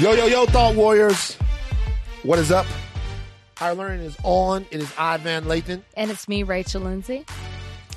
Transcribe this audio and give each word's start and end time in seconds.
Yo, 0.00 0.12
yo, 0.12 0.26
yo, 0.26 0.46
Thought 0.46 0.76
Warriors. 0.76 1.34
What 2.22 2.38
is 2.38 2.52
up? 2.52 2.66
Higher 3.56 3.74
Learning 3.74 4.06
is 4.06 4.16
on. 4.22 4.64
It 4.70 4.80
is 4.80 4.92
I, 4.96 5.16
Van 5.16 5.42
Lathan. 5.46 5.82
And 5.96 6.08
it's 6.08 6.28
me, 6.28 6.44
Rachel 6.44 6.82
Lindsay. 6.82 7.26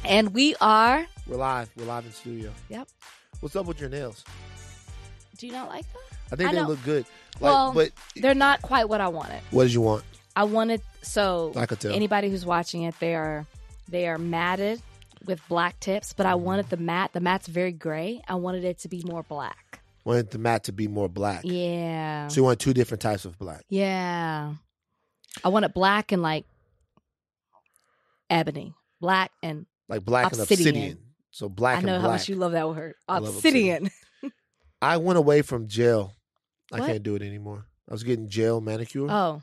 And 0.03 0.33
we 0.33 0.55
are. 0.59 1.05
We're 1.27 1.37
live. 1.37 1.69
We're 1.77 1.85
live 1.85 2.07
in 2.07 2.11
studio. 2.11 2.51
Yep. 2.69 2.87
What's 3.41 3.55
up 3.55 3.67
with 3.67 3.79
your 3.79 3.89
nails? 3.89 4.25
Do 5.37 5.45
you 5.45 5.53
not 5.53 5.69
like 5.69 5.83
them? 5.93 6.01
I 6.31 6.35
think 6.37 6.49
I 6.49 6.53
they 6.55 6.63
look 6.63 6.83
good. 6.83 7.05
Like, 7.39 7.41
well, 7.41 7.71
but 7.71 7.91
they're 8.15 8.33
not 8.33 8.63
quite 8.63 8.89
what 8.89 8.99
I 8.99 9.09
wanted. 9.09 9.39
what 9.51 9.65
did 9.65 9.73
you 9.73 9.81
want? 9.81 10.03
I 10.35 10.45
wanted 10.45 10.81
so 11.03 11.53
I 11.55 11.67
could 11.67 11.81
tell. 11.81 11.93
anybody 11.93 12.31
who's 12.31 12.47
watching 12.47 12.81
it, 12.81 12.95
they 12.99 13.13
are 13.13 13.45
they 13.87 14.07
are 14.07 14.17
matted 14.17 14.81
with 15.27 15.39
black 15.47 15.79
tips, 15.79 16.13
but 16.13 16.25
I 16.25 16.33
wanted 16.33 16.71
the 16.71 16.77
matte. 16.77 17.13
The 17.13 17.19
matte's 17.19 17.45
very 17.45 17.71
gray. 17.71 18.23
I 18.27 18.35
wanted 18.35 18.63
it 18.63 18.79
to 18.79 18.87
be 18.87 19.03
more 19.05 19.21
black. 19.21 19.70
Wanted 20.03 20.31
the 20.31 20.37
mat 20.39 20.63
to 20.65 20.71
be 20.71 20.87
more 20.87 21.07
black. 21.07 21.41
Yeah. 21.43 22.27
So 22.27 22.37
you 22.37 22.43
want 22.43 22.59
two 22.59 22.73
different 22.73 23.01
types 23.01 23.25
of 23.25 23.37
black. 23.37 23.63
Yeah. 23.69 24.53
I 25.43 25.49
want 25.49 25.65
it 25.65 25.73
black 25.73 26.11
and 26.11 26.21
like 26.21 26.45
ebony. 28.29 28.73
Black 28.99 29.31
and 29.41 29.65
Like 29.89 30.03
black 30.05 30.27
Obsidian. 30.27 30.49
and 30.49 30.75
obsidian. 30.77 30.99
So 31.31 31.49
black 31.49 31.79
I 31.79 31.81
know 31.81 31.99
how 31.99 32.09
much 32.09 32.29
you 32.29 32.35
love 32.35 32.51
that 32.53 32.67
word. 32.67 32.95
I 33.07 33.17
Obsidian. 33.17 33.89
I 34.81 34.97
went 34.97 35.17
away 35.17 35.41
from 35.43 35.67
gel. 35.67 36.13
I 36.71 36.79
What? 36.79 36.87
can't 36.87 37.03
do 37.03 37.15
it 37.15 37.21
anymore. 37.21 37.65
I 37.89 37.93
was 37.93 38.03
getting 38.03 38.27
gel 38.27 38.61
manicure. 38.61 39.09
Oh. 39.09 39.41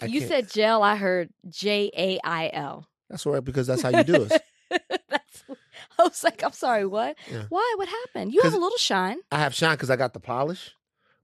I 0.00 0.06
you 0.06 0.20
can't- 0.20 0.30
said 0.30 0.50
gel, 0.50 0.82
I 0.82 0.96
heard 0.96 1.30
J 1.48 1.90
A 1.96 2.18
I 2.24 2.50
L. 2.52 2.88
That's 3.08 3.24
all 3.26 3.32
right 3.34 3.44
because 3.44 3.66
that's 3.66 3.82
how 3.82 3.90
you 3.90 4.04
do 4.04 4.26
it. 4.30 4.42
I 6.04 6.08
was 6.08 6.24
like, 6.24 6.42
I'm 6.44 6.52
sorry, 6.52 6.86
what? 6.86 7.16
Yeah. 7.30 7.44
Why? 7.48 7.74
What 7.76 7.88
happened? 7.88 8.32
You 8.34 8.42
have 8.42 8.54
a 8.54 8.58
little 8.58 8.78
shine. 8.78 9.18
I 9.30 9.38
have 9.38 9.54
shine 9.54 9.74
because 9.76 9.90
I 9.90 9.96
got 9.96 10.12
the 10.12 10.20
polish, 10.20 10.72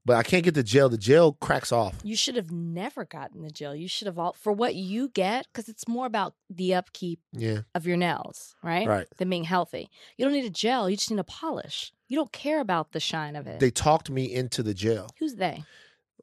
but 0.05 0.15
I 0.17 0.23
can't 0.23 0.43
get 0.43 0.53
the 0.53 0.63
gel. 0.63 0.89
The 0.89 0.97
gel 0.97 1.33
cracks 1.33 1.71
off. 1.71 1.95
You 2.03 2.15
should 2.15 2.35
have 2.35 2.51
never 2.51 3.05
gotten 3.05 3.41
the 3.41 3.51
gel. 3.51 3.75
You 3.75 3.87
should 3.87 4.07
have 4.07 4.17
all 4.17 4.33
for 4.33 4.51
what 4.53 4.75
you 4.75 5.09
get 5.09 5.47
because 5.51 5.67
it's 5.69 5.87
more 5.87 6.05
about 6.05 6.33
the 6.49 6.73
upkeep 6.75 7.19
Yeah, 7.33 7.61
of 7.75 7.85
your 7.85 7.97
nails, 7.97 8.55
right? 8.63 8.87
right. 8.87 9.07
Than 9.17 9.29
being 9.29 9.43
healthy. 9.43 9.89
You 10.17 10.25
don't 10.25 10.33
need 10.33 10.45
a 10.45 10.49
gel. 10.49 10.89
You 10.89 10.95
just 10.97 11.11
need 11.11 11.19
a 11.19 11.23
polish. 11.23 11.91
You 12.07 12.15
don't 12.17 12.31
care 12.31 12.59
about 12.61 12.91
the 12.93 12.99
shine 12.99 13.35
of 13.35 13.45
it. 13.47 13.59
They 13.59 13.71
talked 13.71 14.09
me 14.09 14.33
into 14.33 14.63
the 14.63 14.73
gel. 14.73 15.09
Who's 15.19 15.35
they? 15.35 15.63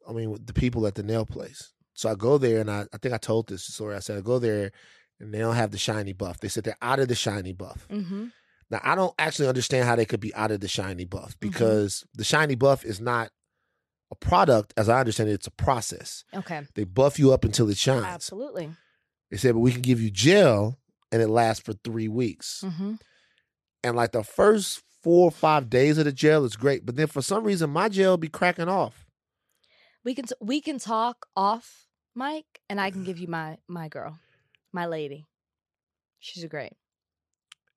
I 0.08 0.12
mean, 0.12 0.30
with 0.30 0.46
the 0.46 0.52
people 0.52 0.86
at 0.86 0.94
the 0.94 1.02
nail 1.02 1.26
place. 1.26 1.72
So 1.94 2.10
I 2.10 2.14
go 2.14 2.38
there 2.38 2.60
and 2.60 2.70
I, 2.70 2.86
I 2.92 2.98
think 2.98 3.14
I 3.14 3.18
told 3.18 3.48
this 3.48 3.64
story. 3.64 3.96
I 3.96 4.00
said 4.00 4.18
I 4.18 4.20
go 4.20 4.38
there 4.38 4.70
and 5.18 5.32
they 5.32 5.38
don't 5.38 5.54
have 5.54 5.70
the 5.70 5.78
shiny 5.78 6.12
buff. 6.12 6.40
They 6.40 6.48
said 6.48 6.64
they're 6.64 6.76
out 6.82 6.98
of 6.98 7.08
the 7.08 7.14
shiny 7.14 7.52
buff. 7.52 7.86
Mm-hmm. 7.90 8.26
Now 8.70 8.80
I 8.82 8.94
don't 8.94 9.14
actually 9.18 9.48
understand 9.48 9.84
how 9.86 9.96
they 9.96 10.04
could 10.04 10.20
be 10.20 10.34
out 10.34 10.50
of 10.50 10.60
the 10.60 10.68
shiny 10.68 11.04
buff 11.04 11.30
Mm-hmm. 11.38 11.48
because 11.48 12.04
the 12.14 12.24
shiny 12.24 12.54
buff 12.54 12.84
is 12.84 13.00
not 13.00 13.30
a 14.10 14.14
product, 14.14 14.72
as 14.76 14.88
I 14.88 15.00
understand 15.00 15.30
it. 15.30 15.34
It's 15.34 15.46
a 15.48 15.50
process. 15.52 16.24
Okay. 16.34 16.62
They 16.74 16.84
buff 16.84 17.18
you 17.18 17.32
up 17.32 17.44
until 17.44 17.68
it 17.70 17.76
shines. 17.76 18.04
Absolutely. 18.04 18.70
They 19.30 19.36
said, 19.36 19.54
but 19.54 19.60
we 19.60 19.72
can 19.72 19.82
give 19.82 20.00
you 20.00 20.10
gel 20.10 20.78
and 21.10 21.20
it 21.20 21.28
lasts 21.28 21.62
for 21.62 21.72
three 21.72 22.06
weeks. 22.08 22.62
Mm-hmm. 22.64 22.94
And 23.82 23.96
like 23.96 24.12
the 24.12 24.22
first 24.24 24.82
four 25.02 25.24
or 25.28 25.30
five 25.32 25.68
days 25.70 25.98
of 25.98 26.04
the 26.04 26.12
gel 26.12 26.44
is 26.44 26.56
great, 26.56 26.84
but 26.86 26.96
then 26.96 27.06
for 27.08 27.22
some 27.22 27.44
reason 27.44 27.70
my 27.70 27.88
gel 27.88 28.16
be 28.16 28.28
cracking 28.28 28.68
off. 28.68 29.04
We 30.04 30.14
can 30.14 30.26
t- 30.26 30.34
we 30.40 30.60
can 30.60 30.78
talk 30.78 31.26
off 31.36 31.86
Mike, 32.14 32.60
and 32.70 32.80
I 32.80 32.90
can 32.92 33.02
give 33.04 33.18
you 33.18 33.26
my 33.28 33.58
my 33.68 33.88
girl, 33.88 34.18
my 34.72 34.86
lady. 34.86 35.26
She's 36.20 36.44
great. 36.46 36.72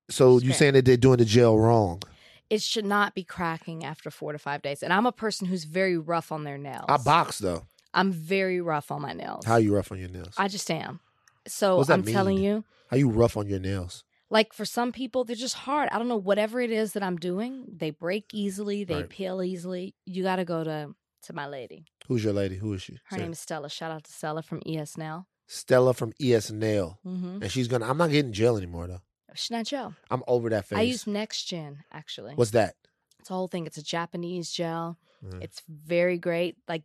So 0.10 0.36
It's 0.36 0.44
you 0.44 0.50
great. 0.52 0.58
saying 0.58 0.74
that 0.74 0.86
they're 0.86 0.98
doing 0.98 1.18
the 1.18 1.26
gel 1.26 1.58
wrong? 1.58 2.02
It 2.50 2.62
should 2.62 2.86
not 2.86 3.14
be 3.14 3.24
cracking 3.24 3.84
after 3.86 4.10
four 4.10 4.32
to 4.32 4.40
five 4.40 4.62
days. 4.62 4.82
And 4.82 4.92
I'm 4.92 5.06
a 5.06 5.12
person 5.12 5.48
who's 5.48 5.66
very 5.66 5.98
rough 5.98 6.32
on 6.32 6.44
their 6.44 6.58
nails. 6.58 6.86
I 6.90 6.98
box 6.98 7.40
though. 7.40 7.64
I'm 7.94 8.12
very 8.12 8.60
rough 8.62 8.92
on 8.92 9.02
my 9.02 9.14
nails. 9.14 9.46
How 9.46 9.58
you 9.58 9.76
rough 9.76 9.92
on 9.92 10.00
your 10.00 10.10
nails? 10.10 10.34
I 10.38 10.48
just 10.48 10.70
am. 10.72 11.00
So 11.48 11.84
I'm 11.90 12.04
telling 12.04 12.38
you, 12.38 12.64
How 12.90 12.98
you 12.98 13.10
rough 13.10 13.38
on 13.38 13.48
your 13.48 13.60
nails? 13.60 14.04
like 14.32 14.54
for 14.54 14.66
some 14.66 14.92
people, 14.92 15.24
they're 15.26 15.36
just 15.36 15.56
hard. 15.56 15.90
I 15.92 15.98
don't 15.98 16.08
know 16.08 16.16
whatever 16.18 16.62
it 16.62 16.70
is 16.72 16.94
that 16.94 17.02
I'm 17.04 17.18
doing. 17.18 17.66
They 17.68 17.90
break 17.90 18.26
easily. 18.34 18.84
They 18.84 18.96
Right. 19.02 19.10
peel 19.10 19.42
easily. 19.42 19.96
You 20.06 20.22
got 20.24 20.36
to 20.38 20.46
go 20.46 20.64
to 20.64 20.94
to 21.24 21.34
my 21.34 21.48
lady. 21.48 21.86
Who's 22.08 22.24
your 22.24 22.34
lady? 22.34 22.56
Who 22.58 22.74
is 22.74 22.82
she? 22.84 22.94
Her 23.06 23.18
Say 23.18 23.22
name 23.24 23.30
it. 23.30 23.34
is 23.34 23.40
Stella. 23.40 23.70
Shout 23.70 23.92
out 23.92 24.04
to 24.06 24.12
Stella 24.12 24.42
from 24.42 24.62
ES 24.66 24.98
Nail. 24.98 25.28
Stella 25.48 25.94
from 25.94 26.14
ES 26.22 26.52
Nail, 26.52 27.00
Mm-hmm. 27.06 27.42
and 27.44 27.52
she's 27.52 27.68
gonna. 27.68 27.88
I'm 27.90 27.98
not 27.98 28.12
getting 28.12 28.32
jail 28.34 28.56
anymore 28.58 28.88
though. 28.88 29.02
She's 29.36 29.52
not 29.52 29.66
gel. 29.66 29.96
I'm 30.12 30.24
over 30.28 30.50
that 30.50 30.66
phase. 30.66 30.78
I 30.80 30.82
use 30.84 31.08
Next 31.08 31.44
Gen 31.46 31.84
actually. 31.92 32.34
What's 32.36 32.52
that? 32.52 32.76
It's 33.20 33.30
a 33.30 33.34
whole 33.34 33.48
thing. 33.48 33.66
It's 33.66 33.78
a 33.78 33.84
Japanese 33.84 34.52
gel. 34.52 34.98
Mm. 35.26 35.44
It's 35.44 35.62
very 35.68 36.18
great. 36.18 36.58
Like 36.68 36.84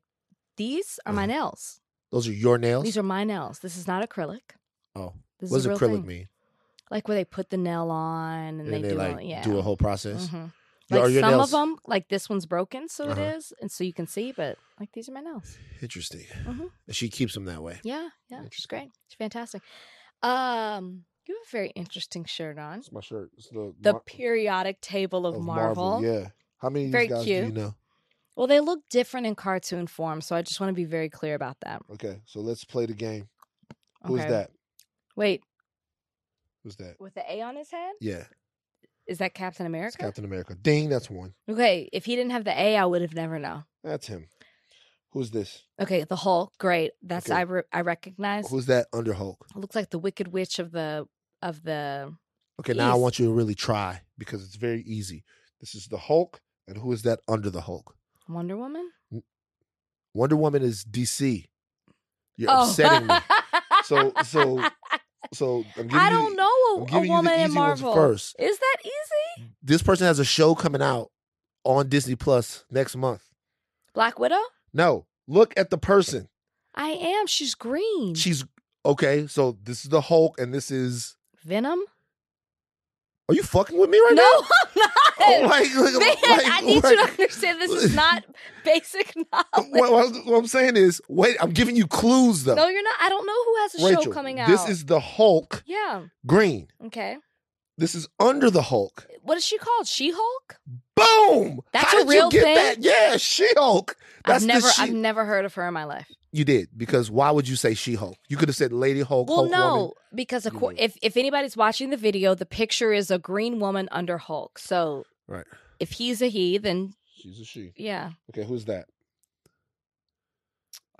these 0.56 0.98
are 1.06 1.12
my 1.12 1.24
Uh, 1.24 1.26
nails. 1.26 1.80
Those 2.10 2.28
are 2.28 2.32
your 2.32 2.58
nails. 2.58 2.84
These 2.84 2.96
are 2.98 3.02
my 3.02 3.24
nails. 3.24 3.58
This 3.60 3.76
is 3.76 3.86
not 3.86 4.08
acrylic. 4.08 4.56
oh, 4.94 5.14
This 5.40 5.50
what 5.50 5.62
does 5.62 5.66
acrylic 5.66 5.96
thing. 6.00 6.06
mean? 6.06 6.28
Like 6.90 7.08
where 7.08 7.16
they 7.16 7.24
put 7.24 7.50
the 7.50 7.56
nail 7.56 7.90
on 7.90 8.38
and, 8.38 8.60
And 8.60 8.72
they, 8.72 8.82
they 8.82 8.88
do 8.90 8.94
like 8.96 9.14
all, 9.14 9.20
yeah. 9.20 9.42
do 9.42 9.58
a 9.58 9.62
whole 9.62 9.76
process. 9.76 10.28
Mhm. 10.28 10.52
Like 10.90 11.02
some 11.04 11.12
nails 11.30 11.54
of 11.54 11.60
them, 11.60 11.76
like 11.86 12.08
this 12.08 12.28
one's 12.28 12.44
broken, 12.46 12.88
so 12.88 13.04
Uh-huh. 13.08 13.20
it 13.20 13.36
is, 13.36 13.52
and 13.60 13.72
so 13.72 13.84
you 13.84 13.94
can 13.94 14.06
see. 14.06 14.32
But 14.32 14.58
like 14.78 14.92
these 14.92 15.08
are 15.08 15.12
my 15.12 15.20
nails. 15.20 15.56
interesting? 15.80 16.26
Mhm. 16.44 16.70
And 16.86 16.94
she 16.96 17.08
keeps 17.08 17.32
them 17.34 17.46
that 17.46 17.62
way. 17.62 17.80
Yeah, 17.84 18.10
yeah, 18.28 18.42
she's 18.52 18.66
great. 18.66 18.90
She's 19.08 19.16
fantastic. 19.16 19.62
Um, 20.22 21.04
you 21.26 21.34
have 21.34 21.48
a 21.48 21.50
very 21.56 21.70
interesting 21.70 22.24
shirt 22.24 22.58
on. 22.58 22.78
It's 22.80 22.92
my 22.92 23.00
shirt. 23.00 23.30
It's 23.36 23.48
the, 23.48 23.74
The 23.80 23.92
Mar- 23.92 24.02
periodic 24.04 24.80
table 24.80 25.26
of, 25.26 25.40
Marvel. 25.40 26.00
Yeah. 26.02 26.28
How 26.58 26.68
many 26.70 26.86
of 26.86 26.92
Very 26.92 27.06
these 27.08 27.16
guys 27.16 27.24
do 27.24 27.30
you 27.32 27.52
know? 27.52 27.74
Well, 28.36 28.46
they 28.46 28.60
look 28.60 28.80
different 28.90 29.26
in 29.26 29.34
cartoon 29.34 29.86
form, 29.86 30.20
so 30.20 30.34
I 30.34 30.42
just 30.42 30.58
want 30.60 30.70
to 30.70 30.74
be 30.74 30.84
very 30.84 31.08
clear 31.08 31.34
about 31.34 31.56
that. 31.60 31.82
Okay, 31.92 32.20
so 32.26 32.40
let's 32.40 32.64
play 32.64 32.86
the 32.86 32.94
game. 32.94 33.28
Who's 34.06 34.20
Okay. 34.20 34.30
that? 34.30 34.50
Wait, 35.16 35.42
Who's 36.62 36.76
that? 36.76 36.96
with 36.98 37.14
the 37.14 37.22
A 37.30 37.42
on 37.42 37.56
his 37.56 37.70
head, 37.70 37.92
Yeah, 38.00 38.24
is 39.06 39.18
that 39.18 39.34
Captain 39.34 39.66
it's 39.66 39.70
America? 39.70 39.98
Captain 39.98 40.24
America. 40.24 40.54
Ding, 40.60 40.88
that's 40.88 41.08
one. 41.10 41.34
Okay, 41.48 41.88
if 41.92 42.06
he 42.06 42.16
didn't 42.16 42.32
have 42.32 42.44
the 42.44 42.58
A, 42.58 42.76
I 42.76 42.84
would 42.86 43.02
have 43.02 43.14
never 43.14 43.38
known. 43.38 43.64
That's 43.84 44.06
him. 44.08 44.28
Who's 45.12 45.30
this? 45.30 45.62
Okay, 45.80 46.02
the 46.02 46.16
Hulk, 46.16 46.54
great. 46.58 46.90
That's 47.02 47.30
Okay. 47.30 47.38
I 47.38 47.42
re- 47.42 47.62
I 47.72 47.82
recognize. 47.82 48.50
Who's 48.50 48.66
that 48.66 48.88
under 48.92 49.12
Hulk? 49.12 49.46
looks 49.54 49.76
like 49.76 49.90
the 49.90 49.98
Wicked 50.00 50.28
Witch 50.32 50.58
of 50.58 50.72
the 50.72 51.06
of 51.44 51.62
the. 51.62 52.12
Okay, 52.60 52.72
now 52.72 52.92
I 52.92 52.94
want 52.96 53.18
you 53.18 53.26
to 53.26 53.32
really 53.32 53.54
try 53.54 54.00
because 54.18 54.42
it's 54.44 54.56
very 54.56 54.82
easy. 54.82 55.24
This 55.60 55.74
is 55.74 55.86
the 55.88 55.98
Hulk, 55.98 56.40
and 56.68 56.76
who 56.78 56.92
is 56.92 57.02
that 57.02 57.20
under 57.28 57.50
the 57.50 57.60
Hulk? 57.62 57.94
Wonder 58.28 58.56
Woman? 58.56 58.90
Wonder 60.14 60.36
Woman 60.36 60.62
is 60.62 60.84
DC. 60.84 61.46
You're 62.36 62.50
Oh. 62.50 62.68
upsetting 62.68 63.06
me. 63.08 63.14
So, 63.84 64.12
so, 64.24 64.64
so 65.34 65.56
I'm 65.76 65.88
giving 65.88 65.94
I 65.94 66.08
don't 66.08 66.30
the- 66.30 66.36
know 66.36 66.86
a, 66.90 67.00
a 67.00 67.04
you 67.04 67.10
woman 67.10 67.38
in 67.38 67.52
Marvel. 67.52 67.92
first. 67.92 68.34
Is 68.38 68.58
that 68.58 68.76
easy? 68.82 69.50
This 69.62 69.82
person 69.82 70.06
has 70.06 70.18
a 70.18 70.24
show 70.24 70.54
coming 70.54 70.80
out 70.80 71.10
on 71.64 71.90
Disney 71.90 72.14
Plus 72.14 72.64
next 72.70 72.96
month. 72.96 73.24
Black 73.94 74.18
Widow? 74.18 74.40
No, 74.72 75.04
look 75.28 75.52
at 75.58 75.68
the 75.68 75.76
person. 75.76 76.28
I 76.74 76.88
am. 76.92 77.26
She's 77.26 77.54
green. 77.54 78.14
She's 78.14 78.46
okay. 78.86 79.26
So 79.26 79.58
this 79.62 79.84
is 79.84 79.90
the 79.90 80.00
Hulk, 80.00 80.40
and 80.40 80.54
this 80.54 80.70
is. 80.70 81.16
Venom? 81.44 81.80
Are 83.28 83.34
you 83.34 83.42
fucking 83.42 83.78
with 83.78 83.88
me 83.88 83.98
right 83.98 84.14
no, 84.14 84.22
now? 84.22 84.46
No, 84.76 84.82
I'm 84.82 84.82
not. 84.82 84.90
Oh, 85.20 85.46
like, 85.48 85.74
like, 85.74 85.92
Man, 85.94 86.38
like, 86.38 86.46
I 86.46 86.60
need 86.60 86.74
you 86.74 86.80
to 86.82 87.10
understand 87.12 87.60
this 87.60 87.70
is 87.70 87.94
not 87.96 88.22
basic 88.64 89.14
knowledge. 89.16 89.70
what, 89.70 89.90
what- 89.92 90.26
what 90.26 90.36
I'm 90.38 90.46
saying 90.46 90.76
is, 90.76 91.00
wait, 91.08 91.36
I'm 91.40 91.52
giving 91.52 91.74
you 91.76 91.86
clues 91.86 92.44
though. 92.44 92.54
No, 92.54 92.68
you're 92.68 92.82
not. 92.82 92.96
I 93.00 93.08
don't 93.08 93.26
know 93.26 93.44
who 93.44 93.56
has 93.62 93.74
a 93.76 93.86
Rachel, 93.86 94.02
show 94.04 94.10
coming 94.12 94.40
out. 94.40 94.48
this 94.48 94.68
is 94.68 94.84
the 94.84 95.00
Hulk 95.00 95.62
Yeah. 95.66 96.02
green. 96.26 96.68
Okay. 96.86 97.16
This 97.78 97.94
is 97.94 98.06
under 98.20 98.50
the 98.50 98.62
Hulk. 98.62 99.06
What 99.22 99.38
is 99.38 99.44
she 99.44 99.56
called? 99.56 99.86
She 99.86 100.12
Hulk? 100.14 100.56
Boom! 100.94 101.60
That's 101.72 101.86
How 101.86 102.02
a 102.02 102.04
did 102.04 102.10
real 102.10 102.24
you 102.26 102.30
get 102.30 102.44
thing? 102.44 102.54
that? 102.54 102.78
Yeah, 102.80 103.16
She 103.16 103.48
Hulk. 103.56 103.96
That's 104.26 104.42
I've 104.44 104.46
never 104.48 104.68
I've 104.78 104.92
never 104.92 105.24
heard 105.24 105.44
of 105.46 105.54
her 105.54 105.66
in 105.66 105.74
my 105.74 105.84
life. 105.84 106.08
You 106.34 106.44
did 106.44 106.70
because 106.76 107.12
why 107.12 107.30
would 107.30 107.46
you 107.46 107.54
say 107.54 107.74
She 107.74 107.94
Hulk? 107.94 108.18
You 108.28 108.36
could 108.36 108.48
have 108.48 108.56
said 108.56 108.72
Lady 108.72 109.02
Hulk. 109.02 109.28
Well, 109.28 109.36
Hulk 109.36 109.50
no, 109.52 109.74
Woman. 109.76 109.90
because 110.16 110.44
You 110.44 110.50
acco- 110.50 110.74
if 110.76 110.98
if 111.00 111.16
anybody's 111.16 111.56
watching 111.56 111.90
the 111.90 111.96
video, 111.96 112.34
the 112.34 112.44
picture 112.44 112.92
is 112.92 113.08
a 113.12 113.20
green 113.20 113.60
woman 113.60 113.88
under 113.92 114.18
Hulk. 114.18 114.58
So 114.58 115.04
Right. 115.28 115.46
if 115.78 115.92
he's 115.92 116.20
a 116.20 116.26
he, 116.26 116.58
then 116.58 116.94
She's 117.14 117.38
a 117.38 117.44
she. 117.44 117.72
yeah. 117.76 118.10
Okay, 118.30 118.42
who's 118.42 118.64
that? 118.64 118.86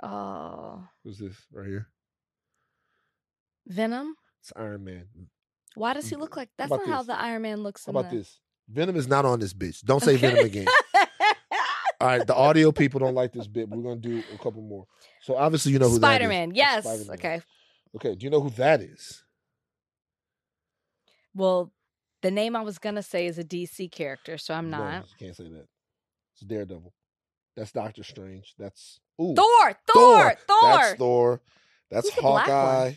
Oh, 0.00 0.86
Who's 1.02 1.18
this 1.18 1.34
right 1.52 1.66
here? 1.66 1.88
Venom. 3.66 4.14
It's 4.40 4.52
Iron 4.54 4.84
Man. 4.84 5.08
Why 5.74 5.94
does 5.94 6.06
he 6.06 6.12
mm-hmm. 6.12 6.22
look 6.22 6.36
like? 6.36 6.50
That's 6.56 6.70
about 6.70 6.86
not 6.86 6.94
how 6.94 7.02
the 7.02 7.20
Iron 7.20 7.42
Man 7.42 7.64
looks. 7.64 7.86
How 7.86 7.90
in 7.90 7.96
about 7.96 8.12
the... 8.12 8.18
this? 8.18 8.38
Venom 8.68 8.94
is 8.94 9.08
not 9.08 9.24
on 9.24 9.40
this 9.40 9.52
bitch. 9.52 9.82
Don't 9.82 10.00
say 10.00 10.14
Okay. 10.14 10.28
Venom 10.28 10.44
again. 10.46 10.66
All 12.00 12.08
right, 12.08 12.26
the 12.26 12.34
audio 12.34 12.72
people 12.72 13.00
don't 13.00 13.14
like 13.14 13.32
this 13.32 13.46
bit. 13.46 13.68
We're 13.68 13.82
gonna 13.82 13.96
do 14.00 14.22
a 14.32 14.38
couple 14.38 14.62
more. 14.62 14.86
So 15.22 15.36
obviously 15.36 15.72
you 15.72 15.78
know 15.78 15.88
who 15.88 15.96
Spider 15.96 16.28
Man. 16.28 16.54
Yes. 16.54 16.84
Spider-Man. 16.84 17.14
Okay. 17.14 17.42
Okay. 17.96 18.14
Do 18.14 18.24
you 18.24 18.30
know 18.30 18.40
who 18.40 18.50
that 18.50 18.80
is? 18.80 19.22
Well, 21.34 21.72
the 22.22 22.30
name 22.30 22.56
I 22.56 22.62
was 22.62 22.78
gonna 22.78 23.02
say 23.02 23.26
is 23.26 23.38
a 23.38 23.44
DC 23.44 23.90
character, 23.90 24.38
so 24.38 24.54
I'm 24.54 24.70
No, 24.70 24.78
not. 24.78 25.06
you 25.18 25.26
can't 25.26 25.36
say 25.36 25.44
that. 25.44 25.66
It's 26.34 26.42
Daredevil. 26.42 26.92
That's 27.56 27.72
Doctor 27.72 28.02
Strange. 28.02 28.54
That's 28.58 29.00
ooh. 29.20 29.34
Thor, 29.34 29.78
Thor, 29.92 30.34
Thor. 30.48 30.70
That's 30.72 30.94
Thor. 30.98 31.42
That's 31.90 32.08
Who's 32.08 32.16
the 32.16 32.22
black 32.22 32.48
one? 32.48 32.56
Hawkeye. 32.56 32.92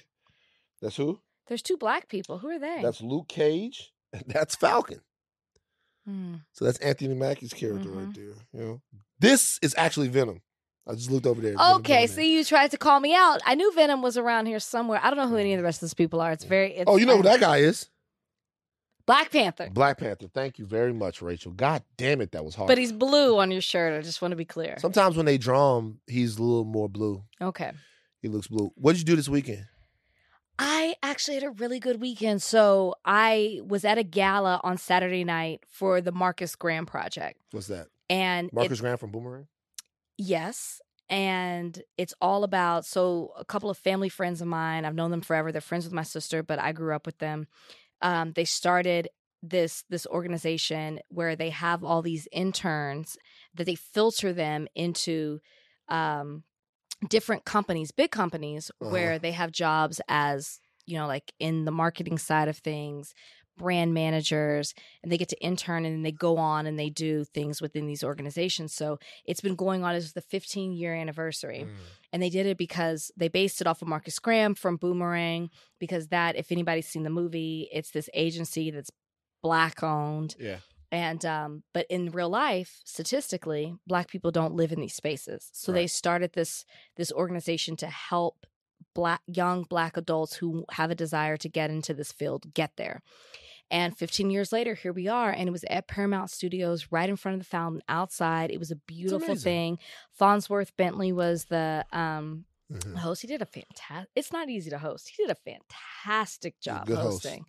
That's 0.81 0.95
who? 0.95 1.19
There's 1.47 1.61
two 1.61 1.77
black 1.77 2.09
people. 2.09 2.39
Who 2.39 2.49
are 2.49 2.59
they? 2.59 2.79
That's 2.81 3.01
Luke 3.01 3.27
Cage. 3.27 3.93
That's 4.25 4.55
Falcon. 4.55 5.01
Hmm. 6.07 6.35
So 6.53 6.65
that's 6.65 6.77
Anthony 6.79 7.13
Mackie's 7.15 7.53
character 7.53 7.89
right 7.89 8.07
Mhm. 8.07 8.15
there. 8.15 8.23
You 8.53 8.67
know, 8.67 8.81
this 9.19 9.59
is 9.61 9.75
actually 9.77 10.07
Venom. 10.07 10.41
I 10.87 10.93
just 10.93 11.11
looked 11.11 11.25
over 11.27 11.41
there. 11.41 11.53
Okay, 11.75 12.07
see, 12.07 12.33
you 12.33 12.45
tried 12.45 12.71
to 12.71 12.77
call 12.77 12.99
me 13.01 13.13
out. 13.13 13.41
I 13.45 13.55
knew 13.55 13.73
Venom 13.73 14.01
was 14.01 14.15
around 14.17 14.45
here 14.45 14.59
somewhere. 14.61 15.01
I 15.03 15.09
don't 15.09 15.17
know 15.17 15.27
who 15.27 15.35
any 15.35 15.53
of 15.53 15.57
the 15.57 15.63
rest 15.63 15.77
of 15.77 15.81
those 15.81 15.93
people 15.93 16.21
are. 16.21 16.31
It's 16.31 16.45
very. 16.45 16.73
It's, 16.75 16.85
Oh, 16.89 16.95
you 16.95 17.05
know 17.05 17.17
who 17.17 17.23
that 17.23 17.41
guy 17.41 17.57
is? 17.57 17.89
Black 19.05 19.31
Panther. 19.31 19.69
Black 19.71 19.97
Panther. 19.97 20.27
Thank 20.33 20.59
you 20.59 20.65
very 20.65 20.93
much, 20.93 21.21
Rachel. 21.21 21.51
God 21.53 21.83
damn 21.97 22.19
it, 22.21 22.31
that 22.33 22.43
was 22.43 22.55
hard. 22.55 22.67
But 22.67 22.77
he's 22.77 22.91
blue 22.91 23.37
on 23.39 23.51
your 23.51 23.61
shirt. 23.61 23.97
I 23.97 24.01
just 24.01 24.21
want 24.21 24.31
to 24.33 24.35
be 24.37 24.43
clear. 24.45 24.75
Sometimes 24.79 25.15
when 25.15 25.25
they 25.25 25.37
draw 25.37 25.77
him, 25.77 25.99
he's 26.07 26.37
a 26.37 26.43
little 26.43 26.65
more 26.65 26.89
blue. 26.89 27.23
Okay. 27.41 27.71
He 28.21 28.27
looks 28.27 28.47
blue. 28.47 28.71
What 28.75 28.93
did 28.93 28.99
you 28.99 29.05
do 29.05 29.15
this 29.15 29.29
weekend? 29.29 29.65
I 30.59 30.95
actually 31.03 31.35
had 31.35 31.43
a 31.43 31.51
really 31.51 31.79
good 31.79 32.01
weekend. 32.01 32.41
So 32.41 32.95
I 33.05 33.59
was 33.65 33.85
at 33.85 33.97
a 33.97 34.03
gala 34.03 34.59
on 34.63 34.77
Saturday 34.77 35.23
night 35.23 35.63
for 35.67 36.01
the 36.01 36.11
Marcus 36.11 36.55
Graham 36.55 36.85
project. 36.85 37.39
What's 37.51 37.67
that? 37.67 37.87
And 38.09 38.51
Marcus 38.51 38.79
it- 38.79 38.81
Graham 38.81 38.97
from 38.97 39.11
Boomerang. 39.11 39.47
yes. 40.17 40.81
And 41.09 41.81
it's 41.97 42.13
all 42.19 42.43
about 42.43 42.85
so 42.85 43.31
a 43.37 43.45
couple 43.45 43.69
of 43.69 43.77
family 43.77 44.09
friends 44.09 44.41
of 44.41 44.47
mine, 44.49 44.83
I've 44.83 44.93
known 44.95 45.09
them 45.09 45.21
forever. 45.21 45.53
They're 45.53 45.61
friends 45.61 45.85
with 45.85 45.93
my 45.93 46.03
sister, 46.03 46.43
but 46.43 46.59
I 46.59 46.73
grew 46.73 46.93
up 46.93 47.05
with 47.05 47.19
them. 47.19 47.47
Um, 48.01 48.33
they 48.33 48.43
started 48.43 49.07
this 49.41 49.85
this 49.89 50.05
organization 50.07 50.99
where 51.07 51.37
they 51.37 51.51
have 51.51 51.81
all 51.83 52.01
these 52.01 52.27
interns 52.33 53.17
that 53.53 53.63
they 53.63 53.75
filter 53.75 54.33
them 54.33 54.67
into 54.75 55.39
um, 55.87 56.43
different 57.09 57.45
companies, 57.45 57.91
big 57.91 58.11
companies, 58.11 58.71
Uh-huh. 58.81 58.91
where 58.91 59.19
they 59.19 59.31
have 59.31 59.51
jobs 59.51 60.01
as 60.07 60.59
you 60.85 60.97
know, 60.97 61.05
like 61.05 61.33
in 61.37 61.65
the 61.65 61.71
marketing 61.71 62.17
side 62.17 62.47
of 62.47 62.57
things, 62.57 63.13
brand 63.57 63.93
managers, 63.93 64.73
and 65.03 65.11
they 65.11 65.17
get 65.17 65.27
to 65.27 65.41
intern 65.41 65.83
and 65.83 65.95
then 65.95 66.03
they 66.03 66.13
go 66.13 66.37
on 66.37 66.65
and 66.65 66.79
they 66.79 66.89
do 66.89 67.25
things 67.25 67.61
within 67.61 67.87
these 67.87 68.05
organizations. 68.05 68.73
So 68.73 68.97
it's 69.25 69.41
been 69.41 69.55
going 69.55 69.83
on 69.83 69.95
as 69.95 70.13
the 70.13 70.21
15 70.21 70.71
year 70.71 70.95
anniversary. 70.95 71.65
Mm. 71.67 71.75
And 72.13 72.23
they 72.23 72.29
did 72.29 72.45
it 72.45 72.57
because 72.57 73.11
they 73.17 73.27
based 73.27 73.59
it 73.59 73.67
off 73.67 73.81
of 73.81 73.89
Marcus 73.89 74.17
Graham 74.17 74.55
from 74.55 74.77
Boomerang, 74.77 75.49
because 75.77 76.07
that, 76.07 76.37
if 76.37 76.53
anybody's 76.53 76.87
seen 76.87 77.03
the 77.03 77.09
movie, 77.09 77.67
it's 77.73 77.91
this 77.91 78.09
agency 78.13 78.71
that's 78.71 78.91
black 79.43 79.83
owned. 79.83 80.35
Yeah. 80.39 80.59
And 80.91 81.25
um, 81.25 81.63
but 81.73 81.85
in 81.89 82.11
real 82.11 82.29
life, 82.29 82.79
statistically, 82.85 83.75
black 83.85 84.07
people 84.07 84.31
don't 84.31 84.53
live 84.55 84.71
in 84.71 84.79
these 84.79 84.95
spaces. 84.95 85.49
So 85.53 85.71
they 85.73 85.87
started 85.87 86.33
this 86.33 86.63
this 86.95 87.11
organization 87.11 87.75
to 87.77 87.87
help 87.87 88.45
black 88.95 89.21
young 89.27 89.63
black 89.63 89.97
adults 89.97 90.35
who 90.37 90.65
have 90.71 90.89
a 90.89 90.95
desire 90.95 91.35
to 91.37 91.49
get 91.49 91.69
into 91.69 91.93
this 91.93 92.11
field 92.11 92.53
get 92.53 92.71
there. 92.77 93.01
And 93.69 93.97
15 93.97 94.29
years 94.31 94.53
later, 94.53 94.75
here 94.75 94.93
we 94.93 95.09
are. 95.09 95.29
And 95.29 95.49
it 95.49 95.51
was 95.51 95.65
at 95.69 95.89
Paramount 95.89 96.31
Studios, 96.31 96.87
right 96.89 97.09
in 97.09 97.17
front 97.17 97.33
of 97.35 97.39
the 97.41 97.49
fountain 97.49 97.81
outside. 97.89 98.49
It 98.49 98.59
was 98.59 98.71
a 98.71 98.77
beautiful 98.77 99.35
thing. 99.43 99.79
Fonzworth 100.17 100.71
Bentley 100.77 101.11
was 101.11 101.45
the 101.45 101.85
um, 101.91 102.45
Mhm. 102.71 102.97
host. 102.97 103.21
He 103.21 103.27
did 103.27 103.41
a 103.41 103.45
fantastic. 103.45 104.09
It's 104.15 104.31
not 104.31 104.47
easy 104.49 104.69
to 104.69 104.77
host. 104.77 105.09
He 105.09 105.21
did 105.23 105.31
a 105.31 105.35
fantastic 105.35 106.59
job 106.61 106.85
good 106.87 106.97
host. 106.97 107.23
hosting, 107.25 107.45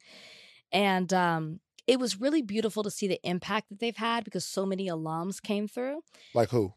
and 0.73 1.13
um, 1.13 1.61
it 1.89 1.99
was 1.99 2.21
really 2.21 2.43
beautiful 2.43 2.85
to 2.85 2.91
see 2.91 3.09
the 3.09 3.19
impact 3.25 3.71
that 3.71 3.81
they've 3.81 3.97
had 3.97 4.23
because 4.25 4.45
so 4.45 4.65
many 4.65 4.87
alums 4.89 5.43
came 5.43 5.67
through. 5.67 6.03
Like 6.35 6.51
who? 6.51 6.75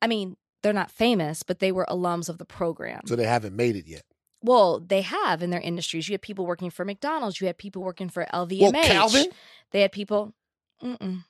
I 0.00 0.06
mean, 0.06 0.36
they're 0.62 0.72
not 0.72 0.90
famous, 0.90 1.42
but 1.42 1.58
they 1.58 1.72
were 1.72 1.84
alums 1.90 2.28
of 2.30 2.38
the 2.38 2.44
program. 2.46 3.00
So 3.06 3.16
they 3.16 3.26
haven't 3.26 3.54
made 3.54 3.76
it 3.76 3.86
yet. 3.86 4.02
well, 4.42 4.78
they 4.80 5.02
have 5.02 5.42
in 5.42 5.50
their 5.50 5.60
industries. 5.60 6.08
You 6.08 6.14
had 6.14 6.22
people 6.22 6.46
working 6.46 6.70
for 6.70 6.84
McDonald's. 6.84 7.40
You 7.40 7.46
had 7.48 7.58
people 7.58 7.82
working 7.82 8.08
for 8.08 8.24
LVMH. 8.32 8.60
Well, 8.72 8.72
Calvin. 8.84 9.26
They 9.72 9.80
had 9.82 9.92
people. 9.92 10.32
Mm-mm. 10.82 11.24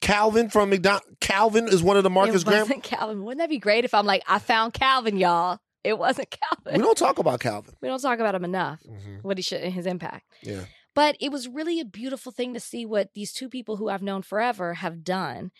Calvin 0.00 0.48
from 0.48 0.70
McDonald. 0.70 1.02
Calvin 1.20 1.68
is 1.68 1.82
one 1.82 1.96
of 1.96 2.02
the 2.04 2.10
Marcus 2.10 2.42
it 2.42 2.46
Graham. 2.46 2.68
Calvin. 2.82 3.24
Wouldn't 3.24 3.40
that 3.40 3.48
be 3.50 3.58
great 3.58 3.84
if 3.84 3.94
I'm 3.94 4.06
like, 4.06 4.22
I 4.28 4.38
found 4.38 4.72
Calvin, 4.74 5.16
y'all? 5.16 5.58
It 5.84 5.98
wasn't 5.98 6.30
Calvin. 6.64 6.80
We 6.80 6.84
don't 6.86 6.96
talk 6.98 7.18
about 7.18 7.40
Calvin. 7.40 7.74
we 7.80 7.88
don't 7.88 8.00
talk 8.00 8.18
about 8.20 8.34
him 8.34 8.44
enough. 8.44 8.80
hmm 8.82 9.16
What 9.22 9.38
he 9.38 9.42
should, 9.42 9.62
his 9.62 9.86
impact. 9.86 10.24
Yeah. 10.42 10.62
But 10.98 11.16
it 11.20 11.30
was 11.30 11.46
really 11.46 11.78
a 11.78 11.84
beautiful 11.84 12.32
thing 12.32 12.54
to 12.54 12.58
see 12.58 12.84
what 12.84 13.14
these 13.14 13.32
two 13.32 13.48
people 13.48 13.76
who 13.76 13.88
I've 13.88 14.02
known 14.02 14.22
forever 14.22 14.74
have 14.74 15.04
done. 15.04 15.52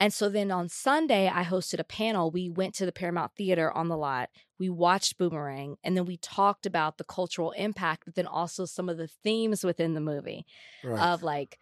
And 0.00 0.10
so 0.10 0.30
then 0.30 0.50
on 0.50 0.70
Sunday, 0.70 1.28
I 1.28 1.44
hosted 1.44 1.80
a 1.80 1.84
panel. 1.84 2.30
We 2.30 2.48
went 2.48 2.74
to 2.76 2.86
the 2.86 2.92
Paramount 2.92 3.32
Theater 3.36 3.70
on 3.70 3.88
the 3.88 3.96
lot. 3.98 4.30
We 4.58 4.70
watched 4.70 5.18
Boomerang, 5.18 5.76
and 5.84 5.98
then 5.98 6.06
we 6.06 6.16
talked 6.16 6.64
about 6.64 6.96
the 6.96 7.04
cultural 7.04 7.50
impact, 7.50 8.06
but 8.06 8.14
then 8.14 8.26
also 8.26 8.64
some 8.64 8.88
of 8.88 8.96
the 8.96 9.06
themes 9.06 9.64
within 9.64 9.92
the 9.92 10.00
movie 10.00 10.46
Right. 10.82 11.12
of 11.12 11.22
like, 11.22 11.58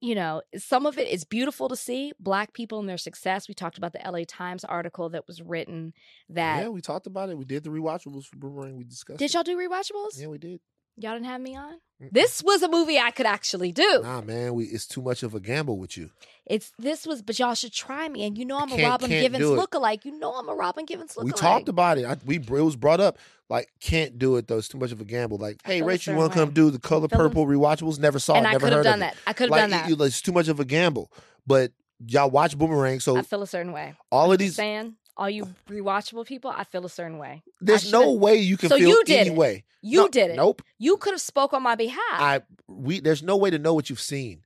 you 0.00 0.14
know, 0.14 0.42
some 0.56 0.86
of 0.86 0.98
it 0.98 1.08
is 1.08 1.24
beautiful 1.24 1.68
to 1.70 1.76
see 1.76 2.12
Black 2.20 2.52
people 2.52 2.78
and 2.78 2.88
their 2.88 2.98
success. 2.98 3.48
We 3.48 3.54
talked 3.54 3.78
about 3.78 3.94
the 3.94 4.08
LA 4.08 4.22
Times 4.28 4.62
article 4.62 5.08
that 5.08 5.26
was 5.26 5.42
written 5.42 5.92
that. 6.28 6.62
yeah, 6.62 6.68
we 6.68 6.82
talked 6.82 7.08
about 7.08 7.30
it. 7.30 7.36
We 7.36 7.46
did 7.46 7.64
the 7.64 7.70
rewatchables 7.70 8.26
for 8.26 8.36
Boomerang. 8.36 8.76
We 8.76 8.84
discussed. 8.84 9.18
Did 9.18 9.24
it. 9.24 9.34
y'all 9.34 9.42
do 9.42 9.58
rewatchables? 9.58 10.20
Yeah, 10.20 10.28
we 10.28 10.38
did. 10.38 10.60
Y'all 10.96 11.14
didn't 11.14 11.26
have 11.26 11.40
me 11.40 11.56
on? 11.56 11.74
This 12.10 12.42
was 12.42 12.62
a 12.62 12.68
movie 12.68 12.98
I 12.98 13.12
could 13.12 13.26
actually 13.26 13.70
do. 13.70 14.00
Nah, 14.02 14.20
man, 14.22 14.54
we 14.54 14.64
it's 14.64 14.86
too 14.86 15.00
much 15.00 15.22
of 15.22 15.34
a 15.34 15.40
gamble 15.40 15.78
with 15.78 15.96
you. 15.96 16.10
It's 16.46 16.72
this 16.78 17.06
was, 17.06 17.22
but 17.22 17.38
y'all 17.38 17.54
should 17.54 17.72
try 17.72 18.08
me. 18.08 18.24
And 18.24 18.36
you 18.36 18.44
know 18.44 18.58
I'm 18.58 18.72
a 18.72 18.82
Robin 18.82 19.08
Givens 19.08 19.44
it. 19.44 19.46
lookalike. 19.46 20.04
You 20.04 20.18
know 20.18 20.34
I'm 20.34 20.48
a 20.48 20.54
Robin 20.54 20.84
Givens 20.84 21.14
lookalike. 21.14 21.24
We 21.24 21.32
talked 21.32 21.68
about 21.68 21.98
it. 21.98 22.04
I, 22.04 22.16
we 22.26 22.36
it 22.38 22.50
was 22.50 22.74
brought 22.76 23.00
up. 23.00 23.18
Like, 23.48 23.68
can't 23.80 24.18
do 24.18 24.36
it 24.36 24.48
though. 24.48 24.58
It's 24.58 24.66
too 24.68 24.78
much 24.78 24.90
of 24.90 25.00
a 25.00 25.04
gamble. 25.04 25.38
Like, 25.38 25.60
hey, 25.64 25.80
Rachel, 25.82 26.14
you 26.14 26.18
want 26.18 26.32
to 26.32 26.38
come 26.38 26.50
do 26.50 26.70
the 26.70 26.80
color 26.80 27.06
purple 27.06 27.46
rewatchables? 27.46 27.98
Never 28.00 28.18
saw 28.18 28.34
and 28.34 28.46
it. 28.46 28.48
I 28.48 28.52
Never 28.52 28.64
could 28.66 28.72
have 28.72 28.78
heard 28.78 28.84
done 28.84 28.94
of 28.94 29.00
that. 29.00 29.12
it. 29.14 29.18
I 29.26 29.32
could 29.32 29.44
have 29.44 29.50
Like, 29.50 29.60
done 29.62 29.70
that. 29.70 29.88
you- 29.88 30.04
it's 30.04 30.20
too 30.22 30.32
much 30.32 30.48
of 30.48 30.58
a 30.58 30.64
gamble. 30.64 31.12
But 31.46 31.72
y'all 32.04 32.30
watch 32.30 32.58
Boomerang, 32.58 32.98
so 32.98 33.16
I 33.16 33.22
feel 33.22 33.42
a 33.42 33.46
certain 33.46 33.72
way. 33.72 33.94
all 34.10 34.26
of 34.32 34.32
I'm 34.32 34.44
these. 34.44 34.56
saying 34.56 34.96
all 35.16 35.28
you 35.30 35.46
rewatchable 35.68 36.26
people, 36.26 36.50
I 36.54 36.64
feel 36.64 36.84
a 36.86 36.88
certain 36.90 37.18
way. 37.18 37.42
There's 37.60 37.90
no 37.92 38.12
way 38.12 38.36
you 38.36 38.56
can 38.56 38.68
So 38.70 38.78
feel 38.78 38.88
you 38.88 39.04
did 39.04 39.20
any 39.20 39.30
it. 39.30 39.36
way. 39.36 39.64
You 39.82 40.02
No, 40.02 40.08
did 40.08 40.30
it. 40.30 40.36
Nope. 40.36 40.62
You 40.78 40.96
could 40.96 41.12
have 41.12 41.20
spoke 41.20 41.52
on 41.52 41.62
my 41.62 41.74
behalf. 41.74 41.98
I 42.10 42.40
we 42.68 43.00
there's 43.00 43.22
no 43.22 43.36
way 43.36 43.50
to 43.50 43.58
know 43.58 43.74
what 43.74 43.90
you've 43.90 44.00
seen. 44.00 44.42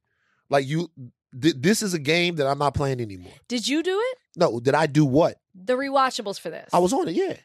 Like 0.48 0.66
you, 0.66 0.90
th- 1.40 1.56
this 1.58 1.82
is 1.82 1.92
a 1.94 1.98
game 1.98 2.36
that 2.36 2.46
I'm 2.46 2.58
not 2.58 2.74
playing 2.74 3.00
anymore. 3.00 3.32
Did 3.48 3.66
you 3.68 3.82
do 3.82 3.98
it? 4.00 4.18
No, 4.36 4.60
did 4.60 4.74
I 4.74 4.86
do 4.86 5.04
what? 5.04 5.36
The 5.54 5.74
rewatchables 5.74 6.38
for 6.40 6.50
this. 6.50 6.68
I 6.72 6.78
was 6.78 6.92
on 6.92 7.08
it. 7.08 7.12
Yeah, 7.14 7.36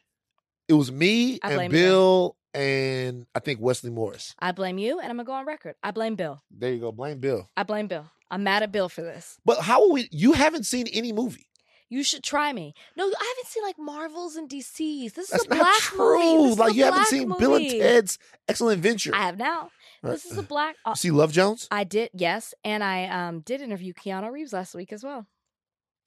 it 0.68 0.74
was 0.74 0.92
me 0.92 1.40
I 1.44 1.48
and 1.50 1.56
blame 1.58 1.72
you. 1.72 1.78
Bill 1.78 2.36
and 2.54 3.26
I 3.36 3.40
think 3.40 3.60
Wesley 3.62 3.90
Morris. 3.92 4.36
I 4.40 4.52
blame 4.52 4.78
you, 4.78 5.00
and 5.00 5.10
I'm 5.10 5.18
gonna 5.18 5.26
go 5.26 5.34
on 5.34 5.46
record. 5.46 5.76
I 5.84 5.92
blame 5.92 6.16
Bill. 6.16 6.42
There 6.52 6.72
you 6.74 6.80
go. 6.80 6.92
Blame 6.92 7.20
Bill. 7.20 7.50
I 7.58 7.64
blame 7.64 7.88
Bill. 7.88 8.06
I'm 8.30 8.44
mad 8.44 8.64
at 8.64 8.72
Bill 8.72 8.88
for 8.88 9.02
this. 9.02 9.38
But 9.44 9.60
how 9.60 9.84
are 9.84 9.90
we? 9.92 10.08
You 10.12 10.32
haven't 10.34 10.66
seen 10.66 10.88
any 10.88 11.12
movie. 11.12 11.46
You 11.92 12.04
should 12.04 12.24
try 12.24 12.54
me. 12.54 12.74
No, 12.96 13.04
I 13.04 13.34
haven't 13.36 13.48
seen 13.48 13.64
like 13.64 13.78
Marvels 13.78 14.38
and 14.38 14.50
DCs. 14.50 15.14
This 15.14 15.26
is 15.26 15.30
That's 15.30 15.46
a 15.46 15.50
not 15.50 15.58
black 15.60 15.78
true. 15.80 16.18
movie. 16.18 16.44
This 16.44 16.52
is 16.54 16.60
like 16.60 16.74
you 16.76 16.84
haven't 16.86 17.06
seen 17.08 17.34
Bill 17.38 17.56
and. 17.56 17.70
Ted's 17.70 18.18
Excellent 18.48 18.78
Adventure. 18.78 19.12
I 19.14 19.24
have 19.26 19.38
now. 19.38 19.70
This 20.02 20.26
is 20.26 20.38
a 20.38 20.42
black. 20.44 20.78
uh, 20.86 20.92
You 20.92 20.96
see 20.96 21.12
Love 21.12 21.32
Jones? 21.34 21.68
I 21.70 21.84
did, 21.84 22.10
yes, 22.14 22.54
and 22.64 22.82
I 22.84 23.06
um 23.08 23.42
did 23.42 23.62
interview 23.62 23.94
Keanu 23.94 24.32
Reeves 24.32 24.54
last 24.54 24.74
week 24.74 24.92
as 24.94 25.04
well. 25.04 25.28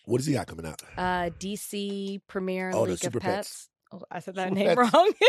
What 0.06 0.16
does 0.18 0.26
he 0.26 0.32
got 0.32 0.46
coming 0.46 0.66
out? 0.66 0.82
Uh, 0.96 1.30
DC 1.38 2.20
premiere 2.28 2.70
Oh, 2.74 2.84
the 2.86 2.90
League 2.92 2.98
Super 3.00 3.18
of 3.18 3.22
Pets. 3.22 3.34
Pets. 3.36 3.68
Oh, 3.92 4.02
I 4.10 4.18
said 4.20 4.34
that 4.36 4.48
Super 4.48 4.54
name 4.54 4.76
Pets. 4.76 4.92
wrong. 4.94 5.12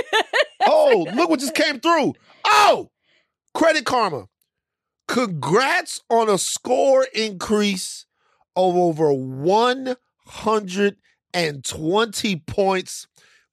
Oh, 0.68 1.06
look 1.14 1.30
what 1.30 1.40
just 1.42 1.54
came 1.54 1.80
through. 1.80 2.14
Oh, 2.46 2.90
Credit 3.54 3.86
Karma. 3.86 4.28
Congrats 5.08 6.02
on 6.10 6.28
a 6.30 6.38
score 6.40 7.06
increase 7.14 8.06
of 8.56 8.76
over 8.76 9.14
120 10.26 12.36
points. 12.48 13.08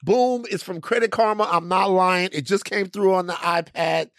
Boom, 0.04 0.44
it's 0.50 0.64
from 0.64 0.80
Credit 0.80 1.10
Karma. 1.12 1.48
I'm 1.50 1.68
not 1.68 1.90
lying. 1.90 2.30
It 2.32 2.42
just 2.42 2.64
came 2.64 2.86
through 2.86 3.14
on 3.14 3.26
the 3.26 3.34
iPad. 3.34 4.10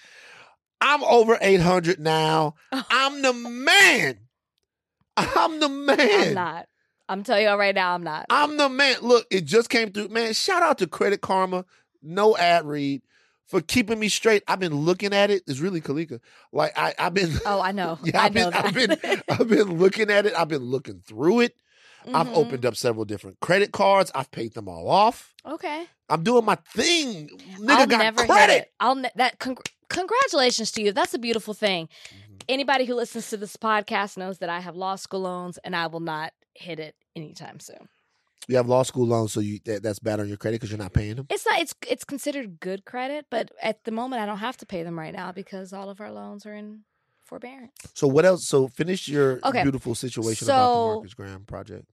I'm 0.80 1.04
over 1.04 1.38
800 1.42 2.00
now. 2.00 2.56
I'm 2.72 3.22
the 3.22 3.34
man. 3.34 4.20
I'm 5.18 5.60
the 5.60 5.70
man. 5.70 6.00
I'm 6.00 6.34
not. 6.34 6.68
I'm 7.10 7.24
telling 7.24 7.44
you 7.44 7.54
right 7.54 7.76
now, 7.76 7.94
I'm 7.94 8.04
not. 8.04 8.26
I'm 8.30 8.56
the 8.58 8.70
man. 8.70 8.96
Look, 9.02 9.28
it 9.30 9.44
just 9.46 9.70
came 9.70 9.92
through. 9.92 10.08
Man, 10.08 10.34
shout 10.34 10.64
out 10.64 10.78
to 10.80 10.88
Credit 10.88 11.22
Karma, 11.22 11.66
no 12.02 12.36
ad 12.38 12.66
read, 12.66 13.02
for 13.46 13.60
keeping 13.62 14.00
me 14.00 14.08
straight. 14.08 14.42
I've 14.48 14.60
been 14.60 14.74
looking 14.74 15.14
at 15.14 15.30
it. 15.30 15.44
It's 15.46 15.60
really 15.60 15.82
Kalika. 15.82 16.22
Like 16.54 16.72
I, 16.78 16.94
I've 16.98 17.14
been. 17.14 17.34
Oh, 17.46 17.62
I 17.62 17.74
know. 17.74 18.00
Yeah, 18.06 18.22
I 18.22 18.26
I've 18.26 18.34
know 18.34 18.52
been. 18.52 18.66
I've 18.66 18.74
been, 18.74 18.98
I've 19.30 19.50
been 19.50 19.78
looking 19.78 20.10
at 20.10 20.26
it. 20.26 20.34
I've 20.36 20.48
been 20.48 20.64
looking 20.64 21.02
through 21.06 21.42
it. 21.42 21.56
I've 22.14 22.28
Mhm. 22.28 22.36
opened 22.36 22.66
up 22.66 22.76
several 22.76 23.06
different 23.06 23.40
credit 23.40 23.72
cards. 23.72 24.12
I've 24.16 24.32
paid 24.32 24.54
them 24.54 24.68
all 24.68 24.90
off. 24.90 25.34
Okay. 25.46 25.86
I'm 26.10 26.24
doing 26.24 26.46
my 26.46 26.56
thing. 26.76 27.30
Nigga 27.60 27.70
I'll 27.70 27.88
got 27.88 27.98
never 28.00 28.22
hit 28.22 28.30
credit. 28.30 28.58
it. 28.64 28.74
I'll 28.80 28.96
ne- 28.96 29.12
that. 29.16 29.40
Cong- 29.40 29.58
congratulations 29.90 30.72
to 30.72 30.82
you. 30.82 30.92
That's 30.92 31.14
a 31.14 31.20
beautiful 31.20 31.54
thing. 31.54 31.88
Mhm. 31.88 32.42
Anybody 32.50 32.86
who 32.86 32.96
listens 32.96 33.30
to 33.30 33.38
this 33.38 33.56
podcast 33.58 34.18
knows 34.18 34.40
that 34.40 34.50
I 34.50 34.60
have 34.60 34.76
law 34.76 34.96
school 34.96 35.22
loans, 35.22 35.58
and 35.64 35.76
I 35.76 35.88
will 35.88 36.00
not 36.02 36.34
hit 36.56 36.80
it 36.80 36.96
anytime 37.16 37.60
soon. 37.60 37.88
You 38.50 38.58
have 38.58 38.68
law 38.68 38.84
school 38.84 39.08
loans, 39.08 39.32
so 39.32 39.40
you 39.40 39.60
that, 39.66 39.84
that's 39.84 40.00
bad 40.00 40.20
on 40.20 40.28
your 40.28 40.36
credit 40.38 40.56
because 40.60 40.70
you're 40.70 40.78
not 40.78 40.92
paying 40.94 41.16
them. 41.16 41.28
It's 41.30 41.46
not. 41.46 41.60
It's 41.62 41.74
it's 41.88 42.04
considered 42.04 42.60
good 42.60 42.84
credit, 42.84 43.28
but 43.30 43.52
at 43.62 43.86
the 43.86 43.92
moment, 43.92 44.22
I 44.22 44.26
don't 44.26 44.40
have 44.40 44.58
to 44.58 44.66
pay 44.66 44.84
them 44.84 45.00
right 45.00 45.14
now 45.14 45.32
because 45.32 45.72
all 45.72 45.90
of 45.90 46.02
our 46.02 46.12
loans 46.12 46.46
are 46.46 46.54
in 46.54 46.84
forbearance. 47.26 47.72
So 47.94 48.06
what 48.08 48.26
else? 48.26 48.46
So 48.46 48.68
finish 48.68 49.08
your 49.08 49.40
Okay. 49.46 49.64
beautiful 49.64 49.96
situation 49.96 50.48
about 50.48 50.74
the 50.90 50.94
Marcus 50.96 51.14
Graham 51.14 51.46
project. 51.46 51.86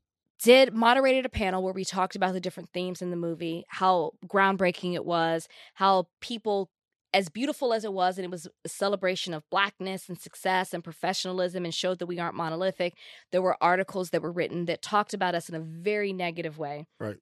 Did 0.43 0.73
moderated 0.73 1.27
a 1.27 1.29
panel 1.29 1.63
where 1.63 1.73
we 1.75 1.85
talked 1.85 2.17
about 2.17 2.33
the 2.33 2.41
different 2.41 2.71
themes 2.71 3.03
in 3.03 3.11
the 3.11 3.17
movie, 3.17 3.65
how 3.69 4.13
groundbreaking 4.27 4.95
it 4.95 5.05
was, 5.05 5.49
how 5.75 6.09
people. 6.21 6.71
As 7.13 7.29
beautiful 7.29 7.73
as 7.73 7.85
it 7.85 7.93
was, 7.93 8.19
and 8.19 8.25
it 8.25 8.31
was 8.31 8.47
a 8.65 8.69
celebration 8.69 9.35
of 9.35 9.43
blackness 9.51 10.09
and 10.09 10.17
success 10.21 10.73
and 10.73 10.85
professionalism, 10.85 11.65
and 11.65 11.75
showed 11.75 11.99
that 11.99 12.07
we 12.07 12.21
aren't 12.21 12.37
monolithic. 12.37 12.95
There 13.33 13.43
were 13.43 13.57
articles 13.61 14.11
that 14.11 14.23
were 14.23 14.31
written 14.31 14.67
that 14.67 14.81
talked 14.81 15.13
about 15.13 15.35
us 15.35 15.49
in 15.49 15.57
a 15.57 15.61
very 15.61 16.13
negative 16.13 16.57
way. 16.57 16.87
Right. 17.01 17.17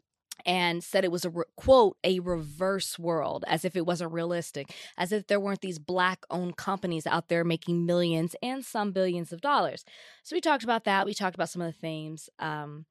and 0.45 0.85
said 0.85 1.05
it 1.05 1.11
was 1.11 1.25
a 1.25 1.31
re- 1.31 1.45
quote 1.57 1.97
a 2.05 2.21
reverse 2.21 2.99
world 2.99 3.45
as 3.49 3.65
if 3.65 3.75
it 3.75 3.85
wasn't 3.87 4.13
realistic 4.13 4.73
as 4.97 5.11
if 5.11 5.27
there 5.27 5.41
weren't 5.41 5.63
these 5.63 5.81
black 5.81 6.25
owned 6.31 6.57
companies 6.57 7.07
out 7.09 7.29
there 7.29 7.43
making 7.43 7.85
millions 7.85 8.37
and 8.41 8.65
some 8.65 8.93
billions 8.93 9.33
of 9.33 9.41
dollars 9.41 9.85
so 10.23 10.37
we 10.37 10.41
talked 10.41 10.63
about 10.63 10.85
that 10.85 11.05
we 11.07 11.13
talked 11.13 11.35
about 11.35 11.49
some 11.49 11.61
of 11.61 11.67
the 11.67 11.81
themes 11.81 12.31
um, 12.39 12.87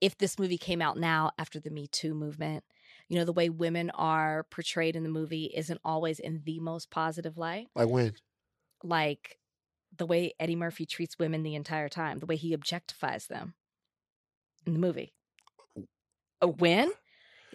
if 0.00 0.18
this 0.18 0.38
movie 0.38 0.58
came 0.58 0.82
out 0.82 0.98
now 0.98 1.30
after 1.38 1.58
the 1.60 1.70
me 1.70 1.86
too 1.86 2.14
movement 2.14 2.64
you 3.08 3.18
know 3.18 3.24
the 3.24 3.32
way 3.32 3.48
women 3.48 3.90
are 3.90 4.44
portrayed 4.50 4.96
in 4.96 5.02
the 5.02 5.08
movie 5.08 5.52
isn't 5.54 5.80
always 5.84 6.18
in 6.18 6.42
the 6.44 6.60
most 6.60 6.90
positive 6.90 7.36
light. 7.36 7.68
Like 7.74 7.88
when? 7.88 8.14
like 8.82 9.38
the 9.96 10.06
way 10.06 10.34
eddie 10.40 10.56
murphy 10.56 10.86
treats 10.86 11.18
women 11.18 11.42
the 11.42 11.54
entire 11.54 11.88
time 11.88 12.18
the 12.18 12.26
way 12.26 12.36
he 12.36 12.56
objectifies 12.56 13.28
them 13.28 13.54
in 14.66 14.72
the 14.72 14.78
movie. 14.78 15.12
A 16.40 16.46
uh, 16.46 16.48
win 16.48 16.90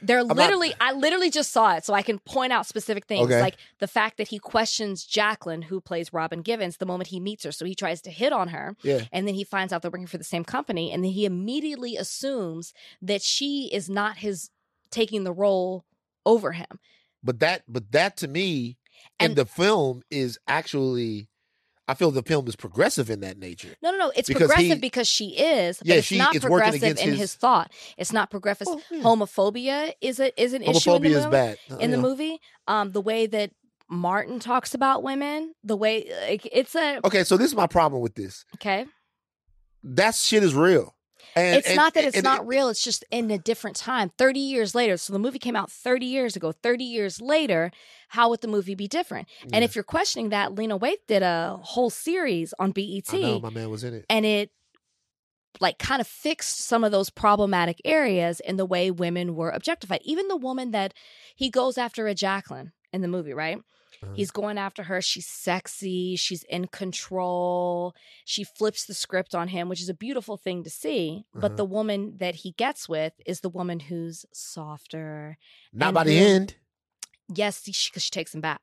they're 0.01 0.23
not- 0.23 0.35
literally 0.37 0.73
i 0.79 0.91
literally 0.93 1.29
just 1.29 1.51
saw 1.51 1.75
it 1.75 1.83
so 1.85 1.93
i 1.93 2.01
can 2.01 2.19
point 2.19 2.51
out 2.53 2.65
specific 2.65 3.05
things 3.05 3.25
Okay. 3.25 3.41
like 3.41 3.55
the 3.79 3.87
fact 3.87 4.17
that 4.17 4.27
he 4.29 4.39
questions 4.39 5.03
jacqueline 5.03 5.61
who 5.63 5.81
plays 5.81 6.11
robin 6.13 6.41
givens 6.41 6.77
the 6.77 6.85
moment 6.85 7.07
he 7.07 7.19
meets 7.19 7.43
her 7.43 7.51
so 7.51 7.65
he 7.65 7.75
tries 7.75 8.01
to 8.03 8.09
hit 8.11 8.31
on 8.33 8.49
her 8.49 8.75
Yeah. 8.83 9.05
and 9.11 9.27
then 9.27 9.35
he 9.35 9.43
finds 9.43 9.71
out 9.73 9.81
they're 9.81 9.91
working 9.91 10.07
for 10.07 10.17
the 10.17 10.23
same 10.23 10.43
company 10.45 10.91
and 10.91 11.03
then 11.03 11.11
he 11.11 11.25
immediately 11.25 11.95
assumes 11.97 12.73
that 13.01 13.21
she 13.21 13.69
is 13.71 13.89
not 13.89 14.17
his 14.17 14.49
taking 14.91 15.23
the 15.23 15.33
role 15.33 15.85
over 16.25 16.51
him 16.53 16.79
But 17.23 17.39
that, 17.39 17.63
but 17.67 17.91
that 17.91 18.15
to 18.17 18.27
me, 18.27 18.77
in 19.19 19.27
And- 19.31 19.35
the 19.35 19.45
film 19.45 20.01
is 20.09 20.37
actually, 20.47 21.27
I 21.89 21.93
feel 21.95 22.11
the 22.11 22.21
film 22.23 22.47
is 22.47 22.55
progressive 22.55 23.09
in 23.09 23.19
that 23.21 23.37
nature. 23.37 23.75
no 23.81 23.91
no 23.91 23.97
no 23.97 24.11
it's 24.15 24.27
Because 24.27 24.47
progressive 24.47 24.77
he- 24.77 24.87
because 24.89 25.07
she 25.07 25.29
is 25.37 25.79
but 25.79 25.87
Yeah, 25.87 25.95
it's 25.95 26.07
she 26.07 26.17
not 26.17 26.35
is 26.35 26.43
working 26.43 26.71
progressive 26.79 26.97
in 26.99 27.09
his- 27.11 27.19
his, 27.19 27.35
thought 27.35 27.71
it's 27.97 28.13
not 28.13 28.29
progressive 28.29 28.67
Oh, 28.69 28.81
yeah. 28.91 29.01
homophobia 29.03 29.93
is 30.01 30.19
a 30.19 30.27
is 30.41 30.53
an 30.53 30.61
issue 30.63 30.93
in 30.95 31.01
the 31.01 31.09
Homophobia 31.09 31.13
movie 31.13 31.25
is 31.25 31.25
bad 31.25 31.57
in 31.83 31.91
the 31.91 31.97
movie 31.97 32.39
um 32.67 32.91
the 32.91 33.01
way 33.01 33.25
that 33.27 33.51
martin 33.89 34.39
talks 34.39 34.75
about 34.75 35.01
women 35.03 35.53
the 35.63 35.75
way 35.75 35.95
like, 36.29 36.47
it's 36.51 36.75
a 36.75 36.99
Okay, 37.03 37.23
so 37.23 37.37
this 37.37 37.47
is 37.47 37.55
my 37.55 37.65
problem 37.67 38.01
with 38.03 38.13
this. 38.15 38.45
okay 38.55 38.85
That 39.83 40.13
shit 40.15 40.43
is 40.43 40.53
real. 40.53 40.93
And, 41.35 41.57
it's 41.57 41.67
and- 41.67 41.75
not 41.75 41.93
that 41.93 42.03
it's 42.03 42.17
and 42.17 42.23
not 42.23 42.47
real 42.47 42.69
it's 42.69 42.83
just 42.83 43.03
in 43.11 43.29
a 43.31 43.37
different 43.37 43.75
time 43.75 44.11
30 44.17 44.39
years 44.39 44.75
later. 44.75 44.97
So 44.97 45.13
the 45.13 45.19
movie 45.19 45.39
came 45.39 45.55
out 45.55 45.71
30 45.71 46.05
years 46.05 46.35
ago 46.35 46.51
30 46.51 46.83
years 46.83 47.21
later 47.21 47.71
how 48.09 48.29
would 48.29 48.41
the 48.41 48.47
movie 48.47 48.75
be 48.75 48.87
different? 48.87 49.27
And 49.53 49.63
if 49.63 49.75
you're 49.75 49.83
questioning 49.83 50.29
that 50.29 50.55
lena 50.55 50.79
waithe 50.79 51.05
did 51.07 51.21
a 51.21 51.59
whole 51.61 51.89
series 51.89 52.53
on 52.59 52.71
bet 52.71 52.85
I 53.11 53.17
know 53.17 53.39
my 53.39 53.49
man 53.49 53.69
was 53.69 53.83
in 53.83 53.93
it. 53.93 54.05
and 54.09 54.25
it 54.25 54.51
like 55.59 55.77
kind 55.79 55.99
of 55.99 56.07
fixed 56.07 56.61
some 56.61 56.83
of 56.83 56.91
those 56.91 57.09
problematic 57.09 57.81
areas 57.83 58.39
in 58.39 58.57
the 58.57 58.65
way 58.65 58.91
women 58.91 59.35
were 59.35 59.49
objectified. 59.49 60.01
Even 60.03 60.27
the 60.27 60.37
woman 60.37 60.71
that 60.71 60.93
he 61.35 61.49
goes 61.49 61.77
after 61.77 62.07
a 62.07 62.13
jacqueline 62.15 62.71
in 62.93 63.01
the 63.01 63.07
movie 63.07 63.33
right 63.33 63.59
Uh-huh. 64.01 64.13
he's 64.15 64.31
going 64.31 64.57
after 64.57 64.83
her 64.83 65.01
she's 65.01 65.27
sexy 65.27 66.15
she's 66.15 66.43
in 66.43 66.67
control 66.67 67.93
she 68.25 68.43
flips 68.45 68.85
the 68.85 68.93
script 68.93 69.35
on 69.35 69.49
him 69.49 69.67
which 69.69 69.81
is 69.81 69.89
a 69.89 69.93
beautiful 69.93 70.37
thing 70.37 70.63
to 70.63 70.69
see 70.69 71.25
Uh-huh. 71.33 71.41
but 71.41 71.57
the 71.57 71.65
woman 71.65 72.15
that 72.17 72.35
he 72.35 72.51
gets 72.53 72.87
with 72.87 73.13
is 73.25 73.41
the 73.41 73.49
woman 73.49 73.79
who's 73.81 74.25
softer 74.31 75.37
Not 75.73 75.93
by 75.93 76.03
the 76.05 76.13
him- 76.17 76.35
end. 76.43 76.55
yes 77.33 77.61
because 77.61 77.75
she, 77.75 77.99
she 77.99 78.09
takes 78.11 78.33
him 78.33 78.41
back 78.41 78.61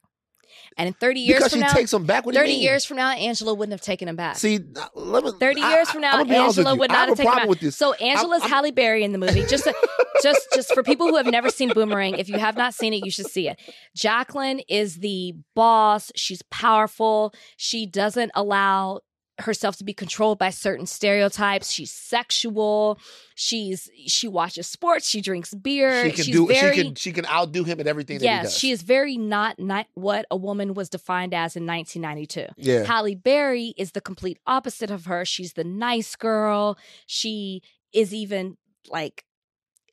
and 0.79 0.87
in 0.87 0.95
30 0.95 1.21
years 1.21 1.39
Because 1.39 1.53
from 1.53 1.61
she 1.61 1.67
now 1.67 1.73
takes 1.73 1.93
him 1.93 2.05
back. 2.07 2.25
What 2.25 2.33
do 2.33 2.39
you 2.39 2.45
30 2.45 2.53
mean? 2.55 2.63
years 2.63 2.85
from 2.85 2.97
now 2.99 3.11
angela 3.11 3.53
wouldn't 3.53 3.73
have 3.73 3.81
taken 3.81 4.09
him 4.09 4.15
back 4.17 4.37
See, 4.37 4.61
let 4.95 5.25
me, 5.25 5.33
30 5.39 5.61
I- 5.61 5.71
years 5.75 5.91
from 5.91 6.01
now, 6.03 6.13
gonna 6.13 6.25
be 6.25 6.37
honest 6.37 6.57
with 6.59 6.67
Angela 6.67 6.79
would 6.79 6.91
not 6.91 7.09
have 7.09 7.09
have 7.11 7.17
taken 7.19 7.33
him 7.33 7.39
back. 7.41 7.49
with 7.49 7.61
this. 7.61 7.77
So 7.77 7.93
Angela's 7.95 8.43
I'm- 8.43 8.51
Halle 8.51 8.71
Berry 8.71 9.03
in 9.03 9.11
the 9.13 9.19
movie. 9.19 9.45
Just, 9.45 9.67
just, 10.23 10.47
just 10.55 10.75
for 10.75 10.83
people 10.83 11.09
who 11.09 11.17
have 11.17 11.27
never 11.27 11.51
seen 11.51 11.73
Boomerang, 11.73 12.15
if 12.19 12.29
you 12.29 12.39
have 12.39 12.57
not 12.57 12.75
seen 12.75 12.93
it, 12.93 13.05
you 13.05 13.11
should 13.11 13.27
see 13.27 13.49
it. 13.49 13.59
Jacqueline 13.95 14.61
is 14.69 14.97
the 14.97 15.35
boss. 15.55 16.13
She's 16.15 16.43
powerful. 16.51 17.33
She 17.57 17.87
doesn't 17.87 18.31
allow 18.35 19.01
herself 19.39 19.77
to 19.77 19.85
be 19.85 19.93
controlled 19.93 20.39
by 20.39 20.51
certain 20.51 20.87
stereotypes. 20.87 21.71
She's 21.71 21.93
sexual. 21.93 22.99
She's 23.35 23.91
she 24.07 24.29
watches 24.29 24.67
sports. 24.67 25.09
She 25.09 25.21
drinks 25.21 25.53
beer. 25.55 26.05
She 26.05 26.13
can 26.13 26.25
She's 26.25 26.35
do. 26.35 26.47
very 26.47 26.77
she 26.77 26.83
can. 26.83 26.95
She 26.95 27.13
can 27.13 27.27
outdo 27.27 27.65
him 27.65 27.81
at 27.81 27.87
everything 27.87 28.19
that 28.19 28.25
he 28.25 28.27
yes. 28.31 28.45
does. 28.45 28.59
She 28.59 28.71
is 28.71 28.83
very 28.83 29.17
not, 29.17 29.59
not 29.59 29.87
what 29.95 30.27
a 30.31 30.37
woman 30.37 30.75
was 30.75 30.89
defined 30.89 31.35
as 31.35 31.57
in 31.57 31.67
1992. 31.67 32.47
Yeah. 32.57 32.85
Halle 32.85 33.15
Berry 33.15 33.75
is 33.77 33.93
the 33.93 34.01
complete 34.01 34.39
opposite 34.47 34.91
of 34.91 35.07
her. 35.07 35.25
She's 35.25 35.53
the 35.53 35.65
nice 35.65 36.17
girl. 36.17 36.79
She 37.07 37.63
is 37.93 38.15
even 38.15 38.57
like 38.89 39.25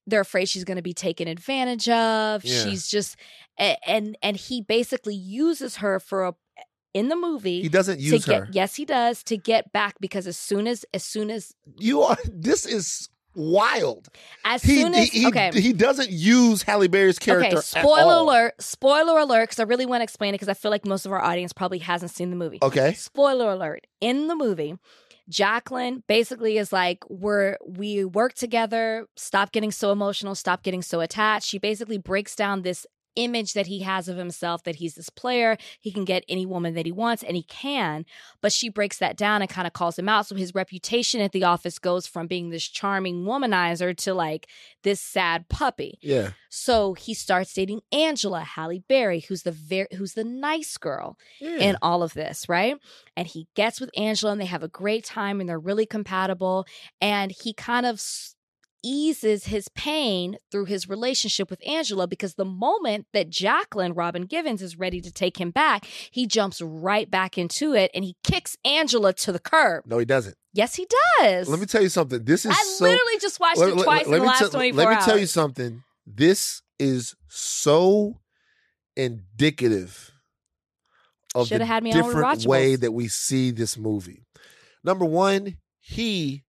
they're 0.08 0.22
afraid 0.22 0.50
she's 0.50 0.64
going 0.64 0.78
to 0.78 0.82
be 0.84 0.94
taken 0.94 1.28
advantage 1.28 1.88
of. 1.90 2.44
Yeah. 2.44 2.64
She's 2.64 2.88
just 2.88 3.16
and 3.58 4.18
and 4.22 4.36
he 4.38 4.62
basically 4.62 5.16
uses 5.16 5.78
her 5.78 6.00
for 6.00 6.26
a 6.26 6.34
in 6.94 7.10
the 7.10 7.16
movie 7.16 7.62
He 7.62 7.70
doesn't 7.70 8.00
use 8.00 8.26
get 8.26 8.40
her. 8.42 8.50
yes 8.52 8.76
he 8.76 8.86
does 8.86 9.24
to 9.24 9.36
get 9.38 9.72
back 9.72 9.96
because 10.00 10.28
as 10.28 10.38
soon 10.38 10.68
as 10.68 10.86
as 10.94 11.04
soon 11.04 11.30
as 11.32 11.54
You 11.80 12.02
are. 12.04 12.18
This 12.32 12.66
is 12.68 13.10
wild. 13.36 14.10
as 14.46 14.62
He 14.62 14.80
soon 14.82 14.94
as 14.94 15.10
he, 15.10 15.22
he, 15.22 15.28
okay 15.28 15.50
he 15.54 15.74
doesn't 15.74 16.12
use 16.12 16.62
Halle 16.62 16.88
Berry's 16.88 17.18
character. 17.18 17.58
okay 17.58 17.62
spoiler 17.62 18.14
alert 18.22 18.54
spoiler 18.62 19.18
alert 19.18 19.44
because 19.50 19.60
I 19.60 19.64
really 19.64 19.88
want 19.88 20.02
to 20.02 20.04
explain 20.04 20.30
it 20.30 20.34
because 20.36 20.50
I 20.50 20.54
feel 20.54 20.70
like 20.70 20.86
most 20.86 21.06
of 21.08 21.12
our 21.12 21.22
audience 21.22 21.52
probably 21.52 21.80
hasn't 21.80 22.12
seen 22.12 22.30
the 22.30 22.36
movie 22.36 22.60
Okay. 22.62 22.94
spoiler 22.94 23.50
alert 23.52 23.88
in 24.00 24.28
the 24.28 24.36
movie 24.36 24.76
jacqueline 25.34 26.04
basically 26.08 26.58
is 26.58 26.72
like 26.72 27.04
we're 27.10 27.58
we 27.66 28.06
work 28.06 28.34
together. 28.36 29.08
Stop 29.18 29.52
getting 29.52 29.72
so 29.72 29.92
emotional. 29.92 30.36
Stop 30.36 30.64
getting 30.64 30.82
so 30.82 31.02
attached. 31.02 31.48
She 31.48 31.58
basically 31.58 31.98
breaks 31.98 32.36
down 32.36 32.62
this 32.62 32.86
image 33.16 33.54
that 33.54 33.68
he 33.68 33.80
has 33.80 34.08
of 34.08 34.18
himself 34.18 34.64
that 34.64 34.76
he's 34.76 34.96
this 34.96 35.10
player 35.10 35.58
he 35.80 35.92
can 35.92 36.06
get 36.06 36.24
any 36.28 36.46
woman 36.46 36.74
that 36.74 36.86
he 36.86 36.92
wants 36.92 37.24
and 37.24 37.36
he 37.36 37.44
can 37.44 38.06
but 38.42 38.52
she 38.52 38.70
breaks 38.70 38.98
that 38.98 39.16
down 39.18 39.42
and 39.42 39.50
kind 39.50 39.68
of 39.68 39.74
calls 39.74 39.98
him 40.00 40.10
out 40.10 40.26
so 40.26 40.36
his 40.36 40.56
reputation 40.56 41.22
at 41.22 41.32
the 41.32 41.44
office 41.44 41.80
goes 41.80 42.08
from 42.08 42.28
being 42.28 42.50
this 42.50 42.68
charming 42.68 43.24
womanizer 43.24 43.96
to 43.96 44.14
like 44.14 44.48
this 44.84 45.00
sad 45.02 45.48
puppy 45.50 45.98
Yeah. 46.02 46.32
so 46.50 46.94
he 46.94 47.14
starts 47.14 47.54
dating 47.54 47.82
Angela 47.92 48.42
Halle 48.42 48.84
Berry, 48.88 49.22
who's 49.22 49.44
the 49.44 49.52
very 49.52 49.88
who's 49.96 50.14
the 50.14 50.24
nice 50.24 50.78
girl 50.78 51.18
Yeah. 51.40 51.58
in 51.58 51.78
all 51.82 52.04
of 52.04 52.14
this, 52.14 52.48
right? 52.50 52.78
And 53.16 53.28
he 53.28 53.48
gets 53.56 53.80
with 53.80 53.90
Angela 53.96 54.32
and 54.34 54.42
they 54.42 54.46
have 54.46 54.64
a 54.64 54.68
great 54.68 55.06
time 55.06 55.40
and 55.40 55.48
they're 55.48 55.60
really 55.60 55.86
compatible. 55.86 56.66
And 57.00 57.32
he 57.32 57.54
kind 57.54 57.86
of 57.86 58.02
eases 58.84 59.46
his 59.46 59.68
pain 59.70 60.38
through 60.52 60.66
his 60.66 60.90
relationship 60.90 61.50
with 61.50 61.66
Angela 61.68 62.08
because 62.08 62.36
the 62.36 62.46
moment 62.46 63.08
that 63.14 63.30
Jacqueline 63.30 63.94
Robin 63.94 64.24
Givens 64.24 64.62
is 64.62 64.78
ready 64.78 65.00
to 65.02 65.12
take 65.12 65.40
him 65.40 65.52
back, 65.52 65.86
he 66.12 66.28
jumps 66.28 66.62
right 66.62 67.10
back 67.10 67.38
into 67.38 67.74
it 67.74 67.90
and 67.96 68.04
he 68.04 68.16
kicks 68.24 68.58
Angela 68.66 69.14
to 69.14 69.32
the 69.32 69.40
curb. 69.40 69.84
no, 69.86 69.98
he 69.98 70.06
doesn't. 70.06 70.36
Yes, 70.56 70.76
he 70.76 70.86
does. 71.20 71.50
Let 71.50 71.60
me 71.60 71.66
tell 71.66 71.82
you 71.82 71.90
something. 71.90 72.24
This 72.24 72.46
is 72.46 72.52
I 72.52 72.64
so. 72.78 72.84
literally 72.86 73.18
just 73.20 73.40
watched 73.40 73.58
let- 73.60 73.70
it 73.70 73.76
let- 73.78 73.84
twice 73.86 74.08
let 74.08 74.16
in 74.18 74.22
the 74.22 74.28
last 74.28 74.40
tell- 74.40 74.50
24 74.52 74.78
Let 74.78 74.90
me 74.90 74.96
hours. 74.96 75.06
tell 75.06 75.18
you 75.18 75.26
something. 75.28 75.84
This 76.06 76.62
is 76.78 77.16
so 77.28 78.20
indicative 78.96 80.12
of 81.36 81.48
Shoulda 81.48 81.60
the 81.64 81.66
had 81.66 81.84
me 81.84 81.92
on 81.94 81.98
different 82.04 82.46
way 82.46 82.76
that 82.76 82.92
we 82.92 83.08
see 83.08 83.52
this 83.52 83.78
movie. 83.78 84.26
Number 84.84 85.06
one, 85.06 85.58
he 85.80 86.44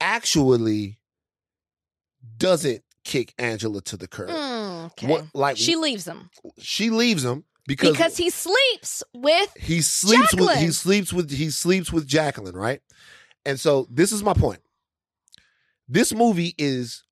actually 0.00 0.98
doesn't 2.38 2.82
kick 3.04 3.32
Angela 3.38 3.80
to 3.82 3.96
the 3.96 4.06
curb. 4.08 4.28
Mm, 4.30 4.86
okay. 4.92 5.06
What, 5.06 5.24
like 5.34 5.56
she 5.56 5.76
leaves 5.76 6.06
him 6.06 6.30
she 6.58 6.90
leaves 6.90 7.24
him 7.24 7.44
because, 7.66 7.92
because 7.92 8.16
he 8.16 8.30
sleeps 8.30 9.02
with 9.14 9.52
he 9.58 9.80
sleeps 9.80 10.34
with 10.34 10.56
he 10.58 10.70
sleeps 10.70 11.12
with 11.12 11.30
he 11.30 11.50
sleeps 11.50 11.92
with 11.92 12.06
Jacqueline, 12.06 12.56
right? 12.56 12.80
And 13.46 13.58
so 13.58 13.86
this 13.90 14.12
is 14.12 14.22
my 14.22 14.34
point. 14.34 14.60
This 15.88 16.14
movie 16.14 16.54
is 16.58 17.02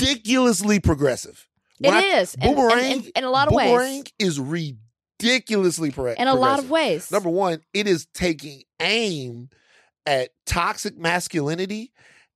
ridiculously 0.00 0.80
progressive. 0.80 1.46
It 1.80 1.90
I- 1.92 2.18
is 2.20 2.34
in- 2.34 2.42
in, 2.42 2.54
Boomerang, 2.54 2.84
in, 2.92 3.04
in 3.16 3.24
a 3.24 3.30
lot 3.30 3.48
of 3.48 3.52
Boomerang 3.52 3.98
ways. 3.98 4.04
is 4.18 4.40
ridiculously 4.40 5.90
pro- 5.90 6.12
In 6.12 6.28
a 6.28 6.34
lot 6.34 6.58
of 6.58 6.70
ways. 6.70 7.10
Number 7.10 7.28
one, 7.30 7.60
it 7.72 7.86
is 7.86 8.06
taking 8.14 8.62
aim 8.80 9.48
at 10.06 10.30
toxic 10.46 10.96
masculinity 10.98 11.92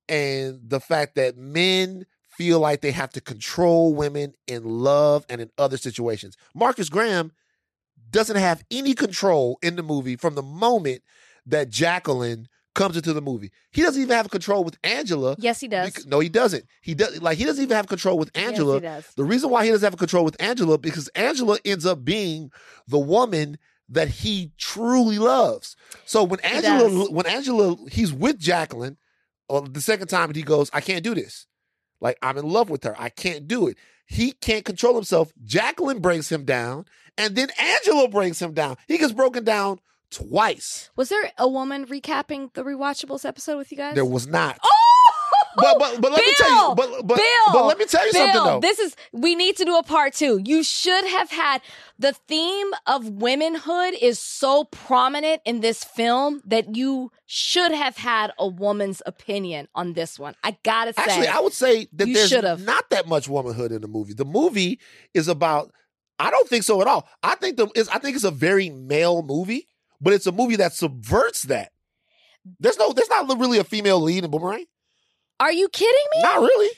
and 0.09 0.59
the 0.63 0.79
fact 0.79 1.15
that 1.15 1.37
men 1.37 2.05
feel 2.37 2.59
like 2.59 2.81
they 2.81 2.91
have 2.91 3.09
to 3.11 3.21
control 3.21 3.93
women 3.95 4.33
in 4.47 4.63
love 4.63 5.25
and 5.29 5.41
in 5.41 5.49
other 5.57 5.77
situations. 5.77 6.37
Marcus 6.53 6.89
Graham 6.89 7.31
doesn't 8.11 8.35
have 8.37 8.63
any 8.71 8.93
control 8.93 9.57
in 9.61 9.75
the 9.75 9.83
movie 9.83 10.15
from 10.15 10.35
the 10.35 10.43
moment 10.43 11.01
that 11.45 11.69
Jacqueline 11.69 12.47
comes 12.75 12.95
into 12.95 13.11
the 13.11 13.21
movie. 13.21 13.51
He 13.71 13.81
doesn't 13.81 13.99
even 14.01 14.15
have 14.15 14.29
control 14.29 14.63
with 14.63 14.77
Angela. 14.83 15.35
Yes, 15.39 15.59
he 15.59 15.67
does. 15.67 15.91
Bec- 15.91 16.05
no, 16.05 16.19
he 16.19 16.29
doesn't. 16.29 16.65
He 16.81 16.93
does 16.93 17.19
like 17.21 17.37
he 17.39 17.43
doesn't 17.45 17.63
even 17.63 17.75
have 17.75 17.87
control 17.87 18.19
with 18.19 18.29
Angela. 18.37 18.75
Yes, 18.75 18.81
he 18.81 18.87
does. 19.07 19.13
The 19.15 19.23
reason 19.23 19.49
why 19.49 19.65
he 19.65 19.71
doesn't 19.71 19.85
have 19.89 19.97
control 19.97 20.23
with 20.23 20.39
Angela 20.39 20.77
because 20.77 21.07
Angela 21.09 21.57
ends 21.65 21.85
up 21.87 22.05
being 22.05 22.51
the 22.87 22.99
woman 22.99 23.57
that 23.89 24.09
he 24.09 24.51
truly 24.57 25.17
loves. 25.17 25.75
So 26.05 26.23
when 26.23 26.39
Angela 26.41 27.09
when 27.09 27.25
Angela 27.25 27.75
he's 27.89 28.13
with 28.13 28.37
Jacqueline, 28.37 28.97
or 29.49 29.61
the 29.61 29.81
second 29.81 30.07
time 30.07 30.33
he 30.33 30.43
goes, 30.43 30.69
I 30.73 30.81
can't 30.81 31.03
do 31.03 31.15
this. 31.15 31.47
Like 31.99 32.17
I'm 32.21 32.37
in 32.37 32.47
love 32.47 32.69
with 32.69 32.83
her. 32.83 32.95
I 32.99 33.09
can't 33.09 33.47
do 33.47 33.67
it. 33.67 33.77
He 34.05 34.31
can't 34.31 34.63
control 34.63 34.95
himself. 34.95 35.33
Jacqueline 35.43 35.99
brings 35.99 36.31
him 36.31 36.45
down, 36.45 36.85
and 37.17 37.35
then 37.35 37.49
Angela 37.59 38.07
brings 38.07 38.41
him 38.41 38.53
down. 38.53 38.77
He 38.87 38.97
gets 38.97 39.11
broken 39.11 39.43
down 39.43 39.79
twice. 40.11 40.89
Was 40.95 41.09
there 41.09 41.31
a 41.37 41.47
woman 41.47 41.85
recapping 41.85 42.53
the 42.53 42.63
rewatchables 42.63 43.25
episode 43.25 43.57
with 43.57 43.71
you 43.71 43.77
guys? 43.77 43.95
There 43.95 44.05
was 44.05 44.27
not. 44.27 44.59
Oh, 44.63 44.96
But 45.57 45.79
but 45.79 46.01
but 46.01 46.11
let 46.11 46.23
me 46.23 46.33
tell 46.37 46.69
you. 46.69 46.75
But 46.75 47.07
but, 47.07 47.17
Bill! 47.17 47.53
but 47.53 47.65
let 47.65 47.79
me 47.79 47.85
tell 47.85 48.05
you 48.05 48.13
Bill, 48.13 48.25
something 48.25 48.43
though. 48.43 48.59
this 48.59 48.77
is 48.77 48.95
we 49.11 49.33
need 49.35 49.57
to 49.57 49.65
do 49.65 49.75
a 49.75 49.83
part 49.83 50.13
two. 50.13 50.39
You 50.45 50.61
should 50.63 51.03
have 51.05 51.31
had 51.31 51.61
the 51.97 52.13
theme 52.13 52.71
of 52.85 53.09
womanhood 53.09 53.95
is 53.99 54.19
so 54.19 54.65
prominent 54.65 55.41
in 55.45 55.61
this 55.61 55.83
film 55.83 56.41
that 56.45 56.75
you 56.75 57.11
should 57.25 57.71
have 57.71 57.97
had 57.97 58.31
a 58.37 58.47
woman's 58.47 59.01
opinion 59.07 59.67
on 59.73 59.93
this 59.93 60.19
one. 60.19 60.35
I 60.43 60.57
gotta 60.63 60.93
say, 60.93 61.01
Actually, 61.01 61.27
I 61.27 61.39
would 61.39 61.53
say 61.53 61.87
that 61.93 62.05
there's 62.05 62.29
should've. 62.29 62.63
not 62.63 62.89
that 62.91 63.07
much 63.07 63.27
womanhood 63.27 63.71
in 63.71 63.81
the 63.81 63.87
movie. 63.87 64.13
The 64.13 64.25
movie 64.25 64.79
is 65.15 65.27
about. 65.27 65.71
I 66.19 66.31
don't 66.31 66.47
think 66.47 66.63
so 66.63 66.81
at 66.81 66.87
all. 66.87 67.07
I 67.23 67.35
think 67.35 67.57
the 67.57 67.67
is 67.75 67.89
I 67.89 67.97
think 67.97 68.15
it's 68.15 68.25
a 68.25 68.31
very 68.31 68.69
male 68.69 69.23
movie, 69.23 69.67
but 69.99 70.13
it's 70.13 70.27
a 70.27 70.31
movie 70.31 70.57
that 70.57 70.73
subverts 70.73 71.43
that. 71.43 71.71
There's 72.59 72.77
no, 72.77 72.93
there's 72.93 73.09
not 73.09 73.27
really 73.39 73.57
a 73.57 73.63
female 73.63 73.99
lead 73.99 74.23
in 74.23 74.31
Boomerang. 74.31 74.65
Are 75.39 75.51
you 75.51 75.69
kidding 75.69 76.05
me? 76.15 76.21
Not 76.21 76.41
really. 76.41 76.69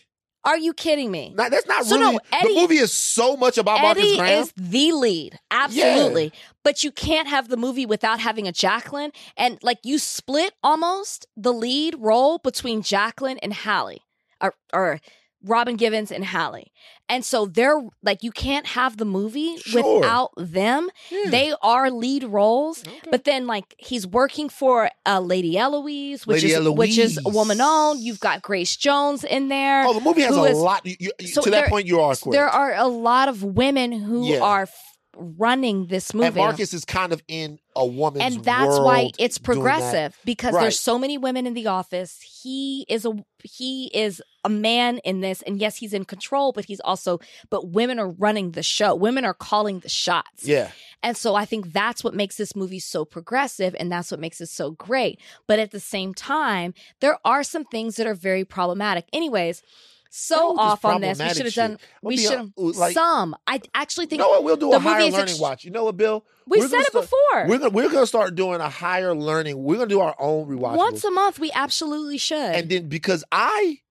Are 0.46 0.58
you 0.58 0.74
kidding 0.74 1.12
me? 1.12 1.34
That's 1.36 1.68
not 1.68 1.86
So 1.86 1.98
no, 1.98 2.12
really. 2.12 2.20
Eddie- 2.32 2.54
the 2.56 2.62
movie 2.62 2.78
is 2.78 2.94
so 2.94 3.36
much 3.36 3.58
about 3.58 3.82
Marcus 3.82 4.04
Eddie 4.04 4.18
Graham. 4.18 4.42
is 4.44 4.54
the 4.56 4.92
lead, 4.94 5.38
absolutely. 5.52 6.32
But 6.64 6.84
you 6.84 6.92
can't 6.92 7.28
have 7.28 7.50
the 7.50 7.58
movie 7.58 7.86
without 7.86 8.20
having 8.22 8.48
a 8.48 8.52
Jacqueline, 8.54 9.12
and 9.36 9.60
like 9.62 9.80
you 9.84 10.00
split 10.00 10.54
almost 10.64 11.28
the 11.36 11.52
lead 11.52 11.96
role 12.00 12.38
between 12.38 12.82
Jacqueline 12.82 13.38
and 13.40 13.54
Halle, 13.54 14.00
or, 14.42 14.54
or 14.74 15.02
Robin 15.44 15.76
Givens 15.78 16.12
and 16.12 16.24
Halle, 16.26 16.72
and 17.08 17.24
so 17.24 17.46
they're 17.46 17.82
like 18.04 18.24
you 18.24 18.32
can't 18.32 18.66
have 18.68 18.98
the 18.98 19.06
movie 19.06 19.58
Sure. 19.58 20.00
without 20.00 20.32
them. 20.38 20.90
Yeah. 21.10 21.30
They 21.30 21.54
are 21.62 21.90
lead 21.90 22.26
roles, 22.26 22.82
Okay. 22.86 23.00
but 23.10 23.24
then 23.24 23.48
like 23.48 23.74
he's 23.78 24.06
working 24.06 24.50
for 24.50 24.90
uh, 25.06 25.20
Lady 25.22 25.58
Eloise, 25.58 26.28
which 26.28 26.44
Lady 26.44 26.54
is 26.56 26.70
which 26.70 26.98
is 26.98 27.18
Eloise. 27.20 27.34
woman 27.34 27.62
owned. 27.62 28.02
You've 28.02 28.20
got 28.20 28.42
Grace 28.42 28.76
Jones 28.76 29.24
in 29.24 29.48
there. 29.48 29.86
oh, 29.88 29.94
the 29.94 30.02
movie 30.02 30.22
has 30.24 30.36
a 30.36 30.44
is- 30.44 30.58
lot. 30.58 30.86
You, 30.86 30.96
you- 31.20 31.28
So 31.28 31.42
to 31.44 31.50
that 31.52 31.70
point, 31.70 31.88
you 31.88 32.02
are 32.02 32.16
correct. 32.16 32.32
there 32.32 32.50
are 32.50 32.74
a 32.76 32.88
lot 32.88 33.30
of 33.30 33.42
women 33.44 33.92
who 33.94 34.28
Yeah. 34.28 34.42
are 34.42 34.64
f- 34.64 34.74
running 35.16 35.88
this 35.88 36.14
movie. 36.14 36.28
and 36.28 36.36
Marcus 36.36 36.74
is 36.74 36.86
kind 36.86 37.12
of 37.12 37.22
in 37.28 37.60
a 37.76 37.86
woman's 37.86 38.36
and 38.36 38.44
that's 38.46 38.80
why 38.80 39.10
it's 39.18 39.38
progressive 39.38 40.16
because 40.24 40.54
Right. 40.54 40.62
there's 40.62 40.80
so 40.80 40.98
many 41.00 41.18
women 41.18 41.46
in 41.48 41.54
the 41.56 41.68
office 41.68 42.20
he 42.44 42.86
is 42.88 43.06
a 43.06 43.14
he 43.44 43.90
is 43.94 44.22
a 44.50 44.54
man 44.54 44.98
in 45.00 45.22
this 45.22 45.42
and 45.44 45.60
yes 45.60 45.78
he's 45.78 45.94
in 45.94 46.04
control 46.06 46.52
but 46.52 46.66
he's 46.66 46.80
also 46.82 47.20
but 47.50 47.70
women 47.70 48.00
are 48.00 48.10
running 48.10 48.52
the 48.52 48.64
show 48.64 48.96
women 48.96 49.24
are 49.26 49.34
calling 49.34 49.80
the 49.80 49.90
shots 49.90 50.44
Yeah, 50.44 50.72
and 51.04 51.16
so 51.16 51.36
i 51.36 51.46
think 51.46 51.72
that's 51.72 52.04
what 52.04 52.14
makes 52.14 52.36
this 52.38 52.56
movie 52.56 52.80
so 52.80 53.06
progressive 53.06 53.76
and 53.80 53.92
that's 53.92 54.12
what 54.12 54.20
makes 54.20 54.42
it 54.42 54.48
so 54.50 54.72
great 54.72 55.20
but 55.48 55.60
at 55.60 55.72
the 55.72 55.80
same 55.80 56.14
time 56.14 56.74
there 57.00 57.18
are 57.24 57.44
some 57.44 57.66
things 57.66 57.96
that 57.98 58.08
are 58.08 58.14
very 58.16 58.44
problematic 58.46 59.06
anyways 59.14 59.62
so 60.12 60.36
Not 60.36 60.48
with 60.50 60.56
this 60.58 60.64
off 60.72 60.86
on 60.86 61.02
this 61.02 61.20
we 61.20 61.30
should 61.30 61.46
have 61.46 61.54
done 61.54 61.78
we 62.02 62.18
should 62.18 62.38
have 62.38 62.50
like- 62.58 62.94
some 62.96 63.36
i 63.46 63.62
actually 63.76 64.06
you 64.06 64.10
think 64.10 64.22
know 64.22 64.30
what? 64.30 64.44
We'll 64.44 64.58
do 64.58 64.74
a 64.74 64.80
higher 64.80 65.04
learning 65.04 65.20
ex- 65.36 65.40
watch. 65.40 65.64
You 65.64 65.70
know 65.72 65.84
what, 65.84 65.98
Bill? 65.98 66.26
we 66.48 66.62
said 66.62 66.80
it 66.80 66.88
start- 66.88 67.04
before 67.04 67.46
We're 67.48 67.60
gonna, 67.60 67.70
we're 67.70 67.90
gonna 67.90 68.08
start 68.08 68.34
doing 68.34 68.60
a 68.60 68.70
higher 68.70 69.14
learning. 69.14 69.62
We're 69.64 69.76
gonna 69.76 69.88
do 69.88 70.00
our 70.00 70.16
own 70.18 70.48
rewatch. 70.48 70.78
once 70.78 71.04
a 71.04 71.12
month 71.12 71.38
we 71.38 71.52
absolutely 71.54 72.18
should 72.18 72.56
and 72.56 72.68
then 72.70 72.88
because 72.90 73.24
I 73.32 73.82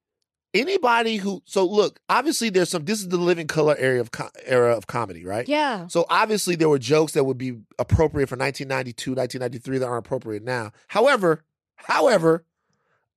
anybody 0.54 1.16
who 1.16 1.42
so 1.44 1.64
look 1.64 2.00
obviously 2.08 2.48
there's 2.48 2.70
some 2.70 2.84
this 2.84 3.00
is 3.00 3.08
the 3.08 3.16
living 3.16 3.46
color 3.46 3.76
area 3.78 4.00
of 4.00 4.10
co- 4.10 4.30
era 4.44 4.76
of 4.76 4.86
comedy 4.86 5.24
right? 5.24 5.48
Yeah. 5.48 5.86
So 5.88 6.06
obviously 6.08 6.54
there 6.56 6.68
were 6.68 6.78
jokes 6.78 7.12
that 7.12 7.24
would 7.24 7.38
be 7.38 7.58
appropriate 7.78 8.28
for 8.28 8.36
1992 8.36 9.10
1993 9.12 9.78
that 9.78 9.86
aren't 9.86 10.06
appropriate 10.06 10.42
now. 10.42 10.72
However 10.88 11.44
however 11.76 12.44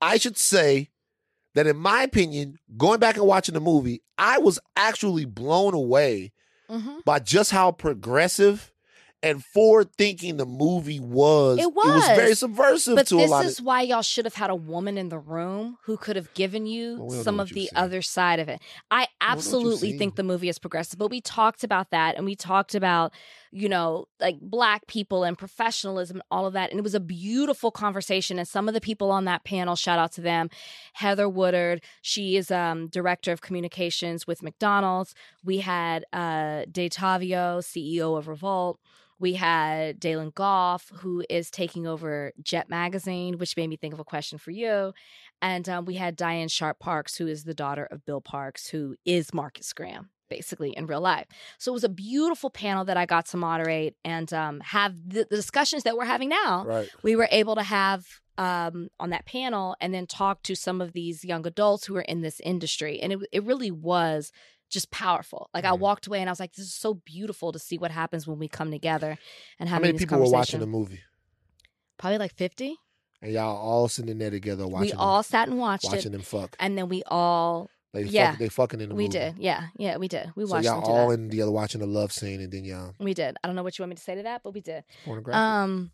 I 0.02 0.18
should 0.18 0.38
say 0.38 0.90
that 1.56 1.68
in 1.68 1.78
my 1.78 2.04
opinion 2.04 2.58
going 2.78 3.00
back 3.00 3.16
and 3.18 3.26
watching 3.26 3.54
the 3.54 3.62
movie 3.62 4.02
I 4.18 4.38
was 4.40 4.60
actually 4.76 5.26
blown 5.26 5.74
away 5.74 6.32
hmm 6.70 7.00
by 7.06 7.20
just 7.20 7.52
how 7.52 7.72
progressive 7.72 8.71
and 9.24 9.44
forward 9.46 9.92
thinking 9.98 10.38
the 10.38 10.46
movie 10.46 11.00
was. 11.00 11.60
It 11.60 11.64
It 11.64 11.74
was 11.76 12.08
very 12.16 12.36
subversive 12.36 12.96
But 12.96 13.08
to 13.08 13.20
a 13.20 13.28
this 13.28 13.46
is 13.52 13.60
of. 13.60 13.66
why 13.66 13.82
y'all 13.82 14.02
should 14.02 14.26
have 14.26 14.34
had 14.36 14.50
a 14.50 14.56
woman 14.56 14.98
in 14.98 15.10
the 15.10 15.20
room 15.20 15.78
who 15.84 15.96
could 15.98 16.16
have 16.16 16.34
given 16.34 16.66
you 16.66 16.98
Well, 17.02 17.24
some 17.24 17.40
of 17.40 17.50
the 17.50 17.62
seen. 17.68 17.70
other 17.76 18.02
side 18.02 18.40
of 18.40 18.50
it. 18.50 18.62
I 18.90 19.08
absolutely 19.22 19.98
think 19.98 20.16
the 20.16 20.24
movie 20.24 20.50
is 20.50 20.58
progressive, 20.60 20.98
but 21.00 21.10
we 21.12 21.22
talked 21.22 21.64
about 21.64 21.92
that 21.92 22.16
and 22.18 22.26
we 22.26 22.36
talked 22.36 22.74
about, 22.76 23.14
you 23.52 23.68
know, 23.68 24.06
like 24.20 24.40
black 24.40 24.88
people 24.88 25.24
and 25.24 25.38
professionalism 25.38 26.18
and 26.18 26.24
all 26.32 26.46
of 26.46 26.54
that. 26.54 26.72
And 26.72 26.80
it 26.80 26.84
was 26.84 26.96
a 26.96 27.00
beautiful 27.00 27.70
conversation. 27.70 28.40
And 28.40 28.48
some 28.48 28.68
of 28.68 28.74
the 28.74 28.82
people 28.82 29.12
on 29.12 29.26
that 29.26 29.44
panel, 29.44 29.76
shout 29.76 30.00
out 30.00 30.12
to 30.14 30.22
them, 30.22 30.50
Heather 30.94 31.28
Woodard, 31.28 31.82
she 32.02 32.38
is 32.38 32.50
um, 32.50 32.88
director 32.88 33.32
of 33.32 33.42
communications 33.42 34.26
with 34.26 34.42
McDonald's. 34.42 35.14
We 35.44 35.58
had 35.58 36.06
uh, 36.14 36.66
Detavio, 36.72 37.60
CEO 37.60 38.18
of 38.18 38.28
Revolt. 38.28 38.80
We 39.20 39.34
had 39.34 40.00
Dalen 40.00 40.32
Goff, 40.34 40.92
who 40.96 41.24
is 41.30 41.52
taking 41.52 41.86
over 41.86 42.32
Jet 42.42 42.70
Magazine, 42.70 43.38
which 43.38 43.56
made 43.56 43.68
me 43.68 43.76
think 43.76 43.94
of 43.94 44.00
a 44.00 44.04
question 44.04 44.40
for 44.40 44.50
you. 44.50 44.94
And 45.44 45.70
um, 45.70 45.86
we 45.86 45.96
had 45.96 46.16
Diane 46.16 46.48
Sharp 46.48 46.80
Parks, 46.80 47.18
who 47.18 47.28
is 47.28 47.44
the 47.44 47.54
daughter 47.54 47.88
of 47.92 48.04
Bill 48.04 48.22
Parks, 48.22 48.70
who 48.70 48.96
is 49.06 49.32
Marcus 49.32 49.74
Graham, 49.74 50.10
basically 50.32 50.72
in 50.76 50.88
real 50.88 51.02
life. 51.02 51.28
So 51.60 51.72
it 51.72 51.78
was 51.80 51.84
a 51.84 51.90
beautiful 51.90 52.50
panel 52.50 52.84
that 52.86 52.98
I 52.98 53.06
got 53.06 53.26
to 53.28 53.38
moderate 53.38 53.96
and 54.04 54.32
um, 54.34 54.62
have 54.62 54.96
the, 55.08 55.28
the 55.30 55.36
discussions 55.36 55.84
that 55.84 55.96
we're 55.98 56.06
having 56.06 56.30
now. 56.30 56.64
Right. 56.66 56.90
We 57.04 57.16
were 57.16 57.28
able 57.32 57.56
to 57.56 57.64
have 57.64 58.06
um, 58.38 58.88
on 59.00 59.10
that 59.12 59.26
panel 59.26 59.76
and 59.82 59.94
then 59.94 60.08
talk 60.08 60.42
to 60.44 60.56
some 60.56 60.82
of 60.82 60.94
these 60.94 61.24
young 61.26 61.46
adults 61.46 61.86
who 61.86 61.96
are 61.98 62.02
in 62.14 62.22
this 62.22 62.40
industry. 62.40 63.00
And 63.02 63.12
it, 63.14 63.20
it 63.32 63.44
really 63.44 63.70
was 63.72 64.32
just 64.70 64.90
powerful. 64.90 65.50
Like 65.54 65.66
I 65.66 65.72
Mhm. 65.72 65.80
walked 65.80 66.08
away 66.08 66.22
and 66.22 66.30
I 66.30 66.32
was 66.32 66.40
like, 66.40 66.54
this 66.54 66.66
is 66.66 66.74
so 66.74 66.94
beautiful 66.94 67.52
to 67.52 67.60
see 67.60 67.78
what 67.78 67.92
happens 67.92 68.26
when 68.26 68.40
we 68.40 68.48
come 68.48 68.72
together 68.72 69.18
and 69.60 69.68
How 69.70 69.76
having 69.76 69.90
many 69.90 70.00
people 70.00 70.18
were 70.18 70.30
watching 70.30 70.62
the 70.62 70.66
movie? 70.66 71.02
Probably 71.98 72.18
like 72.20 72.34
50. 72.36 72.78
And 73.22 73.32
y'all 73.34 73.56
all 73.58 73.88
sitting 73.88 74.18
there 74.18 74.32
together 74.32 74.66
watching 74.66 74.80
we 74.82 74.92
them, 74.92 75.00
all 75.00 75.22
sat 75.24 75.48
and 75.50 75.60
watched 75.60 75.84
watching 75.86 76.08
it. 76.12 76.12
them 76.14 76.22
fuck. 76.22 76.56
And 76.60 76.78
then 76.78 76.88
we 76.90 77.04
all, 77.08 77.70
They 77.94 78.04
yeah. 78.04 78.32
fuck, 78.32 78.40
they 78.40 78.50
fucking 78.50 78.80
in 78.82 78.90
the 78.90 78.96
we 78.96 79.04
movie. 79.04 79.18
did. 79.20 79.36
Yeah. 79.38 79.68
Yeah, 79.78 79.98
we 79.98 80.08
did. 80.08 80.32
We 80.36 80.46
so 80.46 80.52
watched 80.52 80.66
y'all 80.66 80.76
them 80.76 80.84
do 80.86 80.92
all 80.92 81.08
that. 81.10 81.14
in 81.16 81.30
together 81.30 81.52
watching 81.52 81.82
the 81.82 81.88
love 81.88 82.12
scene, 82.12 82.40
and 82.40 82.52
then 82.52 82.64
y'all 82.64 82.94
we 83.00 83.14
did. 83.14 83.36
I 83.44 83.48
don't 83.48 83.56
know 83.56 83.64
what 83.64 83.78
you 83.78 83.84
want 83.84 83.90
me 83.90 83.96
to 83.98 84.02
say 84.02 84.16
to 84.16 84.24
that, 84.24 84.44
but 84.44 84.54
we 84.54 84.62
did. 84.62 84.84
pornographic. 85.04 85.38
Um, 85.38 85.92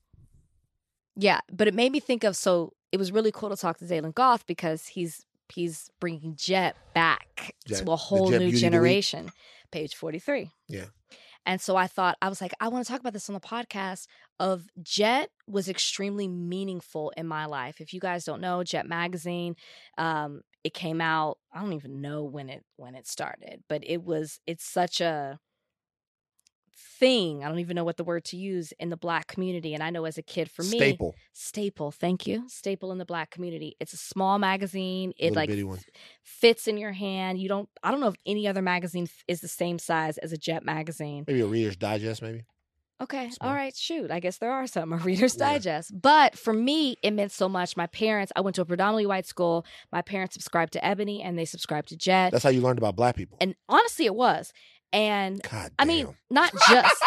yeah, 1.15 1.39
but 1.51 1.67
it 1.67 1.73
made 1.73 1.91
me 1.91 1.99
think 1.99 2.23
of 2.23 2.35
so 2.35 2.73
it 2.91 2.97
was 2.97 3.11
really 3.11 3.31
cool 3.31 3.49
to 3.49 3.57
talk 3.57 3.77
to 3.79 3.87
Dalen 3.87 4.11
Goff 4.11 4.45
because 4.45 4.85
he's 4.85 5.25
he's 5.53 5.89
bringing 5.99 6.35
Jet 6.35 6.75
back 6.93 7.55
Jet- 7.65 7.83
to 7.85 7.91
a 7.91 7.95
whole 7.95 8.29
new 8.29 8.37
Beauty 8.37 8.51
the 8.51 8.59
generation. 8.59 9.31
Page 9.71 9.95
forty 9.95 10.19
three. 10.19 10.51
Yeah. 10.67 10.85
And 11.45 11.61
so 11.61 11.77
I 11.77 11.87
thought 11.87 12.17
I 12.21 12.29
was 12.29 12.41
like 12.41 12.53
I 12.59 12.67
want 12.67 12.85
to 12.85 12.91
talk 12.91 12.99
about 12.99 13.13
this 13.13 13.29
on 13.29 13.33
the 13.33 13.39
podcast. 13.39 14.07
Of 14.39 14.67
Jet 14.83 15.31
was 15.47 15.67
extremely 15.67 16.27
meaningful 16.27 17.11
in 17.17 17.25
my 17.25 17.47
life. 17.47 17.81
If 17.81 17.91
you 17.91 17.99
guys 17.99 18.23
don't 18.23 18.39
know, 18.39 18.63
Jet 18.63 18.85
magazine, 18.85 19.55
um, 19.97 20.41
it 20.67 20.73
came 20.73 20.99
out. 20.99 21.37
I 21.53 21.61
don't 21.61 21.73
even 21.73 22.01
know 22.01 22.25
when 22.25 22.49
it 22.49 22.65
when 22.75 22.93
it 22.93 23.07
started, 23.07 23.63
but 23.69 23.83
it 23.85 24.03
was 24.03 24.41
it's 24.45 24.65
such 24.65 24.99
a 24.99 25.39
thing. 26.99 27.41
I 27.41 27.47
don't 27.47 27.59
even 27.59 27.75
know 27.75 27.85
what 27.85 27.95
the 27.95 28.03
word 28.03 28.25
to 28.25 28.37
use 28.37 28.73
in 28.77 28.89
the 28.89 28.97
black 28.97 29.27
community. 29.27 29.73
And 29.73 29.81
I 29.81 29.91
know 29.91 30.03
as 30.03 30.17
a 30.17 30.21
kid, 30.21 30.51
for 30.51 30.63
me, 30.63 30.77
staple, 30.77 31.15
staple. 31.31 31.91
Thank 31.91 32.27
you, 32.27 32.43
staple 32.49 32.91
in 32.91 32.97
the 32.97 33.05
black 33.05 33.31
community. 33.31 33.77
It's 33.79 33.93
a 33.93 33.97
small 33.97 34.39
magazine. 34.39 35.13
It 35.17 35.33
little 35.33 35.69
like 35.69 35.85
fits 36.21 36.67
in 36.67 36.77
your 36.77 36.91
hand. 36.91 37.39
You 37.39 37.47
don't. 37.47 37.69
I 37.81 37.89
don't 37.89 38.01
know 38.01 38.09
if 38.09 38.17
any 38.25 38.45
other 38.45 38.61
magazine 38.61 39.07
is 39.29 39.39
the 39.39 39.47
same 39.47 39.79
size 39.79 40.17
as 40.17 40.33
a 40.33 40.37
Jet 40.37 40.65
magazine. 40.65 41.23
Maybe 41.25 41.39
a 41.39 41.47
Reader's 41.47 41.77
Digest, 41.77 42.21
maybe. 42.21 42.43
Okay. 42.99 43.29
All 43.41 43.53
right. 43.53 43.75
Shoot. 43.75 44.09
I 44.09 44.19
guess 44.19 44.37
there 44.39 44.51
are 44.51 44.65
some. 44.65 44.91
A 44.91 44.97
Reader's 45.07 45.35
Yeah. 45.37 45.53
Digest. 45.53 45.91
But 46.01 46.37
for 46.37 46.51
me, 46.53 46.97
it 47.03 47.11
meant 47.11 47.31
so 47.31 47.47
much. 47.47 47.77
My 47.77 47.87
parents, 47.87 48.31
I 48.35 48.41
went 48.41 48.55
to 48.55 48.61
a 48.61 48.65
predominantly 48.65 49.05
white 49.05 49.27
school. 49.27 49.65
My 49.91 50.01
parents 50.01 50.33
subscribed 50.33 50.73
to 50.73 50.83
Ebony 50.85 51.21
and 51.21 51.37
they 51.37 51.45
subscribed 51.45 51.89
to 51.89 51.97
Jet. 51.97 52.31
That's 52.31 52.43
how 52.43 52.49
you 52.49 52.61
learned 52.61 52.79
about 52.79 52.95
black 52.95 53.15
people. 53.15 53.37
and 53.39 53.55
honestly, 53.69 54.05
it 54.05 54.15
was. 54.15 54.51
And 54.93 55.43
God 55.43 55.71
I 55.77 55.85
mean, 55.85 56.15
not 56.29 56.51
just, 56.69 57.03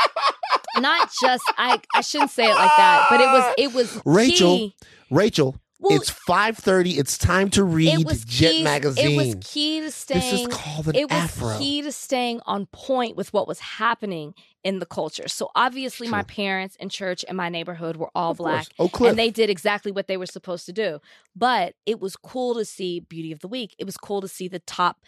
not 0.79 1.11
just, 1.23 1.43
I, 1.57 1.81
I 1.95 2.03
shouldn't 2.03 2.31
say 2.31 2.45
it 2.45 2.55
like 2.55 2.71
that, 2.77 3.07
but 3.09 3.21
it 3.21 3.27
was, 3.27 3.55
it 3.57 3.75
was 3.75 4.03
Rachel, 4.07 4.57
key. 4.57 4.75
Rachel, 5.11 5.57
Well, 5.81 5.97
it's 5.97 6.11
5.30. 6.11 6.99
It's 6.99 7.17
time 7.17 7.49
to 7.51 7.65
read 7.65 8.07
Jet 8.27 8.51
key, 8.51 8.63
Magazine. 8.63 9.13
It 9.13 9.17
was 9.17 9.37
key 9.41 9.81
to 9.81 9.91
staying. 9.91 10.21
this 10.21 10.41
is 10.41 10.47
called 10.49 10.89
an 10.89 10.95
it 10.95 11.11
was 11.11 11.19
afro. 11.19 11.59
key 11.59 11.81
to 11.83 11.91
staying 11.91 12.41
on 12.45 12.67
point 12.67 13.17
with 13.17 13.33
what 13.33 13.49
was 13.49 13.61
happening 13.61 14.35
in 14.63 14.79
the 14.79 14.85
culture. 14.85 15.27
So 15.27 15.51
obviously, 15.55 16.07
my 16.09 16.23
parents 16.25 16.77
in 16.77 16.91
church 16.91 17.25
in 17.25 17.35
my 17.35 17.49
neighborhood 17.49 17.97
were 17.97 18.11
all 18.15 18.33
Of 18.33 18.39
black. 18.39 18.67
Oak 18.79 19.01
And 19.01 19.19
they 19.19 19.31
did 19.31 19.49
exactly 19.49 19.91
what 19.91 20.07
they 20.07 20.19
were 20.19 20.27
supposed 20.27 20.67
to 20.67 20.73
do. 20.73 21.01
But 21.35 21.75
it 21.87 21.99
was 21.99 22.15
cool 22.15 22.55
to 22.57 22.65
see 22.67 23.01
Beauty 23.01 23.33
of 23.33 23.41
the 23.41 23.49
Week. 23.49 23.75
It 23.79 23.85
was 23.85 23.97
cool 23.97 24.21
to 24.21 24.29
see 24.29 24.49
the 24.49 24.59
top 24.61 24.99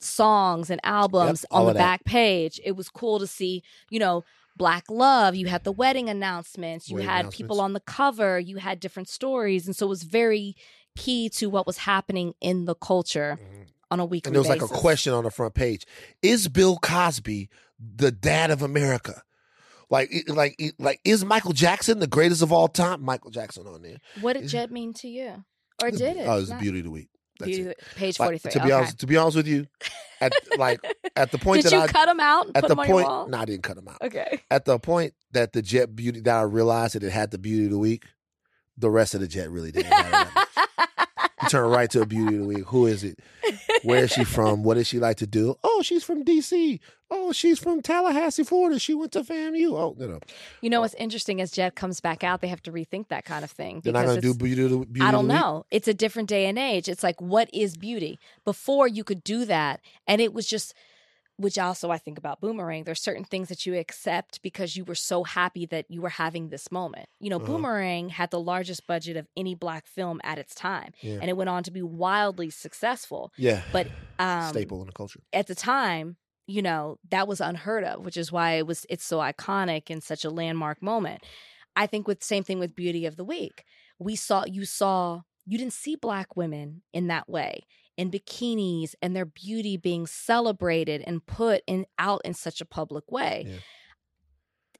songs 0.00 0.70
and 0.70 0.80
albums 0.84 1.44
all 1.50 1.66
on 1.66 1.74
the 1.74 1.78
back 1.78 2.04
page. 2.04 2.60
It 2.64 2.76
was 2.76 2.88
cool 2.88 3.18
to 3.18 3.26
see, 3.26 3.62
you 3.90 3.98
know, 3.98 4.24
Black 4.58 4.84
Love. 4.90 5.34
You 5.34 5.46
had 5.46 5.64
the 5.64 5.72
wedding 5.72 6.08
announcements. 6.10 6.88
You 6.90 6.96
Wedding 6.96 7.08
had 7.08 7.30
people 7.30 7.60
on 7.60 7.72
the 7.72 7.80
cover. 7.80 8.38
You 8.38 8.56
had 8.56 8.80
different 8.80 9.08
stories. 9.08 9.66
And 9.66 9.74
so 9.74 9.86
it 9.86 9.88
was 9.88 10.02
very 10.02 10.54
key 10.96 11.28
to 11.30 11.48
what 11.48 11.66
was 11.66 11.78
happening 11.78 12.34
in 12.40 12.64
the 12.66 12.74
culture 12.74 13.38
Mhm. 13.40 13.66
on 13.90 14.00
a 14.00 14.04
weekly 14.04 14.28
And 14.30 14.34
there 14.34 14.40
was 14.40 14.48
like 14.48 14.62
a 14.62 14.66
question 14.68 15.12
on 15.14 15.24
the 15.24 15.30
front 15.30 15.54
page: 15.54 15.86
Is 16.20 16.48
Bill 16.48 16.76
Cosby 16.78 17.48
the 17.78 18.10
dad 18.10 18.50
of 18.50 18.60
America? 18.62 19.22
Like, 19.90 20.10
like, 20.26 20.60
like, 20.78 21.00
is 21.04 21.24
Michael 21.24 21.52
Jackson 21.52 21.98
the 22.00 22.06
greatest 22.06 22.42
of 22.42 22.52
all 22.52 22.68
time? 22.68 23.02
Michael 23.02 23.30
Jackson 23.30 23.66
on 23.66 23.80
there. 23.80 23.96
What 24.20 24.34
did 24.34 24.48
Jet 24.48 24.70
mean 24.70 24.92
to 24.94 25.08
you? 25.08 25.44
Or 25.82 25.90
did 25.90 26.16
it? 26.18 26.26
Oh, 26.26 26.40
it's 26.40 26.50
the 26.50 26.56
beauty 26.56 26.80
of 26.80 26.84
the 26.84 26.90
week. 26.90 27.08
That's 27.38 27.50
Beauty- 27.50 27.70
it. 27.70 27.80
Page 27.96 28.18
Like, 28.20 28.26
43. 28.40 28.50
to 28.52 28.58
be 28.58 28.64
okay. 28.64 28.72
honest, 28.72 28.98
to 29.00 29.06
be 29.06 29.16
honest 29.16 29.36
with 29.36 29.46
you, 29.46 29.66
at 30.20 30.32
like 30.58 30.80
at 31.16 31.30
the 31.30 31.38
point 31.38 31.62
Did 31.62 31.72
that 31.72 31.76
you 31.76 31.82
I 31.82 31.86
cut 31.88 32.06
them 32.06 32.20
out 32.20 32.46
and 32.46 32.56
at 32.56 32.62
put 32.64 32.68
the 32.68 32.76
point, 32.76 33.06
no, 33.30 33.38
I 33.38 33.44
didn't 33.44 33.62
cut 33.62 33.76
them 33.76 33.88
out. 33.88 33.98
Okay. 34.02 34.40
At 34.50 34.64
the 34.64 34.78
point 34.78 35.14
that 35.32 35.52
the 35.52 35.62
Jet 35.62 35.94
beauty 35.94 36.20
that 36.20 36.36
I 36.36 36.42
realized 36.42 36.94
that 36.94 37.02
it 37.02 37.10
had 37.12 37.30
the 37.30 37.38
beauty 37.38 37.66
of 37.66 37.70
the 37.70 37.78
week, 37.78 38.04
the 38.76 38.90
rest 38.90 39.14
of 39.14 39.20
the 39.20 39.28
Jet 39.28 39.50
really 39.50 39.70
didn't 39.72 39.90
matter. 39.90 40.30
You 41.42 41.48
turn 41.48 41.70
right 41.70 41.90
to 41.90 42.02
a 42.02 42.06
beauty 42.06 42.36
of 42.36 42.42
the 42.42 42.46
week. 42.48 42.64
Who 42.66 42.86
is 42.86 43.04
it? 43.04 43.18
Where 43.82 44.04
is 44.04 44.10
she 44.10 44.24
from? 44.24 44.62
What 44.62 44.74
does 44.74 44.86
she 44.86 44.98
like 44.98 45.18
to 45.18 45.26
do? 45.26 45.56
Oh, 45.62 45.82
she's 45.82 46.02
from 46.02 46.24
D.C. 46.24 46.80
Oh, 47.10 47.32
she's 47.32 47.58
from 47.58 47.80
Tallahassee, 47.80 48.44
Florida. 48.44 48.78
She 48.78 48.92
went 48.92 49.12
to 49.12 49.22
FAMU. 49.22 49.72
Oh, 49.72 49.94
no, 49.98 50.06
no. 50.06 50.20
You 50.60 50.68
know 50.68 50.80
what's 50.80 50.94
interesting 50.94 51.40
as 51.40 51.50
Jet 51.50 51.74
comes 51.74 52.00
back 52.00 52.22
out, 52.22 52.40
they 52.40 52.48
have 52.48 52.62
to 52.64 52.72
rethink 52.72 53.08
that 53.08 53.24
kind 53.24 53.44
of 53.44 53.50
thing. 53.50 53.80
They're 53.82 53.92
not 53.92 54.04
going 54.04 54.16
to 54.16 54.20
do 54.20 54.34
beauty 54.34 54.64
of 54.64 54.70
the, 54.70 54.78
beauty 54.78 55.06
I 55.06 55.10
don't 55.10 55.26
know. 55.26 55.64
It's 55.70 55.88
a 55.88 55.94
different 55.94 56.28
day 56.28 56.46
and 56.46 56.58
age. 56.58 56.88
It's 56.88 57.02
like, 57.02 57.20
what 57.20 57.48
is 57.54 57.76
beauty? 57.76 58.18
Before 58.44 58.86
you 58.86 59.04
could 59.04 59.24
do 59.24 59.44
that, 59.46 59.80
and 60.06 60.20
it 60.20 60.34
was 60.34 60.46
just, 60.46 60.74
which 61.38 61.56
also 61.58 61.90
I 61.90 61.98
think 61.98 62.18
about 62.18 62.40
Boomerang. 62.40 62.84
There's 62.84 63.00
certain 63.00 63.24
things 63.24 63.48
that 63.48 63.64
you 63.64 63.74
accept 63.78 64.42
because 64.42 64.76
you 64.76 64.84
were 64.84 64.94
so 64.94 65.24
happy 65.24 65.64
that 65.66 65.86
you 65.88 66.02
were 66.02 66.08
having 66.10 66.48
this 66.48 66.70
moment. 66.70 67.08
You 67.20 67.30
know, 67.30 67.36
Uh-huh. 67.36 67.46
Boomerang 67.46 68.08
had 68.10 68.30
the 68.30 68.40
largest 68.40 68.86
budget 68.86 69.16
of 69.16 69.26
any 69.36 69.54
black 69.54 69.86
film 69.86 70.20
at 70.24 70.38
its 70.38 70.54
time, 70.54 70.92
Yeah. 71.00 71.18
and 71.20 71.30
it 71.30 71.36
went 71.36 71.48
on 71.48 71.62
to 71.62 71.70
be 71.70 71.82
wildly 71.82 72.50
successful. 72.50 73.32
Yeah. 73.36 73.62
But 73.72 73.86
um, 74.18 74.50
Staple 74.50 74.80
in 74.80 74.86
the 74.88 74.92
culture. 74.92 75.20
at 75.32 75.46
the 75.46 75.54
time, 75.54 76.16
you 76.46 76.60
know, 76.62 76.98
that 77.10 77.28
was 77.28 77.40
unheard 77.40 77.84
of, 77.84 78.04
which 78.04 78.16
is 78.16 78.32
why 78.32 78.52
it 78.52 78.66
was 78.66 78.84
it's 78.90 79.04
so 79.04 79.18
iconic 79.18 79.90
and 79.90 80.02
such 80.02 80.24
a 80.24 80.30
landmark 80.30 80.82
moment. 80.82 81.22
I 81.76 81.86
think 81.86 82.08
with 82.08 82.24
same 82.24 82.42
thing 82.42 82.58
with 82.58 82.74
Beauty 82.74 83.06
of 83.06 83.16
the 83.16 83.24
Week. 83.24 83.64
We 84.00 84.16
saw 84.16 84.44
you 84.46 84.64
saw 84.64 85.22
you 85.46 85.56
didn't 85.58 85.72
see 85.74 85.94
black 85.94 86.36
women 86.36 86.82
in 86.92 87.06
that 87.08 87.28
way 87.28 87.62
in 87.98 88.10
bikinis 88.10 88.94
and 89.02 89.14
their 89.14 89.26
beauty 89.26 89.76
being 89.76 90.06
celebrated 90.06 91.02
and 91.06 91.26
put 91.26 91.62
in 91.66 91.84
out 91.98 92.22
in 92.24 92.32
such 92.32 92.62
a 92.62 92.64
public 92.64 93.10
way. 93.12 93.44
Yeah. 93.46 93.56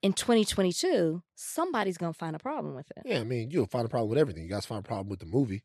In 0.01 0.13
2022, 0.13 1.23
somebody's 1.35 1.99
to 1.99 2.17
find 2.17 2.37
a 2.37 2.39
problem 2.39 2.77
with 2.77 2.87
it. 2.97 3.03
Yeah, 3.05 3.19
I 3.19 3.25
mean, 3.25 3.51
you'll 3.51 3.67
find 3.67 3.85
a 3.85 3.89
problem 3.89 4.09
with 4.09 4.19
everything. 4.19 4.45
You 4.45 4.49
guys 4.49 4.65
find 4.65 4.79
a 4.79 4.87
problem 4.87 5.09
with 5.09 5.19
the 5.19 5.27
movie. 5.27 5.65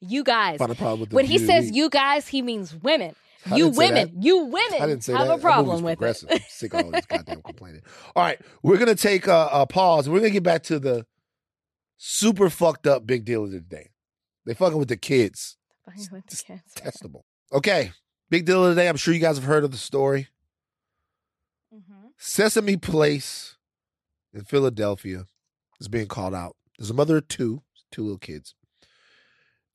You 0.00 0.24
guys, 0.24 0.58
Find 0.58 0.72
a 0.72 0.74
problem 0.74 1.00
with 1.00 1.10
the 1.10 1.16
when 1.16 1.24
he 1.24 1.38
beauty 1.38 1.44
of 1.44 1.46
the 1.62 1.66
says 1.68 1.76
you 1.76 1.88
guys, 1.88 2.26
he 2.28 2.42
means 2.42 2.74
women. 2.74 3.14
I 3.48 3.56
You 3.56 3.68
women, 3.68 4.10
you 4.20 4.46
women 4.46 4.82
I 4.82 4.86
didn't 4.86 5.04
say 5.04 5.12
have 5.14 5.28
that. 5.28 5.38
a 5.38 5.40
problem 5.40 5.82
with 5.84 5.98
progressive. 5.98 6.30
it. 6.32 6.42
I'm 6.42 6.46
sick 6.48 6.74
of 6.74 6.84
all 6.84 6.90
this 6.90 7.06
goddamn 7.08 7.42
complaining. 7.42 7.82
All 8.16 8.24
right, 8.24 8.40
we're 8.64 8.76
gonna 8.76 8.96
take 8.96 9.28
a, 9.28 9.48
a 9.52 9.66
pause. 9.66 10.08
We're 10.08 10.18
gonna 10.18 10.30
get 10.30 10.42
back 10.42 10.64
to 10.64 10.80
the 10.80 11.06
super 11.96 12.50
fucked 12.50 12.86
up 12.88 13.06
big 13.06 13.24
deal 13.24 13.44
of 13.44 13.52
the 13.52 13.60
day. 13.60 13.90
They 14.44 14.54
fucking 14.54 14.78
with 14.78 14.88
the 14.88 14.96
kids. 14.96 15.56
Fucking 15.86 16.08
with 16.12 16.26
the 16.26 16.36
Just. 16.36 16.76
Testable. 16.76 17.22
Okay, 17.52 17.92
big 18.28 18.44
deal 18.44 18.64
of 18.64 18.74
the 18.74 18.80
day. 18.80 18.88
I'm 18.88 18.96
sure 18.96 19.14
you 19.14 19.20
guys 19.20 19.36
have 19.36 19.44
heard 19.44 19.64
of 19.64 19.70
the 19.70 19.76
story. 19.76 20.28
Mhm. 21.72 22.10
Sesame 22.18 22.76
Place 22.76 23.56
in 24.32 24.44
Philadelphia 24.44 25.26
is 25.80 25.88
being 25.88 26.08
called 26.08 26.34
out. 26.34 26.56
There's 26.78 26.90
a 26.90 26.94
mother 26.94 27.18
of 27.18 27.28
two, 27.28 27.62
two 27.90 28.02
little 28.02 28.18
kids. 28.18 28.54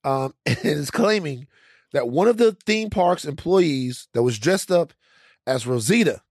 Um, 0.04 0.34
and 0.46 0.58
is 0.64 0.90
claiming 0.90 1.46
that 1.92 2.08
one 2.08 2.28
of 2.28 2.36
the 2.36 2.52
theme 2.66 2.90
park's 2.90 3.24
employees 3.24 4.08
that 4.12 4.22
was 4.22 4.38
dressed 4.38 4.70
up 4.70 4.92
as 5.46 5.66
Rosita 5.66 6.22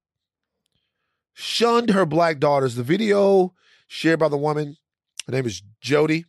shunned 1.33 1.89
her 1.91 2.05
black 2.05 2.39
daughters. 2.39 2.75
The 2.75 2.83
video 2.83 3.53
shared 3.87 4.19
by 4.19 4.27
the 4.29 4.37
woman, 4.37 4.77
her 5.25 5.31
name 5.33 5.45
is 5.45 5.61
Jody, 5.79 6.25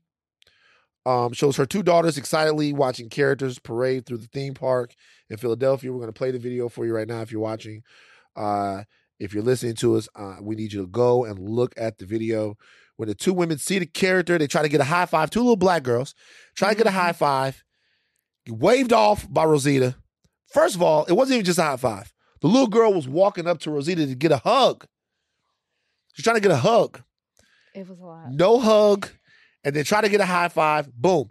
um, 1.04 1.32
shows 1.32 1.56
her 1.56 1.66
two 1.66 1.82
daughters 1.82 2.16
excitedly 2.18 2.72
watching 2.72 3.08
characters 3.08 3.58
parade 3.58 4.06
through 4.06 4.18
the 4.18 4.28
theme 4.28 4.54
park 4.54 4.94
in 5.28 5.36
Philadelphia. 5.36 5.90
We're 5.92 5.98
going 5.98 6.12
to 6.12 6.18
play 6.18 6.30
the 6.30 6.38
video 6.38 6.68
for 6.68 6.86
you 6.86 6.94
right 6.94 7.08
now 7.08 7.20
if 7.22 7.32
you're 7.32 7.40
watching. 7.40 7.82
Uh, 8.36 8.84
if 9.18 9.34
you're 9.34 9.42
listening 9.42 9.74
to 9.76 9.96
us, 9.96 10.08
uh, 10.14 10.36
we 10.40 10.54
need 10.54 10.72
you 10.72 10.80
to 10.82 10.86
go 10.88 11.24
and 11.24 11.38
look 11.38 11.74
at 11.76 11.98
the 11.98 12.06
video. 12.06 12.56
When 12.96 13.08
the 13.08 13.14
two 13.14 13.32
women 13.32 13.58
see 13.58 13.78
the 13.78 13.86
character, 13.86 14.38
they 14.38 14.46
try 14.46 14.62
to 14.62 14.68
get 14.68 14.80
a 14.80 14.84
high 14.84 15.06
five. 15.06 15.30
Two 15.30 15.40
little 15.40 15.56
black 15.56 15.82
girls 15.82 16.14
try 16.54 16.70
to 16.70 16.76
get 16.76 16.86
a 16.86 16.90
Mhm. 16.90 16.94
high 16.94 17.12
five. 17.12 17.64
Waved 18.48 18.92
off 18.92 19.26
by 19.32 19.44
Rosita. 19.44 19.96
First 20.52 20.74
of 20.74 20.82
all, 20.82 21.04
it 21.04 21.12
wasn't 21.12 21.36
even 21.36 21.44
just 21.44 21.58
a 21.58 21.62
high 21.62 21.76
five. 21.76 22.12
The 22.40 22.48
little 22.48 22.66
girl 22.68 22.92
was 22.92 23.06
walking 23.08 23.46
up 23.46 23.60
to 23.60 23.70
Rosita 23.70 24.06
to 24.06 24.14
get 24.14 24.32
a 24.32 24.38
hug. 24.38 24.86
She's 26.14 26.24
trying 26.24 26.36
to 26.36 26.40
get 26.42 26.50
a 26.50 26.56
hug. 26.56 27.02
It 27.74 27.88
was 27.88 27.98
a 27.98 28.02
lot. 28.04 28.32
No 28.32 28.58
hug, 28.60 29.08
and 29.64 29.74
then 29.74 29.84
try 29.84 30.00
to 30.00 30.08
get 30.08 30.20
a 30.20 30.26
high 30.26 30.48
five. 30.48 30.92
Boom. 30.92 31.30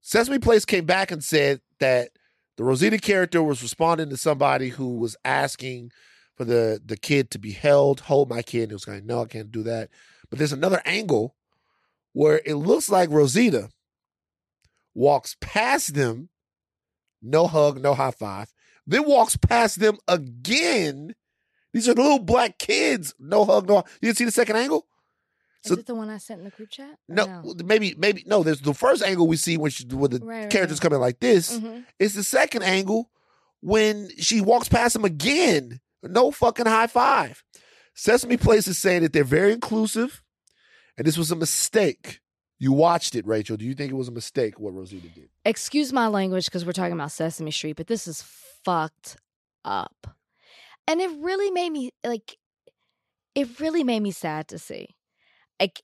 Sesame 0.00 0.38
Place 0.38 0.64
came 0.64 0.84
back 0.84 1.10
and 1.10 1.24
said 1.24 1.60
that 1.80 2.10
the 2.56 2.64
Rosita 2.64 2.98
character 2.98 3.42
was 3.42 3.62
responding 3.62 4.10
to 4.10 4.16
somebody 4.16 4.68
who 4.68 4.96
was 4.96 5.16
asking 5.24 5.90
for 6.36 6.44
the 6.44 6.80
the 6.84 6.96
kid 6.96 7.30
to 7.30 7.38
be 7.38 7.52
held, 7.52 8.00
hold 8.00 8.28
my 8.28 8.42
kid. 8.42 8.64
And 8.64 8.72
it 8.72 8.76
was 8.76 8.84
going, 8.84 9.06
no, 9.06 9.22
I 9.22 9.26
can't 9.26 9.50
do 9.50 9.62
that. 9.64 9.90
But 10.30 10.38
there's 10.38 10.52
another 10.52 10.82
angle 10.84 11.34
where 12.12 12.40
it 12.44 12.54
looks 12.54 12.88
like 12.88 13.10
Rosita 13.10 13.70
walks 14.94 15.36
past 15.40 15.94
them, 15.94 16.28
no 17.20 17.46
hug, 17.46 17.80
no 17.82 17.94
high 17.94 18.12
five, 18.12 18.52
then 18.86 19.06
walks 19.06 19.36
past 19.36 19.80
them 19.80 19.98
again. 20.06 21.14
These 21.72 21.88
are 21.88 21.94
the 21.94 22.02
little 22.02 22.20
black 22.20 22.58
kids, 22.58 23.14
no 23.18 23.44
hug, 23.44 23.68
no. 23.68 23.84
You 24.00 24.14
see 24.14 24.24
the 24.24 24.30
second 24.30 24.56
angle? 24.56 24.86
Is 25.64 25.68
So- 25.70 25.74
it 25.78 25.86
the 25.86 25.94
one 25.94 26.10
I 26.10 26.18
sent 26.18 26.40
in 26.40 26.44
the 26.44 26.50
group 26.50 26.70
chat? 26.70 26.98
Or 27.08 27.14
No, 27.14 27.54
maybe, 27.64 27.94
maybe 27.96 28.22
no. 28.26 28.42
There's 28.42 28.60
the 28.60 28.74
first 28.74 29.02
angle 29.02 29.26
we 29.26 29.36
see 29.36 29.56
when 29.56 29.70
she, 29.70 29.84
when 29.86 30.10
the 30.10 30.18
Right, 30.18 30.50
characters 30.50 30.78
right. 30.82 30.92
in 30.92 31.00
like 31.00 31.20
this. 31.20 31.58
Mhm. 31.58 31.86
It's 31.98 32.14
the 32.14 32.22
second 32.24 32.62
angle 32.64 33.10
when 33.60 34.10
she 34.18 34.40
walks 34.40 34.68
past 34.68 34.94
him 34.96 35.04
again. 35.04 35.80
No 36.02 36.30
fucking 36.30 36.66
high 36.66 36.86
five. 36.86 37.42
Sesame 37.94 38.36
Place 38.36 38.68
is 38.68 38.76
saying 38.78 39.02
that 39.02 39.12
they're 39.12 39.24
very 39.24 39.52
inclusive, 39.52 40.22
and 40.98 41.06
this 41.06 41.16
was 41.16 41.30
a 41.30 41.36
mistake. 41.36 42.20
You 42.58 42.72
watched 42.72 43.14
it, 43.14 43.26
Rachel. 43.26 43.56
Do 43.56 43.64
you 43.64 43.74
think 43.74 43.90
it 43.90 43.94
was 43.96 44.08
a 44.08 44.12
mistake 44.12 44.58
what 44.60 44.74
Rosita 44.74 45.08
did? 45.08 45.28
Excuse 45.44 45.92
my 45.92 46.08
language 46.08 46.44
because 46.46 46.64
we're 46.66 46.72
talking 46.72 46.92
about 46.92 47.12
Sesame 47.12 47.50
Street, 47.50 47.76
but 47.76 47.86
this 47.86 48.06
is 48.06 48.22
fucked 48.64 49.16
up. 49.64 50.14
And 50.86 51.00
it 51.00 51.10
really 51.20 51.50
made 51.50 51.70
me 51.70 51.92
like 52.04 52.36
it 53.34 53.58
really 53.60 53.82
made 53.82 54.00
me 54.00 54.10
sad 54.12 54.46
to 54.48 54.58
see. 54.58 54.94
Like 55.60 55.82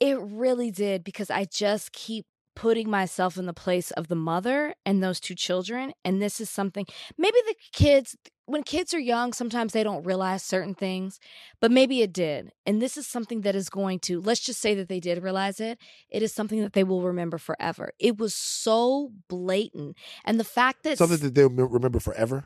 it 0.00 0.18
really 0.20 0.70
did 0.70 1.04
because 1.04 1.30
I 1.30 1.44
just 1.44 1.92
keep 1.92 2.26
putting 2.54 2.90
myself 2.90 3.36
in 3.38 3.46
the 3.46 3.54
place 3.54 3.90
of 3.92 4.08
the 4.08 4.14
mother 4.14 4.74
and 4.84 5.02
those 5.02 5.20
two 5.20 5.34
children 5.34 5.92
and 6.04 6.20
this 6.20 6.40
is 6.40 6.50
something 6.50 6.84
maybe 7.16 7.36
the 7.46 7.54
kids 7.72 8.14
when 8.44 8.62
kids 8.62 8.92
are 8.92 8.98
young 8.98 9.32
sometimes 9.32 9.72
they 9.72 9.82
don't 9.82 10.04
realize 10.04 10.42
certain 10.42 10.74
things 10.74 11.18
but 11.60 11.70
maybe 11.70 12.02
it 12.02 12.12
did 12.12 12.50
and 12.66 12.82
this 12.82 12.98
is 12.98 13.06
something 13.06 13.40
that 13.40 13.56
is 13.56 13.70
going 13.70 13.98
to 13.98 14.20
let's 14.20 14.40
just 14.40 14.60
say 14.60 14.74
that 14.74 14.88
they 14.88 15.00
did 15.00 15.22
realize 15.22 15.60
it 15.60 15.78
it 16.10 16.22
is 16.22 16.34
something 16.34 16.60
that 16.60 16.74
they 16.74 16.84
will 16.84 17.00
remember 17.00 17.38
forever 17.38 17.92
it 17.98 18.18
was 18.18 18.34
so 18.34 19.10
blatant 19.28 19.96
and 20.24 20.38
the 20.38 20.44
fact 20.44 20.82
that 20.82 20.98
Something 20.98 21.20
that 21.20 21.34
they'll 21.34 21.48
remember 21.48 22.00
forever. 22.00 22.44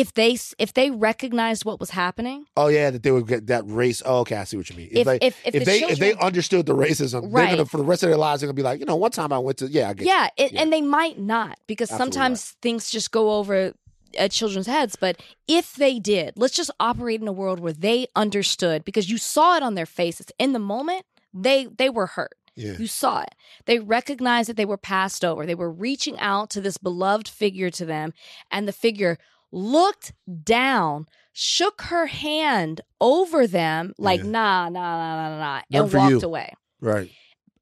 If 0.00 0.14
they 0.14 0.38
if 0.58 0.72
they 0.74 0.90
recognized 0.90 1.64
what 1.64 1.80
was 1.80 1.90
happening, 1.90 2.46
Oh 2.56 2.68
yeah, 2.68 2.90
that 2.90 3.02
they 3.02 3.10
would 3.10 3.26
get 3.26 3.46
that 3.48 3.64
race. 3.66 4.02
Oh, 4.04 4.20
okay, 4.20 4.36
I 4.36 4.44
see 4.44 4.56
what 4.56 4.68
you 4.70 4.76
mean. 4.76 4.88
If, 4.92 4.98
if 4.98 5.04
they 5.06 5.16
if, 5.16 5.22
if, 5.22 5.36
if, 5.46 5.52
the 5.52 5.58
they 5.64 5.78
children, 5.80 5.92
if 5.92 5.98
they 5.98 6.14
understood 6.26 6.66
the 6.66 6.74
racism, 6.74 7.20
they're 7.22 7.30
Right. 7.30 7.50
gonna 7.50 7.66
for 7.66 7.78
the 7.78 7.84
rest 7.84 8.02
of 8.04 8.08
their 8.10 8.18
lives 8.18 8.40
they're 8.40 8.46
gonna 8.48 8.54
be 8.54 8.62
like, 8.62 8.80
you 8.80 8.86
know, 8.86 8.96
one 8.96 9.10
time 9.10 9.32
I 9.32 9.38
went 9.38 9.58
to 9.58 9.66
yeah, 9.66 9.88
I 9.90 9.94
get 9.94 10.06
yeah, 10.06 10.28
it, 10.36 10.52
Yeah. 10.52 10.62
and 10.62 10.72
they 10.72 10.80
might 10.82 11.18
not 11.18 11.58
because 11.66 11.90
Absolutely 11.90 12.12
sometimes 12.14 12.56
things 12.62 12.90
just 12.90 13.10
go 13.10 13.32
over 13.38 13.72
at 14.16 14.30
children's 14.30 14.66
heads. 14.66 14.96
But 14.96 15.20
if 15.46 15.74
they 15.74 15.98
did, 15.98 16.34
let's 16.36 16.54
just 16.56 16.70
operate 16.80 17.20
in 17.20 17.28
a 17.28 17.32
world 17.32 17.60
where 17.60 17.74
they 17.74 18.06
understood 18.16 18.84
because 18.84 19.10
you 19.10 19.18
saw 19.18 19.56
it 19.56 19.62
on 19.62 19.74
their 19.74 19.86
faces 19.86 20.26
in 20.38 20.52
the 20.52 20.58
moment. 20.58 21.04
They 21.34 21.66
they 21.66 21.90
were 21.90 22.06
hurt. 22.06 22.32
yeah. 22.54 22.76
You 22.78 22.86
saw 22.86 23.20
it. 23.22 23.34
They 23.66 23.78
recognized 23.78 24.48
that 24.48 24.56
they 24.56 24.64
were 24.64 24.78
passed 24.78 25.24
over. 25.24 25.44
They 25.44 25.54
were 25.54 25.70
reaching 25.70 26.18
out 26.18 26.50
to 26.50 26.60
this 26.60 26.78
beloved 26.78 27.28
figure 27.28 27.70
to 27.70 27.84
them, 27.84 28.12
and 28.50 28.66
the 28.66 28.72
figure 28.72 29.18
looked 29.52 30.12
down, 30.44 31.06
shook 31.32 31.82
her 31.82 32.06
hand 32.06 32.80
over 33.00 33.46
them, 33.46 33.94
like, 33.98 34.20
Yeah. 34.20 34.30
nah, 34.30 34.68
nah, 34.68 34.96
nah, 34.96 35.28
nah, 35.28 35.38
nah, 35.38 35.62
and 35.72 35.92
walked 35.92 36.10
you. 36.10 36.20
away. 36.22 36.52
Right. 36.80 37.10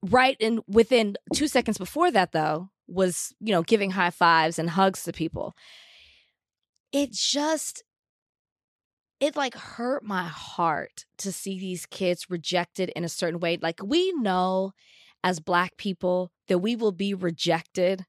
Right. 0.03 0.37
And 0.41 0.61
within 0.69 1.17
two 1.35 1.49
seconds 1.49 1.79
before 1.79 2.11
that, 2.11 2.33
though, 2.33 2.71
was, 2.87 3.35
you 3.41 3.53
know, 3.53 3.63
giving 3.63 3.91
high 3.93 4.11
fives 4.11 4.59
and 4.59 4.71
hugs 4.71 5.03
to 5.05 5.13
people. 5.13 5.55
It 6.93 7.13
just, 7.13 7.83
it 9.19 9.35
like 9.37 9.55
hurt 9.55 10.05
my 10.05 10.25
heart 10.25 11.05
to 11.19 11.33
see 11.33 11.59
these 11.59 11.87
kids 11.87 12.31
rejected 12.31 12.91
in 12.91 13.03
a 13.05 13.09
certain 13.09 13.41
way. 13.41 13.59
Like 13.61 13.81
we 13.83 14.13
know 14.13 14.73
as 15.25 15.41
black 15.41 15.77
people 15.77 16.31
that 16.49 16.59
we 16.59 16.77
will 16.77 16.93
be 16.93 17.13
rejected 17.15 18.05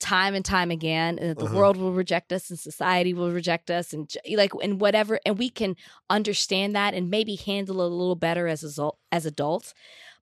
time 0.00 0.34
and 0.34 0.44
time 0.44 0.70
again 0.70 1.18
and 1.18 1.30
that 1.30 1.38
the 1.38 1.44
Uh-huh. 1.44 1.56
world 1.56 1.76
will 1.76 1.92
reject 1.92 2.32
us 2.32 2.50
and 2.50 2.58
society 2.58 3.14
will 3.14 3.30
reject 3.30 3.70
us 3.70 3.92
and 3.92 4.12
like 4.34 4.52
and 4.62 4.80
whatever 4.80 5.20
and 5.24 5.38
we 5.38 5.48
can 5.48 5.76
understand 6.08 6.74
that 6.74 6.92
and 6.92 7.08
maybe 7.08 7.36
handle 7.36 7.80
it 7.80 7.86
a 7.86 7.94
little 7.94 8.16
better 8.16 8.48
as 8.48 8.64
adult, 8.64 8.98
as 9.12 9.26
adults 9.26 9.72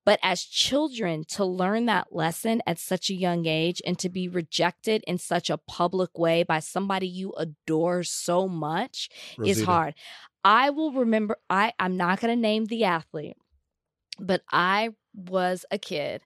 but 0.04 0.18
as 0.22 0.42
children 0.44 1.24
to 1.24 1.44
learn 1.44 1.86
that 1.86 2.08
lesson 2.14 2.62
at 2.66 2.78
such 2.78 3.10
a 3.10 3.14
young 3.14 3.46
age 3.46 3.82
and 3.86 3.98
to 3.98 4.08
be 4.08 4.28
rejected 4.28 5.04
in 5.06 5.18
such 5.18 5.50
a 5.50 5.58
public 5.58 6.18
way 6.18 6.42
by 6.42 6.58
somebody 6.60 7.06
you 7.08 7.32
adore 7.34 8.02
so 8.02 8.48
much 8.48 9.10
is 9.44 9.60
hard. 9.62 9.94
I 10.44 10.70
will 10.70 10.92
remember 10.92 11.36
I 11.50 11.72
I'm 11.78 11.96
not 11.96 12.20
going 12.20 12.34
to 12.34 12.40
name 12.40 12.66
the 12.66 12.84
athlete, 12.84 13.36
but 14.18 14.42
I 14.50 14.90
was 15.14 15.64
a 15.70 15.78
kid 15.78 16.22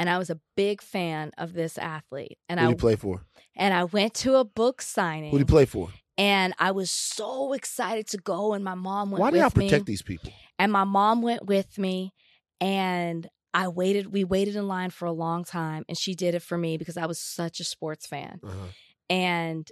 and 0.00 0.08
I 0.08 0.16
was 0.16 0.30
a 0.30 0.40
big 0.56 0.80
fan 0.80 1.30
of 1.36 1.52
this 1.52 1.76
athlete 1.76 2.38
and 2.48 2.58
Who 2.58 2.66
I 2.66 2.70
you 2.70 2.76
play 2.76 2.96
for? 2.96 3.20
and 3.54 3.74
I 3.74 3.84
went 3.84 4.14
to 4.24 4.36
a 4.36 4.44
book 4.44 4.80
signing. 4.80 5.30
Who 5.30 5.36
do 5.36 5.42
you 5.42 5.46
play 5.56 5.66
for? 5.66 5.90
and 6.18 6.52
I 6.58 6.70
was 6.72 6.90
so 6.90 7.52
excited 7.52 8.06
to 8.08 8.18
go 8.18 8.52
and 8.54 8.62
my 8.64 8.74
mom 8.74 9.10
went 9.10 9.20
Why 9.20 9.30
do 9.30 9.38
y'all 9.38 9.50
protect 9.50 9.82
me 9.86 9.92
these 9.92 10.02
people? 10.02 10.32
and 10.58 10.72
my 10.72 10.84
mom 10.84 11.22
went 11.22 11.46
with 11.46 11.78
me 11.78 12.12
and 12.60 13.28
I 13.52 13.68
waited 13.68 14.12
we 14.12 14.24
waited 14.24 14.54
in 14.56 14.66
line 14.68 14.90
for 14.90 15.06
a 15.06 15.12
long 15.12 15.44
time 15.44 15.84
and 15.88 15.96
she 15.98 16.14
did 16.14 16.34
it 16.34 16.42
for 16.42 16.56
me 16.58 16.76
because 16.78 16.96
I 16.96 17.06
was 17.06 17.18
such 17.20 17.60
a 17.60 17.64
sports 17.64 18.06
fan 18.06 18.40
Uh-huh. 18.42 18.66
and 19.08 19.70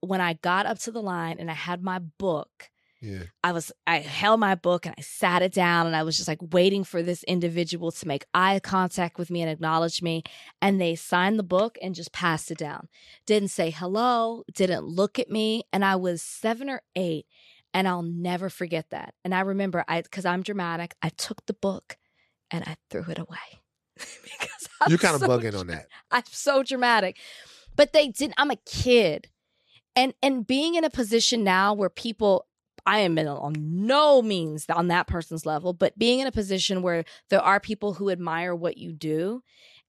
when 0.00 0.20
I 0.20 0.34
got 0.34 0.66
up 0.66 0.78
to 0.80 0.90
the 0.92 1.02
line 1.02 1.36
and 1.40 1.50
I 1.50 1.54
had 1.54 1.82
my 1.82 1.98
book 1.98 2.70
Yeah. 3.00 3.24
I 3.44 3.52
was 3.52 3.70
I 3.86 3.98
held 3.98 4.40
my 4.40 4.56
book 4.56 4.84
and 4.84 4.94
I 4.98 5.02
sat 5.02 5.42
it 5.42 5.52
down 5.52 5.86
and 5.86 5.94
I 5.94 6.02
was 6.02 6.16
just 6.16 6.28
like 6.28 6.40
waiting 6.52 6.82
for 6.82 7.02
this 7.02 7.22
individual 7.24 7.92
to 7.92 8.08
make 8.08 8.24
eye 8.34 8.58
contact 8.60 9.18
with 9.18 9.30
me 9.30 9.40
and 9.40 9.50
acknowledge 9.50 10.02
me 10.02 10.24
and 10.60 10.80
they 10.80 10.96
signed 10.96 11.38
the 11.38 11.44
book 11.44 11.78
and 11.80 11.94
just 11.94 12.12
passed 12.12 12.50
it 12.50 12.58
down. 12.58 12.88
Didn't 13.24 13.50
say 13.50 13.70
hello, 13.70 14.42
didn't 14.52 14.84
look 14.84 15.18
at 15.18 15.30
me 15.30 15.62
and 15.72 15.84
I 15.84 15.94
was 15.94 16.22
7 16.22 16.68
or 16.68 16.82
8 16.96 17.24
and 17.72 17.86
I'll 17.86 18.02
never 18.02 18.48
forget 18.50 18.90
that. 18.90 19.14
And 19.24 19.32
I 19.32 19.40
remember 19.40 19.84
I 19.86 20.02
cuz 20.02 20.24
I'm 20.24 20.42
dramatic, 20.42 20.96
I 21.00 21.10
took 21.10 21.46
the 21.46 21.54
book 21.54 21.98
and 22.50 22.64
I 22.64 22.76
threw 22.90 23.04
it 23.08 23.18
away. 23.18 23.62
because 23.96 24.68
I'm 24.80 24.90
You're 24.90 24.98
kind 24.98 25.14
of 25.14 25.20
so 25.20 25.28
bugging 25.28 25.56
on 25.56 25.68
that. 25.68 25.86
I'm 26.10 26.24
so 26.26 26.64
dramatic. 26.64 27.16
But 27.76 27.92
they 27.92 28.08
didn't 28.08 28.34
I'm 28.38 28.50
a 28.50 28.56
kid. 28.56 29.28
And 29.94 30.14
and 30.20 30.44
being 30.44 30.74
in 30.74 30.82
a 30.82 30.90
position 30.90 31.44
now 31.44 31.74
where 31.74 31.90
people 31.90 32.47
I 32.88 33.00
am 33.00 33.18
in 33.18 33.28
on 33.28 33.54
no 33.58 34.22
means 34.22 34.66
on 34.68 34.88
that 34.88 35.06
person's 35.06 35.44
level, 35.44 35.72
but 35.72 35.98
being 35.98 36.20
in 36.20 36.26
a 36.26 36.32
position 36.32 36.82
where 36.82 37.04
there 37.30 37.40
are 37.42 37.60
people 37.60 37.94
who 37.94 38.10
admire 38.10 38.54
what 38.54 38.78
you 38.78 38.92
do 38.92 39.42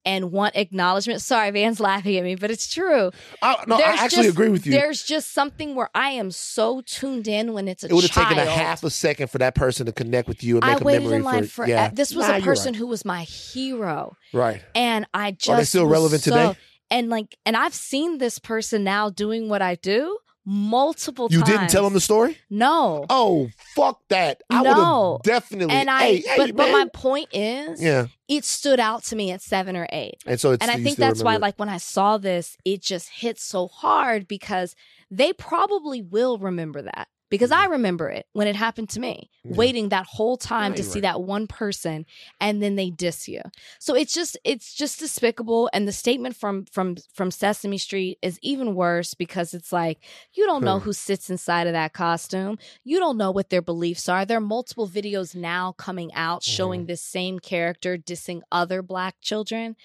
and 0.05 0.31
want 0.31 0.55
acknowledgement. 0.55 1.21
Sorry, 1.21 1.51
Van's 1.51 1.79
laughing 1.79 2.15
at 2.17 2.23
me, 2.23 2.35
but 2.35 2.49
it's 2.51 2.69
true. 2.71 3.11
I, 3.41 3.63
no, 3.67 3.75
I 3.75 3.81
actually 3.97 4.23
just- 4.23 4.29
agree 4.29 4.49
with 4.49 4.65
you. 4.65 4.71
There's 4.71 5.03
just 5.03 5.33
something 5.33 5.75
where 5.75 5.89
I 5.93 6.11
am 6.11 6.31
so 6.31 6.81
tuned 6.85 7.27
in 7.27 7.53
when 7.53 7.67
it's 7.67 7.83
a 7.83 7.87
It 7.87 7.93
would 7.93 8.03
have 8.09 8.11
taken 8.11 8.37
a 8.37 8.49
half 8.49 8.83
a 8.83 8.89
second 8.89 9.29
for 9.29 9.39
that 9.39 9.55
person 9.55 9.85
to 9.87 9.91
connect 9.91 10.27
with 10.29 10.43
you 10.43 10.57
and 10.57 10.65
make 10.65 10.81
a 10.81 10.83
waited 10.83 11.01
memory 11.03 11.17
in 11.17 11.23
line 11.23 11.43
for, 11.43 11.63
for 11.63 11.67
yeah. 11.67 11.89
this 11.89 12.13
was 12.15 12.27
Nah, 12.27 12.37
a 12.37 12.41
person 12.41 12.73
right. 12.73 12.79
who 12.79 12.87
was 12.87 13.03
my 13.03 13.23
hero. 13.23 14.15
Right. 14.33 14.61
and 14.75 15.05
I 15.13 15.31
just 15.31 15.49
Are 15.49 15.57
they 15.57 15.63
still 15.65 15.85
relevant 15.87 16.21
so- 16.21 16.31
today? 16.31 16.59
And 16.91 17.09
like, 17.09 17.37
and 17.45 17.55
I've 17.55 17.75
seen 17.75 18.17
this 18.17 18.39
person 18.39 18.83
now 18.83 19.09
doing 19.11 19.47
what 19.47 19.61
I 19.61 19.75
do 19.75 20.17
multiple 20.53 21.29
times 21.29 21.33
You 21.33 21.39
times. 21.45 21.59
didn't 21.59 21.69
tell 21.69 21.85
him 21.85 21.93
the 21.93 22.01
story? 22.01 22.37
no. 22.49 23.05
Oh, 23.09 23.49
fuck 23.75 24.01
that. 24.09 24.41
I 24.49 24.61
would 24.61 24.67
No. 24.71 25.13
have 25.13 25.21
definitely. 25.21 25.75
and 25.75 25.89
I, 25.89 25.99
hey, 26.01 26.17
hey, 26.21 26.37
but 26.37 26.55
but 26.55 26.71
my 26.71 26.85
point 26.91 27.29
is, 27.33 27.81
Yeah. 27.81 28.07
it 28.27 28.43
stood 28.45 28.79
out 28.79 29.03
to 29.05 29.15
me 29.15 29.31
at 29.31 29.41
seven 29.43 29.75
or 29.77 29.87
eight, 29.91 30.15
And 30.25 30.39
so 30.39 30.51
it's 30.53 30.61
and 30.63 30.71
I 30.71 30.81
think 30.81 30.97
that's 30.97 31.21
why, 31.21 31.35
it. 31.35 31.41
like, 31.41 31.59
when 31.59 31.69
I 31.69 31.77
saw 31.77 32.17
this, 32.17 32.57
it 32.65 32.81
just 32.81 33.09
hit 33.09 33.39
so 33.39 33.67
hard 33.67 34.27
because 34.27 34.75
they 35.11 35.33
probably 35.33 36.01
will 36.01 36.37
remember 36.39 36.81
that 36.81 37.07
because 37.29 37.51
I 37.51 37.65
remember 37.65 38.09
it 38.09 38.25
when 38.33 38.47
it 38.47 38.55
happened 38.55 38.89
to 38.89 38.99
me, 38.99 39.29
Yeah. 39.43 39.55
waiting 39.55 39.89
that 39.89 40.05
whole 40.05 40.37
time 40.37 40.73
to 40.75 40.83
see 40.83 40.95
right. 40.99 41.03
that 41.03 41.21
one 41.21 41.47
person, 41.47 42.05
and 42.41 42.61
then 42.61 42.75
they 42.75 42.89
diss 42.89 43.27
you. 43.27 43.41
So 43.79 43.95
it's 43.95 44.13
just 44.13 44.37
it's 44.43 44.73
just 44.73 44.99
despicable. 44.99 45.69
And 45.73 45.87
the 45.87 45.91
statement 45.91 46.35
from 46.35 46.65
from 46.65 46.95
from 47.13 47.31
Sesame 47.31 47.77
Street 47.77 48.17
is 48.21 48.39
even 48.41 48.75
worse 48.75 49.13
because 49.13 49.53
it's 49.53 49.71
like 49.71 49.99
you 50.33 50.45
don't 50.45 50.63
know 50.63 50.79
who 50.79 50.93
sits 50.93 51.29
inside 51.29 51.67
of 51.67 51.73
that 51.73 51.93
costume. 51.93 52.57
You 52.83 52.99
don't 52.99 53.17
know 53.17 53.31
what 53.31 53.49
their 53.49 53.61
beliefs 53.61 54.09
are. 54.09 54.25
There 54.25 54.37
are 54.37 54.41
multiple 54.41 54.87
videos 54.87 55.35
now 55.35 55.71
coming 55.73 56.13
out 56.13 56.41
Mm-hmm. 56.41 56.51
showing 56.55 56.85
this 56.85 57.01
same 57.01 57.39
character 57.39 57.97
dissing 57.97 58.41
other 58.51 58.81
black 58.81 59.15
children. 59.21 59.75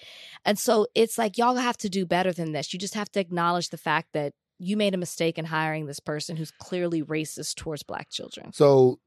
And 0.45 0.57
so 0.59 0.87
it's 0.95 1.17
like 1.17 1.37
y'all 1.37 1.55
have 1.55 1.77
to 1.77 1.89
do 1.89 2.05
better 2.05 2.31
than 2.33 2.51
this. 2.51 2.73
You 2.73 2.79
just 2.79 2.93
have 2.95 3.11
to 3.13 3.19
acknowledge 3.19 3.69
the 3.69 3.77
fact 3.77 4.09
that 4.13 4.33
you 4.57 4.77
made 4.77 4.93
a 4.93 4.97
mistake 4.97 5.37
in 5.37 5.45
hiring 5.45 5.85
this 5.85 5.99
person 5.99 6.35
who's 6.35 6.51
clearly 6.51 7.03
racist 7.03 7.55
towards 7.55 7.83
black 7.83 8.09
children. 8.09 8.53
So, 8.53 8.99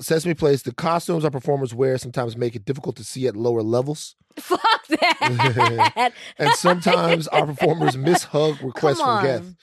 Sesame 0.00 0.34
Place, 0.34 0.62
the 0.62 0.74
costumes 0.74 1.24
our 1.24 1.30
performers 1.30 1.74
wear 1.74 1.96
sometimes 1.98 2.36
make 2.36 2.54
it 2.54 2.64
difficult 2.64 2.96
to 2.96 3.04
see 3.04 3.26
at 3.26 3.36
lower 3.36 3.62
levels. 3.62 4.16
Fuck 4.36 4.86
that. 4.88 6.12
And 6.38 6.52
sometimes 6.54 7.26
our 7.28 7.46
performers 7.46 7.96
miss 7.96 8.24
hug 8.24 8.60
requests 8.62 9.00
from 9.00 9.24
guests. 9.24 9.54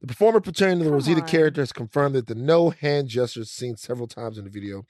The 0.00 0.06
performer 0.06 0.40
portraying 0.40 0.78
the 0.78 0.84
Come 0.84 0.92
Rosita 0.94 1.22
on. 1.22 1.26
character 1.26 1.60
has 1.60 1.72
confirmed 1.72 2.14
that 2.14 2.28
the 2.28 2.36
no 2.36 2.70
hand 2.70 3.08
gestures 3.08 3.50
seen 3.50 3.76
several 3.76 4.06
times 4.06 4.38
in 4.38 4.44
the 4.44 4.50
video 4.50 4.84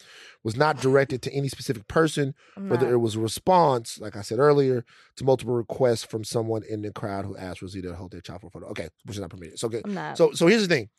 was 0.45 0.55
not 0.55 0.81
directed 0.83 1.23
to 1.23 1.33
any 1.33 1.49
specific 1.49 1.89
person, 1.89 2.35
I'm 2.59 2.69
whether 2.69 2.85
not- 2.85 2.93
it 2.93 2.97
was 2.99 3.15
a 3.17 3.21
response, 3.21 3.99
like 3.99 4.17
I 4.17 4.21
said 4.23 4.39
earlier, 4.39 4.85
to 5.17 5.25
multiple 5.25 5.55
requests 5.55 6.05
from 6.05 6.25
someone 6.25 6.63
in 6.69 6.83
the 6.83 6.93
crowd 6.93 7.25
who 7.25 7.37
asked 7.39 7.63
Rosita 7.63 7.89
to 7.89 7.95
hold 7.97 8.11
their 8.13 8.21
child 8.21 8.43
for 8.43 8.49
a 8.49 8.51
photo. 8.51 8.67
Okay, 8.69 8.89
which 9.07 9.17
is 9.17 9.21
not 9.23 9.31
permitted. 9.31 9.59
So 9.59 9.69
good. 9.71 9.87
So 10.15 10.33
so 10.33 10.47
here's 10.47 10.69
the 10.69 10.75
thing. 10.75 10.91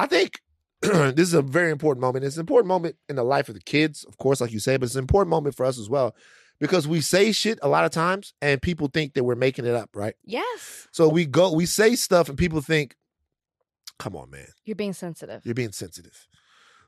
I 0.00 0.06
think 0.06 0.40
this 0.80 1.28
is 1.28 1.34
a 1.34 1.42
very 1.42 1.70
important 1.70 2.00
moment. 2.00 2.24
It's 2.24 2.36
an 2.36 2.40
important 2.40 2.66
moment 2.66 2.96
in 3.08 3.14
the 3.14 3.22
life 3.22 3.48
of 3.48 3.54
the 3.54 3.60
kids, 3.60 4.02
of 4.02 4.18
course, 4.18 4.40
like 4.40 4.50
you 4.50 4.58
say, 4.58 4.76
but 4.78 4.86
it's 4.86 4.96
an 4.96 5.02
important 5.04 5.30
moment 5.30 5.54
for 5.54 5.64
us 5.64 5.78
as 5.78 5.88
well. 5.88 6.16
Because 6.58 6.88
we 6.88 7.00
say 7.00 7.30
shit 7.30 7.58
a 7.62 7.68
lot 7.68 7.84
of 7.84 7.92
times 7.92 8.34
and 8.42 8.60
people 8.60 8.88
think 8.88 9.14
that 9.14 9.22
we're 9.24 9.36
making 9.36 9.64
it 9.64 9.74
up, 9.76 9.90
right? 9.94 10.14
yes, 10.24 10.88
So 10.92 11.08
we 11.08 11.24
go, 11.24 11.52
we 11.52 11.66
say 11.66 11.94
stuff 11.94 12.28
and 12.28 12.36
people 12.36 12.60
think, 12.60 12.96
come 14.02 14.16
on, 14.16 14.30
man, 14.30 14.48
you're 14.64 14.74
being 14.74 14.92
sensitive. 14.92 15.42
you're 15.44 15.54
being 15.54 15.70
sensitive. 15.70 16.26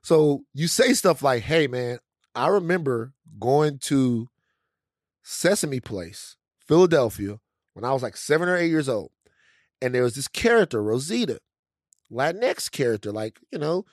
So 0.03 0.43
you 0.53 0.67
say 0.67 0.93
stuff 0.95 1.23
like, 1.23 1.45
hey, 1.45 1.69
man, 1.69 1.99
I 2.35 2.49
remember 2.49 3.13
going 3.39 3.79
to 3.83 4.29
Sesame 5.23 5.79
Place, 5.79 6.37
Philadelphia, 6.67 7.39
when 7.75 7.85
I 7.85 7.93
was 7.93 8.03
like 8.03 8.17
seven 8.17 8.49
or 8.49 8.57
eight 8.57 8.69
years 8.69 8.89
old. 8.89 9.13
And 9.81 9.95
there 9.95 10.03
was 10.03 10.17
this 10.17 10.27
character, 10.27 10.83
Rosita, 10.83 11.39
Latinx 12.11 12.69
character, 12.71 13.13
like, 13.13 13.39
you 13.53 13.59
know, 13.59 13.85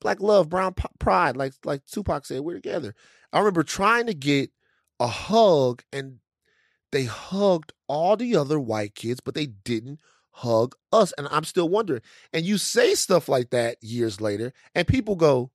black 0.00 0.20
love, 0.20 0.50
brown 0.50 0.74
p- 0.74 0.84
pride, 0.98 1.34
like 1.36 1.54
like 1.64 1.86
Tupac 1.86 2.26
said, 2.26 2.40
we're 2.40 2.54
together. 2.54 2.94
I 3.32 3.38
remember 3.38 3.62
trying 3.62 4.06
to 4.06 4.14
get 4.14 4.50
a 5.00 5.06
hug 5.06 5.82
and 5.92 6.18
they 6.92 7.04
hugged 7.04 7.72
all 7.86 8.16
the 8.16 8.36
other 8.36 8.60
white 8.60 8.94
kids, 8.94 9.20
but 9.20 9.34
they 9.34 9.46
didn't 9.46 10.00
hug 10.36 10.74
us. 10.92 11.12
And 11.16 11.26
I'm 11.30 11.44
still 11.44 11.68
wondering. 11.68 12.02
And 12.32 12.44
you 12.44 12.58
say 12.58 12.94
stuff 12.94 13.26
like 13.28 13.50
that 13.50 13.78
years 13.82 14.20
later, 14.20 14.52
and 14.74 14.86
people 14.86 15.16
go, 15.16 15.50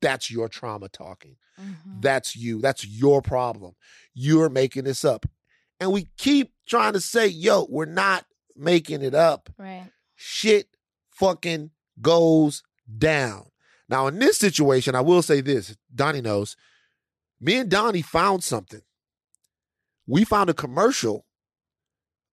That's 0.00 0.30
your 0.30 0.48
trauma 0.48 0.88
talking. 0.88 1.36
Mhm. 1.60 2.00
That's 2.02 2.36
you. 2.36 2.60
That's 2.60 2.86
your 2.86 3.20
problem. 3.20 3.74
You're 4.14 4.48
making 4.48 4.84
this 4.84 5.04
up. 5.04 5.26
And 5.80 5.90
we 5.92 6.08
keep 6.16 6.52
trying 6.68 6.92
to 6.92 7.00
say, 7.00 7.26
Yo, 7.26 7.66
we're 7.68 7.84
not 7.84 8.24
making 8.54 9.02
it 9.02 9.14
up. 9.14 9.50
Right. 9.58 9.90
Shit 10.14 10.68
fucking 11.10 11.70
goes 12.00 12.62
down. 12.96 13.50
Now, 13.88 14.06
in 14.06 14.20
this 14.20 14.38
situation, 14.38 14.94
I 14.94 15.00
will 15.00 15.22
say 15.22 15.40
this 15.40 15.76
Donnie 15.92 16.20
knows. 16.20 16.56
Me 17.40 17.56
and 17.56 17.70
Donnie 17.70 18.02
found 18.02 18.44
something. 18.44 18.82
We 20.06 20.24
found 20.24 20.48
a 20.48 20.54
commercial, 20.54 21.26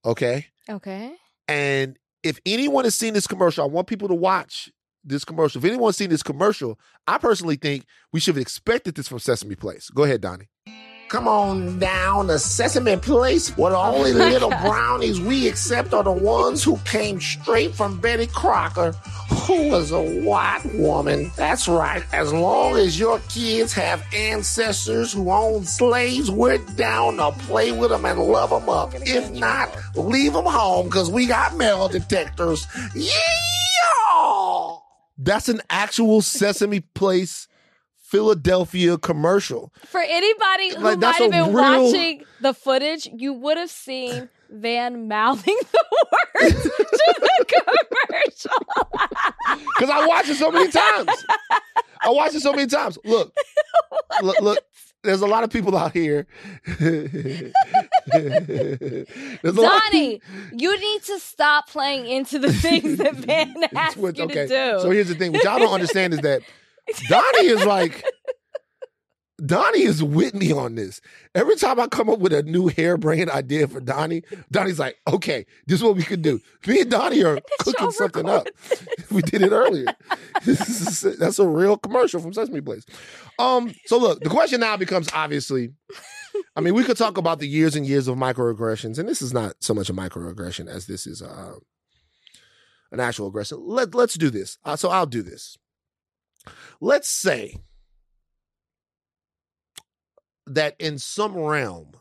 okay? 0.03 0.47
Okay. 0.69 1.13
And 1.47 1.97
if 2.23 2.39
anyone 2.45 2.85
has 2.85 2.95
seen 2.95 3.13
this 3.13 3.27
commercial, 3.27 3.63
I 3.63 3.67
want 3.67 3.87
people 3.87 4.07
to 4.07 4.15
watch 4.15 4.71
this 5.03 5.23
commercial. 5.23 5.59
If 5.59 5.65
anyone's 5.65 5.97
seen 5.97 6.09
this 6.09 6.23
commercial, 6.23 6.79
I 7.07 7.17
personally 7.19 7.55
think 7.55 7.85
we 8.11 8.19
should 8.19 8.35
have 8.35 8.41
expected 8.41 8.95
this 8.95 9.07
from 9.07 9.19
Sesame 9.19 9.55
Place. 9.55 9.89
Go 9.89 10.03
ahead, 10.03 10.21
Donnie. 10.21 10.49
Come 11.15 11.29
on 11.29 11.79
down 11.79 12.27
to 12.27 12.37
Sesame 12.37 12.97
Place, 12.97 13.55
where 13.55 13.71
the 13.71 13.77
only 13.77 14.11
little 14.31 14.49
brownies 14.49 15.21
we 15.21 15.47
accept 15.47 15.93
are 15.93 16.03
the 16.03 16.11
ones 16.11 16.61
who 16.61 16.75
came 16.83 17.21
straight 17.21 17.73
from 17.73 18.01
Betty 18.01 18.27
Crocker, 18.27 18.91
who 19.47 19.69
was 19.69 19.91
a 19.91 20.01
white 20.01 20.65
woman. 20.73 21.31
That's 21.37 21.69
right. 21.69 22.03
As 22.11 22.33
long 22.33 22.75
as 22.75 22.99
your 22.99 23.19
kids 23.29 23.71
have 23.71 24.05
ancestors 24.13 25.13
who 25.13 25.31
owned 25.31 25.69
slaves, 25.69 26.29
we're 26.29 26.57
down 26.75 27.15
to 27.15 27.31
play 27.31 27.71
with 27.71 27.91
them 27.91 28.03
and 28.03 28.19
love 28.19 28.49
them 28.49 28.67
up. 28.67 28.91
If 28.95 29.31
not, 29.31 29.73
leave 29.95 30.33
them 30.33 30.43
home 30.43 30.87
because 30.87 31.09
we 31.09 31.27
got 31.27 31.55
metal 31.55 31.87
detectors. 31.87 32.67
Yeah! 32.93 33.13
That's 35.17 35.47
an 35.47 35.61
actual 35.69 36.21
Sesame 36.21 36.81
Place 36.81 37.47
Philadelphia 38.15 38.97
commercial. 38.97 39.73
For 39.87 39.99
anybody 40.01 40.69
who 40.75 40.83
Like, 40.83 40.99
might 40.99 41.15
have 41.15 41.31
been 41.31 41.53
real- 41.53 41.83
watching 41.83 42.23
the 42.41 42.53
footage, 42.53 43.07
you 43.13 43.33
would 43.33 43.57
have 43.57 43.69
seen 43.69 44.29
Van 44.49 45.07
mouthing 45.09 45.57
the 45.71 45.85
words 46.41 46.63
to 46.63 46.69
the 47.19 47.45
commercial. 47.47 48.51
Because 49.75 49.89
I 49.89 50.05
watched 50.07 50.29
it 50.29 50.35
so 50.35 50.49
many 50.51 50.71
times. 50.71 51.09
I 52.01 52.09
watched 52.09 52.35
it 52.35 52.41
so 52.41 52.53
many 52.53 52.67
times. 52.67 52.97
Look, 53.03 53.33
look, 54.21 54.39
look. 54.41 54.59
There's 55.03 55.21
a 55.21 55.27
lot 55.27 55.43
of 55.43 55.49
people 55.51 55.77
out 55.77 55.91
here. 55.93 56.25
Donnie, 59.43 60.21
you 60.53 60.79
need 60.79 61.03
to 61.03 61.19
stop 61.19 61.69
playing 61.69 62.07
into 62.07 62.39
the 62.39 62.51
things 62.51 62.97
that 62.97 63.13
Van 63.15 63.55
asked 63.75 63.97
Which- 63.97 64.17
you 64.17 64.23
okay, 64.25 64.47
to 64.47 64.73
do. 64.75 64.79
So 64.81 64.89
here's 64.91 65.09
the 65.09 65.15
thing: 65.15 65.31
what 65.33 65.43
y'all 65.43 65.59
don't 65.59 65.73
understand 65.73 66.13
is 66.13 66.21
that 66.21 66.41
Donnie 67.09 67.47
is 67.47 67.65
like 67.65 68.03
Donnie 69.45 69.81
is 69.83 70.01
with 70.01 70.33
me 70.33 70.53
on 70.53 70.75
this. 70.75 71.01
Every 71.33 71.57
time 71.57 71.77
I 71.77 71.87
come 71.87 72.09
up 72.09 72.19
with 72.19 72.31
a 72.31 72.43
new 72.43 72.67
harebrained 72.69 73.29
idea 73.29 73.67
for 73.67 73.81
Donnie, 73.81 74.23
Donnie's 74.49 74.79
like, 74.79 74.95
"Okay, 75.07 75.45
this 75.67 75.79
is 75.79 75.83
what 75.83 75.97
we 75.97 76.03
could 76.03 76.21
do." 76.21 76.39
Me 76.67 76.81
and 76.81 76.89
Donnie 76.91 77.21
are 77.23 77.39
cooking 77.59 77.91
something 77.91 78.29
up. 78.29 78.47
we 79.11 79.21
did 79.21 79.41
it 79.41 79.51
earlier. 79.51 79.87
This 80.45 81.03
is- 81.03 81.17
That's 81.17 81.39
a 81.39 81.47
real 81.47 81.75
commercial 81.77 82.21
from 82.21 82.31
Sesame 82.33 82.61
Place. 82.61 82.85
Um. 83.37 83.73
So 83.87 83.97
look, 83.97 84.21
the 84.21 84.29
question 84.29 84.61
now 84.61 84.77
becomes 84.77 85.09
obviously. 85.13 85.73
I 86.55 86.61
mean, 86.61 86.73
we 86.73 86.83
could 86.83 86.97
talk 86.97 87.17
about 87.17 87.39
the 87.39 87.47
years 87.47 87.75
and 87.75 87.85
years 87.85 88.07
of 88.07 88.17
microaggressions, 88.17 88.97
and 88.99 89.07
this 89.07 89.21
is 89.21 89.33
not 89.33 89.55
so 89.59 89.73
much 89.73 89.89
a 89.89 89.93
microaggression 89.93 90.67
as 90.67 90.85
this 90.87 91.05
is 91.07 91.21
uh, 91.21 91.55
an 92.91 92.99
actual 93.01 93.27
aggression. 93.27 93.57
Let 93.61 93.93
Let's 93.93 94.15
do 94.15 94.29
this. 94.29 94.57
Uh, 94.63 94.77
so 94.77 94.89
I'll 94.89 95.05
do 95.05 95.21
this. 95.21 95.57
Let's 96.81 97.09
say 97.09 97.55
that 100.47 100.75
in 100.79 100.97
some 100.99 101.35
realm, 101.35 101.93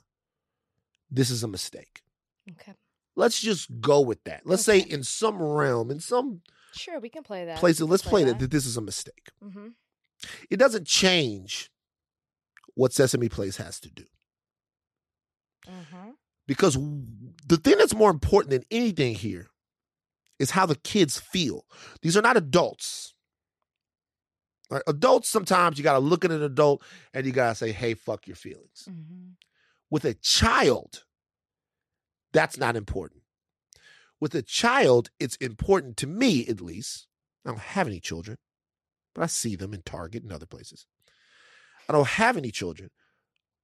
this 1.11 1.31
is 1.31 1.43
a 1.43 1.49
mistake. 1.49 2.03
Okay. 2.51 2.75
Let's 3.17 3.41
just 3.41 3.81
go 3.81 4.01
with 4.01 4.23
that. 4.25 4.43
Let's 4.45 4.65
say 4.65 4.81
in 4.81 5.05
some 5.05 5.41
realm, 5.41 5.91
in 5.91 6.01
some 6.01 6.43
Sure, 6.75 6.99
we 6.99 7.09
can 7.09 7.23
play 7.23 7.45
that. 7.45 7.59
place, 7.59 7.81
let's 7.81 8.03
play 8.03 8.25
that, 8.25 8.39
that 8.41 8.51
this 8.51 8.67
is 8.67 8.77
a 8.77 8.81
mistake. 8.81 9.29
hmm 9.41 9.69
It 10.51 10.57
doesn't 10.59 10.87
change 10.87 11.71
what 12.75 12.93
Sesame 12.93 13.29
Place 13.29 13.57
has 13.59 13.79
to 13.81 13.91
do. 13.91 14.05
hmm 15.69 16.11
Because 16.49 16.75
the 17.47 17.57
thing 17.57 17.79
that's 17.79 17.95
more 17.95 18.11
important 18.11 18.51
than 18.51 18.65
anything 18.71 19.15
here 19.15 19.49
is 20.41 20.51
how 20.51 20.67
the 20.67 20.75
kids 20.75 21.19
feel. 21.21 21.65
These 22.03 22.17
are 22.17 22.23
not 22.23 22.37
adults. 22.37 23.14
Right? 24.71 24.83
Adults, 24.87 25.29
sometimes 25.29 25.79
you 25.79 25.85
got 25.85 25.95
to 25.95 25.99
look 25.99 26.25
at 26.25 26.31
an 26.31 26.43
adult 26.43 26.83
and 27.13 27.27
you 27.27 27.33
got 27.33 27.51
to 27.51 27.55
say, 27.55 27.73
hey, 27.73 27.95
fuck 27.95 28.27
your 28.27 28.37
feelings. 28.37 28.89
hmm 28.89 29.33
With 29.91 30.05
a 30.05 30.15
child, 30.15 31.05
that's 32.33 32.59
not 32.59 32.77
important. 32.77 33.23
With 34.21 34.35
a 34.35 34.43
child, 34.43 35.11
it's 35.21 35.37
important 35.37 35.97
to 35.99 36.07
me, 36.07 36.47
at 36.47 36.61
least. 36.61 37.07
I 37.45 37.51
don't 37.51 37.61
have 37.61 37.87
any 37.87 38.01
children, 38.01 38.39
but 39.15 39.23
I 39.23 39.27
see 39.27 39.55
them 39.55 39.75
in 39.75 39.83
Target 39.83 40.23
and 40.23 40.33
other 40.33 40.47
places. 40.47 40.87
I 41.89 41.93
don't 41.93 42.09
have 42.09 42.37
any 42.37 42.51
children. 42.51 42.91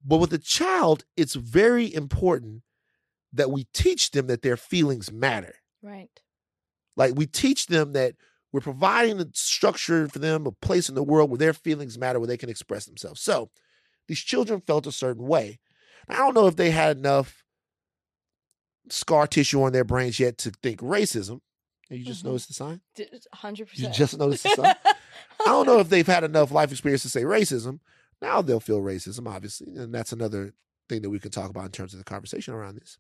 But 0.05 0.19
with 0.19 0.33
a 0.33 0.39
child, 0.39 1.05
it's 1.17 1.35
very 1.35 1.93
important 1.93 2.63
that 3.33 3.51
we 3.51 3.67
teach 3.73 4.11
them 4.11 4.27
that 4.27 4.43
their 4.43 4.57
feelings 4.57 5.11
matter. 5.11 5.55
Right. 5.83 6.11
Like 6.97 7.15
we 7.15 7.27
teach 7.27 7.67
them 7.67 7.93
that 7.93 8.15
we're 8.53 8.61
providing 8.61 9.21
a 9.21 9.27
structure 9.33 10.09
for 10.09 10.19
them, 10.19 10.47
a 10.47 10.53
place 10.53 10.89
in 10.89 10.95
the 10.95 11.03
world 11.03 11.31
where 11.31 11.39
their 11.39 11.53
feelings 11.53 11.99
matter, 11.99 12.19
where 12.19 12.27
they 12.27 12.37
can 12.37 12.49
express 12.51 12.87
themselves. 12.87 13.21
So 13.21 13.51
these 14.09 14.19
children 14.21 14.61
felt 14.61 14.87
a 14.87 14.93
certain 14.93 15.27
way. 15.27 15.61
I 16.09 16.17
don't 16.17 16.35
know 16.35 16.47
if 16.49 16.57
they 16.57 16.71
had 16.71 16.97
enough 16.97 17.45
scar 18.89 19.27
tissue 19.27 19.63
on 19.63 19.73
their 19.73 19.85
brains 19.85 20.19
yet 20.19 20.39
to 20.39 20.51
think 20.51 20.81
racism. 20.81 21.41
You 21.89 22.05
just 22.05 22.23
Mhm. 22.23 22.27
noticed 22.27 22.49
the 22.49 22.55
sign? 22.55 22.81
100%. 23.33 23.79
You 23.79 23.93
just 23.93 24.17
noticed 24.17 24.45
the 24.45 24.51
sign? 24.51 24.75
I 24.85 25.47
don't 25.47 25.67
know 25.67 25.81
if 25.81 25.89
they've 25.89 26.07
had 26.07 26.25
enough 26.25 26.51
life 26.51 26.71
experience 26.71 27.03
to 27.03 27.09
say 27.09 27.23
racism. 27.23 27.81
Now 28.23 28.43
they'll 28.43 28.61
feel 28.61 28.81
racism, 28.81 29.29
obviously, 29.29 29.75
and 29.75 29.93
that's 29.95 30.13
another 30.13 30.55
thing 30.89 31.03
that 31.03 31.11
we 31.11 31.19
could 31.19 31.33
talk 31.33 31.51
about 31.51 31.65
in 31.67 31.73
terms 31.73 31.93
of 31.93 31.99
the 31.99 32.05
conversation 32.05 32.55
around 32.55 32.77
this. 32.77 32.99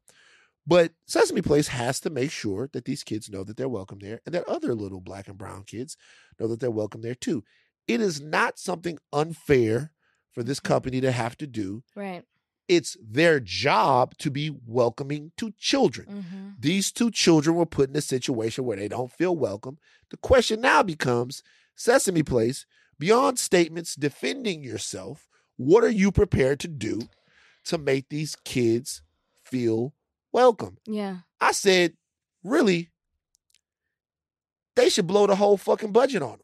But 0.66 0.92
Sesame 1.06 1.42
Place 1.42 1.68
has 1.68 2.00
to 2.00 2.10
make 2.10 2.30
sure 2.30 2.68
that 2.72 2.84
these 2.84 3.02
kids 3.02 3.28
know 3.30 3.44
that 3.44 3.56
they're 3.56 3.68
welcome 3.68 3.98
there 3.98 4.20
and 4.24 4.34
that 4.34 4.48
other 4.48 4.74
little 4.74 5.00
black 5.00 5.26
and 5.26 5.38
brown 5.38 5.64
kids 5.64 5.96
know 6.38 6.46
that 6.48 6.60
they're 6.60 6.70
welcome 6.70 7.02
there 7.02 7.14
too. 7.14 7.42
It 7.88 8.00
is 8.00 8.20
not 8.20 8.58
something 8.58 8.98
unfair 9.12 9.92
for 10.30 10.42
this 10.42 10.60
company 10.60 11.00
to 11.00 11.10
have 11.12 11.36
to 11.38 11.46
do. 11.46 11.82
Right. 11.96 12.24
It's 12.68 12.96
their 13.02 13.40
job 13.40 14.16
to 14.18 14.30
be 14.30 14.54
welcoming 14.64 15.32
to 15.38 15.52
children. 15.58 16.06
hmm 16.22 16.50
These 16.60 16.92
two 16.92 17.10
children 17.10 17.56
were 17.56 17.66
put 17.66 17.90
in 17.90 17.96
a 17.96 18.00
situation 18.00 18.64
where 18.64 18.76
they 18.76 18.86
don't 18.86 19.10
feel 19.10 19.34
welcome. 19.34 19.78
The 20.10 20.18
question 20.18 20.60
now 20.60 20.84
becomes 20.84 21.42
Sesame 21.74 22.22
Place, 22.22 22.66
beyond 22.98 23.38
statements 23.38 23.96
defending 23.96 24.62
yourself, 24.62 25.26
what 25.56 25.82
are 25.82 25.90
you 25.90 26.12
prepared 26.12 26.60
to 26.60 26.68
do 26.68 27.08
to 27.64 27.76
make 27.78 28.08
these 28.08 28.36
kids 28.44 29.02
feel 29.42 29.94
welcome? 30.32 30.78
Yeah. 30.86 31.18
I 31.40 31.52
said, 31.52 31.94
really, 32.44 32.90
they 34.76 34.88
should 34.88 35.06
blow 35.06 35.26
the 35.26 35.36
whole 35.36 35.56
fucking 35.56 35.92
budget 35.92 36.22
on 36.22 36.30
them. 36.30 36.40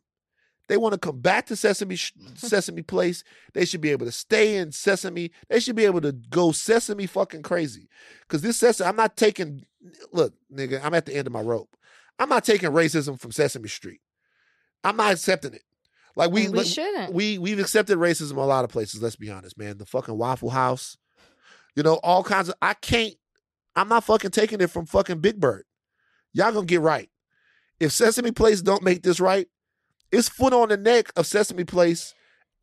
They 0.68 0.77
want 0.77 0.94
to 0.94 0.99
come 0.99 1.20
back 1.20 1.46
to 1.46 1.57
Sesame 1.57 1.96
Sesame 2.35 2.83
Place. 2.83 3.22
They 3.55 3.64
should 3.64 3.81
be 3.81 3.90
able 3.90 4.07
to 4.07 4.12
stay 4.12 4.57
in 4.57 4.72
Sesame. 4.72 5.31
They 5.49 5.61
should 5.61 5.77
be 5.77 5.85
able 5.85 6.01
to 6.01 6.12
go 6.12 6.53
Sesame 6.53 7.07
fucking 7.07 7.42
crazy. 7.42 7.88
Cause 8.29 8.42
this 8.42 8.59
Sesame, 8.59 8.88
I'm 8.88 8.96
not 8.96 9.16
taking. 9.16 9.64
Look, 10.12 10.35
nigga, 10.53 10.81
I'm 10.83 10.94
at 10.94 11.07
the 11.07 11.14
end 11.14 11.27
of 11.27 11.33
my 11.33 11.40
rope. 11.40 11.77
I'm 12.18 12.29
not 12.29 12.44
taking 12.44 12.70
racism 12.70 13.20
from 13.20 13.31
Sesame 13.31 13.68
Street. 13.68 14.01
I'm 14.83 14.96
not 14.96 15.12
accepting 15.12 15.55
it. 15.55 15.62
Like 16.16 16.31
we, 16.31 16.49
we 16.49 16.59
like, 16.59 16.66
shouldn't. 16.66 17.12
we 17.12 17.38
we've 17.38 17.59
accepted 17.59 17.99
racism 17.99 18.37
a 18.37 18.40
lot 18.40 18.64
of 18.64 18.70
places. 18.70 19.03
Let's 19.03 19.16
be 19.16 19.31
honest, 19.31 19.59
man. 19.59 19.79
The 19.79 19.87
fucking 19.87 20.16
Waffle 20.16 20.51
House, 20.51 20.96
you 21.77 21.83
know, 21.83 21.94
all 22.03 22.25
kinds 22.25 22.49
of. 22.49 22.55
I 22.62 22.75
can't. 22.75 23.14
I'm 23.77 23.89
not 23.89 24.05
fucking 24.05 24.31
taking 24.31 24.61
it 24.61 24.71
from 24.71 24.87
fucking 24.87 25.21
Big 25.21 25.39
Bird. 25.39 25.65
Y'all 26.33 26.53
gonna 26.53 26.67
get 26.67 26.81
right. 26.81 27.11
If 27.79 27.93
Sesame 27.93 28.33
Place 28.33 28.62
don't 28.62 28.83
make 28.83 29.03
this 29.03 29.21
right, 29.21 29.47
it's 30.11 30.29
foot 30.29 30.53
on 30.53 30.71
the 30.71 30.77
neck 30.77 31.12
of 31.15 31.27
Sesame 31.27 31.65
Place 31.65 32.15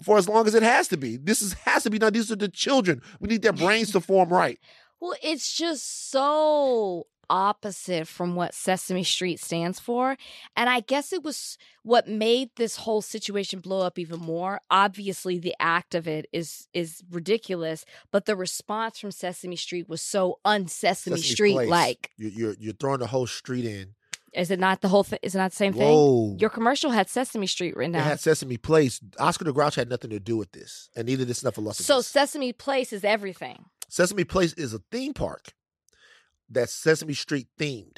for 0.01 0.17
as 0.17 0.27
long 0.27 0.47
as 0.47 0.55
it 0.55 0.63
has 0.63 0.87
to 0.89 0.97
be. 0.97 1.17
This 1.17 1.41
is 1.41 1.53
has 1.53 1.83
to 1.83 1.89
be 1.89 1.99
done. 1.99 2.13
These 2.13 2.31
are 2.31 2.35
the 2.35 2.49
children. 2.49 3.01
We 3.19 3.29
need 3.29 3.43
their 3.43 3.53
brains 3.53 3.91
to 3.91 4.01
form 4.01 4.29
right. 4.29 4.59
Well, 4.99 5.17
it's 5.21 5.53
just 5.53 6.11
so 6.11 7.07
opposite 7.33 8.07
from 8.07 8.35
what 8.35 8.53
Sesame 8.53 9.03
Street 9.03 9.39
stands 9.39 9.79
for. 9.79 10.15
And 10.55 10.69
I 10.69 10.81
guess 10.81 11.11
it 11.11 11.23
was 11.23 11.57
what 11.81 12.07
made 12.07 12.51
this 12.57 12.77
whole 12.77 13.01
situation 13.01 13.59
blow 13.59 13.81
up 13.81 13.97
even 13.97 14.19
more. 14.19 14.61
Obviously, 14.69 15.39
the 15.39 15.55
act 15.59 15.95
of 15.95 16.07
it 16.07 16.27
is 16.31 16.67
is 16.73 17.01
ridiculous, 17.09 17.85
but 18.11 18.25
the 18.25 18.35
response 18.35 18.99
from 18.99 19.09
Sesame 19.09 19.55
Street 19.55 19.89
was 19.89 20.01
so 20.01 20.39
un 20.45 20.67
Sesame 20.67 21.17
Street 21.17 21.67
like. 21.67 22.11
You're, 22.17 22.55
you're 22.59 22.73
throwing 22.73 22.99
the 22.99 23.07
whole 23.07 23.27
street 23.27 23.65
in. 23.65 23.95
Is 24.33 24.51
it 24.51 24.59
not 24.59 24.81
the 24.81 24.87
whole 24.87 25.03
thing? 25.03 25.19
Is 25.23 25.35
it 25.35 25.39
not 25.39 25.51
the 25.51 25.57
same 25.57 25.73
thing? 25.73 26.37
Your 26.39 26.49
commercial 26.49 26.91
had 26.91 27.09
Sesame 27.09 27.47
Street 27.47 27.75
written 27.75 27.93
down. 27.93 28.01
It 28.01 28.05
had 28.05 28.19
Sesame 28.19 28.57
Place. 28.57 28.99
Oscar 29.19 29.45
the 29.45 29.53
Grouch 29.53 29.75
had 29.75 29.89
nothing 29.89 30.11
to 30.11 30.19
do 30.19 30.37
with 30.37 30.51
this, 30.51 30.89
and 30.95 31.07
neither 31.07 31.25
did 31.25 31.35
Snuffleupagus. 31.35 31.81
So 31.81 32.01
Sesame 32.01 32.53
Place 32.53 32.93
is 32.93 33.03
everything. 33.03 33.65
Sesame 33.89 34.23
Place 34.23 34.53
is 34.53 34.73
a 34.73 34.79
theme 34.91 35.13
park 35.13 35.53
that's 36.49 36.73
Sesame 36.73 37.13
Street 37.13 37.47
themed. 37.59 37.97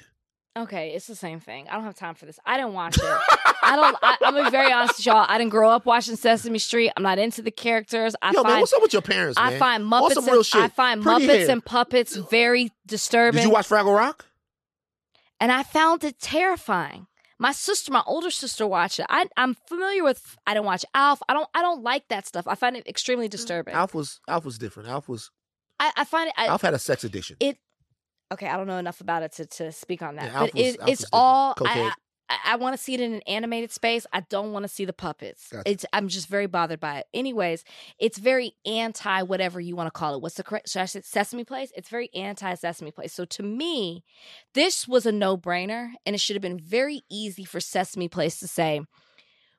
Okay, 0.58 0.92
it's 0.92 1.08
the 1.08 1.16
same 1.16 1.42
thing. 1.42 1.68
I 1.68 1.74
don't 1.74 1.84
have 1.84 1.96
time 1.96 2.16
for 2.16 2.26
this. 2.26 2.40
I 2.46 2.56
didn't 2.56 2.74
watch 2.74 2.98
it. 2.98 3.04
I 3.04 3.76
don't. 3.76 3.98
I, 4.02 4.18
I'm 4.22 4.34
gonna 4.34 4.46
be 4.46 4.52
very 4.52 4.72
honest 4.72 5.00
with 5.00 5.06
y'all. 5.06 5.26
I 5.28 5.38
didn't 5.38 5.52
grow 5.52 5.70
up 5.70 5.86
watching 5.86 6.16
Sesame 6.16 6.60
Street. 6.60 6.92
I'm 6.96 7.04
not 7.04 7.20
into 7.20 7.42
the 7.42 7.52
characters. 7.52 8.16
I 8.22 8.32
Yo, 8.32 8.42
man, 8.42 8.52
find 8.52 8.62
what's 8.62 8.74
up 8.74 8.82
with 8.82 8.94
your 8.94 9.02
parents, 9.02 9.38
man? 9.38 9.54
I 9.54 9.60
find 9.60 9.84
Muppets. 9.84 10.14
some 10.14 10.26
real 10.26 10.44
and, 10.54 10.64
I 10.64 10.68
find 10.70 11.04
Pretty 11.04 11.26
Muppets 11.28 11.40
hair. 11.40 11.52
and 11.52 11.66
puppets 11.66 12.16
very 12.16 12.72
disturbing. 12.86 13.40
Did 13.40 13.48
you 13.48 13.54
watch 13.54 13.68
Fraggle 13.68 13.96
Rock? 13.96 14.26
and 15.40 15.52
I 15.52 15.64
found 15.64 16.04
it 16.04 16.20
terrifying. 16.20 17.08
My 17.38 17.52
sister, 17.52 17.92
my 17.92 18.02
older 18.08 18.32
sister, 18.32 18.66
watched 18.66 19.00
it. 19.00 19.06
I, 19.10 19.26
I'm 19.36 19.56
familiar 19.68 20.04
with. 20.04 20.38
I 20.48 20.54
didn't 20.54 20.66
watch 20.68 20.86
Alf. 20.94 21.20
I 21.28 21.34
don't. 21.34 21.50
I 21.54 21.62
don't 21.62 21.84
like 21.84 22.08
that 22.08 22.26
stuff. 22.26 22.48
I 22.48 22.56
find 22.56 22.78
it 22.78 22.88
extremely 22.88 23.28
mm, 23.28 23.32
disturbing. 23.32 23.74
Alf 23.74 23.94
was 23.94 24.22
Alf 24.30 24.46
was 24.46 24.58
different. 24.58 24.88
Alf 24.88 25.10
was 25.10 25.32
I, 25.80 25.92
I 25.98 26.04
find 26.06 26.30
it. 26.30 26.34
I, 26.38 26.48
Alf 26.48 26.62
had 26.62 26.74
a 26.74 26.80
sex 26.80 27.04
addiction. 27.04 27.36
it. 27.42 27.58
Okay, 28.32 28.48
I 28.48 28.58
don't 28.58 28.68
know 28.68 28.78
enough 28.78 29.02
about 29.02 29.24
it 29.24 29.34
to, 29.34 29.46
to 29.46 29.72
speak 29.72 30.02
on 30.02 30.16
that. 30.16 30.32
Yeah, 30.32 30.40
but 30.40 30.50
it, 30.50 30.56
it's 30.56 30.78
different. 30.78 31.10
all. 31.14 31.54
Cocaine. 31.56 31.88
I, 31.88 31.94
I, 32.28 32.38
I 32.46 32.56
want 32.56 32.76
to 32.76 32.82
see 32.82 32.96
it 32.96 33.00
in 33.00 33.14
an 33.14 33.22
animated 33.28 33.72
space. 33.72 34.08
I 34.12 34.22
don't 34.22 34.52
want 34.52 34.64
to 34.64 34.68
see 34.68 34.86
the 34.86 34.94
puppets. 34.94 35.50
Gotcha. 35.52 35.70
It's. 35.70 35.86
I'm 35.94 36.08
just 36.08 36.28
very 36.28 36.48
bothered 36.48 36.80
by 36.80 37.00
it. 37.00 37.06
Anyways, 37.14 37.64
it's 38.00 38.18
very 38.18 38.54
anti 38.66 39.22
whatever 39.24 39.60
you 39.60 39.76
want 39.76 39.88
to 39.88 39.98
call 39.98 40.16
it. 40.16 40.22
What's 40.22 40.36
the 40.36 40.44
correct? 40.44 40.70
Should 40.70 40.82
I 40.82 40.86
say 40.86 41.02
Sesame 41.02 41.44
Place? 41.44 41.72
It's 41.76 41.90
very 41.90 42.10
anti 42.16 42.54
Sesame 42.56 42.92
Place. 42.92 43.14
So 43.14 43.26
to 43.26 43.44
me, 43.44 44.04
this 44.54 44.88
was 44.88 45.06
a 45.06 45.12
no 45.12 45.38
brainer, 45.38 45.92
and 46.06 46.16
it 46.16 46.20
should 46.20 46.36
have 46.36 46.42
been 46.42 46.60
very 46.60 47.04
easy 47.10 47.46
for 47.46 47.60
Sesame 47.60 48.08
Place 48.08 48.40
to 48.40 48.48
say. 48.48 48.82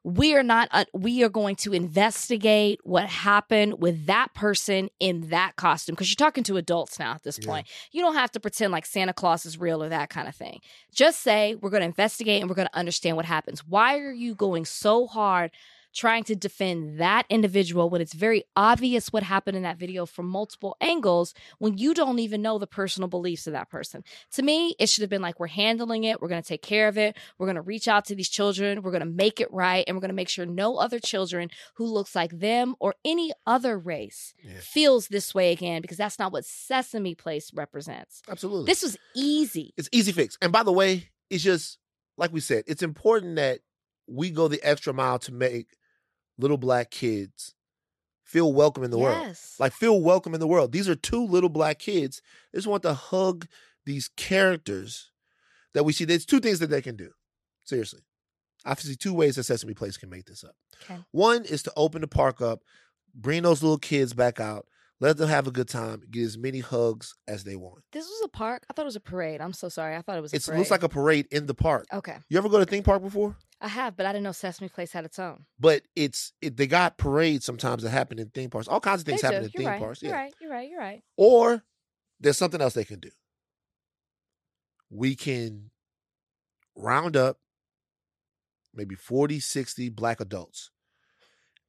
We 0.09 0.36
are 0.36 0.44
not. 0.44 0.68
Uh, 0.70 0.84
we 0.94 1.24
are 1.24 1.28
going 1.28 1.57
to 1.57 1.72
investigate 1.72 2.78
what 2.84 3.07
happened 3.07 3.80
with 3.80 4.07
that 4.07 4.32
person 4.34 4.88
in 5.00 5.30
that 5.30 5.57
costume 5.57 5.94
because 5.96 6.09
you're 6.09 6.14
talking 6.24 6.44
to 6.44 6.57
adults 6.59 7.00
now 7.00 7.14
at 7.14 7.24
this 7.24 7.40
Yeah. 7.42 7.46
point. 7.48 7.66
You 7.90 8.02
don't 8.02 8.14
have 8.14 8.30
to 8.32 8.40
pretend 8.40 8.70
like 8.70 8.86
Santa 8.86 9.12
Claus 9.12 9.44
is 9.44 9.59
real 9.59 9.82
or 9.82 9.88
that 9.88 10.09
kind 10.09 10.28
of 10.28 10.36
thing. 10.36 10.61
Just 10.94 11.22
say 11.22 11.57
we're 11.57 11.70
going 11.70 11.80
to 11.80 11.86
investigate 11.86 12.40
and 12.40 12.48
we're 12.48 12.54
going 12.54 12.68
to 12.68 12.76
understand 12.78 13.16
what 13.16 13.26
happens. 13.26 13.66
Why 13.66 13.98
are 13.98 14.12
you 14.12 14.36
going 14.36 14.64
so 14.64 15.09
hard 15.09 15.50
trying 15.97 16.22
to 16.24 16.36
defend 16.36 16.99
that 17.01 17.24
individual 17.30 17.88
when 17.88 18.03
it's 18.03 18.12
very 18.12 18.44
obvious 18.55 19.12
what 19.12 19.22
happened 19.22 19.57
in 19.57 19.62
that 19.62 19.78
video 19.78 20.05
from 20.05 20.26
multiple 20.26 20.76
angles 20.80 21.32
when 21.59 21.78
you 21.78 21.94
don't 21.94 22.18
even 22.18 22.42
know 22.42 22.59
the 22.59 22.66
personal 22.66 23.09
beliefs 23.09 23.47
of 23.47 23.55
that 23.55 23.70
person? 23.70 24.05
To 24.32 24.42
me, 24.42 24.74
it 24.78 24.88
should 24.90 25.01
have 25.01 25.11
been 25.11 25.22
like 25.22 25.40
we're 25.40 25.47
handling 25.47 26.05
it, 26.05 26.20
we're 26.20 26.28
going 26.28 26.42
to 26.42 26.47
take 26.49 26.61
care 26.62 26.86
of 26.88 26.99
it, 26.99 27.16
we're 27.38 27.47
going 27.47 27.57
to 27.57 27.62
reach 27.62 27.88
out 27.88 28.05
to 28.07 28.14
these 28.14 28.28
children, 28.28 28.82
we're 28.82 28.90
going 28.90 29.01
to 29.01 29.07
make 29.09 29.40
it 29.40 29.51
right, 29.51 29.84
and 29.86 29.97
we're 29.97 30.03
going 30.03 30.11
to 30.11 30.14
make 30.14 30.28
sure 30.28 30.44
no 30.44 30.76
other 30.76 30.99
children 30.99 31.49
who 31.76 31.86
looks 31.86 32.14
like 32.14 32.38
them 32.38 32.74
or 32.78 32.94
any 33.05 33.32
other 33.47 33.78
race 33.78 34.34
Yeah. 34.42 34.59
feels 34.61 35.09
this 35.09 35.34
way 35.34 35.51
again 35.53 35.80
because 35.80 35.97
that's 35.97 36.18
not 36.18 36.30
what 36.32 36.44
Sesame 36.44 37.14
Place 37.14 37.51
represents. 37.55 38.20
Absolutely. 38.28 38.66
This 38.66 38.82
was 38.82 38.99
easy. 39.14 39.72
it's 39.78 39.88
easy 39.92 40.12
fix. 40.12 40.36
And 40.42 40.53
by 40.53 40.62
the 40.62 40.72
way, 40.72 41.09
it's 41.30 41.42
just 41.42 41.78
like 42.18 42.32
we 42.32 42.40
said, 42.40 42.64
it's 42.66 42.82
important 42.82 43.36
that 43.36 43.61
we 44.07 44.30
go 44.30 44.47
the 44.49 44.62
extra 44.62 44.92
mile 44.92 45.18
to 45.20 45.32
make 45.32 45.66
little 46.39 46.59
black 46.59 46.91
kids 46.91 47.55
feel 48.24 48.53
welcome 48.53 48.82
in 48.84 48.91
the 48.91 48.99
world. 48.99 49.37
Like 49.59 49.72
feel 49.72 50.01
welcome 50.01 50.34
in 50.34 50.41
the 50.41 50.47
world. 50.47 50.72
These 50.72 50.89
are 50.89 50.95
two 50.97 51.24
little 51.24 51.49
black 51.49 51.78
kids. 51.78 52.20
They 52.53 52.59
just 52.59 52.66
want 52.66 52.82
to 52.82 52.95
hug 52.95 53.47
these 53.84 54.09
characters 54.16 55.12
that 55.74 55.84
we 55.84 55.93
see. 55.93 56.05
There's 56.05 56.26
two 56.26 56.41
things 56.41 56.59
that 56.59 56.70
they 56.70 56.82
can 56.82 56.97
do. 56.97 57.11
Seriously. 57.64 58.01
I 58.64 58.74
see 58.74 58.97
two 58.97 59.14
ways 59.14 59.37
that 59.37 59.45
Sesame 59.45 59.74
Place 59.74 59.97
can 59.97 60.11
make 60.11 60.26
this 60.26 60.43
up. 60.43 60.57
Okay. 60.84 61.01
One 61.12 61.45
is 61.45 61.62
to 61.64 61.72
open 61.76 62.01
the 62.01 62.09
park 62.09 62.41
up, 62.41 62.62
bring 63.14 63.45
those 63.45 63.62
little 63.62 63.78
kids 63.78 64.12
back 64.12 64.41
out, 64.41 64.66
let 64.99 65.18
them 65.18 65.28
have 65.28 65.47
a 65.47 65.53
good 65.53 65.68
time, 65.68 66.03
get 66.11 66.24
as 66.24 66.37
many 66.37 66.61
hugs 66.61 67.14
as 67.28 67.45
they 67.45 67.55
want. 67.55 67.84
This 67.93 68.07
was 68.07 68.22
a 68.24 68.28
park. 68.28 68.64
I 68.68 68.72
thought 68.72 68.82
it 68.82 68.87
was 68.87 68.97
a 68.97 69.01
parade. 69.01 69.41
I'm 69.41 69.53
so 69.53 69.68
sorry. 69.68 69.95
I 69.95 70.03
thought 70.03 70.16
it 70.16 70.22
was 70.22 70.32
a 70.32 70.37
It 70.37 70.49
looks 70.57 70.70
like 70.70 70.82
a 70.82 70.89
parade 70.89 71.26
in 71.30 71.47
the 71.47 71.55
park. 71.55 71.87
Okay. 71.93 72.16
You 72.28 72.39
ever 72.39 72.49
go 72.49 72.59
to 72.59 72.64
theme 72.64 72.82
park 72.82 73.03
before? 73.03 73.37
I 73.61 73.68
have, 73.68 73.96
but 73.96 74.04
I 74.07 74.12
didn't 74.12 74.24
know 74.24 74.32
Sesame 74.32 74.68
Place 74.68 74.92
had 74.92 75.04
its 75.07 75.18
own. 75.18 75.46
But 75.59 75.82
it's 75.96 76.32
it, 76.42 76.57
they 76.57 76.66
got 76.66 76.98
parades 76.98 77.44
sometimes 77.46 77.82
that 77.82 77.90
happen 77.90 78.18
in 78.18 78.28
theme 78.28 78.50
parks. 78.50 78.68
All 78.68 78.80
kinds 78.80 79.00
of 79.00 79.07
things 79.07 79.22
happen 79.22 79.38
in 79.38 79.42
You're 79.44 79.50
theme 79.62 79.66
right. 79.68 79.80
parks. 79.80 80.02
You're 80.02 80.12
Yeah. 80.12 80.18
right. 80.20 80.34
You're 80.40 80.50
right. 80.50 80.68
You're 80.68 80.80
right. 80.80 81.02
Or 81.16 81.62
there's 82.20 82.36
something 82.36 82.61
else 82.61 82.74
they 82.74 82.84
can 82.84 83.00
do. 83.00 83.11
We 84.90 85.14
can 85.16 85.70
round 86.76 87.16
up 87.16 87.38
maybe 88.74 88.94
40, 88.94 89.40
60 89.40 89.88
black 89.90 90.20
adults. 90.20 90.70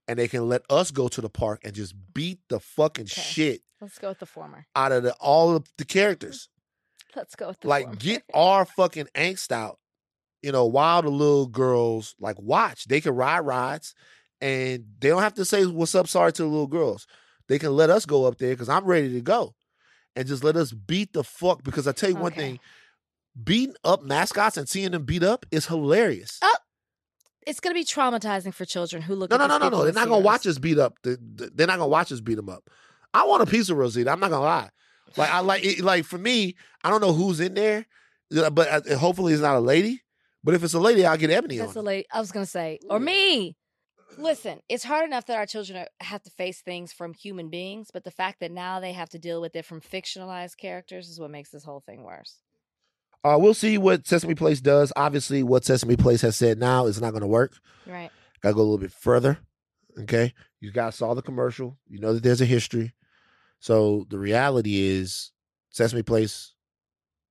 And 0.09 0.17
they 0.19 0.27
can 0.27 0.47
let 0.47 0.61
us 0.69 0.91
go 0.91 1.07
to 1.09 1.19
the 1.21 1.29
park 1.29 1.61
and 1.65 1.73
just 1.73 1.93
beat 2.13 2.39
the 2.49 2.59
fucking 2.59 3.05
Okay. 3.05 3.21
shit 3.21 3.61
Let's 3.81 3.97
go 3.99 4.09
with 4.09 4.19
the 4.19 4.25
former. 4.25 4.65
out 4.75 4.91
of 4.93 5.03
the, 5.03 5.13
all 5.15 5.55
of 5.55 5.67
the 5.77 5.85
characters. 5.85 6.49
Let's 7.15 7.35
go 7.35 7.47
with 7.47 7.59
the 7.61 7.67
like 7.67 7.83
former. 7.85 7.97
get 7.97 8.23
our 8.33 8.65
fucking 8.65 9.07
angst 9.15 9.51
out. 9.51 9.79
You 10.47 10.53
know, 10.53 10.65
while 10.65 11.01
the 11.01 11.09
little 11.09 11.45
girls 11.45 12.15
like 12.21 12.39
watch, 12.39 12.85
they 12.85 13.01
can 13.01 13.13
ride 13.13 13.41
rides 13.41 13.93
and 14.39 14.85
they 15.01 15.09
don't 15.09 15.21
have 15.21 15.33
to 15.33 15.43
say 15.43 15.65
what's 15.65 15.93
up, 15.93 16.07
sorry 16.07 16.31
to 16.31 16.43
the 16.43 16.47
little 16.47 16.67
girls. 16.67 17.05
They 17.49 17.59
can 17.59 17.75
let 17.75 17.89
us 17.89 18.05
go 18.05 18.23
up 18.23 18.37
there 18.37 18.51
because 18.53 18.69
I'm 18.69 18.85
ready 18.85 19.11
to 19.11 19.19
go. 19.19 19.55
And 20.15 20.25
just 20.25 20.45
let 20.45 20.55
us 20.55 20.71
beat 20.71 21.11
the 21.11 21.25
fuck. 21.25 21.65
Because 21.65 21.85
I 21.85 21.91
tell 21.91 22.09
you 22.11 22.15
one 22.15 22.31
thing, 22.31 22.61
beating 23.43 23.75
up 23.83 24.03
mascots 24.03 24.55
and 24.55 24.69
seeing 24.69 24.91
them 24.91 25.03
beat 25.03 25.21
up 25.21 25.45
is 25.51 25.65
hilarious. 25.65 26.39
Oh, 26.41 26.55
it's 27.45 27.59
going 27.59 27.75
to 27.75 27.77
be 27.77 27.83
traumatizing 27.83 28.53
for 28.53 28.63
children 28.63 29.01
who 29.01 29.15
look 29.15 29.31
no, 29.31 29.35
at 29.35 29.39
no, 29.39 29.47
no, 29.47 29.57
no, 29.57 29.67
no. 29.67 29.83
They're 29.83 29.91
not 29.91 30.07
gonna 30.07 30.23
watch 30.23 30.47
us 30.47 30.57
beat 30.59 30.79
up. 30.79 30.93
The- 31.03 31.19
the- 31.35 31.51
They're 31.53 31.67
not 31.67 31.77
gonna 31.77 31.89
watch 31.89 32.09
us 32.13 32.21
beat 32.21 32.35
them 32.35 32.47
up. 32.47 32.69
I 33.13 33.25
want 33.25 33.43
a 33.43 33.47
piece 33.47 33.69
of 33.69 33.75
Rosita. 33.75 34.09
I'm 34.09 34.21
not 34.21 34.29
gonna 34.29 34.45
lie. 34.45 34.69
Like 35.17 35.29
I 35.29 35.39
like 35.39 35.65
it, 35.65 35.81
like 35.81 36.05
for 36.05 36.17
me, 36.17 36.55
I 36.85 36.89
don't 36.89 37.01
know 37.01 37.11
who's 37.11 37.41
in 37.41 37.53
there, 37.53 37.85
uh, 38.33 38.49
but 38.49 38.89
uh, 38.89 38.97
hopefully 38.97 39.33
it's 39.33 39.41
not 39.41 39.57
a 39.57 39.59
lady. 39.59 40.03
But 40.43 40.53
if 40.53 40.63
it's 40.63 40.73
a 40.73 40.79
lady, 40.79 41.05
I'll 41.05 41.17
get 41.17 41.29
Ebony 41.29 41.57
That's 41.57 41.75
on. 41.75 41.83
a 41.83 41.85
lady. 41.85 42.07
I 42.11 42.19
was 42.19 42.31
going 42.31 42.45
to 42.45 42.49
say, 42.49 42.79
or 42.89 42.99
me. 42.99 43.55
Listen, 44.17 44.61
it's 44.69 44.83
hard 44.83 45.05
enough 45.05 45.25
that 45.27 45.37
our 45.37 45.45
children 45.45 45.77
are, 45.77 45.87
have 45.99 46.23
to 46.23 46.31
face 46.31 46.61
things 46.61 46.91
from 46.91 47.13
human 47.13 47.49
beings, 47.49 47.89
but 47.93 48.03
the 48.03 48.09
fact 48.11 48.39
that 48.39 48.51
now 48.51 48.79
they 48.79 48.93
have 48.93 49.09
to 49.09 49.19
deal 49.19 49.41
with 49.41 49.55
it 49.55 49.65
from 49.65 49.81
fictionalized 49.81 50.57
characters 50.57 51.09
is 51.09 51.19
what 51.19 51.29
makes 51.29 51.51
this 51.51 51.65
whole 51.65 51.81
thing 51.81 52.03
worse. 52.03 52.39
Uh, 53.23 53.37
we'll 53.37 53.53
see 53.53 53.77
what 53.77 54.07
Sesame 54.07 54.33
Place 54.33 54.61
does. 54.61 54.93
Obviously, 54.95 55.43
what 55.43 55.65
Sesame 55.65 55.97
Place 55.97 56.21
has 56.21 56.35
said 56.35 56.57
now 56.57 56.85
is 56.85 57.01
not 57.01 57.11
going 57.11 57.21
to 57.21 57.27
work. 57.27 57.57
Right. 57.85 58.09
Got 58.41 58.49
to 58.49 58.55
go 58.55 58.61
a 58.61 58.63
little 58.63 58.77
bit 58.77 58.93
further. 58.93 59.39
Okay, 59.99 60.33
you 60.59 60.71
guys 60.71 60.95
saw 60.95 61.13
the 61.13 61.23
commercial. 61.23 61.77
You 61.87 61.99
know 61.99 62.13
that 62.13 62.23
there's 62.23 62.41
a 62.41 62.45
history. 62.45 62.93
So 63.59 64.05
the 64.09 64.19
reality 64.19 64.79
is, 64.81 65.31
Sesame 65.69 66.03
Place. 66.03 66.53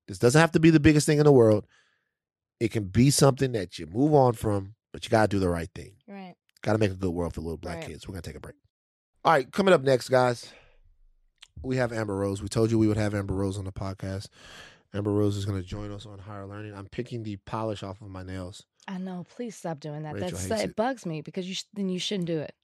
This 0.08 0.18
doesn't 0.18 0.40
have 0.40 0.52
to 0.52 0.60
be 0.60 0.70
the 0.70 0.80
biggest 0.80 1.06
thing 1.06 1.18
in 1.18 1.24
the 1.24 1.32
world. 1.32 1.66
It 2.60 2.70
can 2.72 2.84
be 2.84 3.10
something 3.10 3.52
that 3.52 3.78
you 3.78 3.86
move 3.86 4.14
on 4.14 4.32
from, 4.32 4.74
but 4.92 5.04
you 5.04 5.10
got 5.10 5.22
to 5.22 5.28
do 5.28 5.38
the 5.38 5.48
right 5.48 5.68
thing. 5.74 5.92
Right. 6.08 6.34
Got 6.62 6.72
to 6.72 6.78
make 6.78 6.90
a 6.90 6.94
good 6.94 7.10
world 7.10 7.34
for 7.34 7.40
little 7.42 7.56
black 7.58 7.76
Right. 7.78 7.86
kids. 7.88 8.08
We're 8.08 8.12
gonna 8.12 8.22
take 8.22 8.36
a 8.36 8.40
break. 8.40 8.54
All 9.24 9.32
right, 9.32 9.50
coming 9.52 9.74
up 9.74 9.82
next, 9.82 10.08
guys. 10.08 10.50
We 11.62 11.76
have 11.76 11.92
Amber 11.92 12.14
Rose. 12.16 12.42
We 12.42 12.48
told 12.48 12.70
you 12.70 12.78
we 12.78 12.86
would 12.86 12.96
have 12.96 13.14
Amber 13.14 13.34
Rose 13.34 13.58
on 13.58 13.64
the 13.64 13.72
podcast. 13.72 14.28
Amber 14.94 15.10
Rose 15.12 15.36
is 15.36 15.44
going 15.44 15.60
to 15.60 15.66
join 15.66 15.90
us 15.90 16.06
on 16.06 16.18
Higher 16.20 16.46
Learning. 16.46 16.72
I'm 16.74 16.86
picking 16.86 17.22
the 17.22 17.36
polish 17.38 17.82
off 17.82 18.00
of 18.00 18.08
my 18.08 18.22
nails. 18.22 18.62
I 18.86 18.98
know. 18.98 19.26
Please 19.34 19.56
stop 19.56 19.80
doing 19.80 20.02
that. 20.04 20.14
Rachel 20.14 20.38
That's 20.38 20.62
it, 20.62 20.76
bugs 20.76 21.04
me 21.04 21.22
because 21.22 21.48
you 21.48 21.54
sh- 21.54 21.64
then 21.74 21.88
you 21.88 21.98
shouldn't 21.98 22.26
do 22.28 22.38
it. 22.38 22.54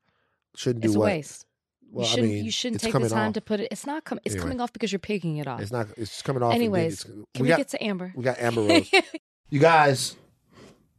Shouldn't 0.55 0.83
do 0.83 0.87
It's 0.89 0.95
a 0.95 0.99
what? 1.01 1.07
waste. 1.07 1.47
Well, 1.91 2.05
you 2.05 2.11
shouldn't. 2.11 2.29
I 2.31 2.35
mean, 2.35 2.45
you 2.45 2.51
shouldn't 2.51 2.81
take 2.81 2.93
the 2.93 3.09
time 3.09 3.29
off. 3.29 3.35
to 3.35 3.41
put 3.41 3.61
it. 3.61 3.69
It's 3.73 3.87
not 3.87 4.05
coming. 4.05 4.23
It's 4.25 4.35
Anyway. 4.35 4.45
coming 4.51 4.61
off 4.61 4.73
because 4.73 4.93
you're 4.93 4.99
picking 5.01 5.39
it 5.39 5.47
off. 5.49 5.61
It's 5.61 5.73
not. 5.73 5.89
It's 5.97 6.23
coming 6.23 6.43
off. 6.43 6.55
Anyways, 6.55 7.05
Can 7.05 7.25
we, 7.41 7.49
got 7.49 7.57
get 7.59 7.69
to 7.71 7.83
Amber? 7.83 8.13
we 8.15 8.23
got 8.23 8.39
Amber 8.39 8.63
Rose. 8.69 8.91
You 9.53 9.61
guys, 9.61 10.17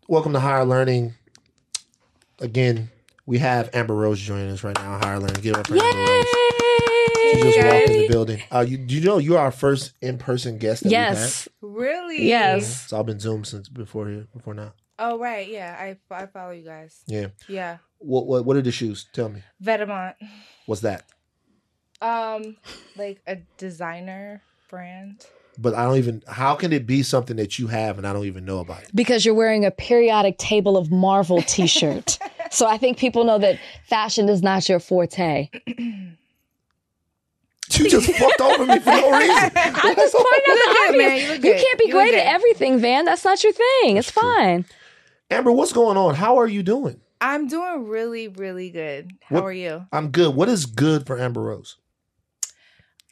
welcome 0.07 0.31
to 0.33 0.39
Higher 0.39 0.63
Learning. 0.63 1.15
Again, 2.37 2.91
we 3.25 3.39
have 3.39 3.71
Amber 3.73 3.95
Rose 3.95 4.19
joining 4.19 4.51
us 4.51 4.63
right 4.63 4.75
now. 4.75 4.99
Higher 4.99 5.17
Learning. 5.17 5.41
Give 5.41 5.55
it 5.55 5.61
up 5.61 5.65
for 5.65 5.73
Amber 5.73 5.97
Rose. 5.97 6.25
She 7.17 7.41
just 7.41 7.57
walked 7.57 7.89
in 7.89 7.93
the 7.93 8.07
building. 8.11 8.43
Uh, 8.51 8.59
you, 8.59 8.77
do 8.77 8.93
you 8.93 9.01
know 9.01 9.17
you're 9.17 9.39
our 9.39 9.49
first 9.49 9.93
in-person 10.01 10.59
guest 10.59 10.83
that 10.83 10.89
we've 10.89 10.99
had? 10.99 11.15
Yes. 11.15 11.49
Really? 11.61 12.27
Yes. 12.27 12.83
It's 12.83 12.93
all 12.93 13.03
been 13.03 13.19
Zoom 13.19 13.43
since 13.43 13.69
before 13.69 14.07
here, 14.07 14.27
before 14.31 14.53
now. 14.53 14.75
Oh 14.99 15.17
right, 15.17 15.49
yeah. 15.49 15.75
I 15.79 15.97
I 16.13 16.27
follow 16.27 16.51
you 16.51 16.63
guys. 16.63 17.01
Yeah. 17.07 17.29
Yeah. 17.47 17.79
What 17.97 18.27
what 18.27 18.45
what 18.45 18.55
are 18.55 18.61
the 18.61 18.71
shoes? 18.71 19.07
Tell 19.13 19.29
me. 19.29 19.41
Vetements. 19.63 20.13
What's 20.67 20.81
that? 20.81 21.05
Um, 22.03 22.57
like 22.97 23.19
a 23.25 23.37
designer 23.57 24.43
brand. 24.69 25.25
But 25.57 25.73
I 25.75 25.83
don't 25.85 25.97
even. 25.97 26.23
How 26.27 26.55
can 26.55 26.73
it 26.73 26.85
be 26.87 27.03
something 27.03 27.35
that 27.37 27.59
you 27.59 27.67
have 27.67 27.97
and 27.97 28.07
I 28.07 28.13
don't 28.13 28.25
even 28.25 28.43
know 28.45 28.59
about 28.59 28.83
it? 28.83 28.89
Because 28.95 29.25
you're 29.25 29.35
wearing 29.35 29.65
a 29.65 29.71
periodic 29.71 30.37
table 30.37 30.77
of 30.77 30.91
Marvel 30.91 31.41
T-shirt, 31.47 32.17
so 32.51 32.65
I 32.67 32.77
think 32.77 32.97
people 32.97 33.23
know 33.23 33.37
that 33.39 33.59
fashion 33.87 34.29
is 34.29 34.41
not 34.41 34.67
your 34.67 34.79
forte. 34.79 35.49
You 37.75 37.89
just 37.89 38.11
fucked 38.13 38.41
over 38.41 38.65
me 38.65 38.79
for 38.79 38.89
no 38.91 39.11
reason. 39.17 39.51
I'm 39.55 39.95
just 39.95 40.13
pointing 40.13 40.23
out 40.23 40.45
the 40.45 40.75
good, 40.75 40.89
obvious. 40.89 41.29
man. 41.29 41.41
You 41.43 41.53
You 41.53 41.59
can't 41.59 41.79
be 41.79 41.85
You 41.87 41.93
great 41.93 42.13
at 42.13 42.25
everything, 42.27 42.77
Van. 42.79 43.05
That's 43.05 43.23
not 43.25 43.43
your 43.43 43.53
thing. 43.53 43.95
That's 43.95 44.09
it's 44.09 44.11
true. 44.11 44.21
fine. 44.21 44.65
Amber, 45.31 45.51
what's 45.51 45.73
going 45.73 45.97
on? 45.97 46.13
How 46.15 46.37
are 46.37 46.47
you 46.47 46.61
doing? 46.61 46.99
I'm 47.21 47.47
doing 47.47 47.87
really, 47.87 48.27
really 48.27 48.69
good. 48.69 49.11
How 49.23 49.35
What- 49.35 49.43
are 49.45 49.53
you? 49.53 49.85
I'm 49.91 50.09
good. 50.11 50.35
What 50.35 50.49
is 50.49 50.65
good 50.65 51.07
for 51.07 51.17
Amber 51.19 51.41
Rose? 51.41 51.77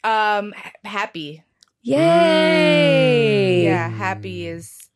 Um, 0.04 0.52
happy. 0.84 1.42
Yay! 1.82 3.64
Yeah, 3.64 3.88
happy 3.88 4.46
is 4.46 4.88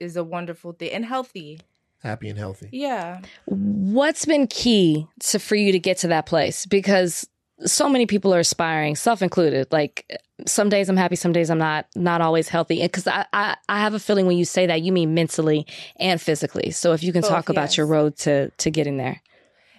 is 0.00 0.16
a 0.16 0.24
wonderful 0.24 0.72
thing 0.72 0.90
and 0.90 1.04
healthy. 1.04 1.60
Happy 2.02 2.28
and 2.28 2.38
healthy. 2.38 2.68
Yeah. 2.72 3.22
What's 3.46 4.24
been 4.26 4.46
key 4.46 5.06
to 5.20 5.38
for 5.38 5.54
you 5.54 5.72
to 5.72 5.78
get 5.78 5.98
to 5.98 6.08
that 6.08 6.26
place? 6.26 6.66
Because 6.66 7.26
so 7.64 7.88
many 7.88 8.06
people 8.06 8.34
are 8.34 8.40
aspiring, 8.40 8.96
self 8.96 9.22
included. 9.22 9.68
Like 9.72 10.20
some 10.46 10.68
days 10.68 10.88
I'm 10.88 10.96
happy, 10.96 11.16
some 11.16 11.32
days 11.32 11.50
I'm 11.50 11.58
not. 11.58 11.86
Not 11.94 12.20
always 12.20 12.48
healthy. 12.48 12.82
Because 12.82 13.06
I, 13.06 13.24
I, 13.32 13.56
I 13.68 13.78
have 13.80 13.94
a 13.94 13.98
feeling 13.98 14.26
when 14.26 14.36
you 14.36 14.44
say 14.44 14.66
that, 14.66 14.82
you 14.82 14.92
mean 14.92 15.14
mentally 15.14 15.66
and 15.96 16.20
physically. 16.20 16.70
So 16.72 16.92
if 16.92 17.02
you 17.02 17.12
can 17.12 17.22
Both, 17.22 17.30
talk 17.30 17.48
about 17.48 17.62
yes. 17.70 17.76
your 17.76 17.86
road 17.86 18.16
to 18.18 18.50
to 18.50 18.70
getting 18.70 18.96
there. 18.96 19.22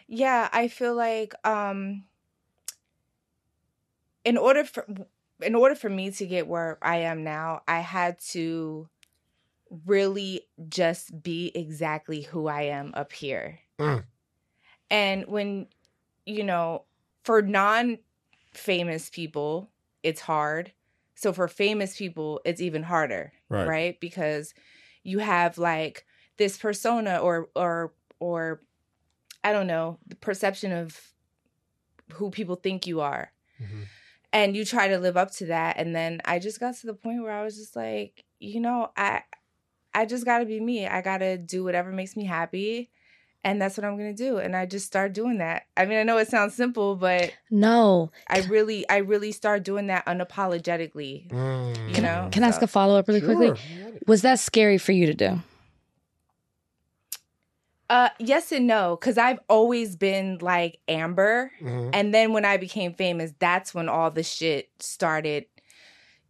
Yeah, 0.07 0.49
I 0.51 0.67
feel 0.67 0.95
like 0.95 1.33
um 1.43 2.05
in 4.23 4.37
order 4.37 4.63
for 4.63 4.85
in 5.41 5.55
order 5.55 5.75
for 5.75 5.89
me 5.89 6.11
to 6.11 6.25
get 6.25 6.47
where 6.47 6.77
I 6.81 6.97
am 6.97 7.23
now, 7.23 7.61
I 7.67 7.79
had 7.79 8.19
to 8.31 8.89
really 9.85 10.47
just 10.69 11.21
be 11.23 11.51
exactly 11.55 12.21
who 12.21 12.47
I 12.47 12.63
am 12.63 12.91
up 12.95 13.11
here. 13.11 13.59
Mm. 13.79 14.03
And 14.89 15.25
when 15.27 15.67
you 16.25 16.43
know, 16.43 16.85
for 17.23 17.41
non 17.41 17.99
famous 18.53 19.09
people, 19.09 19.71
it's 20.03 20.21
hard. 20.21 20.73
So 21.15 21.33
for 21.33 21.47
famous 21.47 21.97
people, 21.97 22.41
it's 22.45 22.61
even 22.61 22.83
harder, 22.83 23.33
Right. 23.49 23.67
right? 23.67 23.99
Because 23.99 24.53
you 25.03 25.19
have 25.19 25.57
like 25.57 26.05
this 26.37 26.57
persona 26.57 27.17
or 27.19 27.49
or 27.55 27.93
or 28.19 28.63
I 29.43 29.53
don't 29.53 29.67
know, 29.67 29.99
the 30.07 30.15
perception 30.15 30.71
of 30.71 31.13
who 32.13 32.29
people 32.29 32.55
think 32.55 32.87
you 32.87 33.01
are. 33.01 33.31
Mhm. 33.59 33.85
And 34.35 34.55
you 34.55 34.65
try 34.65 34.89
to 34.89 34.99
live 34.99 35.15
up 35.15 35.31
to 35.35 35.45
that 35.45 35.77
and 35.77 35.95
then 35.95 36.21
I 36.25 36.39
just 36.39 36.59
got 36.59 36.75
to 36.75 36.87
the 36.87 36.93
point 36.93 37.23
where 37.23 37.31
I 37.31 37.43
was 37.43 37.55
just 37.55 37.73
like, 37.75 38.25
you 38.39 38.59
know, 38.59 38.91
I 38.97 39.21
I 39.93 40.05
just 40.05 40.25
got 40.25 40.39
to 40.39 40.45
be 40.45 40.59
me. 40.59 40.85
I 40.85 41.01
got 41.01 41.19
to 41.19 41.37
do 41.37 41.63
whatever 41.63 41.89
makes 41.89 42.17
me 42.17 42.25
happy. 42.25 42.91
And 43.45 43.61
that's 43.61 43.77
what 43.77 43.85
I'm 43.85 43.95
going 43.95 44.13
to 44.13 44.23
do. 44.23 44.37
And 44.39 44.55
I 44.55 44.65
just 44.65 44.87
start 44.87 45.13
doing 45.13 45.37
that. 45.37 45.67
I 45.77 45.85
mean, 45.85 45.99
I 45.99 46.03
know 46.03 46.17
it 46.17 46.27
sounds 46.27 46.53
simple, 46.55 46.95
but 46.95 47.31
No. 47.49 48.11
I 48.27 48.39
really 48.41 48.87
I 48.89 48.97
really 48.97 49.31
start 49.31 49.63
doing 49.63 49.87
that 49.87 50.05
unapologetically. 50.05 51.29
Mm. 51.29 51.87
You 51.87 51.93
Can, 51.93 52.03
know, 52.03 52.29
can 52.31 52.43
I 52.43 52.47
ask 52.47 52.61
a 52.61 52.67
follow 52.67 52.97
up 52.97 53.07
really 53.07 53.21
quickly? 53.21 53.53
Was 54.07 54.21
that 54.23 54.39
scary 54.39 54.77
for 54.77 54.91
you 54.91 55.05
to 55.05 55.13
do? 55.13 55.41
Uh 57.89 58.09
yes 58.19 58.51
and 58.51 58.65
no 58.67 58.97
cuz 58.97 59.17
I've 59.17 59.39
always 59.47 59.95
been 59.95 60.39
like 60.41 60.79
Amber 60.87 61.51
Mhm. 61.61 61.91
and 61.93 62.13
then 62.13 62.33
when 62.33 62.43
I 62.45 62.57
became 62.57 62.93
famous 62.93 63.33
that's 63.39 63.73
when 63.75 63.87
all 63.89 64.09
the 64.11 64.23
shit 64.23 64.69
started 64.79 65.45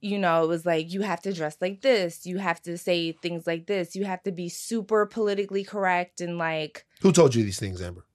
you 0.02 0.20
know 0.20 0.44
it 0.44 0.48
was 0.48 0.66
like 0.66 0.92
you 0.92 1.02
have 1.02 1.22
to 1.22 1.32
dress 1.34 1.56
like 1.62 1.82
this 1.82 2.26
you 2.26 2.38
have 2.40 2.62
to 2.64 2.78
say 2.78 3.14
things 3.14 3.48
like 3.48 3.68
this 3.68 3.96
you 3.96 4.04
have 4.04 4.22
to 4.24 4.32
be 4.32 4.50
super 4.50 5.06
politically 5.06 5.64
correct 5.64 6.20
and 6.20 6.38
like 6.38 6.86
Who 7.02 7.12
told 7.14 7.34
you 7.34 7.44
these 7.44 7.60
things, 7.60 7.82
Amber? 7.82 8.06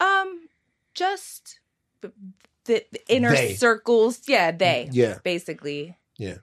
um 0.00 0.48
just 0.94 1.60
the, 2.00 2.12
the 2.64 2.84
inner 3.08 3.30
They. 3.34 3.52
circles 3.54 4.22
yeah 4.26 4.50
they 4.50 4.88
Yeah. 4.90 5.18
basically 5.22 5.96
Yeah. 6.16 6.38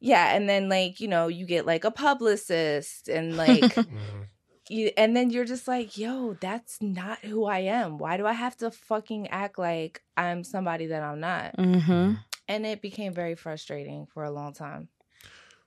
yeah 0.00 0.34
and 0.34 0.48
then 0.48 0.68
like 0.70 1.00
you 1.00 1.08
know 1.08 1.28
you 1.28 1.44
get 1.46 1.66
like 1.66 1.84
a 1.84 1.90
publicist 1.90 3.08
and 3.08 3.36
like 3.36 3.74
Mhm. 3.76 4.26
You, 4.68 4.90
and 4.96 5.16
then 5.16 5.30
you're 5.30 5.44
just 5.44 5.66
like, 5.66 5.98
yo, 5.98 6.36
that's 6.40 6.80
not 6.80 7.18
who 7.20 7.44
I 7.44 7.60
am. 7.60 7.98
Why 7.98 8.16
do 8.16 8.26
I 8.26 8.32
have 8.32 8.56
to 8.58 8.70
fucking 8.70 9.28
act 9.28 9.58
like 9.58 10.02
I'm 10.16 10.44
somebody 10.44 10.86
that 10.86 11.02
I'm 11.02 11.20
not? 11.20 11.56
Mm-hmm. 11.56 12.14
And 12.48 12.66
it 12.66 12.82
became 12.82 13.12
very 13.12 13.34
frustrating 13.34 14.06
for 14.06 14.24
a 14.24 14.30
long 14.30 14.52
time. 14.52 14.88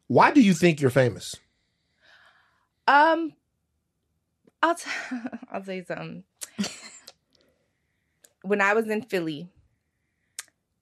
Why 0.08 0.32
do 0.32 0.42
you 0.42 0.54
think 0.54 0.82
you're 0.82 0.92
famous? 0.92 1.36
Um, 2.88 3.34
I'll 4.62 4.76
t- 4.76 4.90
I'll 5.52 5.62
tell 5.62 5.76
you 5.76 5.86
something. 5.86 6.24
when 8.44 8.62
I 8.62 8.74
was 8.74 8.88
in 8.88 9.02
Philly, 9.02 9.50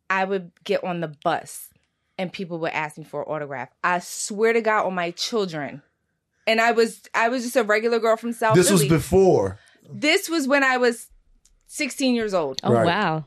I 0.09 0.25
would 0.25 0.51
get 0.63 0.83
on 0.83 0.99
the 0.99 1.13
bus 1.23 1.69
and 2.17 2.31
people 2.31 2.59
would 2.59 2.71
ask 2.71 2.97
me 2.97 3.03
for 3.03 3.23
an 3.23 3.27
autograph. 3.27 3.69
I 3.83 3.99
swear 3.99 4.53
to 4.53 4.61
God 4.61 4.85
on 4.85 4.93
my 4.93 5.11
children. 5.11 5.81
And 6.45 6.59
I 6.61 6.71
was 6.71 7.01
I 7.13 7.29
was 7.29 7.43
just 7.43 7.55
a 7.55 7.63
regular 7.63 7.99
girl 7.99 8.17
from 8.17 8.33
South 8.33 8.55
this 8.55 8.67
Philly. 8.69 8.89
was 8.89 8.89
before. 9.01 9.59
this 9.93 10.29
was 10.29 10.47
when 10.47 10.63
I 10.63 10.77
was 10.77 11.09
16 11.67 12.15
years 12.15 12.33
old. 12.33 12.59
Oh 12.63 12.73
Right. 12.73 12.85
wow. 12.85 13.25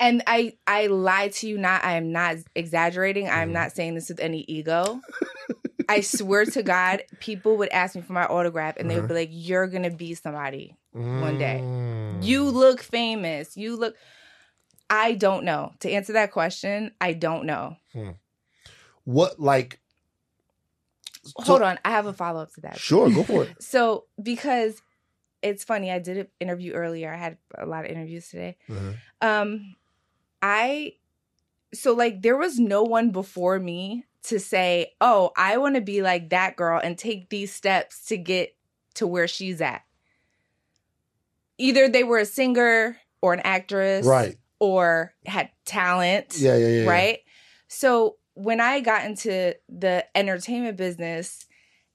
And 0.00 0.22
I 0.26 0.54
I 0.66 0.86
lied 0.88 1.32
to 1.34 1.48
you 1.48 1.56
not. 1.58 1.84
I 1.84 1.92
am 1.94 2.10
not 2.12 2.36
exaggerating. 2.54 3.28
I'm 3.28 3.50
Mhm. 3.50 3.52
not 3.52 3.72
saying 3.72 3.94
this 3.94 4.08
with 4.08 4.20
any 4.20 4.44
ego. 4.48 5.00
I 5.88 6.00
swear 6.00 6.46
to 6.46 6.62
God, 6.62 7.02
people 7.20 7.58
would 7.58 7.68
ask 7.68 7.94
me 7.94 8.00
for 8.02 8.14
my 8.14 8.24
autograph 8.24 8.76
and 8.78 8.90
they 8.90 8.98
would 8.98 9.08
be 9.08 9.14
like, 9.14 9.28
You're 9.30 9.66
gonna 9.66 9.90
be 9.90 10.14
somebody. 10.14 10.76
One 10.92 11.38
day. 11.38 11.60
Mm. 11.62 12.24
You 12.24 12.44
look 12.44 12.80
famous. 12.80 13.56
You 13.56 13.76
look 13.76 13.94
I 14.90 15.12
don't 15.14 15.44
know. 15.44 15.72
To 15.80 15.90
answer 15.90 16.12
that 16.14 16.32
question, 16.32 16.92
I 17.00 17.12
don't 17.14 17.44
know. 17.46 17.76
what 19.04 19.38
like? 19.40 19.78
Hold 21.36 21.62
on, 21.62 21.78
I 21.84 21.90
have 21.90 22.06
a 22.06 22.12
follow 22.12 22.40
up 22.42 22.52
to 22.54 22.60
that. 22.62 22.78
Sure, 22.78 23.10
go 23.10 23.22
for 23.22 23.44
it. 23.44 23.56
So 23.60 24.04
because 24.22 24.80
it's 25.42 25.64
funny, 25.64 25.90
I 25.90 25.98
did 25.98 26.16
an 26.18 26.26
interview 26.40 26.72
earlier. 26.72 27.12
I 27.12 27.16
had 27.16 27.38
a 27.58 27.66
lot 27.66 27.84
of 27.84 27.90
interviews 27.90 28.28
today. 28.28 28.56
Mhm. 28.68 28.96
Um, 29.20 29.76
I 30.42 30.94
so 31.72 31.92
like 31.92 32.22
there 32.22 32.36
was 32.36 32.58
no 32.58 32.82
one 32.82 33.10
before 33.10 33.58
me 33.58 34.04
to 34.24 34.38
say, 34.40 34.94
"Oh, 35.00 35.32
I 35.36 35.58
want 35.58 35.74
to 35.74 35.80
be 35.80 36.00
like 36.02 36.30
that 36.30 36.56
girl 36.56 36.80
and 36.82 36.96
take 36.96 37.28
these 37.30 37.52
steps 37.52 38.06
to 38.06 38.16
get 38.16 38.54
to 38.94 39.06
where 39.06 39.28
she's 39.28 39.60
at." 39.60 39.82
Either 41.58 41.88
they 41.88 42.04
were 42.04 42.18
a 42.18 42.26
singer 42.26 42.96
or 43.20 43.32
an 43.32 43.40
actress, 43.40 44.06
Right. 44.06 44.36
or 44.58 45.14
had 45.26 45.50
talent, 45.64 46.36
Yeah, 46.38 46.56
yeah, 46.56 46.68
yeah. 46.82 46.88
right? 46.88 47.18
So 47.68 48.16
when 48.34 48.60
I 48.60 48.80
got 48.80 49.04
into 49.04 49.54
the 49.68 50.04
entertainment 50.16 50.76
business, 50.76 51.46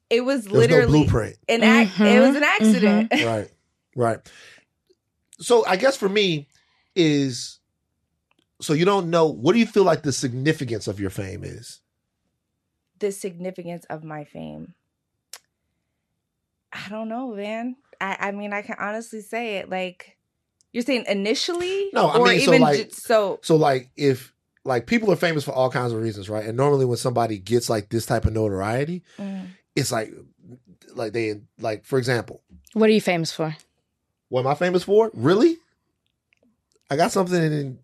it 0.09 0.21
was 0.25 0.43
There's 0.45 0.53
no 0.53 0.59
literally 0.59 0.99
blueprint. 1.03 1.37
an 1.47 1.63
ac- 1.63 1.91
it 2.03 2.05
mm-hmm. 2.07 2.27
was 2.27 2.35
an 2.35 2.43
accident. 2.43 3.09
Mm-hmm. 3.11 3.27
right 3.27 3.51
right 3.95 4.31
so 5.39 5.65
i 5.65 5.75
guess 5.75 5.95
for 5.97 6.07
me 6.09 6.47
is 6.95 7.59
so 8.61 8.73
you 8.73 8.85
don't 8.85 9.09
know 9.09 9.27
what 9.27 9.53
do 9.53 9.59
you 9.59 9.65
feel 9.65 9.83
like 9.83 10.03
the 10.03 10.11
significance 10.11 10.87
of 10.87 10.99
your 10.99 11.09
fame 11.09 11.43
is 11.43 11.81
the 12.99 13.11
significance 13.11 13.85
of 13.89 14.03
my 14.03 14.23
fame. 14.25 14.73
I 16.71 16.87
don't 16.89 17.09
know, 17.09 17.33
man. 17.33 17.75
I, 18.01 18.17
I 18.19 18.31
mean, 18.31 18.53
I 18.53 18.61
can 18.61 18.75
honestly 18.79 19.21
say 19.21 19.57
it. 19.57 19.69
Like 19.69 20.17
you're 20.71 20.83
saying 20.83 21.05
initially, 21.07 21.89
No, 21.93 22.07
I 22.07 22.17
or 22.19 22.25
mean, 22.27 22.39
so, 22.41 22.49
even 22.51 22.61
like- 22.61 22.77
ju- 22.77 22.89
so. 22.91 23.39
so 23.41 23.55
like 23.55 23.89
if 23.95 24.33
like 24.69 24.85
people 24.87 25.11
are 25.11 25.15
famous 25.17 25.43
for 25.43 25.51
all 25.51 25.69
kinds 25.69 25.91
of 25.91 26.01
reasons 26.01 26.29
right 26.29 26.45
and 26.45 26.55
normally 26.55 26.85
when 26.85 26.97
somebody 26.97 27.37
gets 27.37 27.69
like 27.69 27.89
this 27.89 28.05
type 28.05 28.23
of 28.25 28.31
notoriety 28.33 29.03
mm, 29.17 29.45
it's 29.75 29.91
like 29.91 30.13
like 30.95 31.11
they 31.11 31.41
like 31.59 31.83
for 31.85 31.97
example 31.99 32.41
What 32.73 32.89
are 32.89 32.93
you 32.93 33.01
famous 33.01 33.31
for? 33.33 33.55
what 34.29 34.41
am 34.41 34.47
i 34.47 34.55
famous 34.55 34.83
for 34.83 35.11
really 35.13 35.57
i 36.89 36.95
got 36.95 37.11
something 37.11 37.41
in 37.41 37.79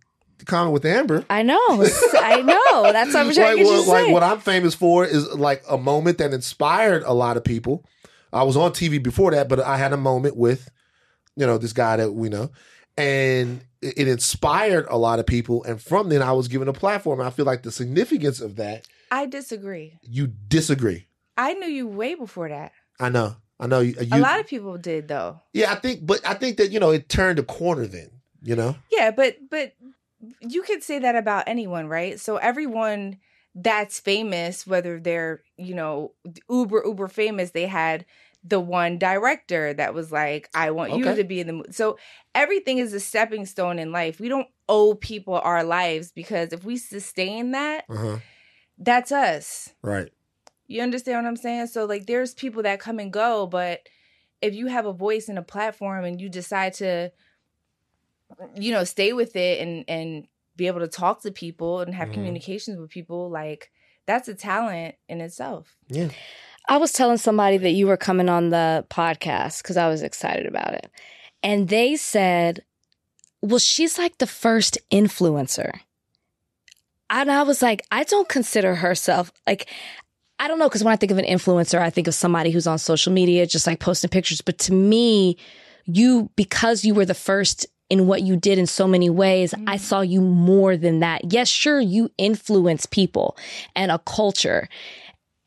common 0.46 0.72
with 0.74 0.86
amber 0.86 1.26
I 1.30 1.44
know. 1.44 1.58
I 2.14 2.42
know. 2.42 2.92
That's 2.92 3.14
what 3.14 3.26
I'm 3.26 3.34
trying 3.34 3.58
like, 3.58 3.66
to 3.66 3.72
what, 3.72 3.88
like 3.88 4.06
say. 4.06 4.12
what 4.12 4.22
I'm 4.24 4.40
famous 4.40 4.76
for 4.76 5.06
is 5.06 5.28
like 5.34 5.64
a 5.70 5.78
moment 5.78 6.18
that 6.18 6.34
inspired 6.34 7.04
a 7.04 7.14
lot 7.14 7.38
of 7.38 7.44
people. 7.46 7.86
I 8.34 8.44
was 8.44 8.58
on 8.58 8.72
TV 8.72 9.02
before 9.02 9.32
that, 9.32 9.48
but 9.48 9.62
I 9.62 9.78
had 9.78 9.94
a 9.94 9.98
moment 9.98 10.36
with, 10.36 10.70
you 11.38 11.46
know, 11.48 11.58
this 11.58 11.72
guy 11.72 11.96
that 11.96 12.12
we 12.12 12.28
know, 12.28 12.52
and 12.98 13.62
it, 13.86 14.08
inspired 14.08 14.86
a 14.90 14.98
lot 14.98 15.20
of 15.20 15.26
people. 15.26 15.64
And 15.64 15.82
from 15.82 16.10
then, 16.10 16.22
I 16.22 16.32
was 16.32 16.48
given 16.48 16.68
a 16.68 16.74
platform. 16.74 17.22
I 17.22 17.30
feel 17.30 17.46
like 17.46 17.64
the 17.64 17.72
significance 17.72 18.42
of 18.42 18.56
that. 18.58 18.88
I 19.12 19.26
disagree. 19.26 20.00
You 20.02 20.28
disagree. 20.28 21.08
I 21.38 21.54
knew 21.54 21.68
you 21.68 21.88
way 21.88 22.16
before 22.16 22.50
that. 22.50 22.72
I 23.00 23.10
know. 23.10 23.36
I 23.60 23.68
know. 23.68 23.80
You, 23.80 23.96
a 24.12 24.20
lot 24.20 24.40
of 24.40 24.48
people 24.48 24.78
did 24.78 25.08
though. 25.08 25.42
yeah, 25.54 25.72
I 25.72 25.76
think, 25.76 26.06
but 26.06 26.28
I 26.28 26.34
think 26.34 26.58
that 26.58 26.72
you 26.72 26.80
know 26.80 26.92
it 26.92 27.08
turned 27.08 27.40
a 27.40 27.44
corner. 27.44 27.86
Then 27.86 28.10
you 28.42 28.56
know, 28.56 28.76
Yeah, 28.92 29.12
but 29.12 29.38
but 29.50 29.74
you 30.42 30.62
could 30.64 30.84
say 30.84 31.00
that 31.00 31.16
about 31.16 31.46
anyone, 31.48 31.88
right? 31.88 32.20
So 32.20 32.38
everyone 32.38 33.18
that's 33.54 34.00
famous, 34.00 34.68
whether 34.68 35.00
they're 35.00 35.42
you 35.58 35.74
know 35.74 36.12
uber 36.50 36.84
uber 36.86 37.08
famous, 37.08 37.52
they 37.52 37.68
had 37.68 38.06
the 38.48 38.60
one 38.60 38.98
director 39.00 39.74
that 39.74 39.94
was 39.94 40.12
like, 40.12 40.50
"I 40.54 40.72
want 40.72 40.96
you 40.96 41.04
to 41.16 41.24
be 41.24 41.40
in 41.40 41.48
the." 41.48 41.54
Mo-. 41.54 41.66
So 41.72 41.98
everything 42.36 42.78
is 42.78 42.94
a 42.94 43.00
stepping 43.00 43.46
stone 43.46 43.80
in 43.80 43.92
life. 43.92 44.20
We 44.20 44.30
don't 44.30 44.48
owe 44.70 44.94
people 44.94 45.36
our 45.36 45.64
lives 45.64 46.12
because 46.12 46.54
if 46.54 46.64
we 46.64 46.78
sustain 46.78 47.52
that, 47.52 47.86
uh-huh. 47.90 48.20
that's 48.78 49.12
us. 49.12 49.74
right? 49.82 50.12
You 50.68 50.82
understand 50.82 51.24
what 51.24 51.30
I'm 51.30 51.36
saying? 51.36 51.68
So 51.68 51.86
like 51.86 52.06
there's 52.08 52.34
people 52.34 52.64
that 52.64 52.80
come 52.80 53.00
and 53.00 53.12
go, 53.12 53.46
but 53.48 53.82
if 54.42 54.54
you 54.54 54.68
have 54.68 54.86
a 54.86 54.94
voice 54.94 55.30
and 55.30 55.38
a 55.40 55.44
platform 55.44 56.06
and 56.06 56.20
you 56.22 56.30
decide 56.30 56.74
to 56.76 57.12
you 58.56 58.72
know, 58.72 58.84
stay 58.84 59.14
with 59.14 59.36
it 59.36 59.62
and 59.62 59.86
and 59.88 60.28
be 60.56 60.68
able 60.68 60.80
to 60.80 60.88
talk 60.88 61.22
to 61.22 61.32
people 61.32 61.82
and 61.82 61.94
have 61.94 62.10
Mhm. 62.10 62.14
communications 62.14 62.80
with 62.80 62.90
people, 62.90 63.30
like 63.30 63.72
that's 64.06 64.28
a 64.28 64.36
talent 64.36 64.96
in 65.10 65.22
itself. 65.22 65.78
Yeah. 65.90 66.10
I 66.68 66.78
was 66.78 66.92
telling 66.92 67.18
somebody 67.18 67.58
that 67.58 67.72
you 67.72 67.88
were 67.88 67.98
coming 67.98 68.30
on 68.30 68.50
the 68.50 68.86
podcast 68.90 69.62
because 69.62 69.78
I 69.78 69.88
was 69.88 70.02
excited 70.02 70.46
about 70.46 70.74
it. 70.74 70.90
And 71.44 71.70
they 71.70 71.96
said, 71.96 72.64
well, 73.42 73.60
she's 73.60 73.98
like 73.98 74.18
the 74.18 74.28
first 74.28 74.78
influencer. 74.92 75.72
And 77.10 77.32
I 77.32 77.44
was 77.44 77.62
like, 77.62 77.86
I 77.92 78.04
don't 78.04 78.28
consider 78.28 78.76
herself 78.76 79.32
like, 79.46 79.70
I 80.40 80.48
don't 80.48 80.60
know, 80.60 80.68
because 80.68 80.84
when 80.84 80.92
I 80.92 80.98
think 80.98 81.12
of 81.12 81.18
an 81.18 81.26
influencer, 81.26 81.80
I 81.80 81.90
think 81.90 82.08
of 82.08 82.16
somebody 82.16 82.50
who's 82.50 82.68
on 82.68 82.78
social 82.80 83.14
media, 83.14 83.46
just 83.46 83.68
like 83.68 83.80
posting 83.80 84.10
pictures. 84.10 84.42
But 84.42 84.58
to 84.60 84.74
me, 84.74 85.38
you, 85.86 86.30
because 86.36 86.84
you 86.84 86.94
were 86.94 87.06
the 87.06 87.14
first 87.14 87.68
in 87.90 88.08
what 88.08 88.24
you 88.24 88.36
did 88.36 88.58
in 88.58 88.66
so 88.66 88.88
many 88.88 89.10
ways, 89.10 89.54
mm. 89.54 89.64
I 89.68 89.78
saw 89.78 90.02
you 90.02 90.20
more 90.20 90.76
than 90.76 91.00
that. 91.00 91.32
Yes, 91.32 91.48
sure, 91.48 91.80
you 91.80 92.10
influence 92.18 92.86
people 92.86 93.38
and 93.76 93.92
a 93.92 94.00
culture 94.00 94.68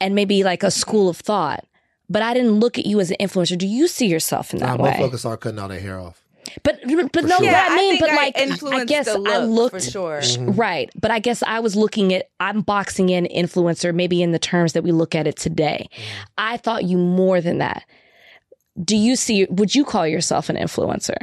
and 0.01 0.15
maybe 0.15 0.45
like 0.45 0.63
a 0.63 0.71
school 0.71 1.09
of 1.09 1.17
thought, 1.19 1.65
but 2.09 2.23
I 2.23 2.35
didn't 2.35 2.61
look 2.61 2.79
at 2.79 2.87
you 2.87 3.01
as 3.01 3.11
an 3.11 3.17
influencer. 3.21 3.57
Do 3.59 3.67
you 3.67 3.89
see 3.89 4.07
yourself 4.07 4.53
in 4.53 4.61
that 4.61 4.79
nah, 4.79 4.85
way? 4.85 4.93
Motherfuckers 4.93 5.19
start 5.19 5.41
cutting 5.41 5.59
all 5.59 5.69
their 5.69 5.81
hair 5.81 5.99
off. 5.99 6.25
But 6.63 6.81
but 6.83 7.13
For 7.13 7.23
no, 7.23 7.29
sure. 7.29 7.37
what 7.41 7.43
Yeah, 7.45 7.67
I 7.69 7.73
I 7.75 7.77
mean, 7.77 7.91
think 7.91 8.01
but 8.01 8.11
I 8.11 8.17
like 8.17 8.39
I 8.39 8.43
influenced 8.45 8.87
guess 8.89 9.05
the 9.07 9.23
I 9.29 9.39
looked 9.45 9.75
for 9.75 9.81
sure. 9.81 10.21
Mhm. 10.21 10.57
right, 10.59 10.91
but 10.99 11.11
I 11.11 11.19
guess 11.19 11.43
I 11.43 11.61
was 11.61 11.77
looking 11.77 12.15
at 12.15 12.31
I'm 12.41 12.63
boxing 12.63 13.11
in 13.11 13.27
influencer 13.27 13.95
maybe 13.95 14.23
in 14.23 14.33
the 14.33 14.39
terms 14.39 14.73
that 14.73 14.83
we 14.83 14.91
look 14.91 15.15
at 15.15 15.27
it 15.27 15.37
today. 15.37 15.91
I 16.39 16.57
thought 16.57 16.85
you 16.85 16.97
more 16.97 17.43
than 17.43 17.59
that. 17.59 17.85
Do 18.83 18.97
you 18.97 19.15
see? 19.15 19.47
Would 19.51 19.75
you 19.75 19.85
call 19.85 20.07
yourself 20.07 20.49
an 20.49 20.57
influencer? 20.57 21.17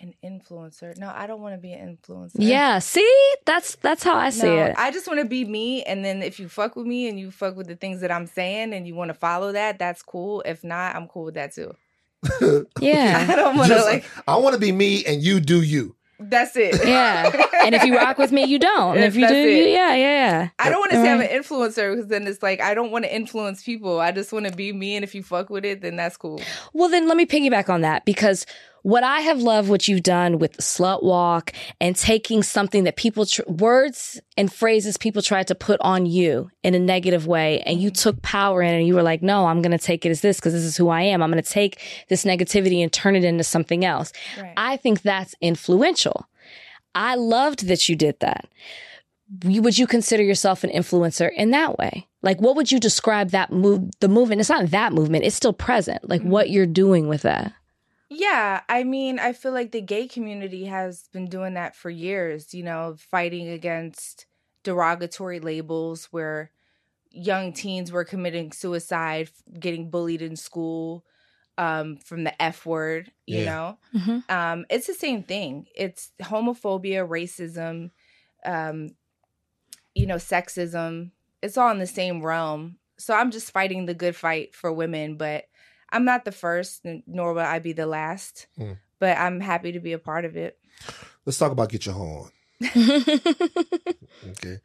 An 0.00 0.14
influencer? 0.24 0.96
No, 0.96 1.12
I 1.12 1.26
don't 1.26 1.42
want 1.42 1.54
to 1.54 1.60
be 1.60 1.72
an 1.72 1.98
influencer. 1.98 2.36
Yeah. 2.36 2.78
See, 2.78 3.34
that's 3.44 3.74
that's 3.76 4.04
how 4.04 4.14
I 4.14 4.30
see 4.30 4.46
no, 4.46 4.66
it. 4.66 4.74
I 4.78 4.92
just 4.92 5.08
want 5.08 5.18
to 5.20 5.26
be 5.26 5.44
me, 5.44 5.82
and 5.82 6.04
then 6.04 6.22
if 6.22 6.38
you 6.38 6.48
fuck 6.48 6.76
with 6.76 6.86
me 6.86 7.08
and 7.08 7.18
you 7.18 7.32
fuck 7.32 7.56
with 7.56 7.66
the 7.66 7.74
things 7.74 8.00
that 8.02 8.12
I'm 8.12 8.26
saying, 8.26 8.72
and 8.72 8.86
you 8.86 8.94
want 8.94 9.08
to 9.08 9.14
follow 9.14 9.50
that, 9.52 9.78
that's 9.78 10.02
cool. 10.02 10.42
If 10.46 10.62
not, 10.62 10.94
I'm 10.94 11.08
cool 11.08 11.24
with 11.24 11.34
that 11.34 11.52
too. 11.52 11.74
yeah. 12.80 13.26
I 13.30 13.36
don't 13.36 13.56
want 13.56 13.72
to 13.72 13.82
like. 13.82 14.04
I 14.26 14.36
want 14.36 14.54
to 14.54 14.60
be 14.60 14.72
me 14.72 15.04
and 15.04 15.22
you 15.22 15.40
do 15.40 15.62
you. 15.62 15.96
That's 16.20 16.56
it. 16.56 16.84
Yeah. 16.84 17.30
And 17.64 17.76
if 17.76 17.84
you 17.84 17.96
rock 17.96 18.18
with 18.18 18.32
me, 18.32 18.44
you 18.44 18.58
don't. 18.58 18.96
And 18.96 19.04
if 19.04 19.14
you 19.14 19.28
do, 19.28 19.36
you, 19.36 19.64
yeah, 19.66 19.94
yeah, 19.94 19.94
yeah. 19.94 20.48
I 20.58 20.68
don't 20.68 20.80
want 20.80 20.90
to 20.90 20.96
say 20.96 21.12
I'm 21.12 21.20
an 21.20 21.28
influencer 21.28 21.94
because 21.94 22.08
then 22.08 22.26
it's 22.26 22.42
like 22.42 22.60
I 22.60 22.74
don't 22.74 22.90
want 22.90 23.04
to 23.04 23.14
influence 23.14 23.62
people. 23.62 24.00
I 24.00 24.10
just 24.10 24.32
want 24.32 24.46
to 24.46 24.52
be 24.52 24.72
me, 24.72 24.96
and 24.96 25.04
if 25.04 25.14
you 25.14 25.22
fuck 25.22 25.48
with 25.48 25.64
it, 25.64 25.80
then 25.80 25.94
that's 25.94 26.16
cool. 26.16 26.40
Well, 26.72 26.88
then 26.88 27.06
let 27.06 27.16
me 27.16 27.24
piggyback 27.24 27.68
on 27.68 27.82
that 27.82 28.04
because 28.04 28.46
what 28.82 29.02
I 29.02 29.20
have 29.20 29.40
loved 29.42 29.68
what 29.68 29.88
you've 29.88 30.02
done 30.02 30.38
with 30.38 30.52
the 30.54 30.62
slut 30.62 31.02
walk 31.02 31.52
and 31.80 31.94
taking 31.96 32.42
something 32.42 32.84
that 32.84 32.96
people, 32.96 33.26
tr- 33.26 33.42
words 33.48 34.20
and 34.36 34.52
phrases 34.52 34.96
people 34.96 35.20
tried 35.20 35.48
to 35.48 35.54
put 35.54 35.80
on 35.80 36.06
you 36.06 36.50
in 36.62 36.74
a 36.74 36.78
negative 36.78 37.26
way, 37.26 37.60
and 37.62 37.80
you 37.80 37.90
took 37.90 38.22
power 38.22 38.62
in 38.62 38.72
it 38.74 38.78
and 38.78 38.86
you 38.86 38.94
were 38.94 39.02
like, 39.02 39.22
no, 39.22 39.46
I'm 39.46 39.62
going 39.62 39.76
to 39.76 39.84
take 39.84 40.06
it 40.06 40.10
as 40.10 40.20
this 40.20 40.38
because 40.38 40.52
this 40.52 40.62
is 40.64 40.76
who 40.76 40.88
I 40.88 41.02
am. 41.02 41.22
I'm 41.22 41.30
going 41.30 41.42
to 41.42 41.50
take 41.50 41.80
this 42.08 42.24
negativity 42.24 42.82
and 42.82 42.92
turn 42.92 43.16
it 43.16 43.24
into 43.24 43.44
something 43.44 43.84
else. 43.84 44.12
Right. 44.40 44.54
I 44.56 44.76
think 44.76 45.02
that's 45.02 45.34
influential. 45.40 46.26
I 46.94 47.16
loved 47.16 47.66
that 47.68 47.88
you 47.88 47.96
did 47.96 48.20
that. 48.20 48.46
Would 49.44 49.76
you 49.76 49.86
consider 49.86 50.22
yourself 50.22 50.64
an 50.64 50.70
influencer 50.70 51.30
in 51.34 51.50
that 51.50 51.76
way? 51.78 52.06
Like, 52.22 52.40
what 52.40 52.56
would 52.56 52.72
you 52.72 52.80
describe 52.80 53.30
that 53.30 53.52
move, 53.52 53.90
the 54.00 54.08
movement? 54.08 54.40
It's 54.40 54.48
not 54.48 54.70
that 54.70 54.92
movement, 54.92 55.24
it's 55.24 55.36
still 55.36 55.52
present. 55.52 56.08
Like, 56.08 56.22
Mhm. 56.22 56.28
what 56.28 56.48
you're 56.50 56.64
doing 56.66 57.06
with 57.08 57.22
that. 57.22 57.52
Yeah, 58.10 58.62
I 58.68 58.84
mean, 58.84 59.18
I 59.18 59.32
feel 59.34 59.52
like 59.52 59.72
the 59.72 59.82
gay 59.82 60.08
community 60.08 60.64
has 60.64 61.08
been 61.12 61.26
doing 61.26 61.54
that 61.54 61.76
for 61.76 61.90
years, 61.90 62.54
you 62.54 62.62
know, 62.62 62.96
fighting 62.98 63.48
against 63.48 64.26
derogatory 64.62 65.40
labels 65.40 66.06
where 66.06 66.50
young 67.10 67.52
teens 67.52 67.92
were 67.92 68.04
committing 68.04 68.52
suicide, 68.52 69.30
getting 69.58 69.90
bullied 69.90 70.22
in 70.22 70.36
school 70.36 71.04
um, 71.58 71.96
from 71.98 72.24
the 72.24 72.40
F 72.42 72.66
word, 72.66 73.12
you 73.26 73.44
Yeah. 73.44 73.44
know? 73.44 73.78
Mm-hmm. 73.94 74.18
Um, 74.30 74.66
it's 74.70 74.86
the 74.86 74.94
same 74.94 75.22
thing. 75.22 75.66
It's 75.74 76.12
homophobia, 76.22 77.06
racism, 77.08 77.90
um, 78.44 78.90
you 79.94 80.06
know, 80.06 80.16
sexism. 80.16 81.10
It's 81.42 81.56
all 81.56 81.70
in 81.70 81.78
the 81.78 81.86
same 81.86 82.22
realm. 82.24 82.78
So 82.98 83.14
I'm 83.14 83.30
just 83.30 83.52
fighting 83.52 83.86
the 83.86 83.94
good 83.94 84.16
fight 84.16 84.54
for 84.54 84.72
women, 84.72 85.16
but 85.16 85.44
I'm 85.90 86.04
not 86.04 86.24
the 86.24 86.32
first, 86.32 86.84
nor 87.06 87.32
will 87.32 87.40
I 87.40 87.58
be 87.58 87.72
the 87.72 87.86
last. 87.86 88.46
Mm. 88.58 88.78
But 88.98 89.16
I'm 89.16 89.40
happy 89.40 89.72
to 89.72 89.80
be 89.80 89.92
a 89.92 89.98
part 89.98 90.24
of 90.24 90.36
it. 90.36 90.58
Let's 91.24 91.38
talk 91.38 91.52
about 91.52 91.70
get 91.70 91.86
your 91.86 91.94
hoe 91.94 92.26
on. 92.26 92.30
Okay. 94.30 94.58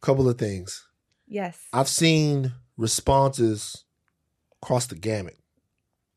Couple 0.00 0.28
of 0.28 0.38
things. 0.38 0.86
Yes. 1.26 1.58
I've 1.72 1.88
seen 1.88 2.52
responses 2.76 3.84
across 4.62 4.86
the 4.86 4.94
gamut. 4.94 5.36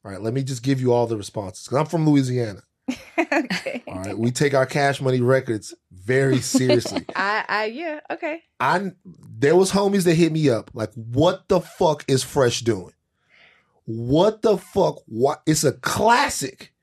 All 0.04 0.12
right, 0.12 0.22
let 0.22 0.34
me 0.34 0.43
just 0.43 0.64
give 0.64 0.80
you 0.80 0.93
all 0.93 1.08
the 1.08 1.18
responses 1.18 1.66
because 1.66 1.80
I'm 1.80 1.86
from 1.86 2.08
Louisiana. 2.08 2.62
okay. 3.18 3.84
All 3.88 4.00
right, 4.00 4.18
we 4.18 4.32
take 4.32 4.54
our 4.54 4.66
cash 4.66 5.02
money 5.02 5.20
records 5.20 5.74
very 5.91 6.39
seriously. 6.39 7.06
I, 7.16 7.43
I, 7.48 7.66
yeah, 7.66 8.00
okay. 8.12 8.41
I 8.60 8.91
there 9.06 9.56
was 9.56 9.72
homies 9.72 10.06
that 10.06 10.16
hit 10.16 10.32
me 10.32 10.50
up 10.50 10.72
like, 10.74 10.93
"What 10.93 11.50
the 11.50 11.60
fuck 11.60 12.06
is 12.08 12.24
Fresh 12.24 12.62
doing? 12.62 12.93
What 13.88 14.42
the 14.42 14.58
fuck? 14.58 15.02
What? 15.08 15.42
It's 15.46 15.64
a 15.64 15.72
classic. 15.72 16.74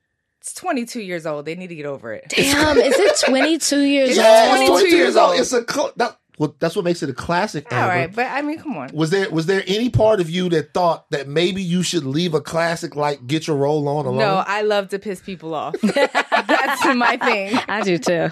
It's 0.41 0.53
22 0.55 1.01
years 1.01 1.25
old. 1.25 1.45
They 1.45 1.55
need 1.55 1.67
to 1.67 1.75
get 1.75 1.85
over 1.85 2.13
it. 2.13 2.25
Damn, 2.29 2.77
is 2.77 2.93
it 2.97 3.19
22 3.27 3.79
years 3.81 4.09
It's 4.09 4.17
old? 4.19 4.25
Yeah, 4.27 4.67
22 4.67 4.95
years 4.97 5.15
old. 5.15 5.39
It's 5.39 5.53
a 5.53 5.63
cl- 5.71 5.91
that, 5.97 6.17
well, 6.37 6.55
that's 6.59 6.75
what 6.75 6.83
makes 6.85 7.01
it 7.01 7.09
a 7.09 7.13
classic. 7.13 7.71
All 7.71 7.77
Amber. 7.79 7.89
right, 7.95 8.13
but 8.15 8.25
I 8.25 8.41
mean, 8.41 8.59
come 8.59 8.75
on. 8.77 8.89
Was 8.93 9.09
there 9.09 9.29
was 9.31 9.45
there 9.45 9.63
any 9.67 9.89
part 9.89 10.19
of 10.19 10.29
you 10.29 10.49
that 10.49 10.73
thought 10.73 11.09
that 11.11 11.27
maybe 11.27 11.63
you 11.63 11.81
should 11.81 12.03
leave 12.03 12.33
a 12.33 12.41
classic 12.41 12.95
like 12.95 13.25
Get 13.25 13.47
Your 13.47 13.55
Roll 13.57 13.87
On 13.87 14.05
alone? 14.05 14.17
No, 14.17 14.43
I 14.45 14.61
love 14.63 14.89
to 14.89 14.99
piss 14.99 15.21
people 15.21 15.55
off. 15.55 15.75
That's 15.81 16.85
my 16.95 17.17
thing. 17.17 17.57
I 17.67 17.81
do 17.81 17.97
too. 17.97 18.27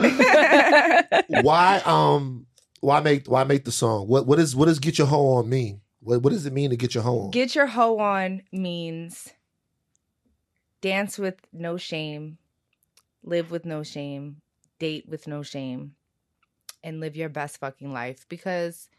why 1.41 1.81
um 1.85 2.45
why 2.81 2.99
make 2.99 3.27
why 3.27 3.43
make 3.43 3.65
the 3.65 3.71
song? 3.71 4.07
What 4.07 4.27
what 4.27 4.39
is 4.39 4.55
what 4.55 4.65
does 4.65 4.79
Get 4.79 4.97
Your 4.97 5.07
Hoe 5.07 5.35
On 5.37 5.47
mean? 5.49 5.81
What 6.03 6.21
what 6.21 6.31
does 6.31 6.45
it 6.45 6.53
mean 6.53 6.69
to 6.69 6.77
get 6.77 6.93
your 6.93 7.03
hoe 7.03 7.21
on? 7.21 7.31
Get 7.31 7.55
your 7.55 7.67
hoe 7.67 7.97
on 7.99 8.41
means 8.51 9.31
dance 10.81 11.17
with 11.17 11.35
no 11.53 11.77
shame, 11.77 12.37
live 13.23 13.51
with 13.51 13.65
no 13.65 13.83
shame, 13.83 14.41
date 14.79 15.07
with 15.07 15.27
no 15.27 15.43
shame, 15.43 15.95
and 16.83 16.99
live 16.99 17.15
your 17.15 17.29
best 17.29 17.57
fucking 17.59 17.93
life. 17.93 18.25
Because 18.27 18.89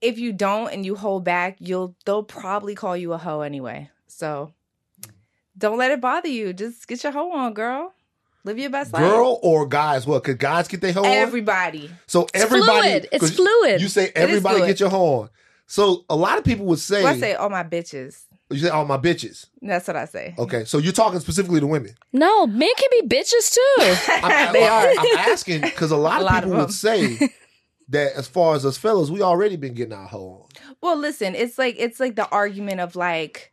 if 0.00 0.18
you 0.18 0.32
don't 0.32 0.72
and 0.72 0.86
you 0.86 0.96
hold 0.96 1.24
back, 1.24 1.56
you'll 1.60 1.94
they'll 2.06 2.22
probably 2.22 2.74
call 2.74 2.96
you 2.96 3.12
a 3.12 3.18
hoe 3.18 3.42
anyway. 3.42 3.90
So 4.06 4.52
don't 5.56 5.78
let 5.78 5.90
it 5.90 6.00
bother 6.00 6.28
you. 6.28 6.54
Just 6.54 6.88
get 6.88 7.02
your 7.02 7.12
hoe 7.12 7.32
on, 7.32 7.52
girl. 7.52 7.92
Live 8.44 8.58
your 8.58 8.70
best 8.70 8.92
life. 8.92 9.02
Girl 9.02 9.38
or 9.42 9.66
guys? 9.66 10.06
What 10.06 10.24
could 10.24 10.38
guys 10.38 10.66
get 10.68 10.80
their 10.80 10.92
hoe 10.92 11.00
on? 11.00 11.06
Everybody. 11.06 11.90
So 12.06 12.22
It's 12.34 12.42
everybody, 12.42 12.88
fluid. 12.88 13.08
It's 13.12 13.20
'cause 13.20 13.36
fluid. 13.36 13.80
You 13.80 13.88
say 13.88 14.10
everybody 14.16 14.56
fluid. 14.56 14.68
get 14.68 14.80
your 14.80 14.88
hoe 14.90 15.20
on. 15.22 15.30
So 15.66 16.04
a 16.10 16.16
lot 16.16 16.38
of 16.38 16.44
people 16.44 16.66
would 16.66 16.80
say, 16.80 17.02
Well, 17.04 17.14
I 17.14 17.18
say 17.18 17.34
all 17.34 17.48
my 17.48 17.62
bitches. 17.62 18.22
you 18.50 18.58
say, 18.58 18.68
"Oh 18.70 18.84
my 18.84 18.98
bitches." 18.98 19.46
That's 19.62 19.86
what 19.86 19.96
I 19.96 20.04
say. 20.04 20.34
Okay, 20.38 20.64
so 20.64 20.76
you're 20.78 20.92
talking 20.92 21.20
specifically 21.20 21.60
to 21.60 21.66
women. 21.66 21.94
no, 22.12 22.46
men 22.46 22.68
can 22.76 22.88
be 23.00 23.08
bitches 23.16 23.54
too. 23.54 23.94
I'm, 24.22 24.52
they 24.52 24.66
I'm- 24.66 24.98
are. 24.98 25.00
I'm 25.00 25.18
asking 25.30 25.60
because 25.62 25.90
a 25.92 25.96
lot 25.96 26.16
A 26.20 26.24
of 26.24 26.24
lot 26.24 26.38
of 26.44 26.50
people 26.50 26.58
would 26.66 26.72
say 26.74 27.16
that 27.88 28.12
as 28.14 28.26
far 28.26 28.54
as 28.56 28.66
us 28.66 28.76
fellas, 28.76 29.08
we 29.08 29.22
already 29.22 29.56
been 29.56 29.72
getting 29.74 29.94
our 29.94 30.06
hoe 30.08 30.42
on. 30.66 30.74
Well, 30.82 30.96
listen, 30.98 31.34
it's 31.34 31.56
like 31.58 31.76
it's 31.78 32.00
like 32.00 32.16
the 32.16 32.28
argument 32.28 32.80
of 32.80 32.94
like 32.96 33.52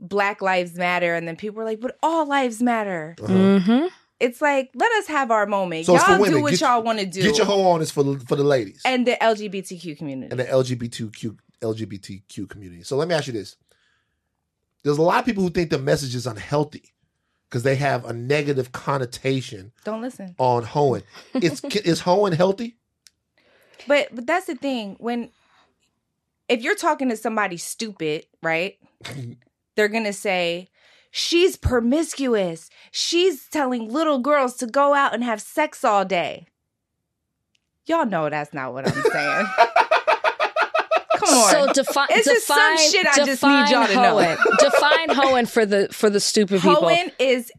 Black 0.00 0.42
Lives 0.42 0.74
Matter, 0.74 1.14
and 1.14 1.26
then 1.26 1.36
people 1.36 1.62
are 1.62 1.64
like, 1.64 1.80
"But 1.80 1.96
all 2.02 2.26
lives 2.26 2.60
matter." 2.60 3.14
Uh-huh. 3.22 3.32
mm-hmm. 3.32 3.86
It's 4.18 4.40
like 4.40 4.70
let 4.74 4.90
us 4.92 5.06
have 5.08 5.30
our 5.30 5.46
moment. 5.46 5.86
So 5.86 5.94
y'all 5.94 6.24
do 6.24 6.40
what 6.42 6.50
Get- 6.52 6.60
y'all 6.62 6.82
want 6.82 6.98
to 7.00 7.06
do. 7.06 7.22
Get 7.22 7.36
your 7.36 7.46
hoe 7.46 7.62
on 7.70 7.82
is 7.82 7.90
for 7.90 8.02
the, 8.02 8.18
for 8.20 8.36
the 8.36 8.44
ladies 8.44 8.80
and 8.84 9.06
the 9.06 9.16
LGBTQ 9.20 9.98
community. 9.98 10.30
and 10.30 10.40
the 10.40 10.44
LGBTQ 10.44 11.36
LGBTQ 11.62 12.48
community. 12.48 12.82
So 12.82 12.96
let 12.96 13.08
me 13.08 13.14
ask 13.14 13.26
you 13.26 13.32
this: 13.34 13.56
There's 14.84 14.98
a 14.98 15.02
lot 15.02 15.18
of 15.20 15.24
people 15.26 15.42
who 15.42 15.50
think 15.50 15.70
the 15.70 15.78
message 15.78 16.14
is 16.14 16.26
unhealthy 16.26 16.94
because 17.48 17.62
they 17.62 17.76
have 17.76 18.04
a 18.06 18.12
negative 18.12 18.72
connotation 18.72 19.72
Don't 19.84 20.00
listen. 20.00 20.34
on 20.38 20.62
hoeing. 20.64 21.02
It's 21.34 21.62
is 21.76 22.00
hoeing 22.00 22.32
healthy? 22.32 22.76
But 23.86 24.08
but 24.14 24.26
that's 24.26 24.46
the 24.46 24.54
thing 24.56 24.96
when 24.98 25.30
if 26.48 26.62
you're 26.62 26.74
talking 26.76 27.08
to 27.10 27.16
somebody 27.16 27.56
stupid, 27.58 28.24
right? 28.42 28.78
They're 29.76 29.88
gonna 29.88 30.12
say. 30.14 30.68
She's 31.18 31.56
promiscuous. 31.56 32.68
She's 32.90 33.48
telling 33.48 33.88
little 33.90 34.18
girls 34.18 34.54
to 34.56 34.66
go 34.66 34.92
out 34.92 35.14
and 35.14 35.24
have 35.24 35.40
sex 35.40 35.82
all 35.82 36.04
day. 36.04 36.46
Y'all 37.86 38.04
know 38.04 38.28
that's 38.28 38.52
not 38.52 38.74
what 38.74 38.86
I'm 38.86 38.92
saying. 38.92 39.46
Come 41.16 41.28
on. 41.38 41.50
So 41.50 41.72
defi- 41.72 42.00
It's 42.10 42.26
just 42.26 42.46
some 42.46 42.58
define, 42.58 42.90
shit 42.90 43.06
I 43.06 43.16
just 43.16 43.28
need 43.28 43.32
define 43.32 43.70
y'all 43.72 43.86
to 43.86 43.94
know. 43.94 44.18
hoeing. 44.18 44.36
define 44.58 45.08
hoeing 45.08 45.46
for 45.46 45.64
the 45.64 45.88
for 45.90 46.10
the 46.10 46.20
stupid 46.20 46.60
people. 46.60 46.82
Hoeing 46.82 47.10
is 47.18 47.50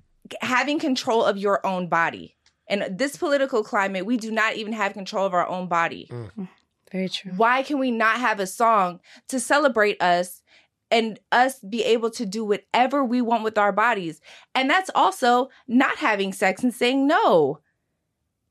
having 0.41 0.78
control 0.78 1.26
of 1.26 1.36
your 1.39 1.66
own 1.66 1.88
body. 1.88 2.36
In 2.68 2.86
this 2.95 3.18
political 3.18 3.64
climate, 3.64 4.05
we 4.05 4.18
do 4.18 4.30
not 4.30 4.55
even 4.58 4.74
have 4.74 4.93
control 4.93 5.26
of 5.26 5.34
our 5.34 5.47
own 5.47 5.68
body. 5.68 6.08
Mm. 6.12 6.47
Very 6.91 7.10
true. 7.10 7.32
Why 7.36 7.64
can 7.64 7.80
we 7.80 7.89
not 7.89 8.20
have 8.20 8.39
a 8.39 8.45
song 8.45 8.99
to 9.30 9.39
celebrate 9.39 9.99
us 9.99 10.43
and 10.89 11.19
us 11.31 11.59
be 11.59 11.83
able 11.83 12.09
to 12.11 12.25
do 12.25 12.43
whatever 12.45 13.03
we 13.03 13.21
want 13.21 13.43
with 13.43 13.57
our 13.57 13.71
bodies? 13.71 14.21
And 14.55 14.69
that's 14.69 14.89
also 14.95 15.49
not 15.67 15.97
having 15.97 16.33
sex 16.33 16.63
and 16.63 16.73
saying 16.73 17.07
no, 17.07 17.59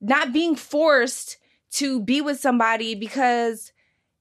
not 0.00 0.32
being 0.32 0.56
forced 0.56 1.38
to 1.72 2.00
be 2.00 2.20
with 2.20 2.40
somebody 2.40 2.94
because 2.94 3.72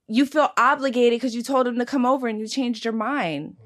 you 0.07 0.25
feel 0.25 0.51
obligated 0.57 1.19
because 1.19 1.35
you 1.35 1.43
told 1.43 1.65
them 1.65 1.79
to 1.79 1.85
come 1.85 2.05
over 2.05 2.27
and 2.27 2.39
you 2.39 2.47
changed 2.47 2.85
your 2.85 2.93
mind. 2.93 3.57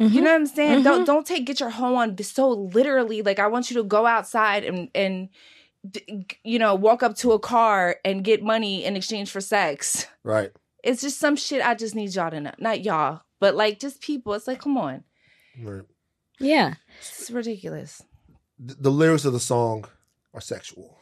Mm-hmm. 0.00 0.14
You 0.14 0.20
know 0.22 0.30
what 0.30 0.40
I'm 0.40 0.46
saying? 0.46 0.82
Don't 0.82 1.04
don't 1.04 1.26
take 1.26 1.46
get 1.46 1.60
your 1.60 1.70
hoe 1.70 1.94
on 1.94 2.18
so 2.22 2.50
literally. 2.50 3.22
Like 3.22 3.38
I 3.38 3.46
want 3.46 3.70
you 3.70 3.76
to 3.76 3.84
go 3.84 4.06
outside 4.06 4.64
and 4.64 4.90
and 4.94 5.28
you 6.44 6.58
know 6.58 6.74
walk 6.74 7.02
up 7.02 7.16
to 7.16 7.32
a 7.32 7.38
car 7.38 7.96
and 8.04 8.24
get 8.24 8.42
money 8.42 8.84
in 8.84 8.96
exchange 8.96 9.30
for 9.30 9.40
sex. 9.40 10.06
Right. 10.22 10.52
It's 10.82 11.00
just 11.00 11.18
some 11.18 11.34
shit 11.34 11.66
I 11.66 11.74
just 11.74 11.94
need 11.94 12.14
y'all 12.14 12.30
to 12.30 12.40
know. 12.40 12.52
Not 12.58 12.84
y'all, 12.84 13.22
but 13.40 13.54
like 13.54 13.78
just 13.80 14.00
people. 14.00 14.34
It's 14.34 14.46
like 14.46 14.60
come 14.60 14.76
on, 14.76 15.04
Right. 15.62 15.82
Yeah. 16.38 16.74
it's 16.98 17.30
ridiculous. 17.30 18.02
The, 18.58 18.74
the 18.74 18.90
lyrics 18.90 19.24
of 19.24 19.32
the 19.32 19.40
song 19.40 19.84
are 20.34 20.40
sexual. 20.40 20.98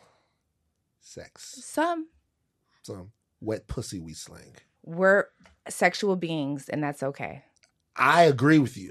Sex. 1.01 1.59
Some 1.65 2.09
Some 2.83 3.13
wet 3.41 3.67
pussy 3.69 4.01
we 4.01 4.15
slang. 4.15 4.55
we're 4.85 5.27
sexual 5.69 6.17
beings, 6.17 6.69
and 6.69 6.83
that's 6.83 7.03
okay. 7.03 7.43
I 7.97 8.25
agree 8.25 8.59
with 8.59 8.77
you. 8.77 8.91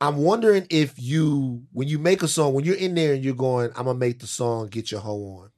I'm 0.00 0.16
wondering 0.16 0.66
if 0.68 0.94
you, 1.00 1.62
when 1.72 1.86
you 1.86 1.98
make 2.00 2.22
a 2.24 2.28
song, 2.28 2.54
when 2.54 2.64
you're 2.64 2.74
in 2.74 2.96
there 2.96 3.14
and 3.14 3.22
you're 3.24 3.34
going, 3.34 3.70
I'm 3.76 3.84
gonna 3.84 3.98
make 3.98 4.18
the 4.18 4.26
song, 4.26 4.66
get 4.66 4.90
your 4.90 5.00
hoe 5.00 5.22
on. 5.42 5.50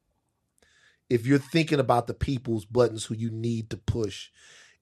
If 1.09 1.26
you're 1.26 1.39
thinking 1.39 1.80
about 1.80 2.07
the 2.07 2.14
people's 2.14 2.64
buttons 2.66 3.05
who 3.07 3.14
you 3.14 3.30
need 3.30 3.70
to 3.70 3.76
push 3.78 4.28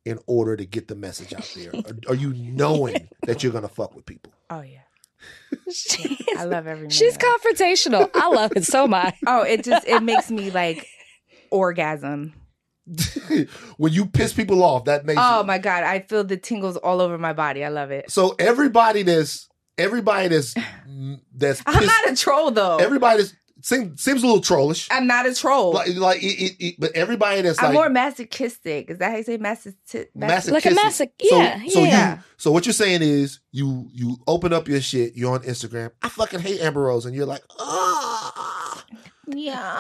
in 0.05 0.19
order 0.27 0.57
to 0.57 0.65
get 0.65 0.89
the 0.89 0.95
message 0.95 1.33
out 1.33 1.51
there, 1.55 1.73
are, 1.75 2.13
are 2.13 2.15
you 2.15 2.33
knowing 2.35 3.09
that 3.23 3.43
you're 3.43 3.53
gonna 3.53 3.69
fuck 3.69 3.95
with 3.95 4.07
people? 4.07 4.33
Oh 4.51 4.63
yeah, 4.63 4.81
I 6.37 6.45
love 6.45 6.67
every. 6.67 6.89
Minute 6.89 6.93
She's 6.93 7.17
confrontational. 7.17 8.11
I 8.15 8.29
love 8.29 8.53
it 8.57 8.65
so 8.65 8.87
much. 8.87 9.15
Oh, 9.27 9.43
it 9.43 9.65
just 9.65 9.87
it 9.87 10.03
makes 10.03 10.31
me 10.31 10.51
like 10.51 10.87
orgasm. 11.51 12.35
when 13.77 13.93
you 13.93 14.07
piss 14.07 14.33
people 14.33 14.63
off, 14.65 14.87
that 14.87 15.05
makes. 15.07 15.21
Oh 15.23 15.41
you, 15.41 15.47
my 15.47 15.59
god, 15.59 15.85
I 15.85 16.01
feel 16.01 16.25
the 16.25 16.37
tingles 16.37 16.77
all 16.77 17.01
over 17.01 17.17
my 17.19 17.33
body. 17.33 17.65
I 17.65 17.69
love 17.69 17.91
it. 17.91 18.11
so 18.11 18.35
everybody 18.39 19.03
that's 19.03 19.49
everybody 19.79 20.29
that's 20.29 20.55
that's 21.35 21.63
I'm 21.67 21.87
not 21.87 22.11
a 22.11 22.17
troll 22.17 22.51
though. 22.51 22.77
everybody 22.77 23.23
that's 23.23 23.35
seems, 23.63 24.03
seems 24.03 24.23
a 24.23 24.27
little 24.27 24.41
trollish. 24.43 24.89
I'm 24.91 25.07
not 25.07 25.27
a 25.27 25.35
troll. 25.35 25.73
Like, 25.73 25.95
like 25.97 26.23
it, 26.23 26.27
it, 26.27 26.57
it, 26.59 26.75
but 26.79 26.93
everybody 26.95 27.41
that's 27.43 27.59
I'm 27.61 27.67
like 27.67 27.75
more 27.75 27.89
masochistic. 27.89 28.91
Is 28.91 28.99
that 28.99 29.11
how 29.11 29.17
you 29.17 29.23
say 29.23 29.37
masochistic? 29.39 30.15
masochistic. 30.15 30.53
Like 30.53 30.67
a 30.67 30.79
masoch- 30.79 31.11
So, 31.29 31.37
yeah, 31.39 31.61
so 31.69 31.81
yeah. 31.85 32.17
you, 32.17 32.23
so 32.37 32.51
what 32.53 32.67
you're 32.67 32.73
saying 32.73 33.03
is 33.03 33.41
you 33.51 33.89
you 33.93 34.17
open 34.27 34.53
up 34.53 34.69
your 34.69 34.81
shit. 34.81 35.17
You're 35.17 35.33
on 35.35 35.43
Instagram. 35.43 35.91
I 36.03 36.09
fucking 36.09 36.41
hate 36.41 36.61
Amber 36.61 36.83
Rose, 36.83 37.07
and 37.07 37.15
you're 37.15 37.27
like, 37.27 37.43
ah. 37.59 38.85
Yeah. 39.29 39.79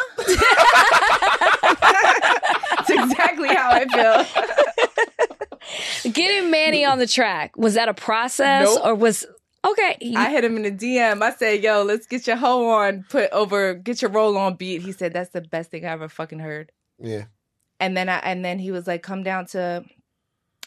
That's 2.76 2.90
exactly 2.90 3.48
how 3.48 3.70
I 3.72 4.24
feel. 6.02 6.12
Getting 6.12 6.50
Mannie 6.50 6.84
on 6.84 6.98
the 6.98 7.06
track, 7.06 7.56
was 7.56 7.74
that 7.74 7.88
a 7.88 7.94
process 7.94 8.64
Nope. 8.66 8.80
or 8.84 8.94
was 8.94 9.26
okay? 9.64 9.96
I 10.16 10.30
hit 10.30 10.44
him 10.44 10.56
in 10.56 10.62
the 10.62 10.70
DM. 10.72 11.22
I 11.22 11.32
said, 11.34 11.62
"Yo, 11.62 11.82
let's 11.82 12.06
get 12.06 12.26
your 12.26 12.36
hoe 12.36 12.68
on, 12.68 13.04
put 13.08 13.30
over, 13.32 13.74
get 13.74 14.02
your 14.02 14.10
roll 14.10 14.36
on 14.36 14.54
beat." 14.56 14.82
He 14.82 14.92
said, 14.92 15.12
"That's 15.12 15.30
the 15.30 15.40
best 15.42 15.70
thing 15.70 15.84
I 15.84 15.90
ever 15.90 16.08
fucking 16.08 16.38
heard." 16.40 16.72
Yeah. 16.98 17.24
And 17.80 17.96
then 17.96 18.08
I 18.08 18.18
and 18.18 18.44
then 18.44 18.58
he 18.58 18.70
was 18.70 18.86
like, 18.86 19.02
"Come 19.02 19.22
down 19.22 19.46
to 19.46 19.84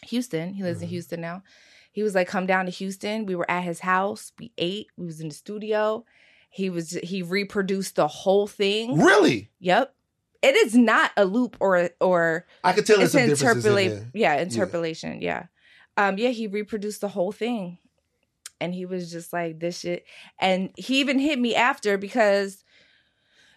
Houston." 0.03 0.53
He 0.53 0.63
lives 0.63 0.81
in 0.81 0.87
Mhm. 0.87 0.91
Houston 0.91 1.21
now. 1.21 1.43
He 1.91 2.03
was 2.03 2.13
like, 2.15 2.27
"Come 2.27 2.45
down 2.45 2.65
to 2.65 2.71
Houston." 2.71 3.25
We 3.25 3.35
were 3.35 3.49
at 3.49 3.63
his 3.63 3.79
house. 3.79 4.31
We 4.39 4.51
ate. 4.57 4.87
We 4.97 5.05
was 5.05 5.21
in 5.21 5.29
the 5.29 5.35
studio. 5.35 6.05
He 6.49 6.69
was 6.69 6.91
he 6.91 7.21
reproduced 7.21 7.95
the 7.95 8.07
whole 8.07 8.47
thing. 8.47 8.97
Really? 8.99 9.49
Yep. 9.59 9.93
It 10.41 10.55
is 10.55 10.75
not 10.75 11.11
a 11.17 11.25
loop 11.25 11.57
or 11.59 11.89
or 11.99 12.45
I 12.63 12.73
could 12.73 12.85
tell 12.85 12.99
it's 13.01 13.13
some 13.13 13.21
differences 13.27 13.43
in 13.65 13.71
interpolate. 13.71 13.89
there. 13.91 14.11
Yeah, 14.13 14.35
interpolation. 14.41 15.21
Yeah. 15.21 15.45
Um. 15.97 16.17
Yeah. 16.17 16.29
He 16.29 16.47
reproduced 16.47 17.01
the 17.01 17.07
whole 17.09 17.31
thing, 17.31 17.77
and 18.61 18.73
he 18.73 18.85
was 18.85 19.11
just 19.11 19.31
like 19.33 19.59
this 19.59 19.79
shit. 19.79 20.05
And 20.39 20.69
he 20.77 20.99
even 20.99 21.19
hit 21.19 21.39
me 21.39 21.55
after 21.55 21.97
because 21.97 22.63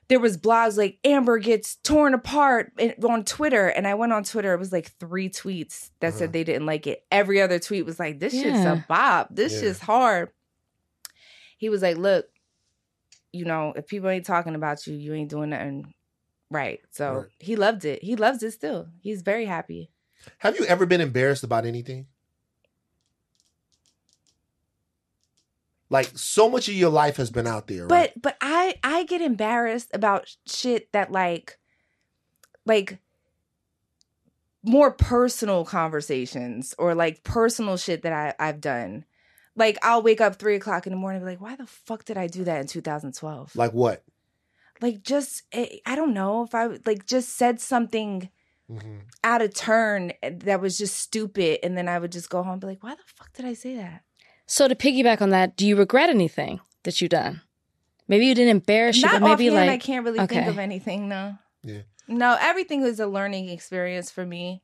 there 0.09 0.19
was 0.21 0.39
blogs 0.39 0.79
like 0.79 0.99
Amber 1.05 1.37
gets 1.39 1.77
torn 1.77 2.15
apart 2.15 2.73
on 3.07 3.25
Twitter, 3.25 3.69
and 3.69 3.87
I 3.87 3.93
went 3.95 4.13
on 4.13 4.25
Twitter. 4.25 4.55
It 4.55 4.59
was 4.59 4.73
like 4.73 4.93
three 4.99 5.29
tweets 5.29 5.91
that 6.01 6.09
Uh-huh. 6.09 6.19
said 6.19 6.33
they 6.33 6.45
didn't 6.45 6.65
like 6.67 6.87
it. 6.87 7.05
Every 7.11 7.43
other 7.43 7.59
tweet 7.59 7.85
was 7.85 7.99
like, 8.01 8.19
"This 8.19 8.33
shit's 8.33 8.65
a 8.65 8.85
bop. 8.89 9.29
This 9.31 9.53
Yeah. 9.53 9.61
shit's 9.69 9.81
hard." 9.81 10.31
He 11.59 11.69
was 11.69 11.83
like, 11.83 11.99
"Look, 11.99 12.27
you 13.33 13.45
know, 13.45 13.75
if 13.77 13.87
people 13.87 14.09
ain't 14.09 14.25
talking 14.25 14.55
about 14.55 14.87
you, 14.87 14.95
you 14.95 15.13
ain't 15.13 15.29
doing 15.29 15.51
nothing." 15.51 15.93
Right. 16.51 16.81
So 16.91 17.13
Right. 17.13 17.27
he 17.39 17.57
loved 17.57 17.85
it. 17.85 18.03
He 18.03 18.17
loves 18.17 18.43
it 18.43 18.53
still. 18.53 18.89
He's 19.03 19.21
very 19.21 19.45
happy. 19.45 19.91
Have 20.39 20.59
you 20.59 20.65
ever 20.65 20.87
been 20.87 21.03
embarrassed 21.03 21.45
about 21.45 21.67
anything? 21.67 22.07
Like 25.91 26.11
so 26.15 26.51
much 26.51 26.69
of 26.69 26.75
your 26.75 26.91
life 26.91 27.17
has 27.17 27.31
been 27.31 27.47
out 27.47 27.67
there, 27.67 27.87
right? 27.87 28.13
But 28.15 28.23
but 28.23 28.37
I 28.41 28.77
I 28.85 29.05
get 29.05 29.21
embarrassed 29.23 29.91
about 29.95 30.37
shit 30.47 30.93
that 30.93 31.11
like 31.11 31.59
like 32.67 32.99
more 34.63 34.91
personal 34.91 35.65
conversations 35.65 36.75
or 36.79 36.95
like 36.95 37.23
personal 37.25 37.77
shit 37.77 38.03
that 38.03 38.13
I, 38.13 38.35
I've 38.39 38.61
done. 38.61 39.05
Like 39.57 39.79
I'll 39.83 40.03
wake 40.03 40.21
up 40.21 40.37
three 40.37 40.57
o'clock 40.57 40.87
in 40.87 40.93
the 40.93 40.99
morning 40.99 41.23
and 41.23 41.27
be 41.27 41.33
like, 41.33 41.41
why 41.41 41.57
the 41.57 41.67
fuck 41.67 42.05
did 42.05 42.17
I 42.19 42.27
do 42.27 42.45
that 42.45 42.61
in 42.61 42.67
2012? 42.67 43.57
like 43.57 43.73
what? 43.73 44.05
Like 44.81 45.03
just 45.03 45.43
eh, 45.53 45.79
I 45.87 45.97
don't 45.97 46.15
know 46.15 46.45
if 46.45 46.55
I 46.55 46.67
like 46.87 47.07
just 47.07 47.31
said 47.37 47.61
something 47.61 48.31
hmm 48.69 48.99
out 49.25 49.43
of 49.43 49.53
turn 49.53 50.13
that 50.23 50.61
was 50.61 50.79
just 50.79 50.97
stupid 50.97 51.59
and 51.65 51.77
then 51.77 51.89
I 51.89 51.99
would 51.99 52.13
just 52.13 52.31
go 52.31 52.43
home 52.43 52.53
and 52.53 52.61
be 52.61 52.69
like, 52.69 52.85
why 52.85 52.95
the 52.95 53.03
fuck 53.05 53.33
did 53.33 53.47
I 53.47 53.55
say 53.55 53.75
that? 53.75 54.03
So 54.49 54.67
to 54.67 54.75
piggyback 54.75 55.21
on 55.21 55.29
that, 55.31 55.57
do 55.57 55.67
you 55.67 55.77
regret 55.77 56.09
anything 56.09 56.61
that 56.85 57.01
you've 57.01 57.11
done? 57.11 57.43
Maybe 58.09 58.25
you 58.25 58.35
didn't 58.35 58.51
embarrass 58.51 58.97
you, 58.97 59.03
Not 59.03 59.21
but 59.21 59.29
maybe 59.29 59.51
offhand, 59.51 59.71
I 59.71 59.77
can't 59.77 60.05
really 60.07 60.27
think 60.27 60.47
of 60.47 60.59
anything. 60.59 61.07
No. 61.07 61.37
Yeah. 61.63 61.83
No, 62.09 62.39
everything 62.41 62.81
was 62.81 62.99
a 62.99 63.07
learning 63.07 63.51
experience 63.51 64.11
for 64.11 64.25
me. 64.25 64.63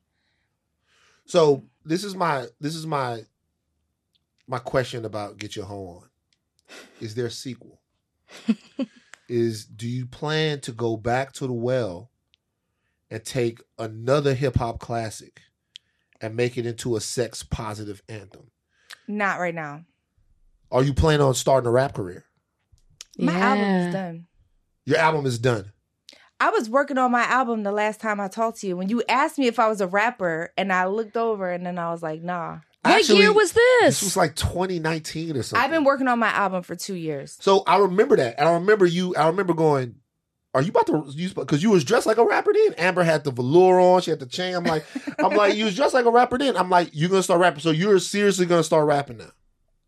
So 1.25 1.63
this 1.85 2.03
is 2.03 2.15
my 2.15 2.47
this 2.59 2.75
is 2.75 2.87
my 2.87 3.25
my 4.47 4.57
question 4.57 5.05
about 5.05 5.37
get 5.37 5.55
your 5.55 5.65
hoe 5.65 6.01
on. 6.01 6.09
Is 6.99 7.13
there 7.13 7.27
a 7.27 7.31
sequel? 7.31 7.79
is 9.29 9.65
do 9.65 9.87
you 9.87 10.07
plan 10.07 10.61
to 10.61 10.71
go 10.71 10.97
back 10.97 11.31
to 11.33 11.45
the 11.45 11.53
well 11.53 12.09
and 13.11 13.23
take 13.23 13.61
another 13.77 14.33
hip 14.33 14.55
hop 14.55 14.79
classic 14.79 15.41
and 16.19 16.35
make 16.35 16.57
it 16.57 16.65
into 16.65 16.95
a 16.95 17.01
sex 17.01 17.43
positive 17.43 18.01
anthem? 18.09 18.49
Not 19.07 19.39
right 19.39 19.55
now. 19.55 19.85
Are 20.71 20.83
you 20.83 20.93
planning 20.93 21.21
on 21.21 21.33
starting 21.35 21.67
a 21.67 21.71
rap 21.71 21.93
career? 21.93 22.25
My 23.17 23.33
album 23.33 23.65
is 23.65 23.93
done. 23.93 24.27
Your 24.85 24.97
album 24.97 25.25
is 25.25 25.39
done. 25.39 25.71
I 26.39 26.49
was 26.49 26.69
working 26.69 26.97
on 26.97 27.11
my 27.11 27.23
album 27.23 27.63
the 27.63 27.71
last 27.71 28.01
time 28.01 28.19
I 28.19 28.27
talked 28.27 28.59
to 28.59 28.67
you. 28.67 28.75
When 28.75 28.89
you 28.89 29.03
asked 29.07 29.37
me 29.37 29.47
if 29.47 29.57
I 29.57 29.69
was 29.69 29.79
a 29.79 29.87
rapper, 29.87 30.51
and 30.57 30.71
I 30.73 30.85
looked 30.85 31.15
over 31.15 31.49
and 31.49 31.65
then 31.65 31.79
I 31.79 31.91
was 31.91 32.03
like, 32.03 32.21
nah. 32.21 32.59
What 32.81 32.99
Actually, 32.99 33.19
year 33.19 33.33
was 33.33 33.53
this? 33.53 34.01
This 34.01 34.03
was 34.03 34.17
like 34.17 34.35
2019 34.35 35.37
or 35.37 35.43
something. 35.43 35.63
I've 35.63 35.71
been 35.71 35.85
working 35.85 36.07
on 36.07 36.19
my 36.19 36.27
album 36.29 36.61
for 36.61 36.75
two 36.75 36.93
years. 36.93 37.37
So 37.39 37.63
I 37.65 37.77
remember 37.77 38.17
that. 38.17 38.35
And 38.37 38.47
I 38.47 38.53
remember 38.53 38.85
you, 38.85 39.15
I 39.15 39.27
remember 39.27 39.53
going, 39.53 39.95
are 40.55 40.61
you 40.63 40.69
about 40.69 40.87
to 40.87 41.03
use 41.11 41.33
because 41.33 41.61
you 41.61 41.69
was 41.69 41.83
dressed 41.83 42.07
like 42.07 42.17
a 42.17 42.25
rapper 42.25 42.51
then? 42.53 42.73
Amber 42.77 43.03
had 43.03 43.23
the 43.23 43.31
velour 43.31 43.79
on, 43.79 44.01
she 44.01 44.09
had 44.09 44.19
the 44.19 44.25
chain. 44.25 44.55
I'm 44.55 44.63
like, 44.63 44.85
I'm 45.19 45.35
like, 45.35 45.55
you 45.55 45.65
was 45.65 45.75
dressed 45.75 45.93
like 45.93 46.05
a 46.05 46.11
rapper 46.11 46.37
then. 46.39 46.57
I'm 46.57 46.69
like, 46.69 46.89
you're 46.93 47.09
gonna 47.09 47.21
start 47.23 47.41
rapping. 47.41 47.59
So 47.59 47.71
you're 47.71 47.99
seriously 47.99 48.45
gonna 48.47 48.63
start 48.63 48.87
rapping 48.87 49.17
now. 49.17 49.31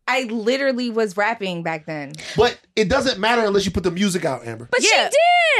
I 0.06 0.22
literally 0.24 0.90
was 0.90 1.16
rapping 1.16 1.62
back 1.62 1.84
then. 1.86 2.12
But 2.36 2.58
it 2.76 2.88
doesn't 2.88 3.18
matter 3.18 3.42
unless 3.44 3.64
you 3.66 3.70
put 3.70 3.82
the 3.82 3.90
music 3.90 4.24
out, 4.24 4.46
Amber. 4.46 4.68
but 4.70 4.80
Yeah. 4.82 5.10
she 5.10 5.16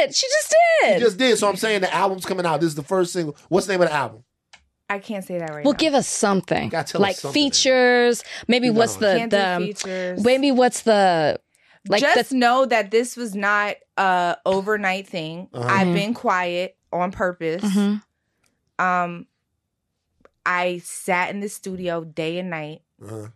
did. 0.07 0.15
She 0.15 0.27
just 0.27 0.55
You 0.83 0.89
did. 0.89 1.01
just 1.01 1.19
did. 1.19 1.39
So 1.39 1.49
I'm 1.49 1.57
saying 1.57 1.81
the 1.83 1.93
album's 1.95 2.25
coming 2.25 2.47
out. 2.47 2.61
This 2.61 2.69
is 2.69 2.75
the 2.75 2.83
first 2.83 3.13
single. 3.13 3.37
What's 3.49 3.67
the 3.67 3.73
name 3.75 3.83
of 3.83 3.89
the 3.89 3.95
album? 3.95 4.25
I 4.91 5.01
can't 5.01 5.23
say 5.25 5.39
that 5.39 5.51
right 5.51 5.65
well, 5.65 5.73
now. 5.75 5.79
give 5.79 5.93
us 5.93 6.09
something 6.09 6.71
gotta 6.71 6.91
tell 6.93 7.03
us 7.03 7.07
like 7.09 7.17
something, 7.17 7.43
man. 7.43 7.51
features. 7.51 8.25
Maybe 8.47 8.69
You 8.69 8.73
what's 8.73 8.97
the 8.97 9.17
Can't 9.19 9.31
the 9.31 9.49
um, 9.49 9.63
features. 9.65 10.25
maybe 10.25 10.51
what's 10.51 10.81
the 10.83 11.39
like 11.91 12.01
Just 12.01 12.31
the 12.31 12.37
know 12.37 12.65
that 12.65 12.91
this 12.91 13.15
was 13.17 13.35
not 13.35 13.77
a 13.99 14.39
overnight 14.47 15.07
thing. 15.09 15.49
Uh-huh. 15.53 15.69
I've 15.69 15.89
Mhm. 15.89 15.95
been 15.95 16.15
quiet 16.15 16.77
on 16.93 17.11
purpose. 17.13 17.63
Mhm. 17.63 18.03
Um, 18.79 19.27
I 20.47 20.79
sat 20.85 21.31
in 21.31 21.41
the 21.41 21.49
studio 21.49 22.05
day 22.05 22.39
and 22.39 22.51
night. 22.51 22.83
Uh-huh. 23.03 23.29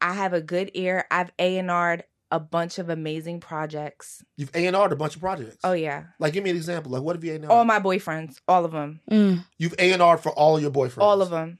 I 0.00 0.14
have 0.14 0.32
a 0.32 0.40
good 0.40 0.70
ear. 0.74 1.06
I've 1.10 1.30
A 1.38 1.58
and 1.58 1.70
R'd 1.70 2.04
a 2.32 2.40
bunch 2.40 2.78
of 2.78 2.88
amazing 2.88 3.40
projects. 3.40 4.24
You've 4.36 4.50
A 4.54 4.66
and 4.66 4.76
R'd 4.76 4.92
a 4.92 4.96
bunch 4.96 5.14
of 5.16 5.20
projects. 5.20 5.58
Oh 5.64 5.72
yeah, 5.72 6.04
Like, 6.18 6.32
give 6.32 6.42
me 6.44 6.50
an 6.50 6.56
example. 6.56 6.92
Like, 6.92 7.02
what 7.02 7.16
have 7.16 7.24
you 7.24 7.32
A 7.32 7.34
and 7.36 7.44
R'd? 7.44 7.50
all 7.50 7.64
my 7.64 7.78
boyfriends, 7.80 8.40
all 8.48 8.64
of 8.64 8.72
them, 8.72 9.00
Mm. 9.10 9.44
You've 9.58 9.74
A 9.78 9.92
and 9.92 10.00
R'd 10.02 10.20
for 10.20 10.30
all 10.32 10.56
of 10.56 10.62
your 10.62 10.70
boyfriends. 10.70 11.02
all 11.02 11.20
of 11.22 11.30
them. 11.30 11.58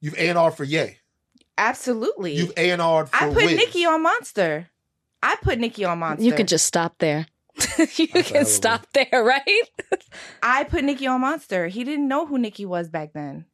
You've 0.00 0.14
A 0.14 0.28
and 0.28 0.38
R'd 0.38 0.54
for 0.56 0.64
Yay. 0.64 0.98
Absolutely. 1.58 2.34
You've 2.36 2.52
A 2.56 2.70
and 2.70 2.80
R'd 2.80 3.08
for 3.10 3.16
I 3.16 3.26
put 3.28 3.36
Wiz. 3.36 3.56
Nicki 3.56 3.84
on 3.84 4.02
Monster. 4.02 4.68
I 5.22 5.36
put 5.42 5.58
Nicki 5.58 5.84
on 5.84 5.98
Monster. 5.98 6.24
You 6.24 6.32
can 6.32 6.46
just 6.46 6.66
stop 6.66 6.96
there. 6.98 7.26
you 7.78 7.86
That's 7.86 7.98
a 8.00 8.06
hell 8.06 8.22
can 8.22 8.36
of 8.36 8.42
a- 8.42 8.44
stop 8.46 8.86
there, 8.92 9.08
right? 9.24 9.62
I 10.42 10.64
put 10.64 10.84
Nicki 10.84 11.06
on 11.06 11.20
Monster. 11.20 11.68
He 11.68 11.84
didn't 11.84 12.08
know 12.08 12.26
who 12.26 12.38
Nicki 12.38 12.64
was 12.66 12.88
back 12.88 13.12
then. 13.12 13.46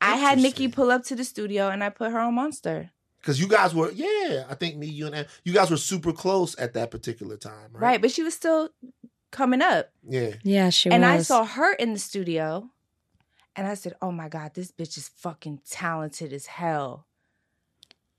I 0.00 0.16
had 0.16 0.36
Nicki 0.38 0.64
Interesting. 0.64 0.70
pull 0.72 0.90
up 0.90 1.04
to 1.04 1.14
the 1.16 1.24
studio 1.24 1.68
and 1.68 1.82
I 1.82 1.88
put 1.88 2.10
her 2.12 2.18
on 2.18 2.34
Monster. 2.34 2.90
Because 3.20 3.40
you 3.40 3.48
guys 3.48 3.74
were, 3.74 3.90
yeah, 3.92 4.44
I 4.50 4.54
think 4.54 4.76
me, 4.76 4.86
you, 4.86 5.06
and 5.06 5.14
Ann- 5.14 5.26
you 5.44 5.54
guys 5.54 5.70
were 5.70 5.78
super 5.78 6.12
close 6.12 6.58
at 6.58 6.74
that 6.74 6.90
particular 6.90 7.36
time, 7.38 7.70
right? 7.72 7.80
Right. 7.80 8.00
But 8.02 8.10
she 8.10 8.22
was 8.22 8.34
still 8.34 8.68
coming 9.30 9.62
up. 9.62 9.90
Yeah. 10.06 10.34
Yeah, 10.42 10.68
she 10.70 10.90
was. 10.90 10.94
and 10.94 11.06
I 11.06 11.22
saw 11.22 11.44
her 11.46 11.72
in 11.74 11.94
the 11.94 11.98
studio 11.98 12.68
and 13.56 13.66
I 13.66 13.74
said, 13.74 13.94
Oh 14.02 14.12
my 14.12 14.28
God, 14.28 14.52
this 14.54 14.70
bitch 14.72 14.98
is 14.98 15.08
fucking 15.08 15.60
talented 15.68 16.32
as 16.34 16.46
hell. 16.46 17.06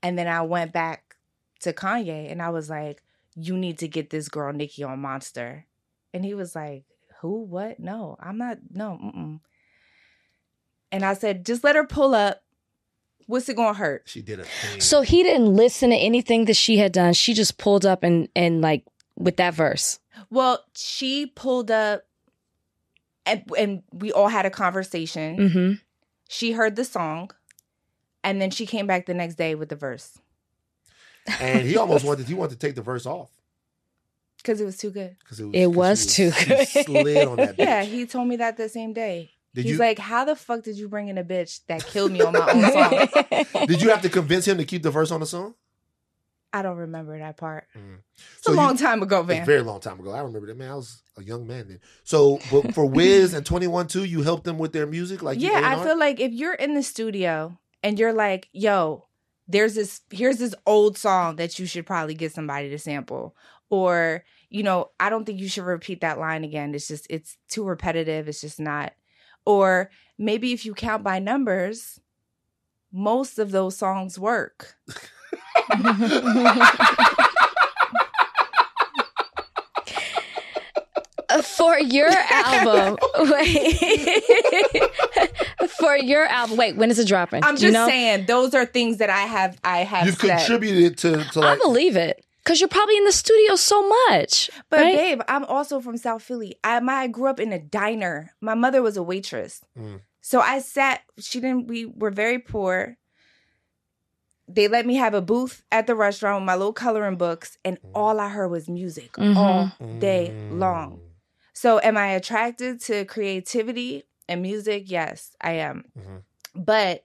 And 0.02 0.18
then 0.18 0.26
I 0.26 0.42
went 0.42 0.72
back 0.72 1.16
to 1.60 1.72
Kanye 1.72 2.30
and 2.30 2.42
I 2.42 2.48
was 2.50 2.68
like, 2.68 3.02
You 3.36 3.56
need 3.56 3.78
to 3.78 3.88
get 3.88 4.10
this 4.10 4.28
girl 4.28 4.52
Nicki 4.52 4.82
on 4.82 5.00
Monster. 5.00 5.66
And 6.12 6.24
he 6.24 6.34
was 6.34 6.54
like, 6.54 6.84
Who? 7.20 7.44
What? 7.44 7.78
No, 7.78 8.16
I'm 8.20 8.38
not. 8.38 8.58
No. 8.72 8.98
Mm-mm. 9.02 9.40
And 10.90 11.04
I 11.04 11.14
said, 11.14 11.44
Just 11.44 11.62
let 11.62 11.76
her 11.76 11.86
pull 11.86 12.14
up. 12.14 12.42
What's 13.26 13.48
it 13.48 13.56
gonna 13.56 13.74
hurt? 13.74 14.04
She 14.06 14.22
did 14.22 14.40
a 14.40 14.44
thing. 14.44 14.80
So 14.80 15.02
he 15.02 15.22
didn't 15.22 15.54
listen 15.54 15.90
to 15.90 15.96
anything 15.96 16.44
that 16.44 16.54
she 16.54 16.78
had 16.78 16.92
done. 16.92 17.12
She 17.12 17.34
just 17.34 17.58
pulled 17.58 17.84
up 17.84 18.02
and 18.02 18.28
and 18.34 18.60
like 18.60 18.84
with 19.16 19.36
that 19.36 19.54
verse. 19.54 19.98
Well, 20.30 20.64
she 20.74 21.26
pulled 21.26 21.70
up 21.70 22.04
and, 23.26 23.42
and 23.58 23.82
we 23.92 24.12
all 24.12 24.28
had 24.28 24.46
a 24.46 24.50
conversation. 24.50 25.36
Mm-hmm. 25.36 25.72
She 26.28 26.52
heard 26.52 26.76
the 26.76 26.84
song 26.84 27.30
and 28.22 28.40
then 28.40 28.50
she 28.50 28.66
came 28.66 28.86
back 28.86 29.06
the 29.06 29.14
next 29.14 29.34
day 29.36 29.54
with 29.54 29.68
the 29.68 29.76
verse 29.76 30.18
and 31.40 31.66
he 31.66 31.76
almost 31.76 32.04
wanted, 32.08 32.26
he 32.26 32.34
wanted 32.34 32.58
to 32.58 32.66
take 32.66 32.74
the 32.76 32.82
verse 32.82 33.06
off. 33.06 33.30
because 34.38 34.60
it 34.60 34.64
was 34.64 34.76
too 34.76 34.90
good. 34.90 35.16
Because 35.20 35.40
it 35.40 35.44
was, 35.44 35.54
It 35.54 35.66
'cause 35.66 35.76
was 35.76 36.00
she 36.02 36.06
too 36.16 36.30
she 36.32 36.44
good. 36.46 36.68
slid 36.68 37.28
on 37.28 37.36
that 37.36 37.56
bitch. 37.56 37.64
Yeah, 37.64 37.82
he 37.84 38.06
told 38.06 38.28
me 38.28 38.36
that 38.36 38.56
the 38.56 38.68
same 38.68 38.92
day. 38.92 39.30
Did 39.54 39.64
He's 39.64 39.72
you, 39.72 39.78
like, 39.78 39.98
How 39.98 40.24
the 40.26 40.36
fuck 40.36 40.62
did 40.64 40.76
you 40.78 40.88
bring 40.88 41.08
in 41.08 41.16
a 41.18 41.24
bitch 41.24 41.60
that 41.66 41.84
killed 41.86 42.12
me 42.12 42.20
on 42.20 42.32
my 42.34 42.50
own 42.52 42.62
song? 42.72 43.66
did 43.66 43.80
you 43.80 43.88
have 43.90 44.02
to 44.02 44.08
convince 44.10 44.46
him 44.46 44.58
to 44.58 44.64
keep 44.64 44.82
the 44.82 44.90
verse 44.90 45.10
on 45.10 45.20
the 45.20 45.26
song? 45.26 45.54
I 46.52 46.62
don't 46.62 46.76
remember 46.76 47.18
that 47.18 47.36
part. 47.36 47.66
Mm. 47.76 47.98
It's 48.36 48.44
So 48.44 48.52
a 48.52 48.54
you- 48.54 48.60
long 48.60 48.76
time 48.76 49.02
ago, 49.02 49.20
It's 49.20 49.28
man. 49.28 49.46
very 49.46 49.62
long 49.62 49.80
time 49.80 49.98
ago. 50.00 50.12
I 50.12 50.20
remember 50.20 50.46
that 50.46 50.56
man. 50.56 50.70
I 50.70 50.74
was 50.74 51.02
a 51.18 51.22
young 51.22 51.46
man 51.46 51.68
then. 51.68 51.80
So, 52.04 52.38
but 52.50 52.72
for 52.74 52.86
Wiz 52.86 53.34
and 53.34 53.44
Twenty 53.44 53.66
One 53.66 53.88
Two, 53.88 54.04
you 54.04 54.22
helped 54.22 54.44
them 54.44 54.58
with 54.58 54.72
their 54.72 54.86
music, 54.86 55.22
like 55.22 55.40
yeah, 55.40 55.60
I 55.64 55.82
feel 55.82 55.98
like 55.98 56.20
if 56.20 56.32
you're 56.32 56.54
in 56.54 56.74
the 56.74 56.82
studio 56.82 57.58
and 57.82 57.98
you're 57.98 58.12
like, 58.12 58.48
yo, 58.52 59.06
there's 59.48 59.74
this, 59.74 60.00
here's 60.10 60.38
this 60.38 60.54
old 60.66 60.98
song 60.98 61.36
that 61.36 61.58
you 61.58 61.66
should 61.66 61.86
probably 61.86 62.14
get 62.14 62.32
somebody 62.32 62.68
to 62.70 62.78
sample. 62.78 63.36
Or, 63.70 64.24
you 64.50 64.62
know, 64.62 64.90
I 65.00 65.10
don't 65.10 65.24
think 65.24 65.40
you 65.40 65.48
should 65.48 65.64
repeat 65.64 66.00
that 66.00 66.18
line 66.18 66.44
again. 66.44 66.74
It's 66.74 66.88
just, 66.88 67.06
it's 67.10 67.36
too 67.48 67.64
repetitive. 67.64 68.28
It's 68.28 68.40
just 68.40 68.60
not. 68.60 68.92
Or 69.44 69.90
maybe 70.18 70.52
if 70.52 70.64
you 70.64 70.74
count 70.74 71.02
by 71.02 71.18
numbers, 71.18 72.00
most 72.92 73.38
of 73.38 73.50
those 73.50 73.76
songs 73.76 74.18
work. 74.18 74.76
For 81.42 81.78
your 81.78 82.08
album, 82.08 82.96
wait. 83.30 83.76
for 85.70 85.96
your 85.96 86.24
album, 86.26 86.56
wait. 86.56 86.76
When 86.76 86.90
is 86.90 86.98
it 86.98 87.06
dropping? 87.08 87.44
I'm 87.44 87.54
Do 87.56 87.60
just 87.62 87.64
you 87.66 87.72
know? 87.72 87.86
saying 87.86 88.26
those 88.26 88.54
are 88.54 88.64
things 88.64 88.98
that 88.98 89.10
I 89.10 89.22
have 89.22 89.58
I 89.64 89.78
have 89.78 90.06
You've 90.06 90.16
said. 90.18 90.38
contributed 90.38 90.98
to 90.98 91.24
to 91.32 91.40
I 91.40 91.56
believe 91.56 91.96
it 91.96 92.24
because 92.42 92.60
you're 92.60 92.68
probably 92.68 92.96
in 92.96 93.04
the 93.04 93.12
studio 93.12 93.56
so 93.56 93.86
much. 94.08 94.50
But 94.70 94.80
right? 94.80 94.94
babe, 94.96 95.20
I'm 95.28 95.44
also 95.44 95.80
from 95.80 95.96
South 95.96 96.22
Philly. 96.22 96.56
I 96.64 96.80
my 96.80 96.94
I 96.94 97.06
grew 97.08 97.28
up 97.28 97.40
in 97.40 97.52
a 97.52 97.58
diner. 97.58 98.32
My 98.40 98.54
mother 98.54 98.82
was 98.82 98.96
a 98.96 99.02
waitress. 99.02 99.60
Mm. 99.78 100.00
So 100.20 100.40
I 100.40 100.58
sat, 100.58 101.02
she 101.18 101.40
didn't 101.40 101.68
we 101.68 101.86
were 101.86 102.10
very 102.10 102.38
poor. 102.40 102.96
They 104.48 104.68
let 104.68 104.86
me 104.86 104.94
have 104.96 105.14
a 105.14 105.20
booth 105.20 105.64
at 105.72 105.86
the 105.88 105.94
restaurant 105.96 106.42
with 106.42 106.46
my 106.46 106.54
little 106.54 106.72
coloring 106.72 107.16
books, 107.16 107.58
and 107.64 107.80
Mm. 107.82 107.90
all 107.94 108.20
I 108.20 108.28
heard 108.28 108.48
was 108.48 108.68
music 108.68 109.12
Mhm. 109.14 109.36
all 109.36 109.72
day 109.98 110.30
Mm. 110.32 110.58
long. 110.60 111.00
So 111.52 111.80
am 111.80 111.96
I 111.96 112.08
attracted 112.08 112.80
to 112.82 113.04
creativity 113.06 114.04
and 114.28 114.42
music? 114.42 114.84
Yes, 114.90 115.36
I 115.40 115.52
am. 115.52 115.84
Mhm. 115.98 116.22
But 116.54 117.04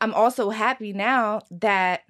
I'm 0.00 0.14
also 0.14 0.50
happy 0.50 0.92
now 0.92 1.42
that 1.50 2.02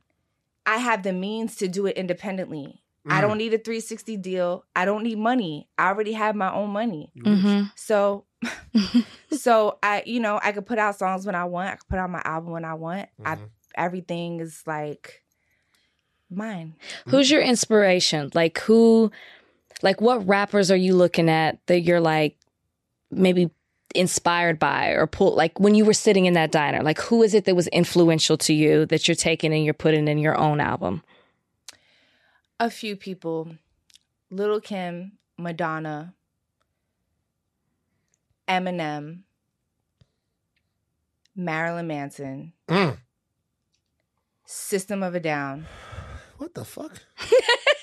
I 0.66 0.76
have 0.78 1.02
the 1.02 1.12
means 1.12 1.56
to 1.56 1.68
do 1.68 1.86
it 1.86 1.96
independently. 1.96 2.82
I 3.06 3.18
Mm. 3.18 3.22
don't 3.22 3.38
need 3.38 3.54
a 3.54 3.58
360 3.58 4.16
deal. 4.18 4.64
I 4.76 4.84
don't 4.84 5.02
need 5.02 5.18
money. 5.18 5.68
I 5.78 5.88
already 5.88 6.12
have 6.12 6.36
my 6.36 6.52
own 6.52 6.70
money. 6.70 7.10
Mm-hmm. 7.16 7.64
So 7.74 8.26
so 9.30 9.78
I 9.82 10.02
you 10.04 10.20
know, 10.20 10.38
I 10.42 10.52
could 10.52 10.66
put 10.66 10.78
out 10.78 10.98
songs 10.98 11.24
when 11.24 11.34
I 11.34 11.44
want. 11.44 11.70
I 11.70 11.76
could 11.76 11.88
put 11.88 11.98
out 11.98 12.10
my 12.10 12.22
album 12.24 12.52
when 12.52 12.64
I 12.64 12.74
want. 12.74 13.08
I 13.24 13.36
Mhm. 13.36 13.48
everything 13.76 14.40
is 14.40 14.62
like 14.66 15.22
mine. 16.30 16.74
Who's 17.06 17.30
your 17.30 17.40
inspiration? 17.42 18.30
Like 18.34 18.58
who? 18.60 19.10
Like 19.82 20.00
what 20.00 20.26
rappers 20.26 20.70
are 20.70 20.76
you 20.76 20.94
looking 20.94 21.28
at 21.30 21.64
that 21.66 21.80
you're 21.80 22.00
like 22.00 22.36
maybe 23.10 23.48
inspired 23.94 24.58
by 24.58 24.88
or 24.88 25.06
pull? 25.06 25.34
Like 25.34 25.58
when 25.58 25.74
you 25.74 25.84
were 25.84 25.92
sitting 25.92 26.26
in 26.26 26.34
that 26.34 26.50
diner, 26.52 26.82
like 26.82 27.00
who 27.00 27.22
is 27.22 27.34
it 27.34 27.44
that 27.46 27.56
was 27.56 27.66
influential 27.68 28.36
to 28.38 28.52
you 28.52 28.86
that 28.86 29.08
you're 29.08 29.14
taking 29.14 29.52
and 29.52 29.64
you're 29.64 29.74
putting 29.74 30.08
in 30.08 30.18
your 30.18 30.36
own 30.36 30.60
album? 30.60 31.02
A 32.60 32.70
few 32.70 32.96
people. 32.96 33.52
Lil' 34.30 34.60
Kim, 34.60 35.12
Madonna, 35.38 36.12
Eminem, 38.46 39.20
Marilyn 41.36 41.86
Manson, 41.86 42.52
Mm. 42.68 42.98
System 44.44 45.02
of 45.02 45.14
a 45.14 45.20
Down, 45.20 45.66
What 46.38 46.54
the 46.54 46.64
fuck? 46.64 47.02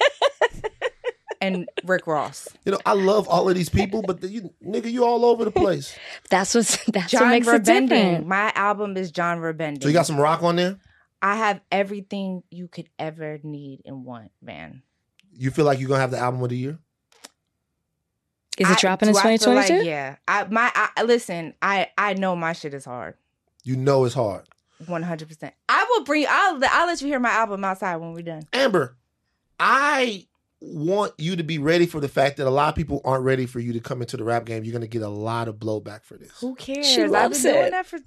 and 1.45 1.69
Rick 1.83 2.07
Ross. 2.07 2.47
You 2.65 2.71
know, 2.73 2.79
I 2.85 2.93
love 2.93 3.27
all 3.27 3.47
of 3.49 3.55
these 3.55 3.69
people, 3.69 4.01
but 4.01 4.21
the, 4.21 4.27
you, 4.27 4.53
nigga, 4.65 4.91
you 4.91 5.03
all 5.05 5.25
over 5.25 5.45
the 5.45 5.51
place. 5.51 5.95
That's 6.29 6.53
what's 6.55 6.77
that's 6.85 7.13
what 7.13 7.19
John 7.19 7.29
makes 7.29 7.47
it 7.47 7.63
different. 7.63 8.27
My 8.27 8.51
album 8.55 8.97
is 8.97 9.11
genre-bending. 9.15 9.81
So 9.81 9.87
you 9.87 9.93
got 9.93 10.05
some 10.07 10.19
rock 10.19 10.43
on 10.43 10.55
there. 10.55 10.77
I 11.21 11.35
have 11.37 11.61
everything 11.71 12.43
you 12.51 12.67
could 12.67 12.89
ever 12.99 13.39
need 13.43 13.81
and 13.85 14.05
want, 14.05 14.31
man. 14.41 14.83
You 15.33 15.51
feel 15.51 15.65
like 15.65 15.79
you're 15.79 15.89
gonna 15.89 16.01
have 16.01 16.11
the 16.11 16.19
album 16.19 16.41
of 16.43 16.49
the 16.49 16.57
year? 16.57 16.79
Is 18.57 18.67
I- 18.67 18.73
it 18.73 18.79
dropping 18.79 19.09
in 19.09 19.13
do 19.13 19.19
I 19.19 19.37
2022? 19.37 19.73
Like, 19.77 19.85
yeah. 19.85 20.15
I 20.27 20.45
my 20.45 20.71
I, 20.73 21.03
listen, 21.03 21.53
I 21.61 21.89
I 21.97 22.13
know 22.13 22.35
my 22.35 22.53
shit 22.53 22.73
is 22.73 22.85
hard. 22.85 23.15
You 23.63 23.75
know 23.75 24.05
it's 24.05 24.15
hard. 24.15 24.47
100%. 24.83 25.51
I 25.69 25.85
will 25.89 26.03
bring 26.03 26.25
I'll 26.29 26.59
I'll 26.69 26.87
let 26.87 27.01
you 27.01 27.07
hear 27.07 27.19
my 27.19 27.29
album 27.29 27.63
outside 27.63 27.95
when 27.97 28.13
we're 28.13 28.21
done. 28.21 28.43
Amber, 28.53 28.95
I 29.59 30.27
want 30.61 31.13
you 31.17 31.35
to 31.35 31.43
be 31.43 31.57
ready 31.59 31.85
for 31.85 31.99
the 31.99 32.07
fact 32.07 32.37
that 32.37 32.47
a 32.47 32.49
lot 32.49 32.69
of 32.69 32.75
people 32.75 33.01
aren't 33.05 33.23
ready 33.23 33.45
for 33.45 33.59
you 33.59 33.73
to 33.73 33.79
come 33.79 34.01
into 34.01 34.17
the 34.17 34.23
rap 34.23 34.45
game. 34.45 34.63
You're 34.63 34.73
gonna 34.73 34.87
get 34.87 35.01
a 35.01 35.09
lot 35.09 35.47
of 35.47 35.55
blowback 35.57 36.03
for 36.03 36.17
this. 36.17 36.31
Who 36.39 36.55
cares? 36.55 36.87
She 36.89 37.03
I've 37.03 37.11
loves 37.11 37.43
been 37.43 37.53
doing 37.53 37.65
it. 37.67 37.71
that 37.71 37.85
for 37.85 37.99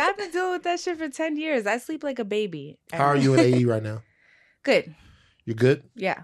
I've 0.00 0.16
been 0.16 0.30
dealing 0.30 0.52
with 0.52 0.62
that 0.62 0.80
shit 0.80 0.96
for 0.98 1.08
10 1.08 1.36
years. 1.36 1.66
I 1.66 1.78
sleep 1.78 2.02
like 2.04 2.18
a 2.18 2.24
baby. 2.24 2.78
How 2.92 3.06
are 3.06 3.16
you 3.16 3.34
in 3.34 3.40
AE 3.40 3.64
right 3.64 3.82
now? 3.82 4.02
Good. 4.62 4.94
You're 5.44 5.54
good? 5.56 5.84
Yeah. 5.94 6.22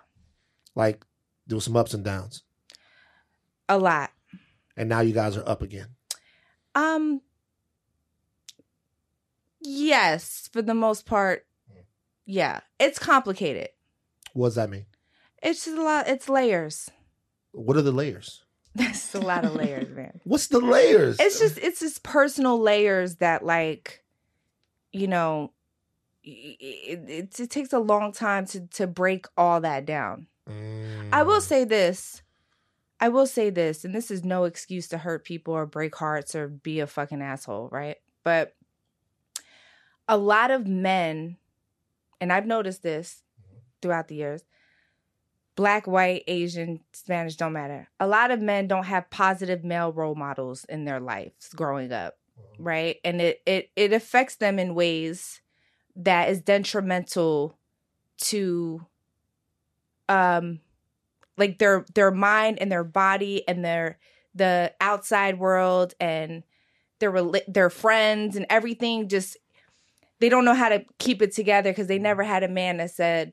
Like 0.74 1.04
there 1.46 1.56
was 1.56 1.64
some 1.64 1.76
ups 1.76 1.94
and 1.94 2.02
downs. 2.04 2.42
A 3.68 3.78
lot. 3.78 4.10
And 4.76 4.88
now 4.88 5.00
you 5.00 5.12
guys 5.12 5.36
are 5.36 5.48
up 5.48 5.62
again. 5.62 5.88
Um 6.74 7.20
Yes, 9.60 10.48
for 10.52 10.60
the 10.62 10.74
most 10.74 11.06
part. 11.06 11.46
Yeah. 12.26 12.60
It's 12.80 12.98
complicated. 12.98 13.68
What 14.32 14.48
does 14.48 14.54
that 14.56 14.70
mean? 14.70 14.86
It's 15.43 15.64
just 15.64 15.76
a 15.76 15.82
lot 15.82 16.09
it's 16.09 16.28
layers. 16.28 16.90
What 17.53 17.76
are 17.76 17.82
the 17.82 17.93
layers? 17.93 18.45
That's 18.74 19.14
a 19.14 19.20
lot 19.20 19.45
of 19.45 19.55
layers, 19.55 19.90
man. 19.95 20.20
What's 20.24 20.47
the 20.47 20.61
layers? 20.61 21.18
It's 21.20 21.38
just 21.38 21.59
it's 21.59 21.80
just 21.80 22.03
personal 22.03 22.59
layers 22.61 23.16
that 23.16 23.45
like 23.45 24.03
you 24.93 25.07
know 25.09 25.53
it, 26.24 26.57
it, 27.09 27.40
it 27.40 27.51
takes 27.51 27.72
a 27.72 27.78
long 27.78 28.12
time 28.12 28.47
to 28.47 28.66
to 28.68 28.86
break 28.86 29.26
all 29.36 29.61
that 29.61 29.84
down. 29.84 30.28
I 31.12 31.22
will 31.22 31.40
Mm. 31.40 31.43
say 31.43 31.64
this. 31.64 32.22
I 33.01 33.09
will 33.09 33.26
say 33.26 33.51
this, 33.51 33.84
and 33.84 33.93
this 33.93 34.12
is 34.12 34.22
no 34.22 34.45
excuse 34.45 34.86
to 34.88 34.99
hurt 34.99 35.24
people 35.24 35.55
or 35.55 35.66
break 35.66 35.97
hearts 35.97 36.36
or 36.36 36.47
be 36.47 36.78
a 36.78 36.86
fucking 36.86 37.20
asshole, 37.20 37.68
right? 37.72 37.97
But 38.22 38.55
a 40.09 40.16
lot 40.16 40.53
of 40.53 40.68
men, 40.68 41.36
and 42.20 42.32
I've 42.32 42.47
noticed 42.47 42.84
this 42.84 43.24
throughout 43.80 44.07
the 44.07 44.14
years, 44.14 44.45
black, 45.57 45.86
white, 45.86 46.24
Asian, 46.26 46.80
Spanish 46.92 47.36
don't 47.36 47.53
matter. 47.53 47.88
A 48.00 48.07
lot 48.07 48.30
of 48.30 48.40
men 48.40 48.66
don't 48.66 48.84
have 48.84 49.11
positive 49.11 49.64
male 49.64 49.92
role 49.92 50.14
models 50.14 50.64
in 50.68 50.84
their 50.84 51.00
lives 51.00 51.48
growing 51.55 51.92
up, 51.92 52.18
right? 52.59 52.96
And 53.05 53.20
it 53.20 53.42
it 53.46 53.70
it 53.76 53.92
affects 53.92 54.36
them 54.36 54.59
in 54.59 54.74
ways 54.74 55.40
that 55.96 56.28
is 56.30 56.40
detrimental 56.40 57.59
to 58.18 58.86
um 60.09 60.61
like 61.36 61.59
their 61.59 61.84
their 61.94 62.11
mind 62.11 62.59
and 62.61 62.70
their 62.70 62.84
body 62.84 63.46
and 63.48 63.64
their 63.64 63.98
the 64.34 64.72
outside 64.80 65.38
world 65.38 65.94
and 66.00 66.42
their 66.98 67.12
their 67.48 67.70
friends 67.70 68.36
and 68.36 68.46
everything 68.48 69.09
just 69.09 69.36
they 70.20 70.28
don't 70.28 70.44
know 70.44 70.55
how 70.55 70.68
to 70.68 70.84
keep 70.98 71.20
it 71.20 71.32
together 71.32 71.70
because 71.70 71.88
they 71.88 71.98
never 71.98 72.22
had 72.22 72.42
a 72.42 72.48
man 72.48 72.76
that 72.76 72.90
said 72.90 73.32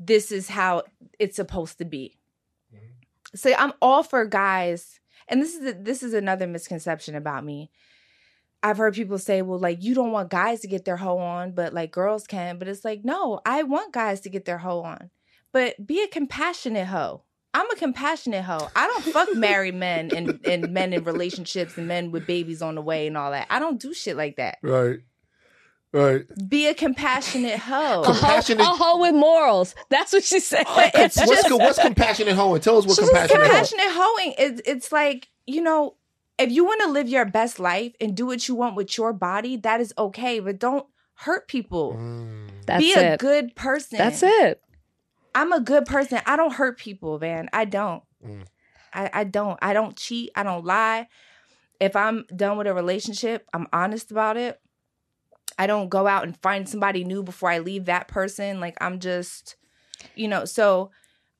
this 0.00 0.32
is 0.32 0.48
how 0.48 0.82
it's 1.18 1.36
supposed 1.36 1.78
to 1.78 1.84
be 1.84 2.18
mm-hmm. 2.74 3.36
so 3.36 3.52
i'm 3.56 3.72
all 3.80 4.02
for 4.02 4.24
guys 4.24 4.98
and 5.28 5.40
this 5.40 5.54
is 5.54 5.74
this 5.80 6.02
is 6.02 6.14
another 6.14 6.46
misconception 6.46 7.14
about 7.14 7.44
me 7.44 7.70
i've 8.62 8.78
heard 8.78 8.94
people 8.94 9.18
say 9.18 9.42
well 9.42 9.58
like 9.58 9.82
you 9.82 9.94
don't 9.94 10.12
want 10.12 10.30
guys 10.30 10.60
to 10.60 10.68
get 10.68 10.84
their 10.84 10.96
hoe 10.96 11.18
on 11.18 11.52
but 11.52 11.72
like 11.72 11.92
girls 11.92 12.26
can 12.26 12.58
but 12.58 12.66
it's 12.66 12.84
like 12.84 13.04
no 13.04 13.40
i 13.46 13.62
want 13.62 13.92
guys 13.92 14.20
to 14.20 14.30
get 14.30 14.46
their 14.46 14.58
hoe 14.58 14.80
on 14.80 15.10
but 15.52 15.86
be 15.86 16.02
a 16.02 16.08
compassionate 16.08 16.88
hoe 16.88 17.22
I'm 17.52 17.70
a 17.70 17.76
compassionate 17.76 18.44
hoe. 18.44 18.68
I 18.76 18.86
don't 18.86 19.04
fuck 19.04 19.34
married 19.34 19.74
men 19.74 20.10
and, 20.14 20.38
and 20.46 20.70
men 20.72 20.92
in 20.92 21.04
relationships 21.04 21.76
and 21.76 21.88
men 21.88 22.12
with 22.12 22.26
babies 22.26 22.62
on 22.62 22.76
the 22.76 22.82
way 22.82 23.06
and 23.06 23.16
all 23.16 23.32
that. 23.32 23.48
I 23.50 23.58
don't 23.58 23.80
do 23.80 23.92
shit 23.92 24.16
like 24.16 24.36
that. 24.36 24.58
Right. 24.62 25.00
Right. 25.92 26.24
Be 26.48 26.68
a 26.68 26.74
compassionate 26.74 27.58
hoe. 27.58 28.02
A 28.02 28.04
hoe, 28.06 28.12
Compassionate- 28.12 28.60
a 28.64 28.68
hoe 28.70 29.00
with 29.00 29.14
morals. 29.14 29.74
That's 29.88 30.12
what 30.12 30.22
she 30.22 30.38
said. 30.38 30.64
it's 30.68 31.16
What's, 31.16 31.30
just 31.30 31.48
co- 31.48 31.56
what's 31.56 31.78
compassionate 31.80 32.34
hoeing? 32.36 32.60
Tell 32.60 32.78
us 32.78 32.86
what 32.86 32.96
compassionate 32.98 33.30
hoeing. 33.38 33.50
compassionate 33.50 33.86
hoeing. 33.88 34.34
It's 34.38 34.62
it's 34.66 34.92
like 34.92 35.28
you 35.46 35.60
know, 35.62 35.96
if 36.38 36.52
you 36.52 36.64
want 36.64 36.80
to 36.82 36.88
live 36.90 37.08
your 37.08 37.24
best 37.24 37.58
life 37.58 37.92
and 38.00 38.16
do 38.16 38.24
what 38.26 38.46
you 38.46 38.54
want 38.54 38.76
with 38.76 38.96
your 38.96 39.12
body, 39.12 39.56
that 39.58 39.80
is 39.80 39.92
okay. 39.98 40.38
But 40.38 40.60
don't 40.60 40.86
hurt 41.14 41.48
people. 41.48 41.94
Mm. 41.98 42.50
That's 42.66 42.80
Be 42.80 42.92
a 42.94 43.14
it. 43.14 43.18
good 43.20 43.56
person. 43.56 43.98
That's 43.98 44.22
it. 44.22 44.62
I'm 45.34 45.52
a 45.52 45.60
good 45.60 45.86
person. 45.86 46.20
I 46.24 46.36
don't 46.36 46.52
hurt 46.52 46.78
people, 46.78 47.18
man. 47.18 47.48
I 47.52 47.64
don't. 47.64 48.02
Mm. 48.24 48.44
I, 48.94 49.10
I 49.12 49.24
don't. 49.24 49.58
I 49.60 49.72
don't 49.72 49.96
cheat. 49.96 50.30
I 50.36 50.44
don't 50.44 50.64
lie. 50.64 51.08
If 51.80 51.96
I'm 51.96 52.26
done 52.34 52.58
with 52.58 52.66
a 52.68 52.74
relationship, 52.74 53.46
I'm 53.52 53.66
honest 53.72 54.10
about 54.12 54.36
it. 54.36 54.60
I 55.60 55.66
don't 55.66 55.90
go 55.90 56.06
out 56.06 56.24
and 56.24 56.34
find 56.38 56.66
somebody 56.66 57.04
new 57.04 57.22
before 57.22 57.50
I 57.50 57.58
leave 57.58 57.84
that 57.84 58.08
person. 58.08 58.60
Like 58.60 58.78
I'm 58.80 58.98
just, 58.98 59.56
you 60.14 60.26
know, 60.26 60.46
so 60.46 60.90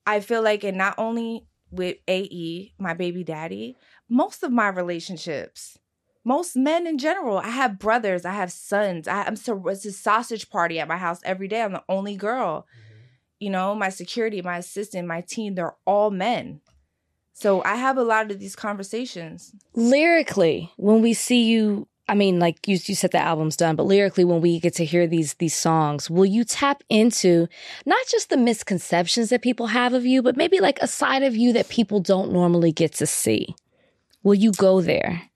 I 0.06 0.20
feel 0.20 0.42
like 0.42 0.62
and 0.62 0.76
not 0.76 0.94
only 0.98 1.46
with 1.70 1.96
AE, 2.06 2.74
my 2.78 2.92
baby 2.92 3.24
daddy, 3.24 3.78
most 4.10 4.42
of 4.42 4.52
my 4.52 4.68
relationships, 4.68 5.78
most 6.22 6.54
men 6.54 6.86
in 6.86 6.98
general, 6.98 7.38
I 7.38 7.48
have 7.48 7.78
brothers, 7.78 8.26
I 8.26 8.32
have 8.32 8.52
sons. 8.52 9.08
I, 9.08 9.22
I'm 9.22 9.36
so 9.36 9.66
it's 9.68 9.86
a 9.86 9.92
sausage 9.92 10.50
party 10.50 10.78
at 10.78 10.86
my 10.86 10.98
house 10.98 11.20
every 11.24 11.48
day. 11.48 11.62
I'm 11.62 11.72
the 11.72 11.84
only 11.88 12.14
girl 12.14 12.66
mm-hmm. 12.66 13.04
you 13.38 13.48
know, 13.48 13.74
my 13.74 13.88
security, 13.88 14.42
my 14.42 14.58
assistant, 14.58 15.08
my 15.08 15.22
team, 15.22 15.54
they're 15.54 15.76
all 15.86 16.10
men. 16.10 16.60
So 17.32 17.62
I 17.64 17.76
have 17.76 17.96
a 17.96 18.04
lot 18.04 18.30
of 18.30 18.38
these 18.38 18.54
conversations. 18.54 19.54
Lyrically, 19.74 20.70
when 20.76 21.00
we 21.00 21.14
see 21.14 21.44
you, 21.44 21.88
I 22.10 22.14
mean, 22.14 22.40
like 22.40 22.66
you, 22.66 22.76
you 22.86 22.96
said 22.96 23.12
the 23.12 23.18
album's 23.18 23.54
done, 23.56 23.76
but 23.76 23.84
lyrically, 23.86 24.24
when 24.24 24.40
we 24.40 24.58
get 24.58 24.74
to 24.74 24.84
hear 24.84 25.06
these 25.06 25.34
these 25.34 25.54
songs, 25.54 26.10
will 26.10 26.26
you 26.26 26.42
tap 26.42 26.82
into 26.88 27.46
not 27.86 28.04
just 28.10 28.30
the 28.30 28.36
misconceptions 28.36 29.30
that 29.30 29.42
people 29.42 29.68
have 29.68 29.92
of 29.94 30.04
you, 30.04 30.20
but 30.20 30.36
maybe 30.36 30.58
like 30.58 30.80
a 30.82 30.88
side 30.88 31.22
of 31.22 31.36
you 31.36 31.52
that 31.52 31.68
people 31.68 32.00
don't 32.00 32.32
normally 32.32 32.72
get 32.72 32.94
to 32.94 33.06
see? 33.06 33.54
Will 34.24 34.34
you 34.34 34.50
go 34.50 34.80
there? 34.80 35.30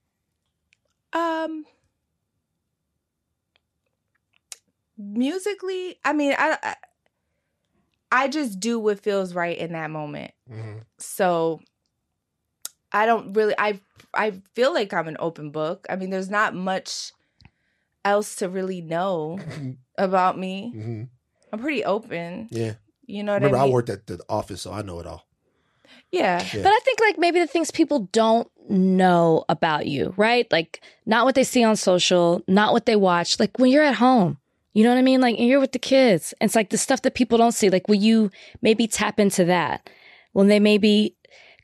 Um 1.13 1.63
musically, 4.97 5.97
I 6.03 6.11
mean, 6.11 6.35
I 6.37 6.57
I, 6.61 6.75
I 8.11 8.27
just 8.27 8.59
do 8.59 8.79
what 8.79 8.99
feels 8.99 9.33
right 9.33 9.57
in 9.57 9.71
that 9.71 9.91
moment. 9.91 10.33
Mhm. 10.51 10.81
So 10.99 11.61
I 12.91 13.05
don't 13.05 13.33
really 13.33 13.53
I 13.57 13.79
I 14.13 14.41
feel 14.53 14.73
like 14.73 14.93
I'm 14.93 15.07
an 15.07 15.17
open 15.19 15.51
book. 15.51 15.85
I 15.89 15.95
mean, 15.95 16.09
there's 16.09 16.29
not 16.29 16.53
much 16.55 17.11
else 18.03 18.35
to 18.37 18.49
really 18.49 18.81
know 18.81 19.39
about 19.97 20.37
me. 20.37 20.73
Mhm. 20.75 21.09
I'm 21.51 21.59
pretty 21.59 21.83
open. 21.83 22.47
Yeah. 22.51 22.73
You 23.07 23.23
know 23.23 23.33
what 23.33 23.41
Remember, 23.43 23.57
I 23.57 23.67
I 23.67 23.69
worked 23.69 23.89
at 23.89 24.07
the 24.07 24.19
office, 24.29 24.61
so 24.63 24.71
I 24.71 24.81
know 24.81 24.99
it 24.99 25.07
all. 25.07 25.25
yeah. 26.11 26.43
Yeah. 26.53 26.63
But 26.63 26.69
I 26.71 26.79
think 26.83 26.99
like 26.99 27.17
maybe 27.17 27.39
the 27.39 27.47
things 27.47 27.71
people 27.71 28.09
don't 28.11 28.49
know 28.69 29.45
about 29.49 29.85
you, 29.87 30.13
right? 30.17 30.51
Like 30.51 30.81
not 31.05 31.25
what 31.25 31.35
they 31.35 31.43
see 31.43 31.63
on 31.63 31.75
social, 31.75 32.41
not 32.47 32.73
what 32.73 32.85
they 32.85 32.95
watch. 32.95 33.39
Like 33.39 33.57
when 33.59 33.71
you're 33.71 33.83
at 33.83 33.95
home, 33.95 34.37
you 34.73 34.83
know 34.83 34.89
what 34.89 34.97
I 34.97 35.03
mean? 35.03 35.21
Like 35.21 35.37
and 35.37 35.47
you're 35.47 35.59
with 35.59 35.71
the 35.71 35.79
kids. 35.79 36.33
And 36.41 36.47
it's 36.49 36.55
like 36.55 36.69
the 36.69 36.77
stuff 36.77 37.01
that 37.03 37.13
people 37.15 37.37
don't 37.37 37.51
see. 37.53 37.69
Like 37.69 37.87
will 37.87 37.95
you 37.95 38.31
maybe 38.61 38.87
tap 38.87 39.19
into 39.19 39.45
that 39.45 39.89
when 40.33 40.47
they 40.47 40.59
maybe 40.59 41.15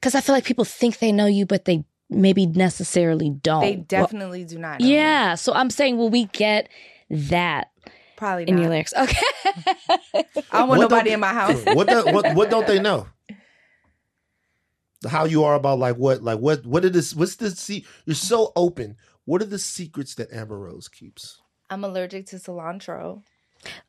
because 0.01 0.15
I 0.15 0.21
feel 0.21 0.35
like 0.35 0.43
people 0.45 0.65
think 0.65 0.97
they 0.99 1.11
know 1.13 1.27
you, 1.27 1.45
but 1.45 1.65
they 1.65 1.85
maybe 2.09 2.45
necessarily 2.47 3.29
don't. 3.29 3.61
They 3.61 3.75
Well, 3.77 3.85
definitely 3.87 4.43
do 4.43 4.57
not. 4.57 4.79
Know 4.81 4.85
me. 4.87 4.93
yeah. 4.95 5.35
So 5.35 5.53
I'm 5.53 5.69
saying, 5.69 5.97
will 5.97 6.09
we 6.09 6.25
get 6.25 6.67
that 7.11 7.69
probably 8.17 8.45
in 8.49 8.55
not. 8.55 8.61
your 8.63 8.69
lyrics? 8.71 8.93
Okay. 8.97 9.17
I 9.45 10.23
don't 10.59 10.67
want 10.67 10.69
What 10.69 10.79
nobody 10.81 11.11
don't- 11.11 11.13
in 11.15 11.19
my 11.21 11.33
house. 11.33 11.63
what, 11.75 11.87
do, 11.87 12.03
what 12.11 12.35
what 12.35 12.49
don't 12.49 12.65
they 12.67 12.79
know? 12.81 13.07
How 15.07 15.25
you 15.25 15.43
are 15.45 15.55
about 15.55 15.79
like 15.79 15.95
what 15.95 16.21
like 16.21 16.39
what 16.39 16.63
what 16.65 16.85
are 16.85 16.89
this 16.89 17.15
what's 17.15 17.35
the 17.37 17.49
see 17.51 17.85
you're 18.05 18.13
so 18.15 18.51
open. 18.55 18.97
What 19.25 19.41
are 19.41 19.45
the 19.45 19.57
secrets 19.59 20.15
that 20.15 20.31
Amber 20.33 20.57
Rose 20.59 20.87
keeps? 20.87 21.39
I'm 21.69 21.83
allergic 21.83 22.27
to 22.27 22.35
cilantro. 22.35 23.23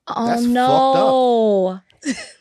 Oh 0.06 0.26
That's 0.26 0.42
fucked 0.42 0.52
no. 0.52 1.80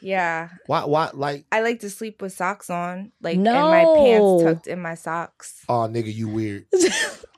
Yeah, 0.01 0.49
Why 0.65 0.86
why 0.86 1.11
like 1.13 1.45
I 1.51 1.61
like 1.61 1.82
to 1.82 1.89
sleep 1.89 2.21
with 2.21 2.34
socks 2.34 2.69
on, 2.69 3.11
like 3.21 3.38
No. 3.38 3.51
and 3.51 3.88
my 3.88 4.03
pants 4.03 4.43
tucked 4.43 4.67
in 4.67 4.82
my 4.82 4.95
socks. 4.95 5.63
oh 5.69 5.88
nigga 5.88 6.13
you 6.13 6.27
weird. 6.27 6.65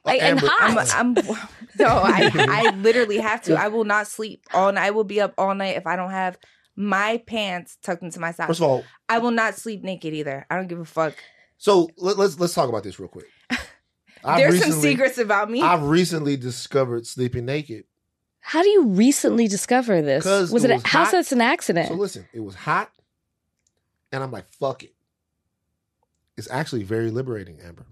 Like, 0.05 0.21
and 0.21 0.37
Amber- 0.37 0.47
hot. 0.51 0.93
I'm, 0.93 1.17
I'm 1.17 1.25
no, 1.79 1.85
I 1.87 2.29
I 2.33 2.75
literally 2.75 3.19
have 3.19 3.41
to. 3.43 3.55
I 3.57 3.69
will 3.69 3.85
not 3.85 4.05
sleep 4.05 4.43
all 4.53 4.69
night. 4.73 4.83
I 4.87 4.89
will 4.91 5.05
be 5.05 5.21
up 5.21 5.33
all 5.37 5.55
night 5.55 5.77
if 5.77 5.87
I 5.87 5.95
don't 5.95 6.11
have 6.11 6.37
my 6.75 7.23
pants 7.25 7.77
tucked 7.81 8.03
into 8.03 8.19
my 8.19 8.31
socks. 8.33 8.47
First 8.47 8.59
of 8.59 8.67
all, 8.67 8.83
I 9.07 9.19
will 9.19 9.31
not 9.31 9.55
sleep 9.55 9.81
naked 9.81 10.13
either. 10.13 10.45
I 10.49 10.57
don't 10.57 10.67
give 10.67 10.79
a 10.81 10.83
fuck. 10.83 11.13
so 11.57 11.87
let, 11.95 12.17
let's 12.17 12.37
let's 12.37 12.53
talk 12.53 12.67
about 12.67 12.83
this 12.83 12.99
real 12.99 13.07
quick. 13.07 13.27
I've 14.25 14.39
There's 14.39 14.61
some 14.61 14.73
secrets 14.73 15.17
about 15.19 15.49
me. 15.49 15.61
I've 15.61 15.83
recently 15.83 16.35
discovered 16.35 17.07
sleeping 17.07 17.45
naked. 17.45 17.85
How 18.45 18.61
do 18.61 18.69
you 18.69 18.83
recently 18.87 19.47
discover 19.47 20.01
this? 20.01 20.25
Was 20.25 20.51
it 20.51 20.51
it, 20.51 20.53
was 20.53 20.63
a 20.83 20.87
house 20.87 21.07
hot. 21.07 21.11
that's 21.11 21.31
an 21.31 21.41
accident? 21.41 21.87
So 21.87 21.93
listen, 21.95 22.27
it 22.33 22.41
was 22.41 22.55
hot, 22.55 22.91
and 24.11 24.21
I'm 24.21 24.31
like, 24.31 24.51
fuck 24.51 24.83
it. 24.83 24.93
It's 26.37 26.49
actually 26.51 26.83
very 26.83 27.09
liberating, 27.11 27.59
Amber. 27.63 27.85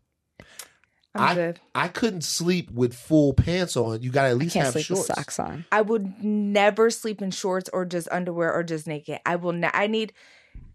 I'm 1.14 1.22
I- 1.30 1.36
good. 1.36 1.60
I 1.76 1.88
couldn't 1.88 2.24
sleep 2.24 2.72
with 2.72 2.94
full 2.94 3.34
pants 3.34 3.76
on. 3.78 4.02
You 4.02 4.12
got 4.12 4.24
to 4.24 4.28
at 4.30 4.32
I 4.32 4.34
least 4.34 4.54
can't 4.54 4.66
have 4.66 4.74
sleep 4.74 4.86
shorts. 4.86 5.08
with 5.10 5.18
socks 5.18 5.40
on. 5.40 5.66
I 5.72 5.82
would 5.82 6.24
never 6.24 6.90
sleep 6.90 7.22
in 7.22 7.32
shorts 7.32 7.70
or 7.74 7.86
just 7.86 8.08
underwear 8.12 8.54
or 8.54 8.64
just 8.64 8.88
naked. 8.88 9.20
I 9.26 9.36
will. 9.38 9.54
Ne- 9.54 9.70
I 9.74 9.88
need. 9.88 10.14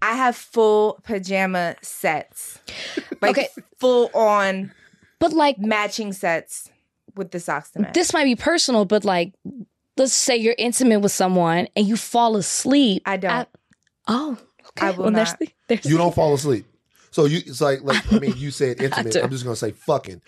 I 0.03 0.15
have 0.15 0.37
full 0.37 1.01
pajama 1.05 1.77
sets, 1.83 2.61
like 3.23 3.31
Okay. 3.39 3.49
full 3.79 4.11
on 4.15 4.73
But 5.19 5.33
like 5.33 5.59
matching 5.59 6.13
sets 6.13 6.71
with 7.17 7.31
the 7.31 7.41
socks 7.41 7.71
to 7.73 7.81
match. 7.81 7.95
this 7.95 8.13
might 8.13 8.25
be 8.25 8.37
personal, 8.37 8.85
but 8.85 9.05
like 9.05 9.33
let's 9.97 10.13
say 10.13 10.37
you're 10.37 10.55
intimate 10.59 11.01
with 11.01 11.13
someone 11.13 11.69
and 11.75 11.87
you 11.87 11.97
fall 11.97 12.37
asleep. 12.37 13.03
I 13.07 13.17
don't. 13.17 13.31
at- 13.31 13.49
oh, 14.09 14.39
okay. 14.69 14.87
I 14.87 14.91
will 14.91 15.05
well, 15.05 15.13
not. 15.13 15.39
the- 15.39 15.49
there's 15.69 15.85
You 15.87 15.97
don't 15.99 16.15
fall 16.15 16.35
asleep. 16.41 16.67
So 17.11 17.25
you, 17.25 17.39
it's 17.39 17.63
like, 17.63 17.81
like 17.83 18.13
I 18.13 18.19
mean, 18.19 18.35
you 18.37 18.51
said 18.51 18.83
intimate. 18.83 19.17
I'm 19.17 19.31
just 19.31 19.43
gonna 19.45 19.57
say 19.57 19.71
fucking. 19.73 20.21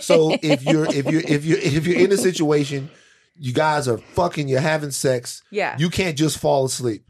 So 0.00 0.36
if 0.42 0.62
you're, 0.64 0.84
if 0.86 1.06
you're, 1.10 1.22
if 1.22 1.44
you're, 1.44 1.58
if 1.58 1.86
you're 1.86 1.98
in 1.98 2.12
a 2.12 2.18
situation, 2.18 2.90
you 3.36 3.52
guys 3.54 3.88
are 3.88 3.96
fucking, 3.98 4.48
you're 4.48 4.60
having 4.60 4.90
sex. 4.90 5.42
yeah. 5.50 5.74
You 5.78 5.88
can't 5.88 6.18
just 6.18 6.38
fall 6.38 6.66
asleep. 6.66 7.04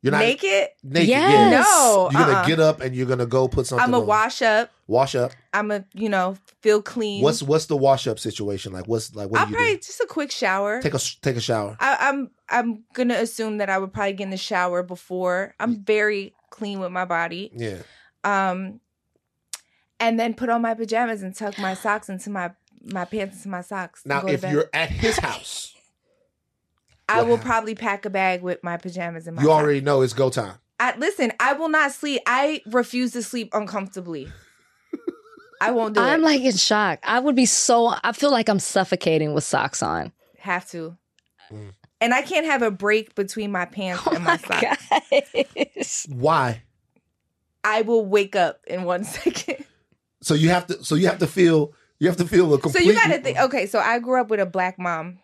You're 0.00 0.12
not 0.12 0.20
naked? 0.20 0.68
naked. 0.84 1.08
Yes. 1.08 1.32
Yeah. 1.32 1.60
No. 1.60 2.08
You're 2.12 2.20
gonna 2.20 2.32
uh-uh. 2.38 2.46
get 2.46 2.60
up 2.60 2.80
and 2.80 2.94
you're 2.94 3.06
gonna 3.06 3.26
go 3.26 3.48
put 3.48 3.66
something. 3.66 3.82
I'm 3.82 3.94
a 3.94 4.00
on. 4.00 4.06
wash 4.06 4.42
up. 4.42 4.70
Wash 4.86 5.14
up. 5.14 5.32
I'm 5.52 5.70
a 5.70 5.84
you 5.92 6.08
know 6.08 6.36
feel 6.60 6.80
clean. 6.80 7.22
What's 7.22 7.42
what's 7.42 7.66
the 7.66 7.76
wash 7.76 8.06
up 8.06 8.18
situation 8.18 8.72
like? 8.72 8.86
What's 8.86 9.14
like? 9.14 9.28
What 9.30 9.40
I'll 9.40 9.46
do 9.46 9.52
you 9.52 9.56
probably 9.56 9.74
do? 9.74 9.80
just 9.80 10.00
a 10.00 10.06
quick 10.08 10.30
shower. 10.30 10.80
Take 10.80 10.94
a 10.94 11.00
take 11.22 11.36
a 11.36 11.40
shower. 11.40 11.76
I, 11.80 11.96
I'm 12.00 12.30
I'm 12.48 12.84
gonna 12.92 13.14
assume 13.14 13.58
that 13.58 13.70
I 13.70 13.78
would 13.78 13.92
probably 13.92 14.12
get 14.12 14.24
in 14.24 14.30
the 14.30 14.36
shower 14.36 14.84
before. 14.84 15.54
I'm 15.58 15.82
very 15.82 16.32
clean 16.50 16.78
with 16.78 16.92
my 16.92 17.04
body. 17.04 17.50
Yeah. 17.54 17.78
Um, 18.22 18.80
and 20.00 20.18
then 20.18 20.34
put 20.34 20.48
on 20.48 20.62
my 20.62 20.74
pajamas 20.74 21.22
and 21.22 21.34
tuck 21.34 21.58
my 21.58 21.74
socks 21.74 22.08
into 22.08 22.30
my 22.30 22.52
my 22.82 23.04
pants 23.04 23.38
into 23.38 23.48
my 23.48 23.62
socks. 23.62 24.02
Now, 24.06 24.26
if 24.26 24.42
you're 24.44 24.70
at 24.72 24.90
his 24.90 25.18
house, 25.18 25.74
I 27.08 27.22
will 27.22 27.38
probably 27.38 27.74
pack 27.74 28.04
a 28.04 28.10
bag 28.10 28.42
with 28.42 28.62
my 28.62 28.76
pajamas 28.76 29.26
and 29.26 29.36
my. 29.36 29.42
you 29.42 29.50
already 29.50 29.80
know 29.80 30.02
it's 30.02 30.12
go 30.12 30.30
time. 30.30 30.54
I 30.80 30.96
listen. 30.96 31.32
I 31.40 31.54
will 31.54 31.68
not 31.68 31.92
sleep. 31.92 32.22
I 32.26 32.62
refuse 32.66 33.12
to 33.12 33.22
sleep 33.22 33.50
uncomfortably. 33.52 34.30
I 35.60 35.72
won't 35.72 35.94
do 35.94 36.00
it. 36.00 36.04
I'm 36.04 36.20
it. 36.20 36.24
like 36.24 36.40
in 36.42 36.56
shock. 36.56 37.00
I 37.02 37.18
would 37.18 37.34
be 37.34 37.46
so. 37.46 37.94
I 38.04 38.12
feel 38.12 38.30
like 38.30 38.48
I'm 38.48 38.60
suffocating 38.60 39.34
with 39.34 39.44
socks 39.44 39.82
on. 39.82 40.12
Have 40.38 40.68
to. 40.70 40.96
Mm. 41.50 41.72
And 42.00 42.14
I 42.14 42.22
can't 42.22 42.46
have 42.46 42.62
a 42.62 42.70
break 42.70 43.16
between 43.16 43.50
my 43.50 43.64
pants 43.64 44.02
Oh 44.06 44.12
and 44.14 44.22
my, 44.22 44.38
my 44.48 44.60
socks. 44.60 44.86
gosh. 45.10 46.06
Why? 46.08 46.62
I 47.64 47.82
will 47.82 48.06
wake 48.06 48.36
up 48.36 48.60
in 48.68 48.84
one 48.84 49.02
second. 49.04 49.64
So 50.20 50.34
you 50.34 50.50
have 50.50 50.66
to. 50.68 50.84
So 50.84 50.94
you 50.94 51.08
have 51.08 51.18
to 51.18 51.26
feel. 51.26 51.72
You 51.98 52.06
have 52.06 52.18
to 52.18 52.26
feel 52.26 52.54
a 52.54 52.58
complete. 52.58 52.82
So 52.84 52.88
you 52.88 52.94
got 52.94 53.08
to 53.08 53.18
think. 53.20 53.38
Okay, 53.38 53.66
so 53.66 53.80
I 53.80 53.98
grew 53.98 54.20
up 54.20 54.30
with 54.30 54.38
a 54.38 54.46
black 54.46 54.78
mom, 54.78 55.18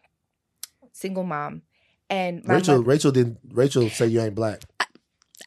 single 0.93 1.23
mom, 1.23 1.63
and 2.11 2.45
my 2.45 2.55
Rachel. 2.55 2.75
mother- 2.77 2.85
Rachel 2.89 3.11
didn't. 3.13 3.39
Rachel 3.53 3.89
say 3.91 4.07
you 4.07 4.21
ain't 4.21 4.35
black. 4.35 4.63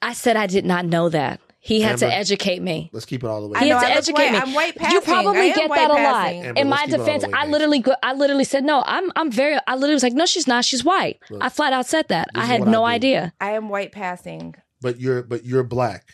I 0.01 0.13
said 0.13 0.35
I 0.37 0.47
did 0.47 0.65
not 0.65 0.85
know 0.85 1.09
that. 1.09 1.39
He 1.59 1.81
had 1.81 1.97
to 1.97 2.07
educate 2.07 2.61
me. 2.61 2.89
Let's 2.93 3.05
keep 3.05 3.23
it 3.23 3.27
all 3.27 3.41
the 3.41 3.47
way. 3.49 3.59
He 3.59 3.67
had 3.69 3.81
to 3.81 3.87
I 3.87 3.91
educate 3.91 4.23
white. 4.23 4.31
me. 4.31 4.37
I'm 4.37 4.53
white 4.53 4.75
passing. 4.75 4.93
You 4.95 5.01
probably 5.01 5.51
get 5.51 5.69
white 5.69 5.77
that 5.79 5.89
a 5.91 5.93
lot. 5.95 6.27
Amber, 6.27 6.61
In 6.61 6.69
my 6.69 6.77
keep 6.85 6.89
it 6.93 6.99
all 6.99 7.05
defense, 7.05 7.23
I 7.25 7.41
babes. 7.41 7.51
literally, 7.51 7.79
go, 7.79 7.95
I 8.01 8.13
literally 8.13 8.43
said 8.45 8.63
no. 8.63 8.83
I'm, 8.85 9.11
I'm 9.17 9.29
very. 9.31 9.57
I 9.67 9.73
literally 9.73 9.95
was 9.95 10.03
like, 10.03 10.13
no, 10.13 10.25
she's 10.25 10.47
not. 10.47 10.63
She's 10.63 10.85
white. 10.85 11.19
Look, 11.29 11.43
I 11.43 11.49
flat 11.49 11.73
out 11.73 11.85
said 11.85 12.07
that. 12.07 12.29
I 12.35 12.45
had 12.45 12.61
what 12.61 12.69
I 12.69 12.71
no 12.71 12.85
idea, 12.85 13.33
I 13.41 13.51
am 13.51 13.67
white 13.67 13.91
passing. 13.91 14.55
But 14.81 15.01
you're. 15.01 15.23
But 15.23 15.43
you're 15.45 15.63
black. 15.63 16.05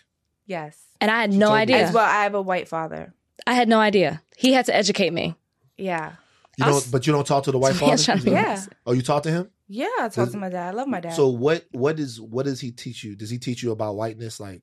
Yes. 0.47 0.77
and 0.99 1.11
I 1.11 1.21
had 1.21 1.33
She 1.33 1.37
no 1.37 1.47
told 1.47 1.57
me. 1.57 1.61
idea. 1.61 1.77
As 1.87 1.93
well, 1.93 2.05
I 2.05 2.23
have 2.23 2.33
a 2.35 2.41
white 2.41 2.67
father. 2.67 3.13
I 3.45 3.53
had 3.53 3.67
no 3.69 3.79
idea. 3.79 4.21
He 4.35 4.53
had 4.53 4.65
to 4.67 4.75
educate 4.75 5.13
me. 5.13 5.35
Yeah. 5.77 6.13
You 6.57 6.65
don't. 6.65 6.91
But 6.91 7.05
you 7.05 7.13
don't 7.13 7.27
talk 7.27 7.43
to 7.43 7.51
the 7.51 7.59
white 7.59 7.75
father. 7.75 8.01
trying 8.01 8.19
to 8.19 8.23
be 8.25 8.31
Yeah. 8.31 8.59
Oh, 8.87 8.93
you 8.93 9.01
talk 9.03 9.21
to 9.23 9.31
him. 9.31 9.49
Yeah, 9.67 9.87
I 9.99 10.09
talk 10.09 10.25
Does- 10.25 10.31
to 10.33 10.37
my 10.37 10.49
dad. 10.49 10.67
I 10.69 10.71
love 10.71 10.87
my 10.87 10.99
dad. 10.99 11.13
So 11.13 11.29
what? 11.29 11.65
What 11.71 11.99
is? 11.99 12.19
What 12.19 12.45
does 12.45 12.59
he 12.61 12.71
teach 12.71 13.03
you? 13.03 13.15
Does 13.15 13.29
he 13.29 13.37
teach 13.37 13.63
you 13.63 13.71
about 13.71 13.95
whiteness? 13.95 14.39
Like 14.39 14.61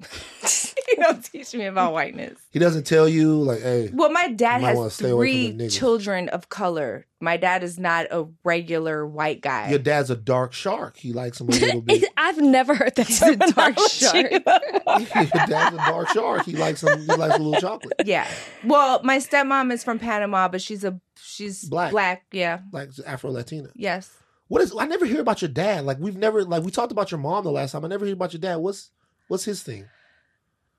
he 0.88 0.96
don't 0.96 1.22
teach 1.24 1.54
me 1.54 1.66
about 1.66 1.92
whiteness. 1.92 2.38
he 2.50 2.58
doesn't 2.58 2.84
tell 2.84 3.08
you. 3.08 3.34
Like, 3.42 3.60
hey, 3.60 3.90
Well, 3.92 4.10
my 4.10 4.28
dad 4.28 4.62
has 4.62 4.94
stay 4.94 5.10
away 5.10 5.48
from 5.50 5.58
three 5.58 5.68
children 5.68 6.28
of 6.30 6.48
color. 6.48 7.06
My 7.20 7.36
dad 7.36 7.62
is 7.62 7.78
not 7.78 8.06
a 8.10 8.26
regular 8.44 9.06
white 9.06 9.42
guy. 9.42 9.68
your 9.68 9.78
dad's 9.78 10.08
a 10.10 10.16
dark 10.16 10.52
shark. 10.54 10.96
He 10.96 11.12
likes 11.12 11.40
him 11.40 11.48
a 11.48 11.52
little 11.52 11.82
bit. 11.82 12.04
I've 12.16 12.38
never 12.40 12.74
heard 12.74 12.94
that 12.96 13.06
He's 13.08 13.20
a 13.22 13.36
dark 13.36 13.76
terminology. 13.76 14.30
your 14.30 15.46
dad's 15.46 15.74
a 15.74 15.76
dark 15.76 16.08
shark. 16.08 16.44
He 16.46 16.52
likes 16.56 16.82
him. 16.82 16.98
He 17.00 17.06
likes 17.06 17.34
a 17.36 17.42
little 17.42 17.60
chocolate. 17.60 17.92
yeah. 18.06 18.26
Well, 18.64 19.02
my 19.04 19.18
stepmom 19.18 19.70
is 19.72 19.84
from 19.84 19.98
Panama, 19.98 20.48
but 20.48 20.62
she's 20.62 20.82
a 20.82 20.98
she's 21.22 21.64
Black. 21.68 21.90
Black. 21.92 22.24
Yeah. 22.32 22.60
Like 22.72 22.90
Afro 23.06 23.30
Latina. 23.30 23.68
Yes. 23.74 24.10
What 24.50 24.62
is? 24.62 24.74
I 24.76 24.84
never 24.84 25.06
hear 25.06 25.20
about 25.20 25.42
your 25.42 25.48
dad. 25.48 25.84
Like 25.84 26.00
we've 26.00 26.16
never. 26.16 26.42
Like 26.42 26.64
we 26.64 26.72
talked 26.72 26.90
about 26.90 27.12
your 27.12 27.20
mom 27.20 27.44
the 27.44 27.52
last 27.52 27.70
time. 27.70 27.84
I 27.84 27.88
never 27.88 28.04
hear 28.04 28.14
about 28.14 28.32
your 28.32 28.40
dad. 28.40 28.56
What's 28.56 28.90
What's 29.28 29.44
his 29.44 29.62
thing? 29.62 29.84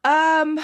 Um. 0.03 0.59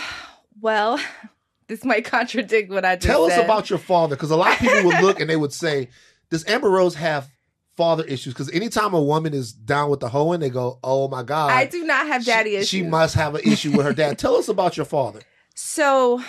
Well, 0.60 0.99
this 1.68 1.86
might 1.86 2.03
contradict 2.03 2.70
what 2.70 2.84
I 2.84 2.97
just 2.97 3.08
Tell 3.08 3.24
us 3.24 3.38
about 3.38 3.70
your 3.70 3.80
father, 3.80 4.18
because 4.18 4.30
a 4.30 4.36
lot 4.36 4.51
of 4.51 4.60
people 4.60 4.84
would 4.84 5.01
look 5.01 5.22
and 5.22 5.30
they 5.30 5.38
would 5.38 5.53
say, 5.53 5.88
"Does 6.30 6.45
Amber 6.49 6.70
Rose 6.70 6.95
have 6.95 7.30
father 7.78 8.03
issues?" 8.03 8.34
Because 8.34 8.51
anytime 8.51 8.93
a 8.93 9.01
woman 9.01 9.34
is 9.34 9.53
down 9.53 9.89
with 9.89 10.01
the 10.01 10.10
hoeing, 10.10 10.41
they 10.41 10.49
go, 10.49 10.78
"Oh 10.84 11.08
my 11.08 11.24
god, 11.24 11.51
I 11.51 11.66
do 11.66 11.86
not 11.86 12.08
have 12.08 12.26
daddy 12.26 12.49
she, 12.49 12.55
issues. 12.58 12.68
She 12.68 12.84
must 12.84 13.16
have 13.16 13.36
an 13.36 13.41
issue 13.45 13.72
with 13.72 13.86
her 13.86 13.93
dad." 13.93 14.20
Tell 14.20 14.36
us 14.36 14.49
about 14.49 14.76
your 14.76 14.86
father. 14.86 15.22
So, 15.55 16.22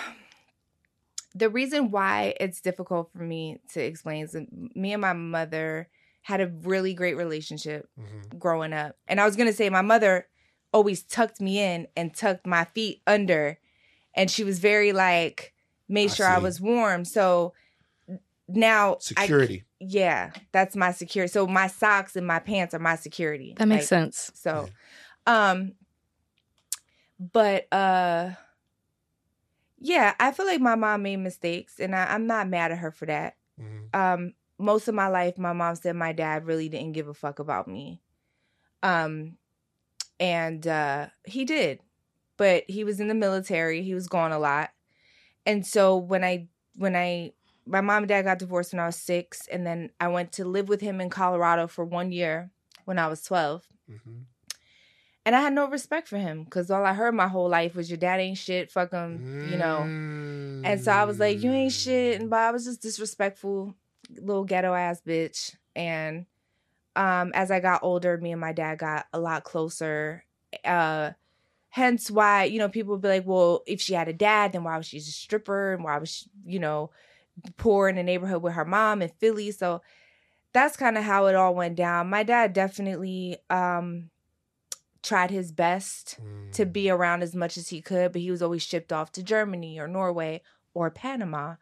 the 1.35 1.51
reason 1.51 1.91
why 1.91 2.35
it's 2.39 2.61
difficult 2.61 3.11
for 3.12 3.24
me 3.24 3.59
to 3.72 3.83
explain 3.83 4.26
is 4.26 4.37
me 4.76 4.93
and 4.93 5.03
my 5.03 5.12
mother 5.12 5.89
had 6.29 6.43
a 6.43 6.47
really 6.47 6.93
great 6.93 7.16
relationship 7.16 7.89
growing 8.39 8.74
up. 8.74 8.99
And 9.09 9.18
I 9.18 9.24
was 9.24 9.35
going 9.35 9.47
to 9.49 9.53
say, 9.55 9.70
my 9.70 9.81
mother 9.81 10.26
always 10.74 11.03
tucked 11.03 11.41
me 11.41 11.59
in 11.59 11.89
and 11.97 12.14
tucked 12.14 12.47
my 12.47 12.66
feet 12.66 13.01
under. 13.07 13.59
And 14.14 14.31
she 14.31 14.45
was 14.45 14.59
very 14.59 14.93
like, 14.93 15.55
made 15.89 16.11
I 16.11 16.14
sure 16.14 16.26
I 16.26 16.37
was 16.37 16.61
warm. 16.61 17.07
So 17.07 17.55
now, 18.47 18.99
I, 19.16 19.22
Security. 19.22 19.64
yeah, 19.81 20.33
that's 20.53 20.76
my 20.76 20.93
security. 20.93 21.33
So 21.33 21.47
my 21.47 21.66
socks 21.66 22.14
and 22.14 22.26
my 22.26 22.41
pants 22.41 22.74
are 22.74 22.79
my 22.79 22.97
security. 22.97 23.55
That 23.57 23.66
makes 23.68 23.85
Like, 23.85 23.89
sense. 23.89 24.31
So, 24.35 24.68
um, 25.26 25.76
but 27.18 27.72
uh, 27.72 28.33
yeah, 29.79 30.14
I 30.20 30.33
feel 30.33 30.45
like 30.45 30.61
my 30.61 30.74
mom 30.74 31.05
made 31.05 31.16
mistakes, 31.16 31.81
and 31.81 31.97
I, 31.97 32.05
I'm 32.12 32.26
not 32.26 32.49
mad 32.49 32.70
at 32.70 32.79
her 32.79 32.91
for 32.91 33.07
that. 33.07 33.37
Mhm. 33.59 33.95
Um, 33.99 34.35
most 34.59 34.88
of 34.88 34.94
my 34.94 35.09
life, 35.09 35.38
my 35.38 35.52
mom 35.52 35.76
said 35.76 35.94
my 35.96 36.12
dad 36.12 36.46
really 36.46 36.68
didn't 36.68 36.92
give 36.92 37.09
a 37.09 37.14
fuck 37.14 37.38
about 37.38 37.68
me. 37.68 38.00
Um, 38.82 39.36
and 40.20 40.66
uh, 40.66 41.06
he 41.24 41.44
did, 41.44 41.80
but 42.36 42.64
he 42.68 42.84
was 42.84 43.00
in 43.00 43.09
the 43.09 43.14
military. 43.14 43.82
He 43.82 43.94
was 43.94 44.09
gone 44.09 44.32
a 44.32 44.38
lot, 44.38 44.70
and 45.46 45.66
so 45.66 45.96
when 45.96 46.24
I 46.24 46.48
when 46.76 46.96
I 46.96 47.32
my 47.66 47.80
mom 47.80 48.04
and 48.04 48.09
dad 48.09 48.22
got 48.22 48.38
divorced 48.38 48.72
when 48.72 48.80
I 48.80 48.86
was 48.86 48.96
six, 48.96 49.46
and 49.48 49.66
then 49.66 49.90
I 50.00 50.09
went 50.09 50.32
to 50.32 50.44
live 50.44 50.68
with 50.68 50.80
him 50.80 51.00
in 51.00 51.11
Colorado 51.11 51.66
for 51.66 51.84
one 51.84 52.12
year 52.12 52.50
when 52.84 52.98
I 52.98 53.06
was 53.09 53.22
twelve. 53.22 53.66
Mhm. 53.90 54.24
And 55.26 55.36
I 55.36 55.40
had 55.42 55.52
no 55.52 55.68
respect 55.68 56.09
for 56.09 56.16
him 56.16 56.44
because 56.44 56.70
all 56.70 56.84
I 56.86 56.94
heard 56.94 57.14
my 57.14 57.28
whole 57.28 57.50
life 57.50 57.74
was 57.74 57.90
your 57.90 57.98
dad 57.98 58.18
ain't 58.18 58.38
shit, 58.38 58.70
fuck 58.70 58.92
him, 58.92 59.46
you 59.50 59.59
know. 59.59 59.82
And 60.64 60.80
so 60.80 60.90
I 60.90 61.04
was 61.04 61.18
like, 61.20 61.42
you 61.42 61.52
ain't 61.52 61.72
shit. 61.72 62.20
And 62.20 62.30
but 62.30 62.38
I 62.38 62.50
was 62.50 62.64
just 62.64 62.80
disrespectful, 62.80 63.74
little 64.16 64.44
ghetto 64.44 64.74
ass 64.74 65.02
bitch. 65.06 65.54
And 65.76 66.26
um, 66.96 67.32
as 67.34 67.50
I 67.50 67.61
got 67.61 67.82
older, 67.82 68.16
me 68.18 68.32
and 68.32 68.40
my 68.40 68.52
dad 68.52 68.78
got 68.78 69.06
a 69.12 69.20
lot 69.20 69.44
closer. 69.44 70.24
Uh, 70.64 71.12
hence 71.70 72.11
why, 72.11 72.44
you 72.44 72.59
know, 72.59 72.68
people 72.68 72.92
would 72.92 73.02
be 73.02 73.09
like, 73.09 73.26
well, 73.26 73.62
if 73.66 73.80
she 73.80 73.94
had 73.94 74.09
a 74.09 74.12
dad, 74.12 74.52
then 74.52 74.64
why 74.64 74.76
was 74.76 74.86
she 74.86 74.98
a 74.98 75.00
stripper? 75.00 75.74
And 75.74 75.84
why 75.84 75.98
was 75.98 76.11
she, 76.11 76.26
you 76.44 76.59
know, 76.59 76.90
poor 77.56 77.88
in 77.88 77.96
the 77.96 78.02
neighborhood 78.02 78.42
with 78.42 78.54
her 78.54 78.64
mom 78.64 79.02
in 79.02 79.11
Philly? 79.20 79.50
So 79.52 79.82
that's 80.52 80.76
kind 80.76 80.96
of 80.98 81.04
how 81.04 81.26
it 81.26 81.34
all 81.34 81.54
went 81.54 81.76
down. 81.76 82.09
My 82.09 82.22
dad 82.22 82.52
definitely 82.52 83.36
um, 83.50 84.11
tried 85.02 85.30
his 85.30 85.52
best 85.52 86.18
to 86.52 86.64
Mm. 86.64 86.72
be 86.72 86.90
around 86.90 87.22
as 87.22 87.34
much 87.34 87.56
as 87.59 87.68
he 87.68 87.82
could, 87.82 88.12
but 88.12 88.22
he 88.22 88.30
was 88.30 88.42
always 88.42 88.62
shipped 88.62 88.92
off 88.92 89.12
to 89.12 89.22
Germany 89.22 89.78
or 89.78 89.86
Norway 89.86 90.40
or 90.72 90.90
Panama, 90.90 91.56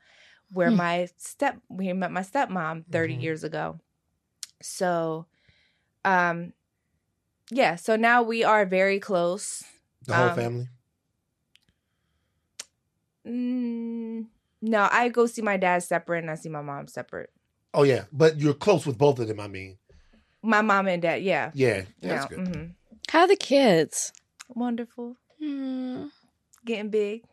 where 0.50 0.70
Hmm. 0.70 0.76
my 0.76 1.08
step 1.16 1.58
we 1.68 1.92
met 1.92 2.10
my 2.12 2.22
stepmom 2.22 2.84
30 2.90 3.16
Mhm. 3.16 3.22
years 3.22 3.44
ago. 3.44 3.80
So 4.62 5.26
um 6.04 6.52
yeah, 7.50 7.76
so 7.76 7.94
now 7.96 8.22
we 8.22 8.42
are 8.44 8.64
very 8.66 8.98
close. 8.98 9.62
the 10.04 10.14
whole 10.14 10.26
um, 10.30 10.34
family. 10.34 10.68
Mm, 13.26 14.26
no, 14.62 14.88
I 14.90 15.08
go 15.08 15.26
see 15.26 15.42
my 15.42 15.56
dad 15.56 15.82
separate 15.82 16.18
and 16.20 16.30
I 16.30 16.34
see 16.36 16.48
my 16.48 16.62
mom 16.62 16.86
separate. 16.88 17.30
Oh 17.74 17.82
yeah, 17.82 18.04
but 18.12 18.38
you're 18.38 18.54
close 18.54 18.86
with 18.86 18.98
both 18.98 19.18
of 19.18 19.28
them. 19.28 19.40
I 19.40 19.48
mean, 19.48 19.78
My 20.42 20.62
mom 20.62 20.86
and 20.88 21.02
dad, 21.02 21.22
yeah. 21.22 21.50
yeah, 21.54 21.82
that's 22.00 22.30
no, 22.30 22.36
good. 22.36 22.46
mhm. 22.46 22.74
How 23.10 23.20
are 23.20 23.28
the 23.28 23.36
kids? 23.36 24.12
Wonderful. 24.48 25.16
Hmm. 25.40 26.06
Getting 26.64 26.90
big. 26.90 27.24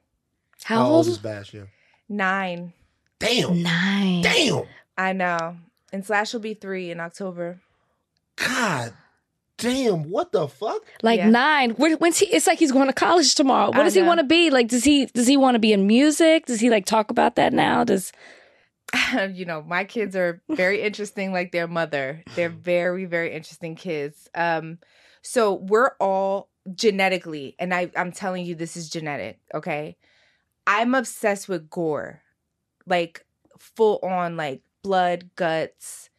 How, 0.64 0.84
old 0.84 0.92
old? 0.96 1.08
is 1.08 1.18
Bash? 1.20 1.54
Yeah. 1.54 1.66
Nine. 2.10 2.74
Damn. 3.20 3.62
Nine. 3.64 4.22
Damn. 4.22 4.64
I 4.98 5.14
know. 5.14 5.58
And 5.92 6.06
Slash 6.06 6.34
will 6.34 6.40
be 6.42 6.54
three 6.54 6.92
in 6.92 7.00
October. 7.00 7.60
God. 8.36 8.94
Damn. 9.58 10.10
What 10.10 10.32
the 10.32 10.48
fuck? 10.48 10.82
Like 11.02 11.20
Yeah. 11.20 11.30
nine. 11.30 11.72
Where, 11.72 11.96
when's 11.98 12.18
he? 12.20 12.26
It's 12.28 12.48
like 12.48 12.60
he's 12.60 12.72
going 12.72 12.88
to 12.88 12.94
college 12.94 13.36
tomorrow. 13.36 13.68
What 13.68 13.80
I 13.80 13.84
does 13.84 13.94
he 13.94 14.02
want 14.02 14.20
to 14.20 14.26
be? 14.26 14.50
Like, 14.50 14.68
does 14.68 14.84
he 14.84 15.06
does 15.06 15.28
he 15.28 15.38
want 15.38 15.56
to 15.56 15.60
be 15.60 15.72
in 15.72 15.88
music? 15.88 16.48
Does 16.48 16.60
he 16.60 16.70
like 16.70 16.86
talk 16.86 17.12
about 17.12 17.36
that 17.36 17.54
now? 17.54 17.84
Does 17.84 18.12
you 19.32 19.46
know, 19.46 19.62
my 19.62 19.84
kids 19.84 20.16
are 20.16 20.42
very 20.50 20.82
interesting 20.84 21.32
like 21.32 21.52
their 21.52 21.68
mother. 21.68 22.24
They're 22.36 22.50
very, 22.50 23.06
very 23.06 23.34
interesting 23.34 23.76
kids. 23.76 24.30
Um, 24.36 24.80
so 25.22 25.54
we're 25.54 25.92
all 26.00 26.50
genetically, 26.76 27.56
and 27.60 27.74
I, 27.74 27.92
I'm 27.96 28.12
telling 28.12 28.46
you, 28.46 28.56
this 28.56 28.76
is 28.78 28.90
genetic, 28.90 29.40
okay? 29.54 29.98
I'm 30.68 30.96
obsessed 30.96 31.48
with 31.50 31.70
gore. 31.70 32.22
Like 32.88 33.26
full 33.60 34.00
on 34.04 34.36
like 34.38 34.62
blood, 34.84 35.30
guts, 35.36 36.10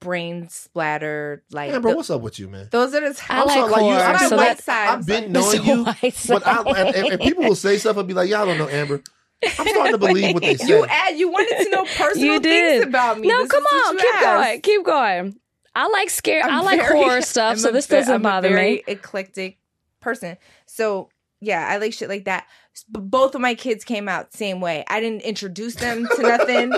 brain 0.00 0.48
splatter, 0.48 1.42
like 1.52 1.70
Amber, 1.72 1.88
th- 1.90 1.96
what's 1.96 2.10
up 2.10 2.20
with 2.22 2.38
you, 2.38 2.48
man? 2.48 2.68
those 2.70 2.94
are 2.94 3.00
the 3.00 3.22
I 3.28 3.40
I'm 3.40 3.46
like 3.46 3.56
sorry, 3.58 3.70
like, 3.70 3.80
you- 3.80 3.86
horror, 3.86 4.00
I've 4.00 4.18
been 4.20 4.28
so 4.28 4.36
white 4.36 4.58
that- 4.58 4.88
I've 4.90 5.06
been 5.06 5.32
knowing 5.32 5.64
you, 5.64 5.84
but 6.28 6.46
I, 6.46 6.62
and, 6.62 6.96
and- 6.96 7.06
and 7.12 7.20
people 7.20 7.44
will 7.44 7.54
say 7.54 7.76
stuff 7.78 7.96
and 7.96 8.08
be 8.08 8.14
like, 8.14 8.28
"Yeah, 8.28 8.42
I 8.42 8.46
don't 8.46 8.58
know, 8.58 8.68
Amber." 8.68 9.02
I'm 9.42 9.66
starting 9.68 9.92
to 9.92 9.98
believe 9.98 10.34
what 10.34 10.42
they 10.42 10.54
say. 10.56 10.66
You 10.68 10.84
add, 10.86 11.16
you 11.18 11.30
wanted 11.30 11.64
to 11.64 11.70
know 11.70 11.84
personal 11.96 12.34
You 12.34 12.40
things 12.40 12.84
about 12.86 13.18
me. 13.20 13.28
no, 13.28 13.42
This 13.42 13.50
come 13.50 13.62
on, 13.64 13.96
keep 13.96 14.14
asked. 14.14 14.22
going, 14.24 14.60
keep 14.62 14.84
going. 14.84 15.36
I 15.74 15.88
like 15.88 16.10
scare. 16.10 16.42
I'm 16.42 16.50
I 16.50 16.60
like 16.62 16.80
very- 16.80 16.98
horror 17.02 17.22
stuff, 17.22 17.52
I'm 17.52 17.58
so 17.58 17.68
a 17.68 17.72
this 17.72 17.86
ve- 17.86 17.96
doesn't 17.96 18.14
I'm 18.16 18.22
bother 18.22 18.48
a 18.48 18.52
very 18.52 18.72
me. 18.76 18.82
Eclectic 18.88 19.58
person. 20.00 20.36
So 20.66 21.08
yeah, 21.40 21.66
I 21.66 21.76
like 21.78 21.92
shit 21.94 22.08
like 22.08 22.24
that. 22.24 22.46
S- 22.74 22.84
b- 22.84 23.00
Both 23.00 23.34
of 23.34 23.40
my 23.40 23.54
kids 23.54 23.84
came 23.84 24.08
out 24.08 24.32
same 24.32 24.60
way. 24.60 24.84
I 24.88 25.00
didn't 25.00 25.22
introduce 25.22 25.74
them 25.76 26.06
to 26.16 26.22
nothing. 26.22 26.72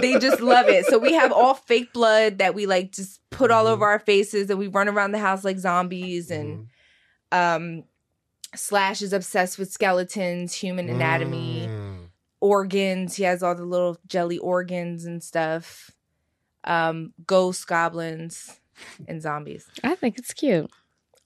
they 0.00 0.18
just 0.18 0.40
love 0.40 0.68
it. 0.68 0.86
So 0.86 0.98
we 0.98 1.12
have 1.14 1.32
all 1.32 1.54
fake 1.54 1.92
blood 1.92 2.38
that 2.38 2.54
we 2.54 2.66
like 2.66 2.92
just 2.92 3.20
put 3.30 3.50
all 3.50 3.64
Mhm. 3.66 3.70
over 3.70 3.86
our 3.86 3.98
faces, 3.98 4.48
and 4.50 4.58
we 4.58 4.68
run 4.68 4.88
around 4.88 5.12
the 5.12 5.18
house 5.18 5.44
like 5.44 5.58
zombies. 5.58 6.30
And 6.30 6.68
Mhm. 7.32 7.36
um, 7.36 7.84
Slash 8.54 9.00
is 9.00 9.12
obsessed 9.14 9.58
with 9.58 9.70
skeletons, 9.72 10.52
human 10.52 10.90
anatomy, 10.90 11.66
Mm. 11.66 12.08
organs. 12.40 13.16
He 13.16 13.22
has 13.24 13.42
all 13.42 13.54
the 13.54 13.64
little 13.64 13.96
jelly 14.06 14.36
organs 14.36 15.06
and 15.06 15.22
stuff. 15.24 15.90
Um, 16.64 17.14
ghosts, 17.26 17.64
goblins, 17.64 18.60
and 19.08 19.22
zombies. 19.22 19.66
I 19.82 19.94
think 19.94 20.18
it's 20.18 20.32
cute. 20.34 20.70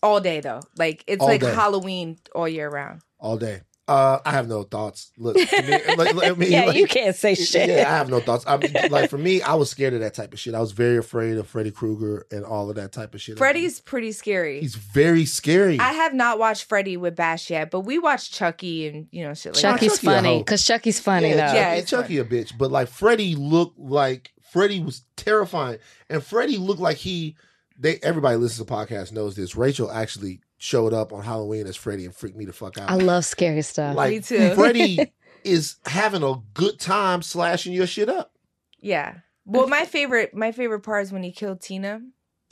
All 0.05 0.21
day 0.21 0.41
though. 0.41 0.61
Like 0.77 1.03
it's 1.09 1.21
All 1.21 1.27
like 1.29 1.41
day. 1.41 1.53
Halloween 1.53 2.19
all 2.35 2.49
year 2.49 2.69
round. 2.71 3.01
all 3.19 3.37
day. 3.37 3.63
Uh, 3.89 4.19
I 4.25 4.33
have 4.33 4.49
no 4.49 4.65
thoughts. 4.65 5.13
Look, 5.17 5.37
to 5.49 5.63
me, 5.63 5.95
like, 5.95 6.15
like, 6.15 6.31
I 6.31 6.35
mean, 6.35 6.51
yeah, 6.51 6.65
like- 6.65 6.77
you 6.77 6.87
can't 6.89 7.15
say 7.15 7.37
shit. 7.37 7.69
Yeah, 7.69 7.89
I 7.89 7.97
have 7.97 8.11
no 8.11 8.19
thoughts. 8.19 8.45
I 8.47 8.57
mean, 8.57 8.73
like 8.91 9.09
for 9.09 9.19
me, 9.19 9.43
I 9.43 9.55
was 9.55 9.71
scared 9.71 9.95
of 9.95 10.01
that 10.01 10.15
type 10.15 10.33
of 10.33 10.41
shit. 10.41 10.55
I 10.55 10.61
was 10.61 10.73
very 10.73 10.97
afraid 10.97 11.37
of 11.37 11.47
Freddy 11.47 11.71
Krueger 11.71 12.27
and 12.33 12.45
all 12.45 12.69
of 12.69 12.77
that 12.77 12.91
type 12.91 13.15
of 13.15 13.21
shit. 13.21 13.39
Freddy's 13.39 13.81
pretty 13.81 14.11
scary. 14.11 14.61
he's 14.61 14.75
very 14.75 15.25
scary. 15.25 15.79
I 15.79 15.93
have 15.93 16.15
not 16.15 16.41
watched 16.41 16.65
Freddy 16.65 16.97
with 16.97 17.15
Bash 17.15 17.49
yet, 17.49 17.71
but 17.71 17.81
we 17.81 17.99
watched 17.99 18.33
Chucky 18.33 18.89
and 18.89 19.07
you 19.13 19.23
know 19.23 19.35
shit 19.35 19.55
like 19.55 19.63
Chucky's 19.63 19.95
Chucky 19.95 20.07
a 20.07 20.11
funny 20.11 20.39
because 20.39 20.65
Chucky's 20.65 20.99
funny 20.99 21.29
yeah, 21.29 21.37
though. 21.37 21.43
Chucky, 21.43 21.57
Yeah, 21.57 21.75
it's 21.75 21.91
Chucky 21.91 22.19
a 22.19 22.25
bitch, 22.25 22.59
but 22.59 22.73
like 22.73 22.89
Freddy 22.89 23.37
looked 23.37 23.79
like 23.79 24.33
Freddy 24.51 24.81
was 24.81 25.03
terrifying, 25.17 25.79
and 26.11 26.25
Freddy 26.25 26.57
looked 26.57 26.81
like 26.81 26.97
he. 26.97 27.37
They 27.79 27.99
everybody 28.03 28.37
listens 28.37 28.67
to 28.67 28.73
podcast 28.73 29.13
knows 29.13 29.37
this. 29.37 29.55
Rachel 29.55 29.93
actually 29.93 30.41
showed 30.67 30.93
up 30.93 31.13
on 31.13 31.23
Halloween 31.23 31.65
as 31.69 31.77
Freddy 31.77 32.07
and 32.07 32.15
freaked 32.15 32.37
me 32.37 32.45
the 32.45 32.53
fuck 32.53 32.77
out. 32.77 32.91
I 32.91 32.97
love 32.97 33.25
scary 33.25 33.63
stuff. 33.63 33.95
like 33.95 34.11
Me 34.11 34.21
too. 34.21 34.55
Freddy 34.57 35.13
is 35.45 35.77
having 35.87 36.25
a 36.25 36.35
good 36.55 36.81
time 36.81 37.23
slashing 37.23 37.73
your 37.73 37.87
shit 37.87 38.09
up. 38.09 38.33
Yeah. 38.81 39.19
Well, 39.45 39.69
my 39.69 39.85
favorite 39.85 40.35
my 40.35 40.51
favorite 40.51 40.81
part 40.81 41.05
is 41.05 41.13
when 41.13 41.23
he 41.23 41.31
killed 41.31 41.61
Tina 41.61 42.01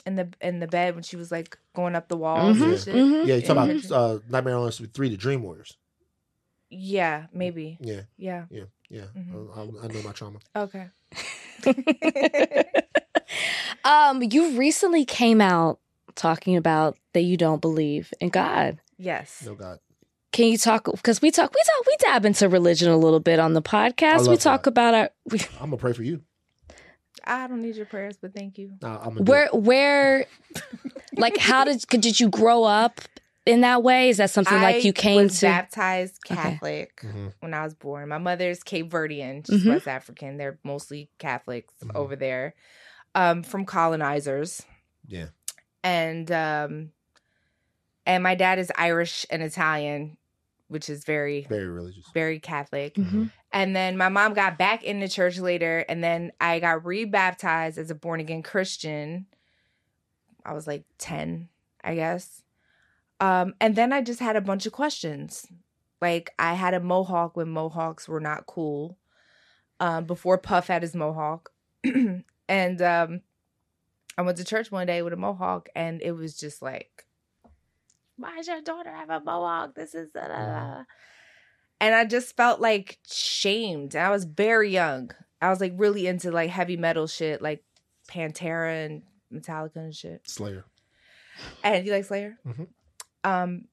in 0.07 0.15
the 0.15 0.29
in 0.41 0.61
the 0.61 0.69
bed 0.69 0.95
when 0.95 1.03
she 1.03 1.17
was 1.17 1.33
like 1.33 1.59
going 1.75 1.97
up 1.97 2.07
the 2.09 2.17
walls 2.17 2.57
Mhm, 2.57 2.71
and 2.71 2.81
shit. 2.81 2.95
mhm. 2.95 3.27
Yeah, 3.27 3.35
you 3.35 3.43
talk 3.43 3.57
Mhm. 3.57 3.85
about 3.91 4.01
uh, 4.01 4.19
Nightmare 4.29 4.55
on 4.55 4.63
Elm 4.63 4.71
Street 4.71 4.95
three, 4.95 5.09
the 5.09 5.17
Dream 5.17 5.43
Warriors. 5.43 5.77
Yeah, 6.71 7.27
maybe. 7.33 7.79
Yeah, 7.81 8.03
Yeah. 8.17 8.45
yeah, 8.49 8.65
yeah. 8.89 9.07
Mhm. 9.17 9.51
I, 9.57 9.85
I 9.85 9.89
know 9.89 10.03
my 10.05 10.13
trauma. 10.13 10.39
Okay. 10.55 10.87
um, 13.85 14.23
you 14.23 14.57
recently 14.57 15.05
came 15.05 15.41
out 15.41 15.81
talking 16.15 16.57
about 16.57 16.97
that 17.13 17.23
you 17.23 17.37
don't 17.37 17.61
believe 17.61 18.13
in 18.21 18.29
God. 18.29 18.79
yes. 18.99 19.43
No 19.45 19.55
God. 19.55 19.79
Can 20.33 20.47
you 20.49 20.59
talk? 20.59 20.87
Because 20.91 21.23
we 21.23 21.31
talk, 21.31 21.55
we 21.55 21.61
talk, 21.65 21.87
we 21.87 21.97
dab 22.01 22.25
into 22.25 22.49
religion 22.49 22.91
a 22.91 22.97
little 22.97 23.21
bit 23.21 23.39
on 23.39 23.53
the 23.53 23.63
podcast. 23.63 24.29
We 24.29 24.37
talk 24.37 24.65
God. 24.65 24.71
about 24.71 24.95
our 24.95 25.11
we, 25.31 25.39
I'm 25.61 25.71
gonna 25.71 25.77
pray 25.77 25.93
for 25.93 26.03
you. 26.03 26.23
I 27.27 27.47
don't 27.47 27.63
need 27.63 27.77
your 27.77 27.87
prayers, 27.87 28.17
but 28.21 28.35
thank 28.35 28.59
you. 28.59 28.73
Nah, 28.83 28.99
I'm 28.99 29.15
gonna 29.15 29.23
where, 29.23 29.49
where, 29.53 30.27
like, 31.17 31.37
how 31.37 31.65
did 31.65 31.87
could- 31.89 32.01
did 32.01 32.19
you 32.19 32.29
grow 32.29 32.65
up 32.65 33.01
in 33.47 33.61
that 33.61 33.83
way? 33.85 34.09
Is 34.09 34.17
that 34.17 34.31
something 34.31 34.61
like 34.61 34.85
you 34.85 34.93
came 34.93 35.23
was 35.23 35.39
to? 35.41 35.47
baptized 35.47 36.19
Okay. 36.27 36.35
Catholic 36.35 37.01
hmm 37.01 37.29
when 37.41 37.55
I 37.55 37.63
was 37.63 37.75
born. 37.75 38.09
My 38.09 38.19
mother's 38.19 38.63
Cape 38.65 38.91
Verdean, 38.91 39.47
she's 39.47 39.63
Mhm. 39.63 39.69
West 39.69 39.87
African. 39.89 40.37
They're 40.37 40.59
mostly 40.65 41.11
Catholics 41.19 41.73
Mhm. 41.85 41.95
over 41.95 42.17
there, 42.17 42.55
um, 43.15 43.43
from 43.45 43.65
colonizers. 43.65 44.63
Yeah. 45.07 45.27
And 45.85 46.33
um 46.33 46.91
and 48.07 48.23
my 48.23 48.35
dad 48.35 48.59
is 48.59 48.73
Irish 48.77 49.25
and 49.31 49.43
Italian, 49.43 50.17
which 50.69 50.91
is 50.91 51.05
very 51.05 51.47
Very 51.49 51.69
religious. 51.69 52.05
very 52.13 52.39
Catholic. 52.41 52.95
Mhm. 52.97 53.31
And 53.53 53.77
then 53.77 53.97
my 53.97 54.09
mom 54.09 54.35
got 54.35 54.59
back 54.59 54.83
into 54.83 55.09
church 55.09 55.39
later, 55.39 55.85
and 55.89 56.03
then 56.03 56.33
I 56.41 56.59
got 56.59 56.85
rebaptized 56.85 57.79
as 57.79 57.91
a 57.91 57.95
born 57.95 58.19
again 58.21 58.43
Christian. 58.43 59.27
I 60.45 60.53
was 60.53 60.67
like 60.67 60.85
ten, 60.99 61.49
I 61.85 61.95
guess. 61.95 62.43
Um, 63.21 63.55
and 63.61 63.77
then 63.77 63.93
I 63.93 64.03
just 64.03 64.19
had 64.21 64.35
a 64.37 64.41
bunch 64.41 64.67
of 64.67 64.73
questions. 64.73 65.47
Like 66.01 66.35
I 66.39 66.55
had 66.55 66.75
a 66.75 66.81
mohawk 66.81 67.37
when 67.37 67.49
mohawks 67.49 68.09
were 68.09 68.21
not 68.21 68.47
cool. 68.47 68.99
Um, 69.81 70.05
before 70.05 70.37
Puff 70.39 70.67
had 70.69 70.83
his 70.83 70.95
mohawk, 70.95 71.51
and 72.49 72.83
um, 72.83 73.21
I 74.17 74.23
went 74.23 74.39
to 74.39 74.45
church 74.45 74.71
one 74.71 74.87
day 74.87 75.03
with 75.03 75.13
a 75.13 75.17
mohawk, 75.17 75.69
and 75.75 76.01
it 76.03 76.13
was 76.13 76.37
just 76.37 76.63
like, 76.63 77.07
"Why 78.17 78.37
does 78.37 78.49
your 78.49 78.61
daughter 78.63 78.93
have 78.93 79.11
a 79.11 79.21
mohawk? 79.21 79.75
This 79.75 79.95
is." 79.95 80.11
Da, 80.13 80.29
da, 80.29 80.47
da. 80.47 80.83
And 81.81 81.95
I 81.95 82.05
just 82.05 82.37
felt 82.37 82.61
like 82.61 82.99
shamed. 83.07 83.97
I 83.97 84.11
was 84.11 84.25
very 84.25 84.71
young. 84.71 85.11
I 85.43 85.51
was 85.51 85.61
like 85.61 85.75
really 85.77 86.07
into 86.07 86.31
like 86.31 86.51
heavy 86.51 86.77
metal 86.77 87.07
shit, 87.07 87.43
like 87.43 87.65
Pantera 88.09 88.87
and 88.87 89.03
Metallica 89.33 89.77
and 89.77 89.95
shit. 89.95 90.23
Slayer. 90.29 90.65
And 91.63 91.85
you 91.85 91.93
like 91.93 92.05
Slayer? 92.05 92.39
Mhm. 92.47 92.69
Um, 93.25 93.65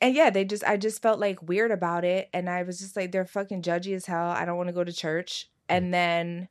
and 0.00 0.14
yeah, 0.14 0.30
they 0.30 0.44
just 0.44 0.64
I 0.64 0.76
just 0.76 1.00
felt 1.00 1.20
like 1.20 1.40
weird 1.48 1.70
about 1.70 2.04
it, 2.04 2.28
and 2.34 2.50
I 2.50 2.64
was 2.64 2.80
just 2.80 2.96
like, 2.96 3.12
they're 3.12 3.24
fucking 3.24 3.62
judgy 3.62 3.94
as 3.94 4.06
hell. 4.06 4.30
I 4.30 4.44
don't 4.44 4.56
want 4.56 4.68
to 4.68 4.74
go 4.74 4.82
to 4.84 4.92
church. 4.92 5.48
And 5.68 5.94
then, 5.94 6.48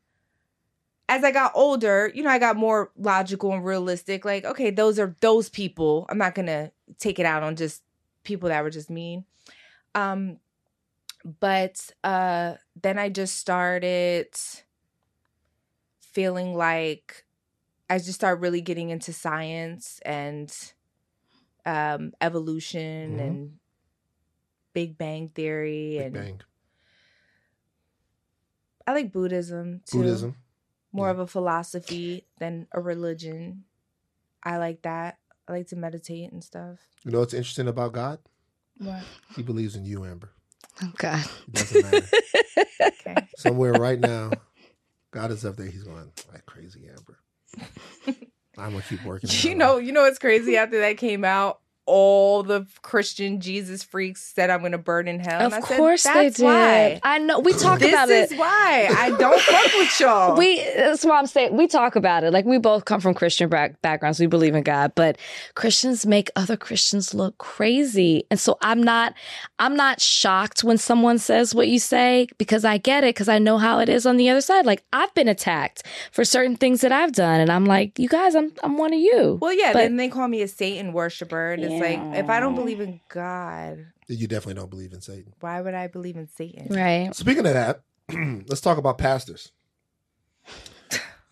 as 1.11 1.25
I 1.25 1.31
got 1.31 1.51
older, 1.55 2.09
you 2.15 2.23
know, 2.23 2.29
I 2.29 2.39
got 2.39 2.55
more 2.55 2.89
logical 2.97 3.51
and 3.51 3.65
realistic. 3.65 4.23
Like, 4.23 4.45
okay, 4.45 4.69
those 4.71 4.97
are 4.97 5.13
those 5.19 5.49
people. 5.49 6.05
I'm 6.07 6.17
not 6.17 6.35
gonna 6.35 6.71
take 6.99 7.19
it 7.19 7.25
out 7.25 7.43
on 7.43 7.57
just 7.57 7.83
people 8.23 8.47
that 8.47 8.63
were 8.63 8.69
just 8.69 8.89
mean. 8.89 9.25
Um, 9.93 10.37
but 11.41 11.91
uh, 12.05 12.53
then 12.81 12.97
I 12.97 13.09
just 13.09 13.35
started 13.35 14.27
feeling 15.99 16.55
like 16.55 17.25
I 17.89 17.97
just 17.97 18.13
started 18.13 18.41
really 18.41 18.61
getting 18.61 18.89
into 18.89 19.11
science 19.11 19.99
and 20.05 20.49
um, 21.65 22.13
evolution 22.21 23.17
Mhm. 23.17 23.27
and 23.27 23.59
Big 24.71 24.97
Bang 24.97 25.27
Theory 25.27 25.97
Big 25.97 26.05
and 26.05 26.13
Bang. 26.13 26.41
I 28.87 28.93
like 28.93 29.11
Buddhism 29.11 29.81
too. 29.85 29.97
Buddhism. 29.97 30.37
More 30.93 31.07
yeah. 31.07 31.11
of 31.11 31.19
a 31.19 31.27
philosophy 31.27 32.25
than 32.39 32.67
a 32.71 32.81
religion. 32.81 33.63
I 34.43 34.57
like 34.57 34.81
that. 34.81 35.17
I 35.47 35.53
like 35.53 35.67
to 35.67 35.75
meditate 35.75 36.31
and 36.31 36.43
stuff. 36.43 36.79
You 37.03 37.11
know 37.11 37.19
what's 37.19 37.33
interesting 37.33 37.67
about 37.67 37.93
God? 37.93 38.19
What? 38.77 39.03
He 39.35 39.43
believes 39.43 39.75
in 39.75 39.85
you, 39.85 40.05
Amber. 40.05 40.31
Oh 40.83 40.91
God. 40.97 41.25
It 41.47 41.53
doesn't 41.53 41.83
matter. 41.83 42.07
Okay. 42.81 43.27
Somewhere 43.37 43.73
right 43.73 43.99
now, 43.99 44.31
God 45.11 45.29
is 45.31 45.45
up 45.45 45.55
there. 45.55 45.67
He's 45.67 45.83
going, 45.83 46.11
that 46.31 46.45
crazy 46.47 46.87
Amber. 46.87 47.19
I'm 48.57 48.71
gonna 48.71 48.81
keep 48.81 49.03
working. 49.03 49.29
you 49.43 49.55
know, 49.55 49.77
you 49.77 49.91
know 49.91 50.01
what's 50.01 50.17
crazy 50.19 50.57
after 50.57 50.79
that 50.79 50.97
came 50.97 51.23
out? 51.23 51.59
All 51.87 52.43
the 52.43 52.67
Christian 52.83 53.41
Jesus 53.41 53.83
freaks 53.83 54.21
said 54.35 54.49
I'm 54.49 54.61
gonna 54.61 54.77
burn 54.77 55.07
in 55.07 55.19
hell. 55.19 55.41
Of 55.47 55.53
and 55.53 55.63
I 55.63 55.67
said, 55.67 55.77
course 55.77 56.03
they 56.03 56.13
"That's 56.13 56.37
did. 56.37 56.43
Why. 56.45 56.99
I 57.03 57.17
know. 57.17 57.39
We 57.39 57.53
talk 57.53 57.79
This 57.79 57.91
about 57.91 58.09
is 58.09 58.31
it. 58.31 58.37
why 58.39 58.87
I 58.95 59.09
don't 59.17 59.41
fuck 59.41 59.73
with 59.73 59.99
y'all. 59.99 60.37
We 60.37 60.63
that's 60.75 61.03
why 61.03 61.17
I'm 61.17 61.25
saying 61.25 61.57
we 61.57 61.67
talk 61.67 61.95
about 61.95 62.23
it. 62.23 62.31
Like 62.31 62.45
we 62.45 62.59
both 62.59 62.85
come 62.85 63.01
from 63.01 63.13
Christian 63.15 63.49
back, 63.49 63.81
backgrounds. 63.81 64.19
We 64.19 64.27
believe 64.27 64.53
in 64.55 64.63
God, 64.63 64.93
but 64.95 65.17
Christians 65.55 66.05
make 66.05 66.29
other 66.35 66.55
Christians 66.55 67.13
look 67.13 67.37
crazy. 67.39 68.25
And 68.29 68.39
so 68.39 68.57
I'm 68.61 68.81
not 68.83 69.15
I'm 69.59 69.75
not 69.75 69.99
shocked 69.99 70.63
when 70.63 70.77
someone 70.77 71.17
says 71.17 71.55
what 71.55 71.67
you 71.67 71.79
say 71.79 72.27
because 72.37 72.63
I 72.63 72.77
get 72.77 73.03
it 73.03 73.15
because 73.15 73.27
I 73.27 73.39
know 73.39 73.57
how 73.57 73.79
it 73.79 73.89
is 73.89 74.05
on 74.05 74.17
the 74.17 74.29
other 74.29 74.41
side. 74.41 74.65
Like 74.65 74.83
I've 74.93 75.13
been 75.15 75.27
attacked 75.27 75.83
for 76.11 76.23
certain 76.23 76.55
things 76.55 76.81
that 76.81 76.91
I've 76.91 77.11
done 77.13 77.39
and 77.41 77.49
I'm 77.51 77.65
like, 77.65 77.97
"You 77.97 78.07
guys, 78.07 78.35
I'm 78.35 78.51
I'm 78.63 78.77
one 78.77 78.93
of 78.93 78.99
you." 78.99 79.39
well, 79.41 79.51
yeah. 79.53 79.73
But- 79.73 79.79
then 79.79 79.97
they 79.97 80.09
call 80.09 80.27
me 80.27 80.41
a 80.43 80.47
Satan 80.47 80.93
worshiper, 80.93 81.51
and 81.53 81.63
like 81.81 81.99
if 82.19 82.29
I 82.29 82.39
don't 82.39 82.55
believe 82.55 82.79
in 82.79 82.99
God, 83.09 83.85
You 84.07 84.27
definitely 84.27 84.55
don't 84.61 84.69
believe 84.69 84.93
in 84.93 85.01
Satan. 85.01 85.33
why 85.39 85.61
would 85.61 85.73
I 85.73 85.87
believe 85.87 86.15
in 86.17 86.27
Satan? 86.29 86.67
Right. 86.75 87.13
Speaking 87.15 87.45
of 87.45 87.53
that, 87.53 87.81
let's 88.47 88.61
talk 88.61 88.77
about 88.77 88.97
pastors. 88.97 89.51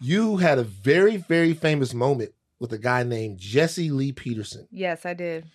You 0.02 0.38
had 0.38 0.60
a 0.60 0.64
very, 0.64 1.18
very 1.18 1.54
famous 1.54 1.94
moment 1.94 2.32
with 2.60 2.72
a 2.72 2.78
guy 2.78 3.04
named 3.04 3.38
Jesse 3.38 3.90
Lee 3.92 4.12
Peterson. 4.14 4.68
Yes, 4.72 5.06
I 5.06 5.14
did. 5.14 5.46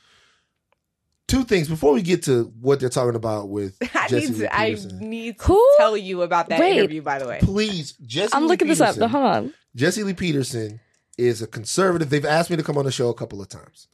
Two 1.26 1.44
things 1.44 1.68
before 1.68 1.94
we 1.94 2.02
get 2.02 2.24
to 2.24 2.52
what 2.60 2.78
they're 2.80 2.90
talking 2.90 3.16
about 3.16 3.48
with 3.48 3.78
I 3.94 4.08
Jesse 4.08 4.26
need 4.26 4.34
Lee 4.34 4.40
to. 4.40 4.54
I 4.60 4.66
Peterson. 4.66 4.98
need 5.10 5.38
to 5.38 5.44
Who? 5.46 5.68
tell 5.78 5.96
you 5.96 6.20
about 6.22 6.50
that 6.50 6.60
Wait. 6.60 6.76
interview. 6.76 7.00
By 7.00 7.18
the 7.18 7.26
way, 7.26 7.38
Please, 7.42 7.92
Jesse. 8.04 8.34
I'm 8.34 8.42
Lee 8.42 8.48
looking 8.48 8.68
this 8.68 8.82
up. 8.82 8.94
Peterson- 8.96 9.08
Hold 9.10 9.24
on. 9.24 9.54
Jesse 9.74 10.02
Lee 10.02 10.12
Peterson 10.12 10.80
is 11.16 11.40
a 11.40 11.46
conservative. 11.46 12.10
They've 12.10 12.24
asked 12.26 12.50
me 12.50 12.56
to 12.56 12.62
come 12.62 12.76
on 12.76 12.84
the 12.84 12.92
show 12.92 13.08
a 13.08 13.14
couple 13.14 13.40
of 13.40 13.48
times. 13.48 13.88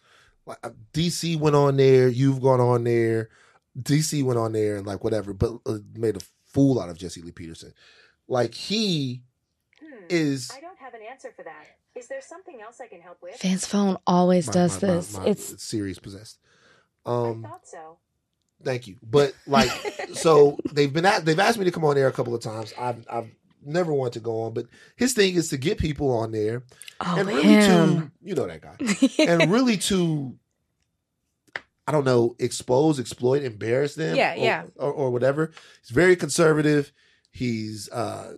Like 0.46 0.58
uh, 0.64 0.70
DC 0.92 1.38
went 1.38 1.56
on 1.56 1.76
there, 1.76 2.08
you've 2.08 2.40
gone 2.40 2.60
on 2.60 2.84
there, 2.84 3.28
DC 3.78 4.22
went 4.22 4.38
on 4.38 4.52
there, 4.52 4.76
and 4.76 4.86
like 4.86 5.04
whatever, 5.04 5.32
but 5.32 5.52
uh, 5.66 5.78
made 5.94 6.16
a 6.16 6.20
fool 6.46 6.80
out 6.80 6.88
of 6.88 6.98
Jesse 6.98 7.22
Lee 7.22 7.30
Peterson. 7.32 7.72
Like 8.28 8.54
he 8.54 9.22
Hmm, 9.82 10.04
is. 10.08 10.50
I 10.54 10.60
don't 10.60 10.78
have 10.78 10.94
an 10.94 11.00
answer 11.10 11.32
for 11.34 11.42
that. 11.44 11.64
Is 11.96 12.06
there 12.08 12.20
something 12.20 12.60
else 12.60 12.80
I 12.80 12.86
can 12.86 13.00
help 13.00 13.18
with? 13.22 13.36
Fan's 13.36 13.66
phone 13.66 13.96
always 14.06 14.46
my- 14.46 14.52
does 14.52 14.82
my- 14.82 14.88
my- 14.88 14.94
this. 14.96 15.16
my- 15.18 15.26
it's 15.26 15.62
Siri's 15.64 15.98
possessed. 15.98 16.38
I 17.06 17.10
Um, 17.10 17.42
thought 17.42 17.66
so. 17.66 17.98
thank 18.62 18.86
you, 18.86 18.96
but 19.02 19.34
like, 19.46 19.70
so 20.14 20.58
they've 20.72 20.92
been 20.92 21.06
at, 21.06 21.24
they've 21.24 21.38
asked 21.38 21.58
me 21.58 21.64
to 21.64 21.70
come 21.72 21.84
on 21.84 21.94
there 21.96 22.06
a 22.08 22.12
couple 22.12 22.34
of 22.34 22.42
times. 22.42 22.72
I've 22.78 23.04
I've 23.10 23.30
never 23.64 23.92
wanted 23.92 24.14
to 24.14 24.20
go 24.20 24.42
on, 24.42 24.54
but 24.54 24.66
his 24.96 25.12
thing 25.12 25.34
is 25.34 25.48
to 25.48 25.56
get 25.56 25.78
people 25.78 26.10
on 26.10 26.32
there 26.32 26.64
oh 27.00 27.16
and 27.18 27.28
really 27.28 27.42
to 27.42 28.10
you 28.22 28.34
know 28.34 28.46
that 28.46 28.60
guy 28.60 29.24
and 29.24 29.50
really 29.50 29.76
to 29.76 30.36
I 31.86 31.92
don't 31.92 32.04
know, 32.04 32.36
expose, 32.38 33.00
exploit, 33.00 33.42
embarrass 33.42 33.96
them. 33.96 34.14
Yeah, 34.14 34.34
or, 34.34 34.36
yeah. 34.36 34.62
Or, 34.76 34.92
or 34.92 35.10
whatever. 35.10 35.50
He's 35.80 35.90
very 35.90 36.14
conservative. 36.14 36.92
He's 37.32 37.88
uh 37.90 38.36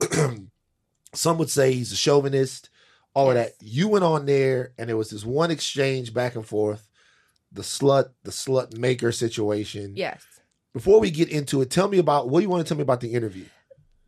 some 1.14 1.38
would 1.38 1.48
say 1.50 1.72
he's 1.72 1.92
a 1.92 1.96
chauvinist, 1.96 2.68
all 3.14 3.30
of 3.30 3.36
that. 3.36 3.52
You 3.60 3.88
went 3.88 4.04
on 4.04 4.26
there 4.26 4.72
and 4.78 4.88
there 4.88 4.96
was 4.96 5.10
this 5.10 5.24
one 5.24 5.50
exchange 5.50 6.12
back 6.12 6.34
and 6.34 6.44
forth, 6.44 6.88
the 7.50 7.62
slut, 7.62 8.10
the 8.24 8.30
slut 8.30 8.76
maker 8.76 9.12
situation. 9.12 9.94
Yes. 9.96 10.22
Before 10.72 11.00
we 11.00 11.10
get 11.10 11.28
into 11.28 11.60
it, 11.60 11.70
tell 11.70 11.88
me 11.88 11.98
about 11.98 12.28
what 12.28 12.40
do 12.40 12.44
you 12.44 12.50
want 12.50 12.64
to 12.66 12.68
tell 12.68 12.78
me 12.78 12.82
about 12.82 13.00
the 13.00 13.12
interview? 13.12 13.44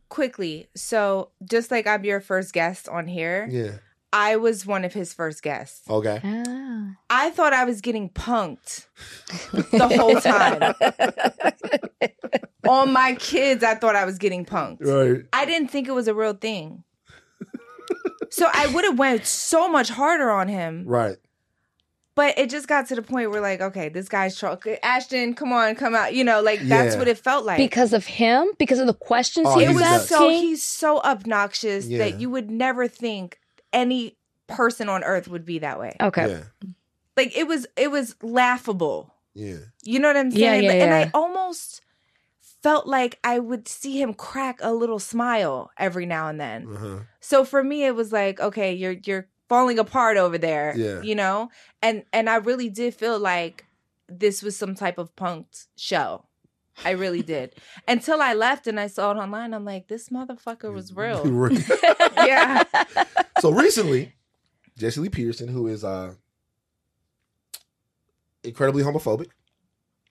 Quickly. 0.09 0.67
So, 0.75 1.31
just 1.43 1.71
like 1.71 1.87
I'm 1.87 2.03
your 2.05 2.19
first 2.21 2.53
guest 2.53 2.87
on 2.89 3.07
here, 3.07 3.47
Yeah. 3.49 3.71
I 4.13 4.37
was 4.37 4.65
one 4.65 4.85
of 4.85 4.93
his 4.93 5.13
first 5.13 5.43
guests. 5.43 5.81
Okay. 5.89 6.21
Ah. 6.23 6.95
I 7.09 7.31
thought 7.31 7.51
I 7.53 7.65
was 7.65 7.81
getting 7.81 8.09
punked 8.09 8.85
the 9.71 9.87
whole 9.97 10.21
time. 10.21 10.73
on 12.69 12.93
my 12.93 13.15
kids, 13.15 13.63
I 13.63 13.75
thought 13.75 13.95
I 13.95 14.05
was 14.05 14.17
getting 14.17 14.45
punked. 14.45 14.77
Right. 14.85 15.25
I 15.33 15.45
didn't 15.45 15.69
think 15.69 15.87
it 15.87 15.91
was 15.91 16.07
a 16.07 16.13
real 16.13 16.33
thing. 16.33 16.83
so 18.29 18.47
I 18.53 18.67
would 18.73 18.85
have 18.85 18.97
went 18.97 19.25
so 19.25 19.67
much 19.67 19.89
harder 19.89 20.29
on 20.31 20.47
him, 20.47 20.83
Right. 20.85 21.17
But 22.15 22.37
it 22.37 22.49
just 22.49 22.67
got 22.67 22.87
to 22.87 22.95
the 22.95 23.01
point 23.01 23.29
where 23.31 23.41
like, 23.41 23.61
okay, 23.61 23.89
this 23.89 24.07
guy's 24.09 24.37
tro- 24.39 24.57
Ashton, 24.81 25.33
come 25.35 25.51
on, 25.53 25.75
come 25.75 25.93
out. 25.95 26.13
You 26.13 26.23
know, 26.23 26.41
like 26.41 26.61
that's 26.61 26.93
Yeah. 26.95 26.99
what 26.99 27.07
it 27.07 27.17
felt 27.17 27.45
like. 27.45 27.57
because 27.57 27.93
of 27.93 28.05
him, 28.05 28.47
because 28.57 28.79
of 28.79 28.87
the 28.87 28.93
questions 28.93 29.47
Oh, 29.49 29.59
he 29.59 29.67
was 29.67 29.81
asking. 29.81 30.17
so 30.17 30.29
he's 30.29 30.63
so 30.63 30.99
obnoxious 31.01 31.87
Yeah. 31.87 31.97
that 31.99 32.19
you 32.19 32.29
would 32.29 32.49
never 32.49 32.87
think 32.87 33.39
any 33.73 34.17
person 34.47 34.87
on 34.89 35.03
earth 35.03 35.27
would 35.27 35.45
be 35.45 35.59
that 35.59 35.79
way. 35.79 35.95
okay. 36.01 36.29
Yeah. 36.29 36.43
Like 37.17 37.35
it 37.37 37.47
was 37.47 37.65
it 37.77 37.91
was 37.91 38.15
laughable. 38.21 39.13
Yeah. 39.33 39.57
You 39.83 39.99
know 39.99 40.07
what 40.09 40.17
I'm 40.17 40.29
Yeah, 40.31 40.51
saying? 40.51 40.63
yeah, 40.63 40.71
And 40.71 40.93
I 40.93 41.11
almost 41.13 41.81
felt 42.63 42.87
like 42.87 43.19
I 43.23 43.39
would 43.39 43.67
see 43.67 44.01
him 44.01 44.13
crack 44.13 44.59
a 44.61 44.71
little 44.73 44.99
smile 44.99 45.71
every 45.77 46.05
now 46.05 46.29
and 46.29 46.39
then. 46.39 46.67
Uh-huh. 46.67 46.99
So 47.19 47.43
for 47.45 47.63
me 47.63 47.85
it 47.85 47.95
was 47.95 48.11
like, 48.11 48.39
okay, 48.39 48.73
you're 48.73 48.95
you're 49.03 49.27
falling 49.49 49.79
apart 49.79 50.17
over 50.17 50.37
there. 50.37 50.73
Yeah. 50.75 51.01
You 51.01 51.15
know? 51.15 51.49
And 51.81 52.03
and 52.13 52.29
I 52.29 52.35
really 52.37 52.69
did 52.69 52.93
feel 52.95 53.19
like 53.19 53.65
this 54.07 54.41
was 54.43 54.55
some 54.55 54.75
type 54.75 54.97
of 54.97 55.15
punked 55.15 55.67
show. 55.77 56.25
I 56.83 56.91
really 56.91 57.21
did. 57.21 57.55
Until 57.87 58.21
I 58.21 58.33
left 58.33 58.67
and 58.67 58.79
I 58.79 58.87
saw 58.87 59.11
it 59.11 59.15
online, 59.17 59.53
I'm 59.53 59.63
like, 59.65 59.87
this 59.87 60.09
motherfucker 60.09 60.73
was 60.73 60.93
real. 60.93 61.23
Yeah. 62.17 62.63
so 63.39 63.51
recently, 63.51 64.13
Jesse 64.77 64.99
Lee 64.99 65.09
Peterson, 65.09 65.47
who 65.47 65.67
is 65.67 65.83
uh 65.83 66.13
incredibly 68.43 68.83
homophobic, 68.83 69.27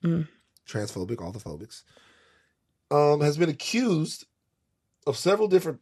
Mm. 0.03 0.27
transphobic, 0.67 1.21
all 1.21 1.31
the 1.31 1.39
phobics, 1.39 1.81
um, 2.91 3.21
has 3.21 3.37
been 3.37 3.49
accused 3.49 4.25
of 5.07 5.17
several 5.17 5.47
different 5.47 5.79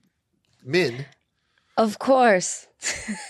men 0.63 1.05
Of 1.77 1.99
course. 1.99 2.67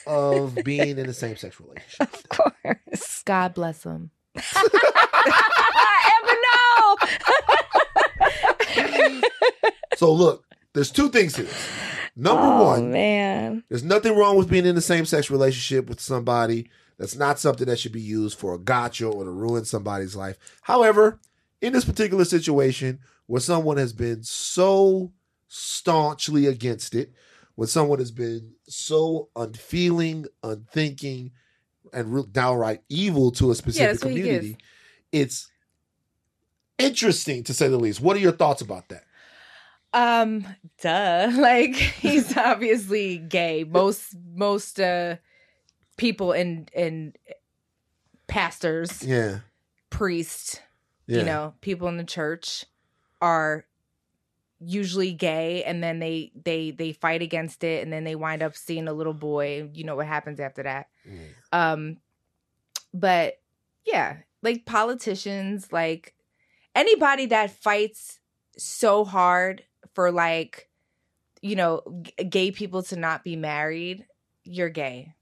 of 0.05 0.55
being 0.63 0.97
in 0.97 1.07
a 1.07 1.13
same 1.13 1.37
sex 1.37 1.59
relationship. 1.59 2.13
Of 2.13 2.29
course. 2.29 3.23
God 3.23 3.53
bless 3.53 3.83
them. 3.83 4.11
Ever 4.35 4.69
no. 6.43 6.95
So 9.95 10.11
look, 10.11 10.43
there's 10.73 10.91
two 10.91 11.09
things 11.09 11.35
here. 11.35 11.47
Number 12.15 12.43
oh, 12.43 12.63
one, 12.65 12.91
man. 12.91 13.63
There's 13.69 13.83
nothing 13.83 14.17
wrong 14.17 14.37
with 14.37 14.49
being 14.49 14.65
in 14.65 14.75
the 14.75 14.81
same 14.81 15.05
sex 15.05 15.31
relationship 15.31 15.87
with 15.87 16.01
somebody. 16.01 16.69
That's 16.97 17.15
not 17.15 17.39
something 17.39 17.67
that 17.67 17.79
should 17.79 17.91
be 17.91 18.01
used 18.01 18.37
for 18.37 18.53
a 18.53 18.59
gotcha 18.59 19.07
or 19.07 19.23
to 19.23 19.29
ruin 19.29 19.65
somebody's 19.65 20.15
life. 20.15 20.37
However, 20.61 21.19
in 21.61 21.73
this 21.73 21.85
particular 21.85 22.25
situation 22.25 22.99
where 23.27 23.41
someone 23.41 23.77
has 23.77 23.93
been 23.93 24.23
so 24.23 25.11
staunchly 25.47 26.47
against 26.47 26.95
it, 26.95 27.13
when 27.55 27.67
someone 27.67 27.99
has 27.99 28.11
been 28.11 28.53
so 28.67 29.29
unfeeling, 29.35 30.25
unthinking, 30.43 31.31
and 31.91 32.13
real 32.13 32.23
downright 32.23 32.81
evil 32.89 33.31
to 33.31 33.51
a 33.51 33.55
specific 33.55 34.01
he 34.01 34.07
community, 34.21 34.57
it's 35.11 35.49
interesting 36.77 37.43
to 37.43 37.53
say 37.53 37.67
the 37.67 37.77
least. 37.77 38.01
What 38.01 38.17
are 38.17 38.19
your 38.21 38.31
thoughts 38.31 38.61
about 38.61 38.89
that? 38.89 39.03
Um, 39.93 40.45
duh. 40.81 41.31
Like 41.35 41.75
he's 41.75 42.35
obviously 42.35 43.17
gay. 43.19 43.63
Most 43.63 44.15
most 44.33 44.79
uh 44.79 45.17
people 45.97 46.31
in 46.31 46.67
in 46.73 47.13
pastors, 48.27 49.03
Yeah. 49.03 49.39
priests, 49.91 50.59
Yeah. 51.05 51.19
you 51.19 51.25
know, 51.25 51.53
people 51.61 51.87
in 51.87 51.97
the 51.97 52.03
church 52.03 52.65
are 53.21 53.65
usually 54.65 55.11
gay 55.13 55.63
and 55.63 55.83
then 55.83 55.99
they 55.99 56.31
they 56.43 56.71
they 56.71 56.93
fight 56.93 57.21
against 57.21 57.63
it 57.63 57.83
and 57.83 57.91
then 57.91 58.03
they 58.03 58.15
wind 58.15 58.41
up 58.43 58.55
seeing 58.55 58.87
a 58.87 58.93
little 58.93 59.13
boy. 59.13 59.69
You 59.73 59.83
know 59.83 59.95
what 59.95 60.07
happens 60.07 60.39
after 60.39 60.63
that. 60.63 60.87
Mm. 61.07 61.27
Um 61.51 61.97
but 62.93 63.39
yeah, 63.85 64.17
like 64.41 64.65
politicians, 64.65 65.71
like 65.71 66.13
anybody 66.75 67.25
that 67.27 67.51
fights 67.51 68.19
so 68.57 69.03
hard 69.03 69.63
for 69.93 70.11
like 70.11 70.69
you 71.41 71.55
know, 71.57 71.81
g- 72.01 72.23
gay 72.23 72.51
people 72.51 72.83
to 72.83 72.95
not 72.95 73.23
be 73.23 73.35
married, 73.35 74.05
you're 74.45 74.69
gay. 74.69 75.13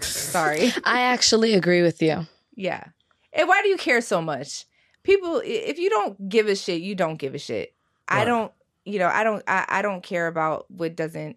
Sorry. 0.00 0.72
I 0.84 1.02
actually 1.02 1.54
agree 1.54 1.82
with 1.82 2.00
you. 2.00 2.26
yeah. 2.54 2.84
And 3.32 3.48
why 3.48 3.62
do 3.62 3.68
you 3.68 3.76
care 3.76 4.00
so 4.00 4.22
much? 4.22 4.64
People 5.02 5.42
if 5.44 5.76
you 5.78 5.90
don't 5.90 6.28
give 6.28 6.46
a 6.46 6.54
shit, 6.54 6.80
you 6.82 6.94
don't 6.94 7.16
give 7.16 7.34
a 7.34 7.38
shit. 7.38 7.74
I 8.06 8.24
don't, 8.24 8.52
you 8.84 8.98
know, 8.98 9.08
I 9.08 9.24
don't 9.24 9.42
I, 9.46 9.64
I 9.68 9.82
don't 9.82 10.02
care 10.02 10.26
about 10.26 10.70
what 10.70 10.96
doesn't 10.96 11.36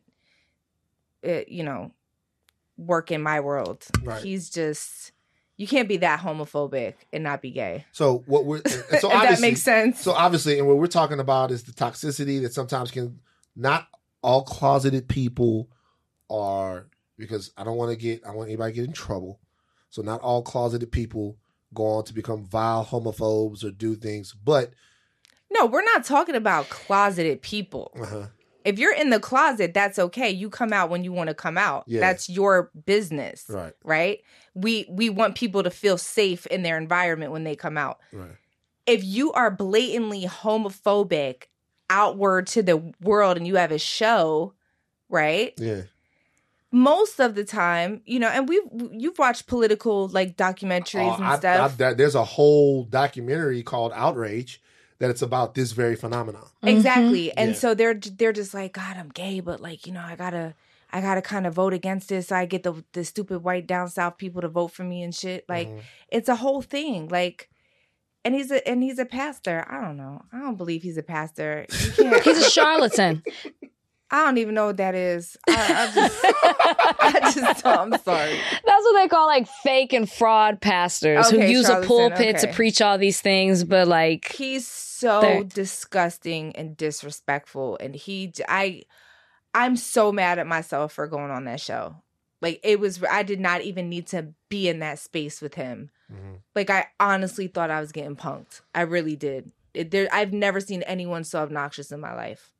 uh, 1.28 1.42
you 1.48 1.64
know, 1.64 1.92
work 2.78 3.12
in 3.12 3.22
my 3.22 3.40
world. 3.40 3.86
Right. 4.04 4.22
He's 4.22 4.50
just 4.50 5.12
you 5.58 5.68
can't 5.68 5.90
be 5.90 5.98
that 5.98 6.20
homophobic 6.20 6.94
and 7.12 7.24
not 7.24 7.42
be 7.42 7.52
gay. 7.52 7.86
So 7.92 8.24
what 8.28 8.46
we're 8.46 8.62
so 8.66 8.84
if 8.84 9.02
that 9.02 9.42
makes 9.42 9.62
sense. 9.62 10.02
so 10.02 10.12
obviously 10.12 10.60
and 10.60 10.68
what 10.68 10.78
we're 10.78 10.88
talking 10.88 11.20
about 11.20 11.52
is 11.52 11.64
the 11.64 11.72
toxicity 11.72 12.42
that 12.42 12.54
sometimes 12.54 12.92
can 12.92 13.20
not 13.56 13.88
all 14.22 14.44
closeted 14.44 15.08
people 15.08 15.70
are 16.30 16.88
because 17.18 17.52
I 17.58 17.64
don't 17.64 17.78
want 17.78 17.92
to 17.92 17.98
get 17.98 18.26
I 18.26 18.32
want 18.32 18.50
anybody 18.50 18.74
to 18.74 18.76
get 18.76 18.86
in 18.86 18.94
trouble. 18.94 19.40
So 19.90 20.02
not 20.02 20.22
all 20.22 20.44
closeted 20.44 20.92
people 20.92 21.38
go 21.74 21.86
on 21.86 22.04
to 22.06 22.14
become 22.14 22.46
vile 22.46 22.86
homophobes 22.86 23.64
or 23.64 23.72
do 23.72 23.96
things, 23.96 24.34
but 24.34 24.72
no, 25.52 25.66
we're 25.66 25.84
not 25.84 26.04
talking 26.04 26.36
about 26.36 26.70
closeted 26.70 27.42
people. 27.42 27.92
uh-huh, 28.00 28.28
If 28.66 28.78
you're 28.80 28.94
in 28.94 29.10
the 29.10 29.20
closet, 29.20 29.74
that's 29.74 29.98
okay. 29.98 30.30
You 30.30 30.50
come 30.50 30.74
out 30.74 30.90
when 30.90 31.04
you 31.04 31.12
want 31.14 31.30
to 31.30 31.34
come 31.34 31.58
out. 31.58 31.84
Yeah. 31.88 32.02
That's 32.02 32.30
your 32.30 32.70
business. 32.86 33.46
right, 33.50 33.74
right? 33.84 34.20
We 34.54 34.86
we 34.90 35.10
want 35.10 35.36
people 35.36 35.64
to 35.64 35.70
feel 35.70 35.98
safe 35.98 36.46
in 36.48 36.64
their 36.64 36.78
environment 36.78 37.32
when 37.32 37.44
they 37.44 37.56
come 37.56 37.78
out. 37.78 38.00
right. 38.12 38.36
If 38.86 39.04
you 39.04 39.34
are 39.34 39.52
blatantly 39.52 40.26
homophobic 40.26 41.44
outward 41.90 42.48
to 42.48 42.62
the 42.64 42.94
world 43.02 43.38
and 43.38 43.46
you 43.48 43.56
have 43.56 43.72
a 43.72 43.78
show, 43.80 44.54
right? 45.10 45.54
Yeah. 45.58 45.84
Most 46.72 47.20
of 47.22 47.36
the 47.36 47.46
time, 47.46 48.02
you 48.06 48.20
know, 48.20 48.28
and 48.28 48.48
we've 48.50 48.62
you've 48.92 49.18
watched 49.18 49.48
political 49.48 50.10
like 50.10 50.36
documentaries 50.36 51.12
Oh, 51.14 51.16
and 51.16 51.26
I- 51.26 51.34
I- 51.34 51.38
stuff. 51.40 51.78
that- 51.78 51.98
there's 51.98 52.16
a 52.16 52.26
whole 52.26 52.84
documentary 52.84 53.64
called 53.64 53.94
Outrage 53.96 54.62
that 55.00 55.10
it's 55.10 55.22
about 55.22 55.54
this 55.54 55.72
very 55.72 55.96
phenomenon. 55.96 56.46
Exactly. 56.64 57.36
And 57.38 57.50
Yeah. 57.52 57.56
so 57.56 57.74
they're 57.74 57.94
they're 57.94 58.34
just 58.34 58.54
like, 58.54 58.74
God, 58.74 58.98
I'm 58.98 59.10
gay, 59.10 59.40
but 59.40 59.60
like, 59.62 59.86
you 59.88 59.94
know, 59.94 60.04
I 60.06 60.16
gotta 60.16 60.56
I 60.92 61.02
gotta 61.02 61.22
kind 61.22 61.46
of 61.46 61.54
vote 61.54 61.74
against 61.74 62.10
this 62.10 62.28
so 62.28 62.36
I 62.36 62.46
get 62.46 62.64
the 62.64 62.84
the 62.94 63.04
stupid 63.06 63.44
white 63.44 63.68
down 63.68 63.90
south 63.90 64.18
people 64.18 64.42
to 64.42 64.48
vote 64.48 64.70
for 64.70 64.84
me 64.84 65.04
and 65.04 65.14
shit. 65.14 65.46
Like 65.50 65.68
Mhm. 65.70 65.82
it's 66.10 66.30
a 66.30 66.36
whole 66.38 66.62
thing. 66.62 67.08
Like 67.10 67.50
and 68.26 68.34
he's 68.36 68.52
a 68.52 68.68
and 68.68 68.82
he's 68.84 69.00
a 69.00 69.06
pastor. 69.06 69.66
I 69.70 69.82
don't 69.82 69.98
know. 69.98 70.24
I 70.34 70.40
don't 70.40 70.56
believe 70.58 70.82
he's 70.84 70.98
a 70.98 71.04
pastor. 71.04 71.66
He's 71.70 72.38
a 72.46 72.50
charlatan. 72.50 73.24
I 74.10 74.26
don't 74.26 74.38
even 74.38 74.54
know 74.56 74.68
what 74.68 74.78
that 74.78 74.96
is. 74.96 75.36
I, 75.50 75.54
I 75.54 75.94
just, 75.94 76.26
I 77.00 77.32
just, 77.34 77.66
I'm 77.66 77.92
sorry. 78.00 78.40
That's 78.66 78.84
what 78.86 78.94
they 79.02 79.08
call 79.10 79.28
like 79.28 79.48
fake 79.64 79.92
and 79.94 80.10
fraud 80.10 80.62
pastors 80.62 81.30
who 81.30 81.42
use 81.42 81.66
charlatan, 81.68 81.84
a 81.84 81.88
pulpit 81.88 82.38
to 82.40 82.54
preach 82.54 82.82
all 82.82 82.98
these 82.98 83.20
things, 83.20 83.64
but 83.66 83.88
like 83.88 84.32
He's 84.32 84.66
so 84.66 85.22
They're- 85.22 85.44
disgusting 85.44 86.56
and 86.56 86.78
disrespectful 86.78 87.78
and 87.82 87.96
he 87.96 88.32
I, 88.48 88.84
I'm 89.54 89.76
so 89.76 90.12
mad 90.12 90.40
at 90.40 90.48
myself 90.48 90.94
for 90.94 91.08
going 91.08 91.32
on 91.32 91.44
that 91.46 91.60
show. 91.60 91.96
Like 92.42 92.60
it 92.64 92.80
was 92.80 93.04
I 93.04 93.24
did 93.24 93.40
not 93.42 93.62
even 93.62 93.90
need 93.90 94.08
to 94.08 94.28
be 94.48 94.70
in 94.70 94.80
that 94.80 95.00
space 95.00 95.42
with 95.42 95.56
him. 95.56 95.90
Mhm. 96.10 96.40
Like 96.56 96.70
I 96.70 96.86
honestly 97.00 97.48
thought 97.48 97.72
I 97.72 97.82
was 97.82 97.92
getting 97.92 98.16
punked. 98.16 98.62
I 98.74 98.82
really 98.82 99.16
did. 99.18 99.52
It, 99.74 99.92
there, 99.92 100.08
I've 100.14 100.32
never 100.34 100.60
seen 100.62 100.82
anyone 100.84 101.24
so 101.26 101.40
obnoxious 101.40 101.92
in 101.92 102.00
my 102.00 102.14
life. 102.16 102.54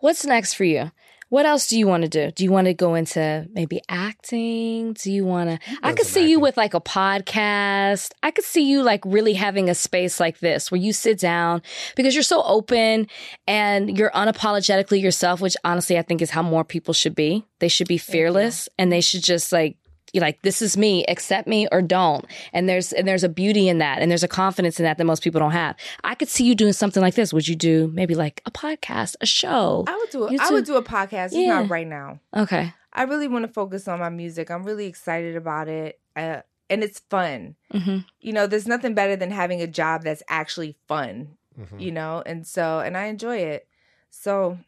What's 0.00 0.24
next 0.24 0.54
for 0.54 0.64
you? 0.64 0.90
What 1.30 1.44
else 1.44 1.68
do 1.68 1.78
you 1.78 1.86
want 1.86 2.04
to 2.04 2.08
do? 2.08 2.30
Do 2.30 2.42
you 2.42 2.50
want 2.50 2.68
to 2.68 2.74
go 2.74 2.94
into 2.94 3.46
maybe 3.52 3.82
acting? 3.90 4.94
Do 4.94 5.12
you 5.12 5.26
want 5.26 5.50
to? 5.50 5.58
I 5.82 5.92
could 5.92 6.06
see 6.06 6.30
you 6.30 6.40
with 6.40 6.56
like 6.56 6.72
a 6.72 6.80
podcast. 6.80 8.12
I 8.22 8.30
could 8.30 8.46
see 8.46 8.62
you 8.62 8.82
like 8.82 9.02
really 9.04 9.34
having 9.34 9.68
a 9.68 9.74
space 9.74 10.20
like 10.20 10.38
this 10.38 10.70
where 10.70 10.80
you 10.80 10.94
sit 10.94 11.18
down 11.18 11.60
because 11.96 12.14
you're 12.14 12.22
so 12.22 12.42
open 12.44 13.08
and 13.46 13.98
you're 13.98 14.10
unapologetically 14.12 15.02
yourself, 15.02 15.42
which 15.42 15.56
honestly 15.64 15.98
I 15.98 16.02
think 16.02 16.22
is 16.22 16.30
how 16.30 16.42
more 16.42 16.64
people 16.64 16.94
should 16.94 17.14
be. 17.14 17.44
They 17.58 17.68
should 17.68 17.88
be 17.88 17.98
fearless 17.98 18.66
and 18.78 18.90
they 18.90 19.02
should 19.02 19.22
just 19.22 19.52
like 19.52 19.76
like 20.14 20.40
this 20.42 20.60
is 20.62 20.76
me 20.76 21.04
accept 21.06 21.46
me 21.48 21.68
or 21.72 21.80
don't 21.82 22.24
and 22.52 22.68
there's 22.68 22.92
and 22.92 23.06
there's 23.06 23.24
a 23.24 23.28
beauty 23.28 23.68
in 23.68 23.78
that 23.78 24.00
and 24.00 24.10
there's 24.10 24.22
a 24.24 24.28
confidence 24.28 24.78
in 24.80 24.84
that 24.84 24.98
that 24.98 25.04
most 25.04 25.22
people 25.22 25.38
don't 25.38 25.52
have 25.52 25.76
i 26.04 26.14
could 26.14 26.28
see 26.28 26.44
you 26.44 26.54
doing 26.54 26.72
something 26.72 27.00
like 27.02 27.14
this 27.14 27.32
would 27.32 27.46
you 27.46 27.54
do 27.56 27.88
maybe 27.94 28.14
like 28.14 28.40
a 28.46 28.50
podcast 28.50 29.14
a 29.20 29.26
show 29.26 29.84
I 29.86 29.96
would 29.96 30.10
do 30.10 30.26
it. 30.26 30.32
You 30.32 30.38
I 30.40 30.50
would 30.50 30.64
do 30.64 30.76
a 30.76 30.82
podcast. 30.82 31.30
Yeah. 31.32 31.60
not 31.60 31.70
right 31.70 31.86
now. 31.86 32.20
okay 32.34 32.74
I 32.92 33.02
really 33.04 33.28
want 33.28 33.46
to 33.46 33.52
focus 33.52 33.86
on 33.86 34.00
my 34.00 34.08
music. 34.08 34.50
I'm 34.50 34.64
really 34.64 34.86
excited 34.86 35.36
about 35.36 35.68
it. 35.68 36.00
Uh, 36.16 36.40
and 36.70 36.82
it's 36.82 36.98
fun. 36.98 37.54
hmm 37.70 37.98
You 38.20 38.32
know, 38.32 38.46
there's 38.46 38.66
nothing 38.66 38.94
better 38.94 39.14
than 39.14 39.30
having 39.30 39.60
a 39.62 39.66
job 39.68 40.02
that's 40.02 40.22
actually 40.28 40.74
fun, 40.88 41.36
Mhm. 41.60 41.80
you 41.80 41.92
know? 41.92 42.22
And 42.26 42.44
so, 42.46 42.80
and 42.80 42.96
I 42.96 43.04
enjoy 43.06 43.36
it. 43.36 43.68
So, 44.10 44.58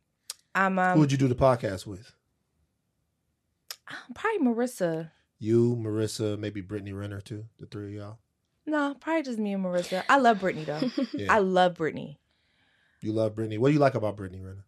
I'm 0.55 0.79
um, 0.79 0.95
Who 0.95 1.01
would 1.01 1.13
you 1.13 1.19
do 1.19 1.29
the 1.29 1.35
podcast 1.35 1.87
with? 1.87 2.13
probably 4.15 4.47
Marissa. 4.47 5.11
You, 5.41 5.75
Marissa, 5.75 6.39
maybe 6.39 6.61
Brittany 6.61 6.93
Renner 6.93 7.21
too. 7.21 7.47
The 7.59 7.67
three 7.67 7.87
of 7.87 7.93
y'all. 7.95 8.19
No, 8.67 8.95
probably 9.01 9.23
just 9.23 9.39
me 9.39 9.55
and 9.55 9.65
Marissa. 9.65 10.05
I 10.09 10.19
love 10.19 10.41
Brittany 10.41 10.65
though. 10.65 10.81
Yeah. 11.15 11.35
I 11.35 11.39
love 11.39 11.75
Brittany. 11.75 12.19
you 13.01 13.13
love 13.13 13.35
Brittany. 13.35 13.57
What 13.59 13.69
do 13.69 13.75
you 13.75 13.81
like 13.81 13.95
about 13.95 14.17
Brittany 14.17 14.43
Renner? 14.43 14.67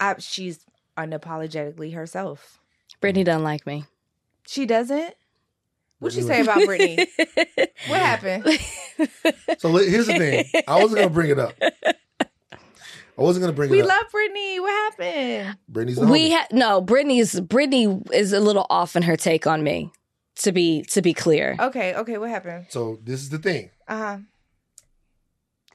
I, 0.00 0.16
she's 0.18 0.66
unapologetically 0.98 1.94
herself. 1.94 2.60
brittany 3.00 3.22
doesn't 3.24 3.44
like 3.44 3.64
me 3.66 3.84
She 4.46 4.66
doesn't. 4.66 5.14
What 6.00 6.12
you 6.14 6.26
Brittany 6.26 6.26
say 6.26 6.40
about 6.42 6.66
Brittany? 6.66 7.06
What 7.88 8.00
happened? 8.00 8.44
So 9.58 9.74
here's 9.76 10.06
the 10.08 10.18
thing. 10.18 10.44
I 10.68 10.82
wasn't 10.82 10.98
gonna 11.00 11.10
bring 11.10 11.30
it 11.30 11.38
up. 11.38 11.54
I 13.18 13.22
wasn't 13.22 13.42
gonna 13.42 13.52
bring 13.52 13.70
We 13.70 13.80
it 13.80 13.82
up. 13.82 13.88
love 13.88 14.10
Brittany. 14.10 14.60
What 14.60 14.70
happened? 14.70 15.56
Brittany's 15.68 15.98
the 15.98 16.06
we 16.06 16.30
homie. 16.30 16.32
ha- 16.32 16.46
no 16.52 16.80
brittany's 16.80 17.40
brittany 17.40 18.00
is 18.12 18.32
a 18.32 18.40
little 18.40 18.66
off 18.70 18.96
in 18.96 19.02
her 19.02 19.16
take 19.16 19.46
on 19.46 19.62
me 19.62 19.90
to 20.36 20.50
be 20.52 20.82
to 20.90 21.02
be 21.02 21.12
clear 21.12 21.56
Okay, 21.60 21.94
okay. 21.94 22.16
What 22.18 22.30
happened? 22.30 22.66
so 22.70 22.98
this 23.04 23.20
is 23.20 23.28
the 23.28 23.38
thing. 23.38 23.70
Uh 23.86 23.96
huh. 23.98 24.18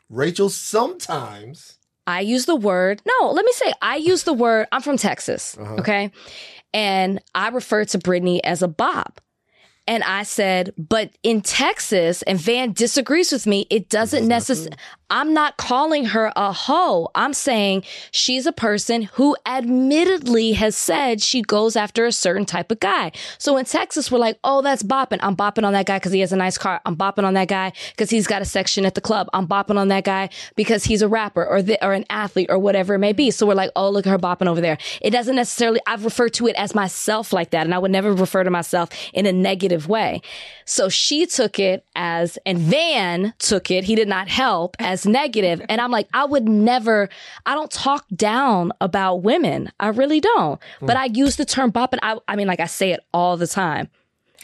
Rachel 0.10 0.50
sometimes 0.50 1.78
I 2.06 2.22
use 2.22 2.46
the 2.46 2.56
word, 2.56 3.02
no, 3.06 3.32
let 3.32 3.44
me 3.44 3.52
say, 3.52 3.74
I 3.82 3.98
use 3.98 4.24
the 4.24 4.32
word, 4.34 4.68
I'm 4.72 4.82
from 4.82 4.96
Texas, 4.96 5.58
Uh-huh. 5.60 5.76
okay? 5.80 6.10
And 6.74 7.20
I 7.36 7.50
refer 7.50 7.84
to 7.84 7.98
Brittany 7.98 8.42
as 8.46 8.62
a 8.62 8.68
bop. 8.70 9.20
And 9.90 10.04
I 10.04 10.24
said, 10.24 10.74
but 10.78 11.12
in 11.24 11.42
Texas, 11.42 12.22
and 12.24 12.40
Van 12.40 12.72
disagrees 12.74 13.32
with 13.34 13.46
me, 13.46 13.68
it 13.70 13.90
doesn't 13.90 14.24
is 14.24 14.28
necessarily, 14.30 14.70
true. 14.72 14.78
I'm 15.10 15.34
not 15.34 15.58
calling 15.58 16.06
her 16.06 16.34
a 16.36 16.52
hoe. 16.52 17.10
I'm 17.16 17.34
saying 17.34 17.84
she's 18.12 18.46
a 18.46 18.52
person 18.52 19.04
who 19.04 19.38
admittedly 19.46 20.54
has 20.54 20.76
said 20.76 21.22
she 21.22 21.42
goes 21.42 21.76
after 21.76 22.06
a 22.06 22.12
certain 22.12 22.46
type 22.46 22.72
of 22.72 22.80
guy. 22.80 23.12
So 23.38 23.56
in 23.58 23.66
Texas, 23.66 24.12
we're 24.12 24.20
like, 24.20 24.38
oh, 24.44 24.62
that's 24.62 24.84
bopping. 24.84 25.20
I'm 25.22 25.36
bopping 25.36 25.64
on 25.64 25.74
that 25.74 25.86
guy 25.86 25.98
because 25.98 26.12
he 26.12 26.20
has 26.20 26.34
a 26.34 26.38
nice 26.38 26.58
car. 26.58 26.82
I'm 26.86 26.98
bopping 26.98 27.24
on 27.24 27.36
that 27.36 27.48
guy 27.48 27.72
because 27.92 28.10
he's 28.10 28.28
got 28.28 28.42
a 28.42 28.46
section 28.46 28.86
at 28.86 28.96
the 28.96 29.02
club. 29.02 29.30
I'm 29.34 29.48
bopping 29.48 29.78
on 29.78 29.88
that 29.88 30.04
guy 30.04 30.30
because 30.56 30.84
he's 30.84 31.02
a 31.02 31.08
rapper 31.08 31.46
or 31.46 31.62
the, 31.62 31.84
or 31.86 31.94
an 31.94 32.06
athlete 32.10 32.48
or 32.50 32.60
whatever 32.60 32.96
it 32.96 33.00
may 33.00 33.14
be. 33.14 33.32
So 33.32 33.46
we're 33.46 33.54
like, 33.54 33.72
oh, 33.76 33.90
look 33.90 34.06
at 34.06 34.10
her 34.10 34.20
bopping 34.20 34.48
over 34.48 34.60
there. 34.60 34.78
It 35.02 35.12
doesn't 35.12 35.36
necessarily, 35.36 35.80
I've 35.88 36.04
referred 36.04 36.34
to 36.36 36.48
it 36.48 36.56
as 36.58 36.76
myself 36.76 37.32
like 37.32 37.52
that. 37.52 37.66
And 37.66 37.74
I 37.74 37.80
would 37.80 37.92
never 37.92 38.14
refer 38.14 38.44
to 38.44 38.50
myself 38.50 38.90
in 39.14 39.26
a 39.26 39.32
negative 39.32 39.88
way. 39.88 40.22
So 40.66 40.90
she 40.90 41.26
took 41.26 41.60
it 41.60 41.86
as, 41.96 42.38
and 42.46 42.58
Van 42.58 43.34
took 43.40 43.72
it, 43.72 43.86
he 43.86 43.96
did 43.96 44.10
not 44.10 44.28
help, 44.28 44.76
as 44.80 44.97
negative. 45.06 45.62
And 45.70 45.82
I'm 45.82 45.92
like, 45.92 46.08
I 46.14 46.26
would 46.26 46.48
never, 46.48 47.10
I 47.46 47.54
don't 47.54 47.72
talk 47.72 48.06
down 48.16 48.72
about 48.82 49.18
women. 49.18 49.72
I 49.80 49.90
really 49.90 50.20
don't. 50.20 50.60
But 50.82 50.98
hmm. 50.98 51.04
I 51.04 51.06
use 51.06 51.36
the 51.36 51.46
term 51.46 51.72
bopping. 51.72 52.00
I, 52.02 52.18
I 52.28 52.36
mean, 52.36 52.48
like 52.48 52.60
I 52.60 52.66
say 52.66 52.92
it 52.92 53.02
all 53.14 53.38
the 53.38 53.48
time. 53.48 53.90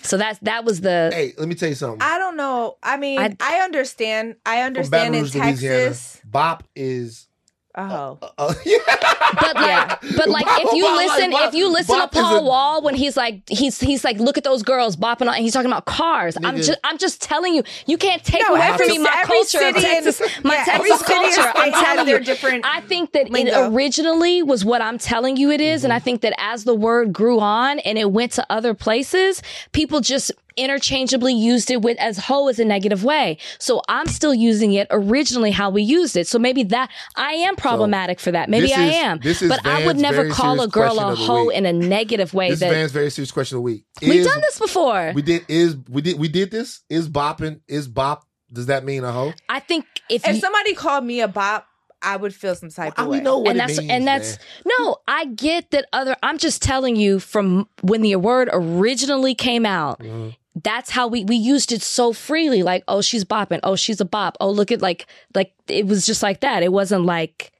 So 0.01 0.17
that's, 0.17 0.39
that 0.39 0.65
was 0.65 0.81
the, 0.81 1.11
Hey, 1.13 1.33
let 1.37 1.47
me 1.47 1.55
tell 1.55 1.69
you 1.69 1.75
something. 1.75 2.01
I 2.01 2.17
don't 2.17 2.35
know. 2.35 2.77
I 2.83 2.97
mean, 2.97 3.19
I- 3.19 3.37
I, 3.39 3.61
understand. 3.61 4.35
I 4.45 4.57
From 4.57 4.65
understand 4.67 4.91
Baton 4.91 5.15
in 5.15 5.21
Rouge, 5.21 5.35
Louisiana, 5.35 5.85
Texas. 5.85 6.21
Bop 6.25 6.63
is 6.75 7.27
Oh, 7.75 8.19
uh, 8.37 8.53
yeah. 8.65 8.77
Uh, 8.87 8.97
uh, 9.01 9.35
but 9.41 9.55
like, 9.55 9.65
Yeah. 9.65 9.97
but 10.15 10.29
like, 10.29 10.45
Bop- 10.45 10.61
if 10.61 10.73
you 10.73 10.83
Bop- 10.83 10.97
listen, 10.97 11.31
Bop- 11.31 11.47
if 11.47 11.53
you 11.55 11.67
listen 11.71 11.99
to 11.99 12.07
Paul 12.07 12.37
a- 12.37 12.43
Wall 12.43 12.81
when 12.83 12.93
he's 12.93 13.17
like, 13.17 13.41
he's 13.49 13.79
he's 13.79 14.03
like, 14.03 14.17
look 14.19 14.37
at 14.37 14.43
those 14.43 14.61
girls 14.61 14.95
bopping 14.95 15.21
on, 15.27 15.29
and 15.35 15.43
he's 15.43 15.53
talking 15.53 15.71
about 15.71 15.85
cars. 15.85 16.37
I'm 16.43 16.57
just, 16.57 16.77
I'm 16.83 16.97
just 16.99 17.21
telling 17.21 17.55
you, 17.55 17.63
you 17.87 17.97
can't 17.97 18.23
take 18.23 18.43
No, 18.47 18.55
away 18.55 18.77
from 18.77 18.87
me 18.87 18.99
my 18.99 19.23
culture 19.25 19.57
of 19.57 19.75
city 19.75 19.87
and- 19.87 20.05
Texas, 20.05 20.21
my 20.43 20.53
yeah, 20.55 20.65
Texas 20.65 21.01
culture. 21.01 21.51
I'm 21.55 21.71
telling 21.71 22.07
you, 22.07 22.19
different 22.19 22.63
I 22.65 22.81
think 22.81 23.11
that 23.13 23.31
lingo. 23.31 23.51
it 23.51 23.73
originally 23.73 24.43
was 24.43 24.63
what 24.63 24.81
I'm 24.81 24.97
telling 24.99 25.37
you 25.37 25.49
it 25.49 25.59
is, 25.61 25.83
and 25.83 25.91
mm-hmm. 25.91 25.95
I 25.97 25.99
think 25.99 26.21
that 26.21 26.33
as 26.37 26.65
the 26.65 26.75
word 26.75 27.11
grew 27.11 27.39
on 27.39 27.79
and 27.79 27.97
it 27.97 28.11
went 28.11 28.33
to 28.33 28.45
other 28.51 28.73
places, 28.75 29.41
people 29.71 29.99
just 29.99 30.31
interchangeably 30.55 31.33
used 31.33 31.69
it 31.71 31.81
with 31.81 31.97
as 31.99 32.17
hoe 32.17 32.47
as 32.47 32.59
a 32.59 32.65
negative 32.65 33.03
way. 33.03 33.37
So 33.59 33.81
I'm 33.87 34.07
still 34.07 34.33
using 34.33 34.73
it 34.73 34.87
originally 34.91 35.51
how 35.51 35.69
we 35.69 35.81
used 35.83 36.15
it. 36.17 36.27
So 36.27 36.39
maybe 36.39 36.63
that 36.63 36.89
I 37.15 37.33
am 37.33 37.55
problematic 37.55 38.19
for 38.19 38.31
that. 38.31 38.49
Maybe 38.49 38.67
this 38.67 38.77
I 38.77 38.85
is- 38.85 38.95
am. 38.95 39.19
this 39.19 39.41
is 39.41 39.49
but 39.49 39.65
I 39.65 39.85
would 39.85 39.97
never 39.97 40.29
call 40.29 40.61
a 40.61 40.67
girl 40.67 40.99
a 40.99 41.07
of 41.11 41.17
the 41.17 41.23
hoe 41.25 41.49
in 41.49 41.65
a 41.65 41.73
negative 41.73 42.33
way. 42.33 42.49
This 42.49 42.61
is 42.61 42.69
Van's 42.69 42.91
very 42.91 43.09
serious 43.09 43.31
question 43.31 43.55
of 43.57 43.59
the 43.59 43.63
week. 43.63 43.85
we've 44.01 44.25
done 44.25 44.41
this 44.41 44.59
before. 44.59 45.11
We 45.15 45.21
did 45.21 45.45
is 45.47 45.75
we 45.89 46.01
did 46.01 46.19
we 46.19 46.27
did 46.27 46.51
this. 46.51 46.81
Is 46.89 47.09
bopping 47.09 47.61
is 47.67 47.87
bop? 47.87 48.25
Does 48.51 48.67
that 48.67 48.83
mean 48.83 49.03
a 49.03 49.11
hoe? 49.11 49.33
I 49.49 49.59
think 49.59 49.85
if, 50.09 50.27
if 50.27 50.35
you, 50.35 50.39
somebody 50.41 50.75
called 50.75 51.03
me 51.03 51.21
a 51.21 51.27
bop, 51.27 51.65
I 52.03 52.17
would 52.17 52.35
feel 52.35 52.53
some 52.53 52.69
type 52.69 52.93
I 52.97 53.03
of 53.03 53.07
way. 53.07 53.17
we 53.17 53.23
know 53.23 53.39
what 53.39 53.49
and 53.51 53.57
it 53.57 53.59
that's 53.67 53.79
means, 53.79 53.91
and 53.91 54.05
that's 54.07 54.37
man. 54.65 54.73
no, 54.77 54.97
I 55.07 55.25
get 55.25 55.71
that 55.71 55.85
other. 55.93 56.15
I'm 56.21 56.37
just 56.37 56.61
telling 56.61 56.95
you 56.95 57.19
from 57.19 57.67
when 57.81 58.01
the 58.01 58.15
word 58.17 58.49
originally 58.51 59.33
came 59.35 59.65
out. 59.65 59.99
Mhm. 59.99 60.35
That's 60.55 60.91
how 60.91 61.07
we 61.07 61.23
we 61.23 61.35
used 61.35 61.71
it 61.71 61.81
so 61.81 62.13
freely. 62.13 62.61
Like, 62.61 62.83
oh, 62.87 63.01
she's 63.01 63.25
bopping. 63.25 63.59
Oh, 63.63 63.75
she's 63.75 63.99
a 63.99 64.05
bop. 64.05 64.37
Oh, 64.39 64.51
look 64.51 64.71
at 64.71 64.81
like 64.81 65.07
like 65.33 65.53
it 65.67 65.87
was 65.87 66.05
just 66.05 66.21
like 66.21 66.41
that. 66.41 66.61
It 66.63 66.71
wasn't 66.71 67.05
like 67.05 67.51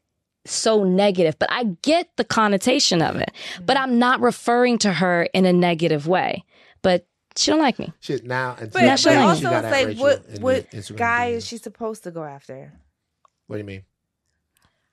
so 0.45 0.84
negative. 0.84 1.38
But 1.40 1.52
I 1.52 1.64
get 1.82 2.10
the 2.18 2.24
connotation 2.24 3.02
of 3.02 3.15
it. 3.15 3.32
Mm-hmm. 3.56 3.65
But 3.65 3.78
I'm 3.78 3.98
not 3.98 4.22
referring 4.22 4.78
to 4.80 4.94
her 4.94 5.24
in 5.34 5.45
a 5.45 5.53
negative 5.53 6.07
way. 6.07 6.44
But 6.82 7.07
she 7.36 7.49
don't 7.49 7.60
like 7.60 7.80
me. 7.80 7.91
Shit 7.99 8.26
now. 8.26 8.56
And 8.60 8.72
But, 8.72 8.82
Now 8.82 8.90
but 8.90 8.99
she 8.99 9.10
also, 9.10 9.49
got 9.49 9.65
it's 9.65 9.72
like, 9.72 9.98
what 9.98 10.40
what 10.40 10.72
Instagram 10.72 10.98
guy 10.98 11.32
DM. 11.32 11.36
is 11.36 11.48
she 11.48 11.57
supposed 11.57 12.03
to 12.03 12.11
go 12.11 12.24
after? 12.24 12.74
What 13.48 13.56
do 13.56 13.60
you 13.60 13.65
mean? 13.65 13.84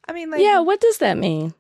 I 0.09 0.13
mean, 0.13 0.31
like, 0.31 0.41
yeah. 0.41 0.61
What 0.61 0.81
does 0.81 0.99
that 0.99 1.19
mean? 1.19 1.55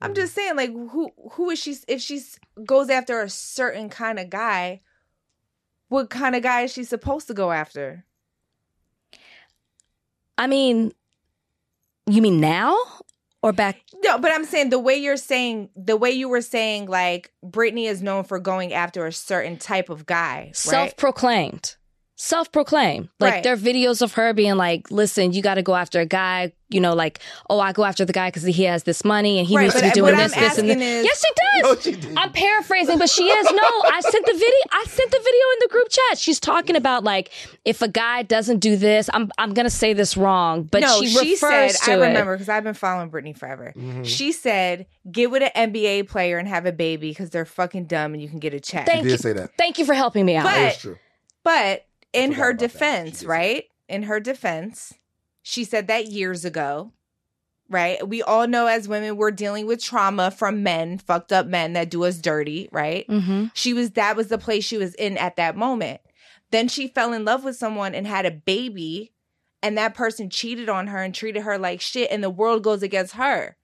I'm 0.00 0.14
just 0.14 0.34
saying, 0.34 0.56
like, 0.56 0.70
who 0.70 1.10
who 1.32 1.50
is 1.50 1.58
she? 1.58 1.76
If 1.88 2.02
she 2.02 2.20
goes 2.64 2.90
after 2.90 3.22
a 3.22 3.30
certain 3.30 3.88
kind 3.88 4.18
of 4.18 4.28
guy, 4.28 4.82
what 5.94 6.10
kind 6.10 6.34
of 6.34 6.42
guy 6.42 6.62
is 6.62 6.72
she 6.72 6.82
supposed 6.82 7.28
to 7.28 7.34
go 7.34 7.52
after? 7.52 8.04
I 10.36 10.48
mean, 10.48 10.92
you 12.06 12.20
mean 12.20 12.40
now 12.40 12.76
or 13.42 13.52
back? 13.52 13.80
No, 14.02 14.18
but 14.18 14.32
I'm 14.32 14.44
saying 14.44 14.70
the 14.70 14.80
way 14.80 14.96
you're 14.96 15.16
saying, 15.16 15.70
the 15.76 15.96
way 15.96 16.10
you 16.10 16.28
were 16.28 16.40
saying, 16.42 16.86
like, 16.86 17.32
Brittany 17.44 17.86
is 17.86 18.02
known 18.02 18.24
for 18.24 18.40
going 18.40 18.72
after 18.72 19.06
a 19.06 19.12
certain 19.12 19.56
type 19.56 19.88
of 19.88 20.04
guy, 20.04 20.50
right? 20.88 20.96
Self-proclaimed 22.16 23.08
self-proclaimed 23.08 23.08
like 23.18 23.32
Right. 23.34 23.42
there 23.42 23.54
are 23.54 23.56
videos 23.56 24.00
of 24.00 24.12
her 24.12 24.32
being 24.32 24.54
like 24.54 24.88
listen 24.90 25.32
you 25.32 25.42
got 25.42 25.54
to 25.54 25.62
go 25.62 25.74
after 25.74 25.98
a 25.98 26.06
guy 26.06 26.52
you 26.68 26.80
know 26.80 26.94
like 26.94 27.18
oh 27.50 27.58
i 27.58 27.72
go 27.72 27.84
after 27.84 28.04
the 28.04 28.12
guy 28.12 28.28
because 28.28 28.44
he 28.44 28.62
has 28.64 28.84
this 28.84 29.04
money 29.04 29.40
and 29.40 29.48
he 29.48 29.56
Right, 29.56 29.64
needs 29.64 29.74
to 29.74 29.80
but 29.80 29.94
be 29.94 30.00
what 30.00 30.10
doing 30.10 30.20
I'm 30.20 30.28
this 30.30 30.34
this 30.38 30.58
and 30.58 30.70
this 30.70 30.76
is- 30.76 31.04
yes 31.04 31.20
she 31.20 31.34
does 31.34 31.62
No, 31.62 31.80
she 31.80 32.00
didn't. 32.00 32.18
i'm 32.18 32.30
paraphrasing 32.32 32.98
but 33.00 33.10
she 33.10 33.24
is 33.24 33.50
no 33.50 33.68
i 33.90 34.00
sent 34.00 34.26
the 34.26 34.32
video 34.32 34.48
i 34.72 34.84
sent 34.86 35.10
the 35.10 35.18
video 35.18 35.42
in 35.54 35.58
the 35.60 35.68
group 35.70 35.88
chat 35.88 36.18
she's 36.18 36.38
talking 36.38 36.76
about 36.76 37.02
like 37.02 37.30
if 37.64 37.82
a 37.82 37.88
guy 37.88 38.22
doesn't 38.22 38.60
do 38.60 38.76
this 38.76 39.10
i'm 39.12 39.32
i'm 39.38 39.52
gonna 39.52 39.68
say 39.68 39.92
this 39.92 40.16
wrong 40.16 40.62
but 40.62 40.82
no, 40.82 41.00
she, 41.00 41.08
she, 41.08 41.30
refers 41.32 41.78
said, 41.80 41.84
to 41.84 41.92
I 42.00 42.06
remember 42.08 42.34
because 42.36 42.48
I've 42.48 42.62
been 42.64 42.74
following 42.74 43.08
Brittany 43.08 43.32
forever. 43.32 43.72
Mhm. 43.76 44.06
She 44.06 44.30
said, 44.30 44.86
get 45.10 45.30
with 45.32 45.42
an 45.42 45.72
NBA 45.72 46.08
player 46.08 46.38
and 46.38 46.46
have 46.46 46.64
a 46.64 46.72
baby 46.72 47.08
because 47.10 47.30
they're 47.30 47.44
fucking 47.44 47.86
dumb 47.86 48.12
and 48.14 48.22
you 48.22 48.28
can 48.28 48.38
get 48.38 48.54
a 48.54 48.60
check. 48.60 48.86
Thank 48.86 48.98
She 49.00 49.04
did 49.04 49.10
you. 49.12 49.18
say 49.18 49.32
that. 49.32 49.50
thank 49.58 49.78
you 49.78 49.84
for 49.84 49.94
helping 49.94 50.24
me 50.24 50.36
out 50.36 50.44
But- 50.44 50.52
That 50.54 50.72
is 50.76 50.78
true. 50.80 50.96
But 51.42 51.84
in 52.14 52.32
her 52.32 52.50
about 52.50 52.58
that. 52.60 52.70
She 52.70 52.78
defense, 52.78 53.24
right? 53.24 53.64
In 53.88 54.04
her 54.04 54.20
defense, 54.20 54.94
she 55.42 55.64
said 55.64 55.88
that 55.88 56.06
years 56.06 56.44
ago, 56.44 56.92
right? 57.68 58.06
We 58.06 58.22
all 58.22 58.46
know 58.46 58.66
as 58.66 58.88
women, 58.88 59.16
we're 59.16 59.30
dealing 59.30 59.66
with 59.66 59.82
trauma 59.82 60.30
from 60.30 60.62
men, 60.62 60.98
fucked 60.98 61.32
up 61.32 61.46
men 61.46 61.74
that 61.74 61.90
do 61.90 62.04
us 62.04 62.18
dirty, 62.18 62.68
right? 62.72 63.06
mm-hmm. 63.08 63.46
She 63.54 63.74
was, 63.74 63.92
that 63.92 64.16
was 64.16 64.28
the 64.28 64.38
place 64.38 64.64
she 64.64 64.78
was 64.78 64.94
in 64.94 65.18
at 65.18 65.36
that 65.36 65.56
moment. 65.56 66.00
Then 66.50 66.68
she 66.68 66.88
fell 66.88 67.12
in 67.12 67.24
love 67.24 67.44
with 67.44 67.56
someone 67.56 67.94
and 67.94 68.06
had 68.06 68.26
a 68.26 68.30
baby, 68.30 69.12
and 69.62 69.76
that 69.76 69.94
person 69.94 70.30
cheated 70.30 70.68
on 70.68 70.86
her 70.88 71.02
and 71.02 71.14
treated 71.14 71.42
her 71.42 71.58
like 71.58 71.80
shit, 71.80 72.10
and 72.10 72.22
the 72.22 72.30
world 72.30 72.62
goes 72.62 72.82
against 72.82 73.14
her. 73.14 73.56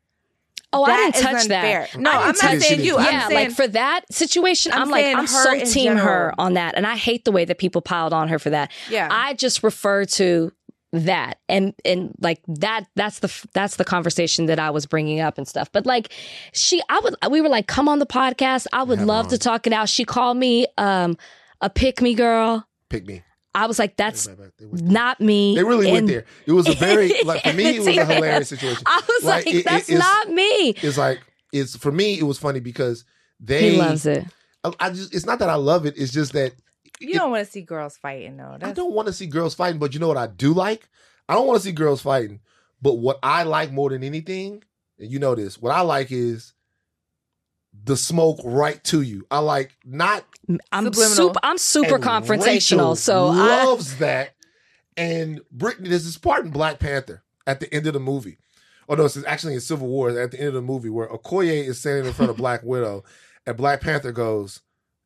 Oh, 0.72 0.84
I 0.84 0.97
didn't 1.10 1.22
touch 1.22 1.42
unfair. 1.42 1.88
that. 1.92 1.98
No, 2.01 2.10
I 2.10 2.14
I'm 2.14 2.32
didn't 2.32 2.42
not 2.42 2.51
touch 2.52 2.60
saying 2.60 2.80
you. 2.80 2.97
Yeah, 2.97 3.10
yeah, 3.10 3.22
I'm 3.24 3.28
saying 3.30 3.48
like 3.48 3.56
for 3.56 3.68
that 3.68 4.02
situation, 4.12 4.72
I'm 4.72 4.82
I'm, 4.82 4.90
like 4.90 5.16
I'm 5.16 5.26
so 5.26 5.52
in 5.52 5.66
team 5.66 5.97
her 5.97 6.32
on 6.38 6.55
that, 6.55 6.74
and 6.76 6.86
I 6.86 6.97
hate 6.97 7.24
the 7.24 7.32
way 7.32 7.44
that 7.44 7.59
people 7.59 7.82
piled 7.82 8.12
on 8.12 8.28
her 8.28 8.38
for 8.38 8.51
that. 8.51 8.70
yeah. 8.88 9.09
I 9.10 9.34
just 9.34 9.62
refer 9.62 10.05
to 10.05 10.52
that 10.92 11.38
and 11.48 11.72
and 11.84 12.12
like 12.20 12.40
that 12.48 12.84
that's 12.97 13.20
the 13.20 13.47
that's 13.55 13.76
the 13.76 13.84
conversation 13.84 14.47
that 14.47 14.59
I 14.59 14.70
was 14.70 14.86
bringing 14.86 15.20
up 15.20 15.38
and 15.38 15.47
stuff. 15.47 15.70
But 15.70 15.86
like 15.86 16.12
she 16.52 16.82
I 16.88 17.01
would 17.05 17.14
we 17.30 17.40
were 17.40 17.48
like 17.48 17.66
come 17.66 17.88
on 17.88 18.01
the 18.01 18.06
podcast. 18.06 18.66
I 18.72 18.82
would 18.82 18.98
Have 18.98 19.06
her 19.06 19.06
love 19.06 19.28
to 19.28 19.38
talk 19.38 19.66
it 19.66 19.72
out. 19.72 19.88
She 19.88 20.05
called 20.05 20.36
me 20.36 20.66
um 20.78 21.16
a 21.60 21.70
pick 21.70 22.01
me 22.01 22.14
girl. 22.14 22.66
Pick 22.88 23.06
me. 23.06 23.22
I 23.55 23.66
was 23.66 23.78
like 23.78 23.97
that's 23.97 24.27
They 24.27 24.35
went- 24.35 24.56
they 24.59 24.66
went 24.66 24.78
there. 24.85 24.93
not 24.93 25.20
me. 25.20 25.55
They 25.56 25.64
really 25.64 25.90
went 25.90 26.06
there. 26.06 26.24
It 26.47 26.52
was 26.52 26.68
a 26.68 26.74
very 26.74 27.12
like 27.24 27.43
for 27.43 27.52
me. 27.52 27.77
It 27.77 27.78
was 27.81 27.89
a 27.89 28.05
hilarious 28.05 28.48
situation. 28.48 28.82
I 28.86 29.01
was 29.09 29.24
Like, 29.24 29.47
like, 29.47 29.55
it- 29.55 29.59
it- 29.60 29.64
that's 29.64 29.89
it's- 29.89 29.98
not 29.98 30.31
me. 30.31 30.70
It's 30.70 30.97
like 30.98 31.20
it's 31.52 31.77
for 31.77 31.90
me. 31.90 32.18
It 32.18 32.22
was 32.24 32.39
funny 32.39 32.60
because 32.60 33.05
they. 33.40 33.72
He 33.72 33.77
loves 33.78 34.06
it. 34.06 34.24
I, 34.62 34.72
I 34.78 34.90
just. 34.90 35.14
It's 35.14 35.27
not 35.27 35.39
that 35.40 35.48
I 35.51 35.55
love 35.56 35.85
it. 35.86 35.94
It's 35.97 36.12
just 36.12 36.32
that 36.35 36.52
you 37.01 37.10
it- 37.10 37.14
don't 37.14 37.31
want 37.32 37.44
to 37.44 37.51
see 37.51 37.62
girls 37.62 37.97
fighting 37.97 38.36
though. 38.36 38.56
I 38.62 38.72
don't 38.72 38.93
want 38.93 39.09
to 39.09 39.12
see 39.12 39.27
girls 39.27 39.55
fighting, 39.55 39.78
but 39.81 39.94
you 39.94 40.01
know 40.01 40.09
what 40.09 40.16
I 40.16 40.27
do 40.28 40.52
like? 40.52 40.89
I 41.28 41.35
don't 41.35 41.47
want 41.47 41.59
to 41.60 41.64
see 41.64 41.72
girls 41.72 42.02
fighting. 42.02 42.40
But 42.82 42.94
what 42.94 43.18
I 43.22 43.43
like 43.43 43.72
more 43.72 43.90
than 43.90 44.02
anything, 44.05 44.62
and 44.98 45.10
you 45.10 45.18
know 45.18 45.35
this, 45.35 45.60
what 45.60 45.72
I 45.74 45.81
like 45.82 46.12
is 46.12 46.55
the 47.84 47.97
smoke 47.97 48.40
right 48.44 48.82
to 48.84 49.01
you. 49.01 49.26
I 49.30 49.38
like 49.38 49.76
not 49.84 50.24
I'm 50.72 50.84
Subliminal. 50.84 51.16
super 51.16 51.40
I'm 51.42 51.59
super 51.59 51.94
and 51.97 52.05
confrontational. 52.05 52.47
Rachel 52.47 52.97
So 52.97 53.26
I 53.28 53.64
loves 53.64 53.98
that. 53.98 54.34
And 54.97 55.40
Brittany, 55.51 55.88
there's 55.88 56.05
this 56.05 56.18
part 56.18 56.44
in 56.44 56.51
Black 56.51 56.78
Panther 56.78 57.22
at 57.47 57.60
the 57.60 57.72
end 57.72 57.86
of 57.86 57.94
the 57.94 58.01
movie. 58.01 58.38
Oh 58.88 58.94
no, 58.94 59.05
it's 59.05 59.22
actually 59.24 59.55
in 59.55 59.60
Civil 59.60 59.86
War 59.86 60.10
at 60.10 60.32
the 60.32 60.38
end 60.38 60.48
of 60.48 60.55
the 60.55 60.62
movie 60.62 60.90
where 60.90 61.09
Okoye 61.09 61.64
is 61.66 61.78
standing 61.78 62.06
in 62.06 62.12
front 62.12 62.30
of 62.30 62.36
Black 62.38 62.62
Widow, 62.64 63.05
and 63.47 63.56
Black 63.56 63.80
Panther 63.80 64.10
goes, 64.12 64.60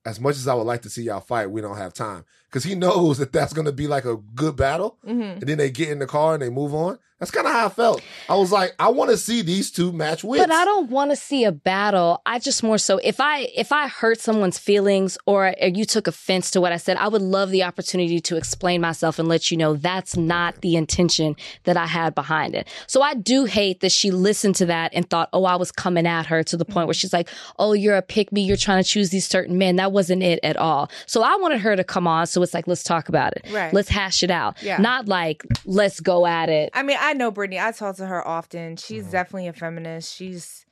"As 0.06 0.18
much 0.18 0.36
as 0.36 0.48
I 0.48 0.54
would 0.54 0.62
like 0.62 0.82
to 0.82 0.90
see 0.90 1.02
y'all 1.02 1.20
fight, 1.20 1.50
we 1.50 1.60
don't 1.60 1.76
have 1.76 1.92
time." 1.92 2.24
Because 2.54 2.62
he 2.62 2.76
knows 2.76 3.18
that 3.18 3.32
that's 3.32 3.52
going 3.52 3.64
to 3.66 3.72
be 3.72 3.88
like 3.88 4.04
a 4.04 4.14
good 4.36 4.54
battle, 4.54 4.96
Mhm. 5.04 5.40
and 5.40 5.42
then 5.42 5.58
they 5.58 5.70
get 5.72 5.88
in 5.88 5.98
the 5.98 6.06
car 6.06 6.34
and 6.34 6.42
they 6.42 6.50
move 6.50 6.72
on. 6.72 7.00
That's 7.20 7.30
kind 7.30 7.46
of 7.46 7.52
how 7.52 7.66
I 7.66 7.68
felt. 7.70 8.02
I 8.28 8.34
was 8.34 8.52
like, 8.52 8.74
I 8.78 8.88
want 8.88 9.10
to 9.10 9.16
see 9.16 9.40
these 9.40 9.70
two 9.70 9.92
match 9.92 10.24
wits. 10.24 10.44
But 10.44 10.52
I 10.52 10.64
don't 10.64 10.90
want 10.90 11.10
to 11.12 11.16
see 11.16 11.44
a 11.44 11.52
battle. 11.52 12.20
I 12.26 12.38
just 12.38 12.62
more 12.62 12.76
so 12.76 12.98
if 13.02 13.18
I 13.18 13.48
if 13.56 13.70
I 13.72 13.86
hurt 13.88 14.20
someone's 14.20 14.58
feelings 14.58 15.16
or 15.24 15.54
you 15.62 15.84
took 15.86 16.06
offense 16.06 16.50
to 16.50 16.60
what 16.60 16.72
I 16.72 16.76
said, 16.76 16.96
I 16.98 17.08
would 17.08 17.22
love 17.22 17.50
the 17.50 17.62
opportunity 17.62 18.20
to 18.20 18.36
explain 18.36 18.80
myself 18.82 19.18
and 19.18 19.26
let 19.28 19.50
you 19.50 19.56
know 19.56 19.74
that's 19.74 20.16
not 20.16 20.60
the 20.60 20.74
intention 20.76 21.36
that 21.62 21.76
I 21.78 21.86
had 21.86 22.14
behind 22.16 22.54
it. 22.56 22.66
So 22.88 23.00
I 23.00 23.14
do 23.14 23.44
hate 23.46 23.80
that 23.80 23.92
she 23.92 24.10
listened 24.10 24.56
to 24.56 24.66
that 24.66 24.90
and 24.92 25.08
thought, 25.08 25.28
"Oh, 25.32 25.44
I 25.44 25.54
was 25.56 25.70
coming 25.72 26.06
at 26.06 26.26
her 26.26 26.42
to 26.42 26.56
the 26.58 26.64
point 26.66 26.88
where 26.88 26.94
she's 26.94 27.12
like, 27.12 27.28
"Oh, 27.58 27.72
you're 27.72 27.96
a 27.96 28.02
pick 28.02 28.32
me, 28.32 28.42
you're 28.42 28.56
trying 28.58 28.82
to 28.82 28.88
choose 28.88 29.10
these 29.10 29.26
certain 29.26 29.56
men." 29.56 29.76
That 29.76 29.92
wasn't 29.92 30.22
it 30.24 30.40
at 30.42 30.56
all. 30.58 30.90
So 31.06 31.22
I 31.22 31.36
wanted 31.36 31.60
her 31.60 31.74
to 31.76 31.84
come 31.84 32.06
on 32.08 32.26
so 32.26 32.42
it's 32.44 32.54
like, 32.54 32.68
"Let's 32.68 32.84
talk 32.84 33.08
about 33.08 33.36
it. 33.36 33.46
Right. 33.50 33.74
Let's 33.74 33.88
hash 33.88 34.22
it 34.22 34.30
out." 34.30 34.62
Yeah. 34.62 34.76
Not 34.78 35.08
like, 35.08 35.42
"Let's 35.64 35.98
go 35.98 36.24
at 36.26 36.48
it." 36.48 36.70
I 36.74 36.84
mean, 36.84 36.98
I 37.00 37.12
know 37.14 37.32
Brittany. 37.32 37.58
I 37.58 37.72
talk 37.72 37.96
to 37.96 38.06
her 38.06 38.26
often. 38.26 38.76
She's 38.76 39.06
Mhm. 39.06 39.10
definitely 39.10 39.48
a 39.48 39.52
feminist. 39.52 40.14
She's 40.14 40.64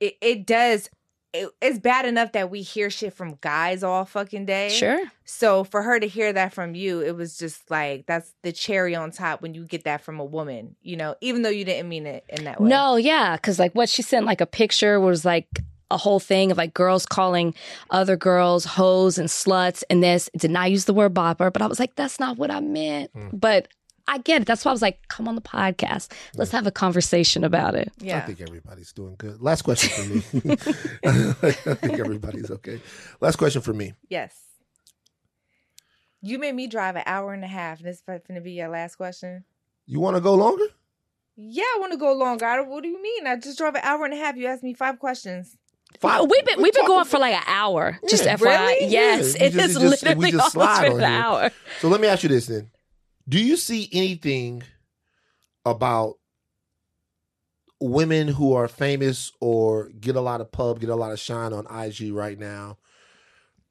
it. 0.00 0.16
It 0.20 0.46
does. 0.46 0.90
It, 1.34 1.48
it's 1.62 1.78
bad 1.78 2.04
enough 2.04 2.32
that 2.32 2.50
we 2.50 2.60
hear 2.60 2.90
shit 2.90 3.14
from 3.14 3.38
guys 3.40 3.82
all 3.82 4.04
fucking 4.04 4.44
day. 4.44 4.68
Sure. 4.68 5.00
So 5.24 5.64
for 5.64 5.80
her 5.82 5.98
to 5.98 6.06
hear 6.06 6.30
that 6.30 6.52
from 6.52 6.74
you, 6.74 7.00
it 7.00 7.16
was 7.16 7.38
just 7.38 7.70
like 7.70 8.04
that's 8.04 8.34
the 8.42 8.52
cherry 8.52 8.94
on 8.94 9.12
top 9.12 9.40
when 9.40 9.54
you 9.54 9.64
get 9.64 9.84
that 9.84 10.02
from 10.02 10.20
a 10.20 10.24
woman. 10.26 10.76
You 10.82 10.96
know, 10.96 11.14
even 11.22 11.40
though 11.40 11.48
you 11.48 11.64
didn't 11.64 11.88
mean 11.88 12.04
it 12.06 12.24
in 12.28 12.44
that 12.44 12.60
way. 12.60 12.68
No, 12.68 12.96
yeah, 12.96 13.36
because 13.36 13.58
like 13.58 13.72
what 13.74 13.88
she 13.88 14.02
sent, 14.02 14.26
like 14.26 14.42
a 14.42 14.46
picture 14.46 15.00
was 15.00 15.24
like 15.24 15.46
a 15.92 15.96
whole 15.96 16.20
thing 16.20 16.50
of 16.50 16.58
like 16.58 16.74
girls 16.74 17.06
calling 17.06 17.54
other 17.90 18.16
girls 18.16 18.64
hoes 18.64 19.18
and 19.18 19.28
sluts 19.28 19.82
and 19.90 20.02
this. 20.02 20.28
Did 20.36 20.50
not 20.50 20.70
use 20.70 20.86
the 20.86 20.94
word 20.94 21.14
bopper, 21.14 21.52
but 21.52 21.62
I 21.62 21.66
was 21.66 21.78
like, 21.78 21.94
that's 21.96 22.18
not 22.18 22.38
what 22.38 22.50
I 22.50 22.60
meant. 22.60 23.10
Hmm. 23.12 23.28
But 23.32 23.68
I 24.08 24.18
get 24.18 24.42
it. 24.42 24.46
That's 24.46 24.64
why 24.64 24.70
I 24.70 24.74
was 24.74 24.82
like, 24.82 25.06
come 25.08 25.28
on 25.28 25.36
the 25.36 25.40
podcast. 25.40 26.12
Let's 26.34 26.50
have 26.50 26.66
a 26.66 26.72
conversation 26.72 27.44
about 27.44 27.74
it. 27.74 27.92
Yeah. 27.98 28.18
I 28.18 28.20
think 28.22 28.40
everybody's 28.40 28.92
doing 28.92 29.14
good. 29.16 29.40
Last 29.40 29.62
question 29.62 29.90
for 29.90 30.44
me. 30.44 30.50
I 31.04 31.74
think 31.74 31.98
everybody's 31.98 32.50
okay. 32.50 32.80
Last 33.20 33.36
question 33.36 33.62
for 33.62 33.72
me. 33.72 33.94
Yes. 34.08 34.34
You 36.20 36.38
made 36.38 36.54
me 36.54 36.66
drive 36.66 36.96
an 36.96 37.04
hour 37.06 37.32
and 37.32 37.44
a 37.44 37.48
half. 37.48 37.78
and 37.78 37.88
This 37.88 37.96
is 37.96 38.02
going 38.02 38.20
to 38.34 38.40
be 38.40 38.52
your 38.52 38.68
last 38.68 38.96
question. 38.96 39.44
You 39.86 40.00
want 40.00 40.16
to 40.16 40.20
go 40.20 40.34
longer? 40.34 40.64
Yeah, 41.36 41.64
I 41.64 41.78
want 41.80 41.92
to 41.92 41.98
go 41.98 42.12
longer. 42.12 42.44
I 42.44 42.60
what 42.60 42.82
do 42.82 42.88
you 42.88 43.02
mean? 43.02 43.26
I 43.26 43.36
just 43.36 43.58
drove 43.58 43.74
an 43.74 43.80
hour 43.82 44.04
and 44.04 44.14
a 44.14 44.16
half. 44.16 44.36
You 44.36 44.46
asked 44.46 44.62
me 44.62 44.74
five 44.74 44.98
questions. 44.98 45.56
Five. 46.00 46.22
We've 46.28 46.44
been 46.44 46.56
We're 46.58 46.62
we've 46.64 46.74
been 46.74 46.86
going 46.86 47.04
for 47.04 47.18
like 47.18 47.34
an 47.34 47.42
hour. 47.46 47.98
Just 48.08 48.24
Yeah. 48.24 48.36
FYI. 48.36 48.40
Really? 48.68 48.86
Yes, 48.92 49.36
Yeah, 49.38 49.44
it 49.46 49.54
we 49.54 49.60
is 49.62 49.72
just- 49.74 49.80
just- 49.80 50.02
literally 50.02 50.30
just 50.32 50.56
almost 50.56 50.80
been 50.82 50.92
an 50.92 51.02
hour. 51.04 51.50
So 51.80 51.88
let 51.88 52.00
me 52.00 52.08
ask 52.08 52.22
you 52.22 52.28
this 52.28 52.46
then. 52.46 52.70
Do 53.28 53.38
you 53.38 53.56
see 53.56 53.88
anything 53.92 54.62
about 55.64 56.14
women 57.80 58.28
who 58.28 58.52
are 58.52 58.68
famous 58.68 59.32
or 59.40 59.88
get 60.00 60.16
a 60.16 60.20
lot 60.20 60.40
of 60.40 60.50
pub, 60.52 60.80
get 60.80 60.88
a 60.88 60.94
lot 60.96 61.12
of 61.12 61.18
shine 61.18 61.52
on 61.52 61.66
IG 61.66 62.12
right 62.12 62.38
now? 62.38 62.78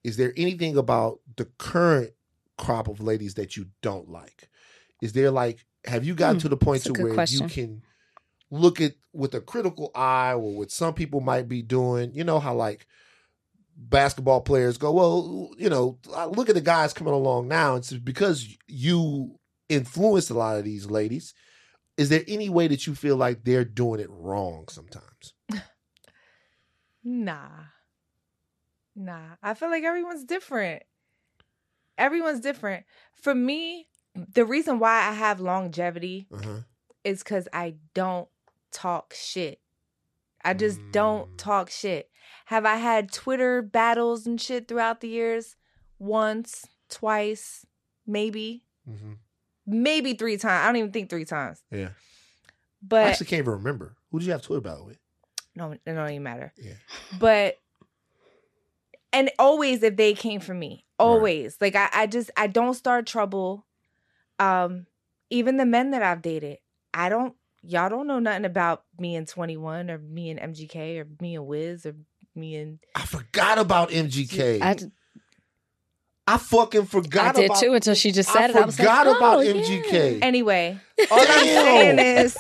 Is 0.04 0.18
there 0.18 0.34
anything 0.36 0.78
about 0.78 1.20
the 1.38 1.46
current 1.58 2.12
crop 2.58 2.88
of 2.88 3.00
ladies 3.02 3.36
that 3.36 3.56
you 3.56 3.68
don't 3.82 4.10
like? 4.10 4.50
Is 5.02 5.14
there 5.14 5.32
like 5.32 5.66
have 5.86 6.06
you 6.06 6.14
gotten 6.14 6.36
Hmm, 6.36 6.42
to 6.42 6.50
the 6.50 6.58
point 6.58 6.84
to 6.84 6.94
where 6.94 7.14
question. 7.14 7.44
you 7.44 7.50
can 7.50 7.82
look 8.52 8.80
at 8.82 8.94
with 9.14 9.34
a 9.34 9.42
critical 9.42 9.90
eye 9.96 10.34
or 10.34 10.58
what 10.58 10.70
some 10.72 10.94
people 10.94 11.22
might 11.22 11.48
be 11.48 11.62
doing? 11.62 12.14
You 12.14 12.24
know 12.24 12.40
how 12.40 12.54
like 12.54 12.86
basketball 13.76 14.42
players 14.42 14.78
go, 14.78 14.92
well, 14.92 15.50
you 15.58 15.70
know, 15.70 15.98
look 16.36 16.50
at 16.50 16.56
the 16.56 16.62
guys 16.62 16.94
coming 16.94 17.14
along 17.14 17.48
now. 17.48 17.76
It's 17.76 17.94
because 17.94 18.48
you 18.68 19.40
influenced 19.70 20.30
a 20.30 20.34
lot 20.36 20.58
of 20.58 20.66
these 20.66 20.86
ladies. 20.92 21.34
Is 21.98 22.10
there 22.10 22.24
any 22.28 22.50
way 22.50 22.68
that 22.68 22.86
you 22.86 22.94
feel 22.96 23.16
like 23.16 23.44
they're 23.44 23.66
doing 23.66 24.00
it 24.00 24.10
wrong 24.10 24.66
sometimes? 24.70 25.34
Nah. 27.04 27.50
Nah. 28.96 29.36
I 29.42 29.54
feel 29.54 29.70
like 29.70 29.84
everyone's 29.84 30.24
different. 30.24 30.84
Everyone's 31.98 32.40
different. 32.40 32.86
For 33.16 33.34
me, 33.34 33.88
the 34.16 34.46
reason 34.46 34.80
why 34.80 35.08
I 35.08 35.14
have 35.14 35.40
longevity 35.40 36.28
Uh-huh. 36.32 36.60
is 37.04 37.20
because 37.24 37.48
I 37.54 37.76
don't 37.94 38.28
talk 38.72 39.14
shit. 39.14 39.60
I 40.44 40.54
just 40.54 40.80
don't 40.92 41.30
Mm. 41.32 41.38
talk 41.38 41.70
shit. 41.70 42.10
Have 42.46 42.66
I 42.66 42.76
had 42.78 43.12
Twitter 43.12 43.62
battles 43.62 44.26
and 44.26 44.40
shit 44.42 44.68
throughout 44.68 45.02
the 45.02 45.08
years? 45.08 45.56
Once, 46.00 46.66
twice, 46.90 47.66
maybe, 48.08 48.66
hmm 48.86 49.14
maybe 49.68 50.14
three 50.16 50.38
times. 50.38 50.64
I 50.64 50.66
don't 50.66 50.78
even 50.78 50.92
think 50.92 51.10
three 51.10 51.24
times. 51.26 51.62
Yeah. 51.72 51.90
But 52.82 53.06
I 53.06 53.10
actually 53.10 53.28
can't 53.28 53.40
even 53.42 53.54
remember. 53.54 53.96
Who 54.12 54.20
did 54.20 54.26
you 54.26 54.32
have 54.32 54.42
Twitter 54.42 54.62
battle 54.62 54.86
with? 54.88 54.98
no, 55.56 55.72
it 55.74 55.82
don't 55.86 56.10
even 56.10 56.24
matter. 56.24 56.52
Yeah. 56.58 56.74
But 57.20 57.58
and 59.14 59.30
always 59.38 59.84
if 59.84 59.96
they 59.98 60.14
came 60.14 60.40
for 60.40 60.54
me, 60.54 60.86
always 60.98 61.58
like 61.62 61.76
I, 61.76 61.90
I 61.94 62.08
just 62.08 62.32
I 62.38 62.48
don't 62.48 62.74
start 62.74 63.06
trouble. 63.06 63.66
Um, 64.40 64.88
even 65.30 65.58
the 65.58 65.66
men 65.66 65.92
that 65.92 66.02
I've 66.02 66.22
dated, 66.22 66.58
I 66.94 67.10
don't. 67.10 67.36
Y'all 67.64 67.90
don't 67.90 68.08
know 68.08 68.20
nothing 68.20 68.46
about 68.46 68.84
me 69.00 69.16
and 69.16 69.28
Twenty 69.28 69.58
One 69.58 69.92
or 69.92 69.98
me 69.98 70.30
and 70.30 70.40
MGK 70.40 71.00
or 71.00 71.08
me 71.22 71.36
and 71.36 71.46
Wiz 71.46 71.86
or 71.86 71.94
me 72.36 72.56
and 72.56 72.80
I 72.96 73.06
forgot 73.06 73.58
about 73.58 73.90
MGK. 73.90 74.62
I, 74.62 74.76
I, 76.28 76.38
fucking 76.38 76.86
forgot 76.86 77.36
I 77.36 77.42
did 77.42 77.46
about 77.46 77.60
too 77.60 77.74
until 77.74 77.94
she 77.94 78.12
just 78.12 78.30
I 78.30 78.34
said 78.34 78.50
it. 78.52 78.56
I 78.56 78.66
was 78.66 78.80
like, 78.80 78.88
forgot 78.88 79.08
oh, 79.08 79.18
about 79.18 79.38
oh, 79.38 79.42
yeah. 79.42 79.54
MGK. 79.54 80.20
anyway. 80.22 80.80
All 81.12 81.20
I'm 81.20 81.26
saying 81.46 82.00
is, 82.00 82.38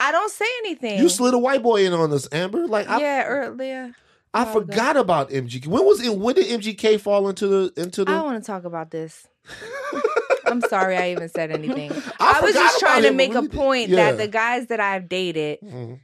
I 0.00 0.12
don't 0.12 0.30
say 0.30 0.46
anything. 0.60 0.98
You 0.98 1.08
slid 1.08 1.34
a 1.34 1.38
white 1.38 1.62
boy 1.62 1.86
in 1.86 1.92
on 1.92 2.12
us, 2.12 2.28
Amber. 2.32 2.66
Like 2.66 2.88
I, 2.88 3.00
yeah, 3.00 3.24
earlier. 3.24 3.92
I 4.34 4.44
while 4.44 4.58
ago. 4.58 4.60
forgot 4.60 4.96
about 4.96 5.30
MGK. 5.30 5.66
When 5.66 5.84
was 5.84 6.04
it? 6.04 6.14
When 6.14 6.34
did 6.34 6.60
MGK 6.60 7.00
fall 7.00 7.28
into 7.28 7.46
the 7.46 7.72
into 7.80 8.02
I 8.02 8.04
the? 8.04 8.10
don't 8.12 8.24
want 8.24 8.42
to 8.42 8.46
talk 8.46 8.64
about 8.64 8.90
this. 8.90 9.26
I'm 10.46 10.60
sorry 10.62 10.96
I 10.96 11.10
even 11.10 11.28
said 11.28 11.50
anything. 11.50 11.90
I 12.20 12.38
I, 12.38 12.40
was 12.40 12.54
just 12.54 12.78
trying 12.80 13.02
to 13.02 13.12
make 13.12 13.34
a 13.34 13.42
point 13.42 13.88
Yeah. 13.90 14.12
that 14.12 14.18
the 14.18 14.28
guys 14.28 14.66
that 14.68 14.80
I've 14.80 15.08
dated, 15.08 15.60
Mhm. 15.62 16.00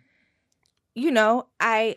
you 0.95 1.11
know, 1.11 1.47
I 1.61 1.97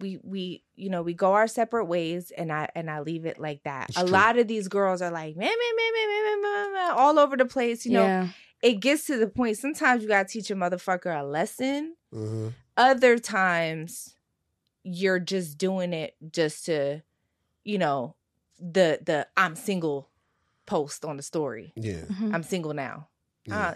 we 0.00 0.18
we 0.22 0.62
you 0.76 0.90
know 0.90 1.02
we 1.02 1.12
go 1.12 1.32
our 1.32 1.48
separate 1.48 1.86
ways 1.86 2.30
and 2.36 2.52
I 2.52 2.68
and 2.74 2.88
I 2.90 3.00
leave 3.00 3.26
it 3.26 3.38
like 3.38 3.64
that. 3.64 3.88
It's 3.88 3.98
a 3.98 4.02
true. 4.02 4.10
lot 4.10 4.38
of 4.38 4.46
these 4.46 4.68
girls 4.68 5.02
are 5.02 5.10
like 5.10 5.36
man, 5.36 5.48
man, 5.50 6.72
man, 6.72 6.90
all 6.96 7.18
over 7.18 7.36
the 7.36 7.44
place. 7.46 7.84
You 7.84 7.92
know, 7.92 8.04
yeah. 8.04 8.28
it 8.62 8.74
gets 8.80 9.06
to 9.06 9.16
the 9.18 9.26
point. 9.28 9.56
Sometimes 9.58 10.02
you 10.02 10.08
gotta 10.08 10.28
teach 10.28 10.50
a 10.50 10.54
motherfucker 10.54 11.18
a 11.20 11.24
lesson. 11.24 11.96
Mhm. 12.14 12.52
Other 12.76 13.18
times, 13.18 14.14
you're 14.84 15.18
just 15.18 15.58
doing 15.58 15.92
it 15.92 16.14
just 16.30 16.66
to, 16.66 17.02
you 17.64 17.78
know, 17.78 18.14
the 18.60 19.00
the 19.04 19.26
I'm 19.36 19.56
single 19.56 20.08
post 20.74 21.04
on 21.04 21.16
the 21.16 21.22
story. 21.22 21.72
Yeah. 21.76 22.04
Mhm. 22.12 22.34
I'm 22.34 22.42
single 22.42 22.74
now. 22.74 23.08
yeah. 23.46 23.58
Uh, 23.68 23.74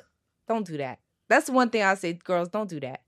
don't 0.49 0.67
do 0.67 0.77
that. 0.79 0.99
That's 1.29 1.49
one 1.49 1.71
thing 1.71 1.83
I 1.83 1.95
say, 1.95 2.13
girls, 2.13 2.49
don't 2.49 2.69
do 2.71 2.81
that. 2.81 3.01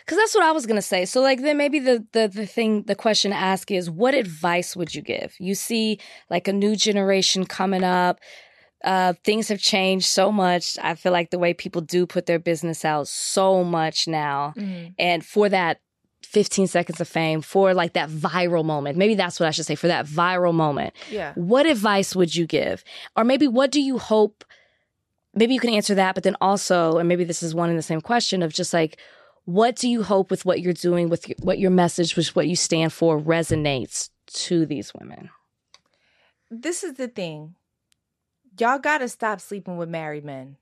Because 0.00 0.16
that's 0.18 0.34
what 0.34 0.44
I 0.44 0.52
was 0.52 0.64
gonna 0.64 0.80
say. 0.94 1.04
So, 1.04 1.20
like, 1.20 1.42
then 1.42 1.56
maybe 1.58 1.78
the 1.88 1.96
the 2.16 2.28
the 2.28 2.46
thing, 2.46 2.84
the 2.84 2.94
question 2.94 3.30
to 3.32 3.36
ask 3.36 3.70
is, 3.70 3.90
what 3.90 4.14
advice 4.14 4.74
would 4.76 4.94
you 4.94 5.02
give? 5.02 5.34
You 5.38 5.54
see, 5.54 5.98
like, 6.30 6.48
a 6.48 6.52
new 6.64 6.74
generation 6.76 7.44
coming 7.44 7.84
up. 7.84 8.18
Uh, 8.84 9.12
things 9.24 9.48
have 9.48 9.58
changed 9.60 10.06
so 10.06 10.30
much. 10.30 10.78
I 10.80 10.94
feel 10.94 11.12
like 11.12 11.30
the 11.30 11.38
way 11.38 11.52
people 11.54 11.82
do 11.82 12.06
put 12.06 12.26
their 12.26 12.38
business 12.38 12.84
out 12.84 13.08
so 13.08 13.64
much 13.64 14.06
now, 14.08 14.54
Mm-hmm. 14.56 14.86
and 14.98 15.24
for 15.24 15.48
that 15.48 15.80
15 16.36 16.66
seconds 16.66 17.00
of 17.00 17.08
fame, 17.08 17.40
for 17.40 17.72
like 17.72 17.94
that 17.94 18.10
viral 18.10 18.62
moment, 18.62 18.98
maybe 18.98 19.14
that's 19.14 19.40
what 19.40 19.46
I 19.46 19.52
should 19.52 19.64
say. 19.64 19.74
For 19.74 19.86
that 19.88 20.04
viral 20.04 20.52
moment, 20.52 20.92
Yeah. 21.10 21.32
what 21.34 21.64
advice 21.64 22.14
would 22.14 22.36
you 22.36 22.46
give? 22.46 22.84
Or 23.16 23.24
maybe 23.24 23.48
what 23.48 23.70
do 23.72 23.80
you 23.80 23.96
hope? 23.96 24.44
Maybe 25.34 25.54
you 25.54 25.60
can 25.60 25.70
answer 25.70 25.94
that, 25.94 26.14
but 26.14 26.24
then 26.24 26.36
also, 26.42 26.98
and 26.98 27.08
maybe 27.08 27.24
this 27.24 27.42
is 27.42 27.54
one 27.54 27.70
in 27.70 27.76
the 27.76 27.82
same 27.82 28.02
question 28.02 28.42
of 28.42 28.52
just 28.52 28.74
like, 28.74 28.98
what 29.46 29.76
do 29.76 29.88
you 29.88 30.02
hope 30.02 30.30
with 30.30 30.44
what 30.44 30.60
you're 30.60 30.74
doing, 30.74 31.08
with 31.08 31.26
your, 31.26 31.36
what 31.40 31.58
your 31.58 31.70
message, 31.70 32.16
with 32.16 32.36
what 32.36 32.46
you 32.48 32.56
stand 32.56 32.92
for, 32.92 33.18
resonates 33.18 34.10
to 34.44 34.66
these 34.66 34.92
women? 34.92 35.30
This 36.50 36.84
is 36.84 36.94
the 36.94 37.08
thing. 37.08 37.54
Y'all 38.60 38.78
gotta 38.78 39.08
stop 39.08 39.40
sleeping 39.40 39.78
with 39.78 39.88
married 39.88 40.24
men. 40.24 40.56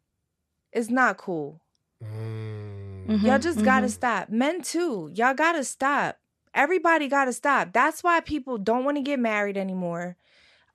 It's 0.72 0.88
not 0.88 1.16
cool. 1.16 1.60
Mm. 2.00 2.73
Mhm, 3.06 3.22
Y'all 3.22 3.38
just 3.38 3.62
gotta 3.64 3.86
mhm. 3.86 3.90
stop. 3.90 4.28
Men 4.30 4.62
too. 4.62 5.10
Y'all 5.14 5.34
gotta 5.34 5.64
stop. 5.64 6.16
Everybody 6.54 7.08
gotta 7.08 7.32
stop. 7.32 7.72
That's 7.72 8.02
why 8.02 8.20
people 8.20 8.58
don't 8.58 8.84
want 8.84 8.96
to 8.96 9.02
get 9.02 9.18
married 9.18 9.56
anymore. 9.56 10.16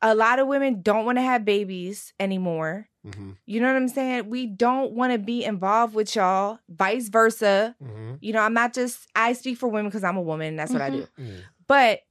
A 0.01 0.15
lot 0.15 0.39
of 0.39 0.47
women 0.47 0.81
don't 0.81 1.05
want 1.05 1.17
to 1.17 1.21
have 1.21 1.43
babies 1.45 2.13
anymore. 2.19 2.87
Mhm. 3.05 3.35
You 3.45 3.59
know 3.61 3.67
what 3.67 3.75
I'm 3.77 3.87
saying? 3.87 4.29
We 4.29 4.45
don't 4.45 4.91
want 4.93 5.13
to 5.13 5.19
be 5.19 5.43
involved 5.43 5.93
with 5.93 6.15
y'all. 6.15 6.59
Vice 6.69 7.09
versa. 7.09 7.75
Mhm. 7.81 8.17
You 8.21 8.33
know, 8.33 8.41
I'm 8.41 8.53
not 8.53 8.73
just 8.73 9.07
I 9.15 9.33
speak 9.33 9.57
for 9.57 9.67
women 9.67 9.89
because 9.89 10.03
I'm 10.03 10.17
a 10.17 10.21
woman. 10.21 10.55
That's 10.55 10.71
what 10.71 10.81
I 10.81 10.89
do. 10.89 11.07
Mm. 11.17 11.41
But 11.67 12.01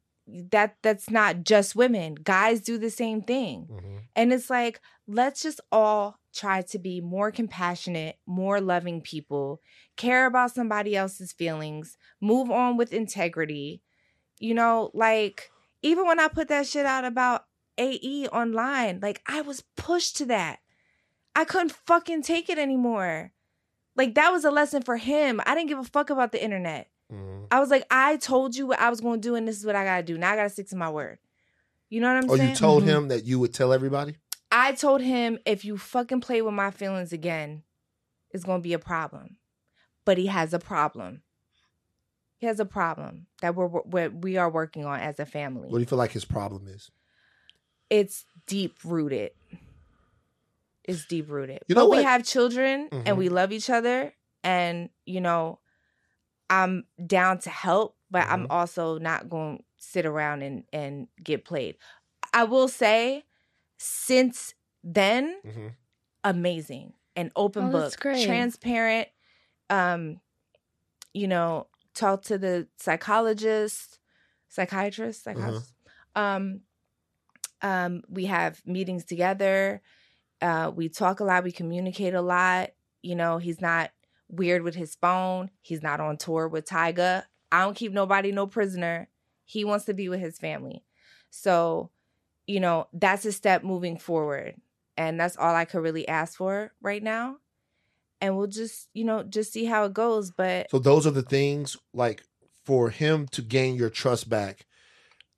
that 0.50 0.76
that's 0.82 1.08
not 1.10 1.44
just 1.44 1.74
women. 1.76 2.14
Guys 2.14 2.60
do 2.60 2.76
the 2.78 2.90
same 2.90 3.22
thing. 3.22 3.66
Mhm. 3.70 4.00
And 4.16 4.32
it's 4.32 4.50
like, 4.50 4.80
let's 5.06 5.42
just 5.42 5.60
all 5.72 6.18
try 6.38 6.62
to 6.62 6.78
be 6.78 7.00
more 7.00 7.30
compassionate, 7.32 8.16
more 8.26 8.60
loving 8.60 9.00
people, 9.00 9.60
care 9.96 10.26
about 10.26 10.54
somebody 10.54 10.94
else's 10.96 11.32
feelings, 11.32 11.96
move 12.20 12.50
on 12.50 12.76
with 12.76 12.92
integrity. 12.92 13.82
You 14.38 14.54
know, 14.54 14.90
like, 14.94 15.50
even 15.82 16.06
when 16.06 16.20
I 16.20 16.28
put 16.28 16.48
that 16.48 16.66
shit 16.66 16.86
out 16.86 17.04
about 17.04 17.44
AE 17.76 18.28
online, 18.28 19.00
like, 19.02 19.20
I 19.26 19.40
was 19.40 19.64
pushed 19.76 20.16
to 20.18 20.26
that. 20.26 20.60
I 21.34 21.44
couldn't 21.44 21.72
fucking 21.72 22.22
take 22.22 22.48
it 22.48 22.58
anymore. 22.58 23.32
Like, 23.96 24.14
that 24.14 24.30
was 24.30 24.44
a 24.44 24.50
lesson 24.50 24.82
for 24.82 24.96
him. 24.96 25.40
I 25.44 25.54
didn't 25.54 25.68
give 25.68 25.78
a 25.78 25.84
fuck 25.84 26.10
about 26.10 26.30
the 26.32 26.42
internet. 26.42 26.88
Mhm. 27.12 27.46
I 27.50 27.58
was 27.58 27.70
like, 27.70 27.84
I 27.90 28.16
told 28.16 28.54
you 28.54 28.66
what 28.68 28.78
I 28.78 28.90
was 28.90 29.00
going 29.00 29.20
to 29.20 29.28
do, 29.28 29.34
and 29.34 29.46
this 29.48 29.58
is 29.58 29.66
what 29.66 29.74
I 29.74 29.84
got 29.84 29.96
to 29.96 30.02
do. 30.04 30.18
Now 30.18 30.32
I 30.32 30.36
got 30.36 30.44
to 30.44 30.50
stick 30.50 30.68
to 30.68 30.76
my 30.76 30.90
word. 30.90 31.18
You 31.90 32.00
know 32.00 32.08
what 32.12 32.22
I'm 32.24 32.30
Oh, 32.30 32.36
saying? 32.36 32.50
you 32.50 32.54
told 32.54 32.82
Mhm. 32.84 32.86
him 32.86 33.08
that 33.08 33.24
you 33.24 33.38
would 33.40 33.54
tell 33.54 33.72
everybody? 33.72 34.16
I 34.58 34.72
told 34.72 35.00
him 35.00 35.38
if 35.46 35.64
you 35.64 35.78
fucking 35.78 36.20
play 36.20 36.42
with 36.42 36.54
my 36.54 36.70
feelings 36.70 37.12
again, 37.12 37.62
it's 38.30 38.44
gonna 38.44 38.62
be 38.62 38.72
a 38.72 38.78
problem. 38.78 39.36
But 40.04 40.18
he 40.18 40.26
has 40.26 40.52
a 40.54 40.58
problem. 40.58 41.22
He 42.38 42.46
has 42.46 42.60
a 42.60 42.64
problem 42.64 43.26
that 43.40 43.54
we're, 43.54 43.66
we're 43.66 44.10
we 44.10 44.36
are 44.36 44.50
working 44.50 44.84
on 44.84 45.00
as 45.00 45.18
a 45.18 45.26
family. 45.26 45.68
What 45.68 45.78
do 45.78 45.82
you 45.82 45.86
feel 45.86 45.98
like 45.98 46.12
his 46.12 46.24
problem 46.24 46.68
is? 46.68 46.90
It's 47.90 48.24
deep 48.46 48.76
rooted. 48.84 49.32
It's 50.84 51.04
deep 51.06 51.28
rooted. 51.30 51.60
You 51.68 51.74
know 51.74 51.82
but 51.88 51.90
we 51.98 52.02
have 52.02 52.24
children 52.24 52.88
Mhm. 52.90 53.02
and 53.06 53.18
we 53.18 53.28
love 53.28 53.52
each 53.52 53.68
other, 53.70 54.14
and 54.42 54.90
you 55.04 55.20
know, 55.20 55.60
I'm 56.50 56.86
down 57.04 57.40
to 57.40 57.50
help, 57.50 57.96
but 58.10 58.26
I'm 58.28 58.44
Mhm. 58.44 58.50
also 58.50 58.98
not 58.98 59.28
going 59.28 59.58
to 59.58 59.64
sit 59.78 60.06
around 60.06 60.42
and 60.42 60.64
and 60.72 61.08
get 61.22 61.44
played. 61.44 61.76
I 62.32 62.44
will 62.44 62.68
say, 62.68 63.24
since 63.78 64.54
then, 64.84 65.40
Mhm. 65.44 65.74
amazing. 66.24 66.94
And 67.16 67.32
open 67.34 67.68
Oh, 67.68 67.72
book 67.72 67.96
great. 68.00 68.26
transparent 68.26 69.08
um 69.70 70.20
you 71.12 71.28
know 71.28 71.66
talk 71.94 72.22
to 72.22 72.38
the 72.38 72.68
psychologist 72.76 73.98
psychiatrist 74.48 75.24
psychiatrist 75.24 75.74
um 76.16 76.60
um 77.62 78.02
we 78.08 78.26
have 78.26 78.62
meetings 78.66 79.04
together. 79.04 79.82
Uh 80.40 80.70
we 80.74 80.88
talk 80.88 81.20
a 81.20 81.24
lot. 81.24 81.44
We 81.44 81.52
communicate 81.52 82.14
a 82.14 82.22
lot. 82.22 82.70
You 83.02 83.16
know 83.16 83.38
he's 83.38 83.60
not 83.60 83.90
weird 84.28 84.62
with 84.62 84.74
his 84.74 84.94
phone. 84.96 85.50
He's 85.62 85.82
not 85.82 86.00
on 86.00 86.16
tour 86.16 86.48
with 86.48 86.66
Tyga. 86.66 87.24
I 87.50 87.64
don't 87.64 87.76
keep 87.76 87.92
nobody 87.92 88.32
no 88.32 88.46
prisoner. 88.46 89.08
He 89.44 89.64
wants 89.64 89.86
to 89.86 89.94
be 89.94 90.08
with 90.08 90.20
his 90.20 90.38
family. 90.38 90.84
So 91.30 91.90
you 92.48 92.58
know 92.58 92.88
that's 92.92 93.24
a 93.24 93.32
step 93.32 93.62
moving 93.62 93.98
forward 93.98 94.56
and 94.98 95.18
that's 95.18 95.36
all 95.36 95.54
I 95.54 95.64
could 95.64 95.80
really 95.80 96.06
ask 96.08 96.36
for 96.36 96.72
right 96.82 97.02
now. 97.02 97.36
And 98.20 98.36
we'll 98.36 98.48
just, 98.48 98.88
you 98.94 99.04
know, 99.04 99.22
just 99.22 99.52
see 99.52 99.64
how 99.64 99.84
it 99.84 99.94
goes. 99.94 100.32
But 100.32 100.68
So 100.72 100.80
those 100.80 101.06
are 101.06 101.12
the 101.12 101.22
things 101.22 101.76
like 101.94 102.24
for 102.64 102.90
him 102.90 103.28
to 103.28 103.40
gain 103.40 103.76
your 103.76 103.90
trust 103.90 104.28
back 104.28 104.66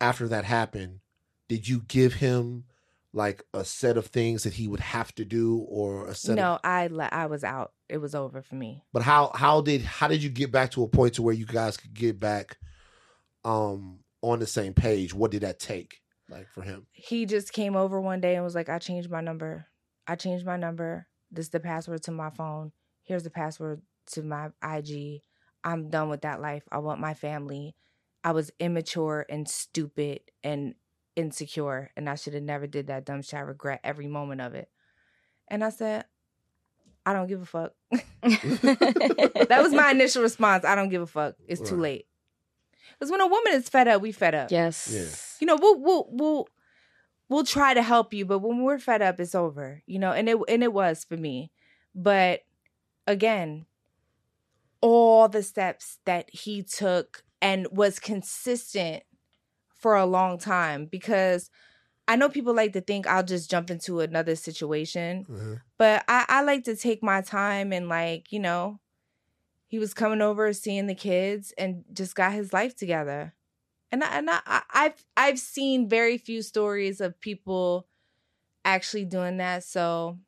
after 0.01 0.27
that 0.29 0.47
happened, 0.47 1.01
did 1.47 1.69
you 1.69 1.83
give 1.87 2.15
him 2.15 2.65
like 3.13 3.45
a 3.53 3.65
set 3.65 3.99
of 3.99 4.07
things 4.07 4.45
that 4.45 4.55
he 4.55 4.67
would 4.67 4.81
have 4.81 5.15
to 5.17 5.25
do 5.27 5.59
or 5.69 6.07
a 6.07 6.15
set 6.15 6.37
no, 6.37 6.55
of 6.55 6.61
I 6.65 6.87
le- 6.87 7.09
I 7.13 7.27
was 7.27 7.45
out. 7.45 7.73
It 7.89 7.99
was 7.99 8.15
over 8.15 8.41
for 8.41 8.55
me. 8.55 8.85
but 8.93 9.03
how 9.03 9.33
how 9.35 9.61
did 9.61 9.83
how 9.83 10.09
did 10.09 10.23
you 10.23 10.31
get 10.31 10.51
back 10.51 10.71
to 10.71 10.85
a 10.85 10.89
point 10.89 11.15
to 11.15 11.23
where 11.23 11.35
you 11.35 11.45
guys 11.45 11.77
could 11.77 11.93
get 11.93 12.19
back 12.19 12.57
um 13.45 13.99
on 14.23 14.39
the 14.39 14.47
same 14.47 14.73
page? 14.73 15.13
What 15.13 15.33
did 15.33 15.43
that 15.43 15.59
take 15.59 16.01
like 16.31 16.49
for 16.49 16.63
him? 16.63 16.87
He 16.93 17.27
just 17.27 17.53
came 17.53 17.77
over 17.77 18.01
one 18.01 18.21
day 18.21 18.35
and 18.35 18.45
was 18.45 18.55
like, 18.55 18.69
"I 18.69 18.79
changed 18.79 19.11
my 19.11 19.21
number. 19.21 19.67
I 20.07 20.17
changed 20.17 20.47
my 20.47 20.57
number. 20.57 21.07
This 21.31 21.47
is 21.47 21.51
the 21.51 21.61
password 21.61 22.03
to 22.05 22.11
my 22.11 22.31
phone. 22.31 22.73
Here's 23.03 23.23
the 23.23 23.31
password 23.31 23.83
to 24.13 24.23
my 24.23 24.51
IG. 24.63 25.23
I'm 25.63 25.91
done 25.91 26.09
with 26.09 26.23
that 26.23 26.41
life. 26.41 26.65
I 26.73 26.79
want 26.79 27.01
my 27.01 27.15
family. 27.15 27.77
I 28.25 28.33
was 28.33 28.51
immature 28.59 29.27
and 29.29 29.49
stupid 29.49 30.21
and 30.43 30.75
insecure, 31.17 31.91
and 31.97 32.09
I 32.09 32.15
should 32.15 32.35
have 32.35 32.43
never 32.43 32.67
did 32.67 32.89
that 32.89 33.05
dumb 33.05 33.23
shit. 33.23 33.39
I 33.39 33.43
regret 33.43 33.81
every 33.85 34.09
moment 34.09 34.41
of 34.41 34.55
it." 34.55 34.69
And 35.49 35.65
I 35.65 35.71
said, 35.71 36.05
"I 37.05 37.13
don't 37.13 37.29
give 37.29 37.43
a 37.43 37.47
fuck." 37.47 37.73
that 38.23 39.61
was 39.63 39.73
my 39.73 39.91
initial 39.91 40.23
response. 40.23 40.65
I 40.65 40.75
don't 40.75 40.91
give 40.91 41.03
a 41.03 41.07
fuck. 41.07 41.37
It's 41.47 41.61
too 41.61 41.77
late. 41.77 42.07
Because 42.99 43.11
when 43.11 43.21
a 43.21 43.27
woman 43.27 43.53
is 43.55 43.69
fed 43.69 43.89
up, 43.89 44.03
we 44.03 44.13
fed 44.13 44.35
up. 44.35 44.51
yes. 44.51 45.37
You 45.41 45.47
know, 45.47 45.57
we'll 45.61 45.81
we'll 45.81 46.07
we'll 46.11 46.49
we'll 47.29 47.45
try 47.45 47.75
to 47.75 47.83
help 47.83 48.13
you, 48.13 48.27
but 48.27 48.41
when 48.41 48.63
we're 48.63 48.79
fed 48.79 49.03
up, 49.03 49.19
it's 49.21 49.35
over. 49.35 49.83
You 49.87 49.99
know, 49.99 50.13
and 50.13 50.29
it 50.29 50.37
and 50.49 50.63
it 50.63 50.73
was 50.73 51.05
for 51.05 51.17
me. 51.17 51.51
But 51.95 52.41
again, 53.07 53.67
all 54.81 55.29
the 55.29 55.43
steps 55.43 55.99
that 56.05 56.31
he 56.33 56.63
took 56.63 57.23
and 57.43 57.67
was 57.71 57.99
consistent 57.99 59.03
for 59.75 59.95
a 59.97 60.07
long 60.07 60.39
time 60.39 60.87
because 60.87 61.51
I 62.09 62.17
know 62.17 62.29
people 62.29 62.55
like 62.55 62.73
to 62.75 62.81
think 62.81 63.07
I'll 63.07 63.23
just 63.23 63.51
jump 63.51 63.71
into 63.71 64.01
another 64.01 64.37
situation 64.37 65.25
Mhm. 65.29 65.61
but 65.79 66.05
I, 66.09 66.25
I 66.29 66.43
like 66.43 66.65
to 66.65 66.77
take 66.77 67.03
my 67.03 67.21
time 67.23 67.73
and 67.73 67.89
like 67.89 68.33
you 68.33 68.41
know 68.41 68.81
he 69.71 69.79
was 69.79 69.95
coming 69.95 70.21
over 70.21 70.53
seeing 70.53 70.87
the 70.89 70.95
kids 70.97 71.55
and 71.57 71.85
just 71.93 72.15
got 72.15 72.33
his 72.33 72.53
life 72.53 72.75
together 72.77 73.33
and 73.93 74.03
I, 74.05 74.19
and 74.19 74.29
I, 74.31 74.41
I- 74.47 74.63
I've 74.73 75.05
I've 75.17 75.39
seen 75.39 75.89
very 75.89 76.19
few 76.19 76.43
stories 76.43 77.01
of 77.01 77.19
people 77.21 77.87
actually 78.65 79.05
doing 79.07 79.37
that 79.39 79.65
so 79.65 80.19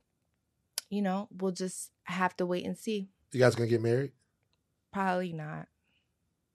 you 0.91 1.03
know 1.03 1.29
we'll 1.37 1.53
just 1.53 1.91
have 2.05 2.37
to 2.37 2.47
wait 2.47 2.65
and 2.65 2.77
see 2.79 3.09
You 3.33 3.41
guys 3.41 3.55
gonna 3.55 3.69
get 3.69 3.83
married? 3.83 4.13
probably 4.93 5.33
not 5.33 5.69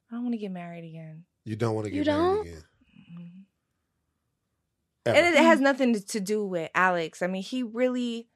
I 0.10 0.16
don't 0.16 0.24
want 0.24 0.34
to 0.34 0.40
get 0.40 0.52
married 0.52 0.86
again 0.88 1.26
You 1.46 1.56
don't 1.56 1.76
want 1.76 1.86
to 1.86 1.92
get 1.92 1.98
You 1.98 2.04
married 2.12 2.18
don't? 2.36 2.48
again. 2.48 2.64
Ever. 5.06 5.18
and 5.18 5.28
it 5.36 5.38
has 5.42 5.60
nothing 5.62 5.94
to- 5.94 6.06
to 6.08 6.20
do 6.20 6.46
with 6.46 6.70
Alex. 6.76 7.22
I 7.22 7.28
mean, 7.28 7.42
he 7.42 7.64
really. 7.64 8.28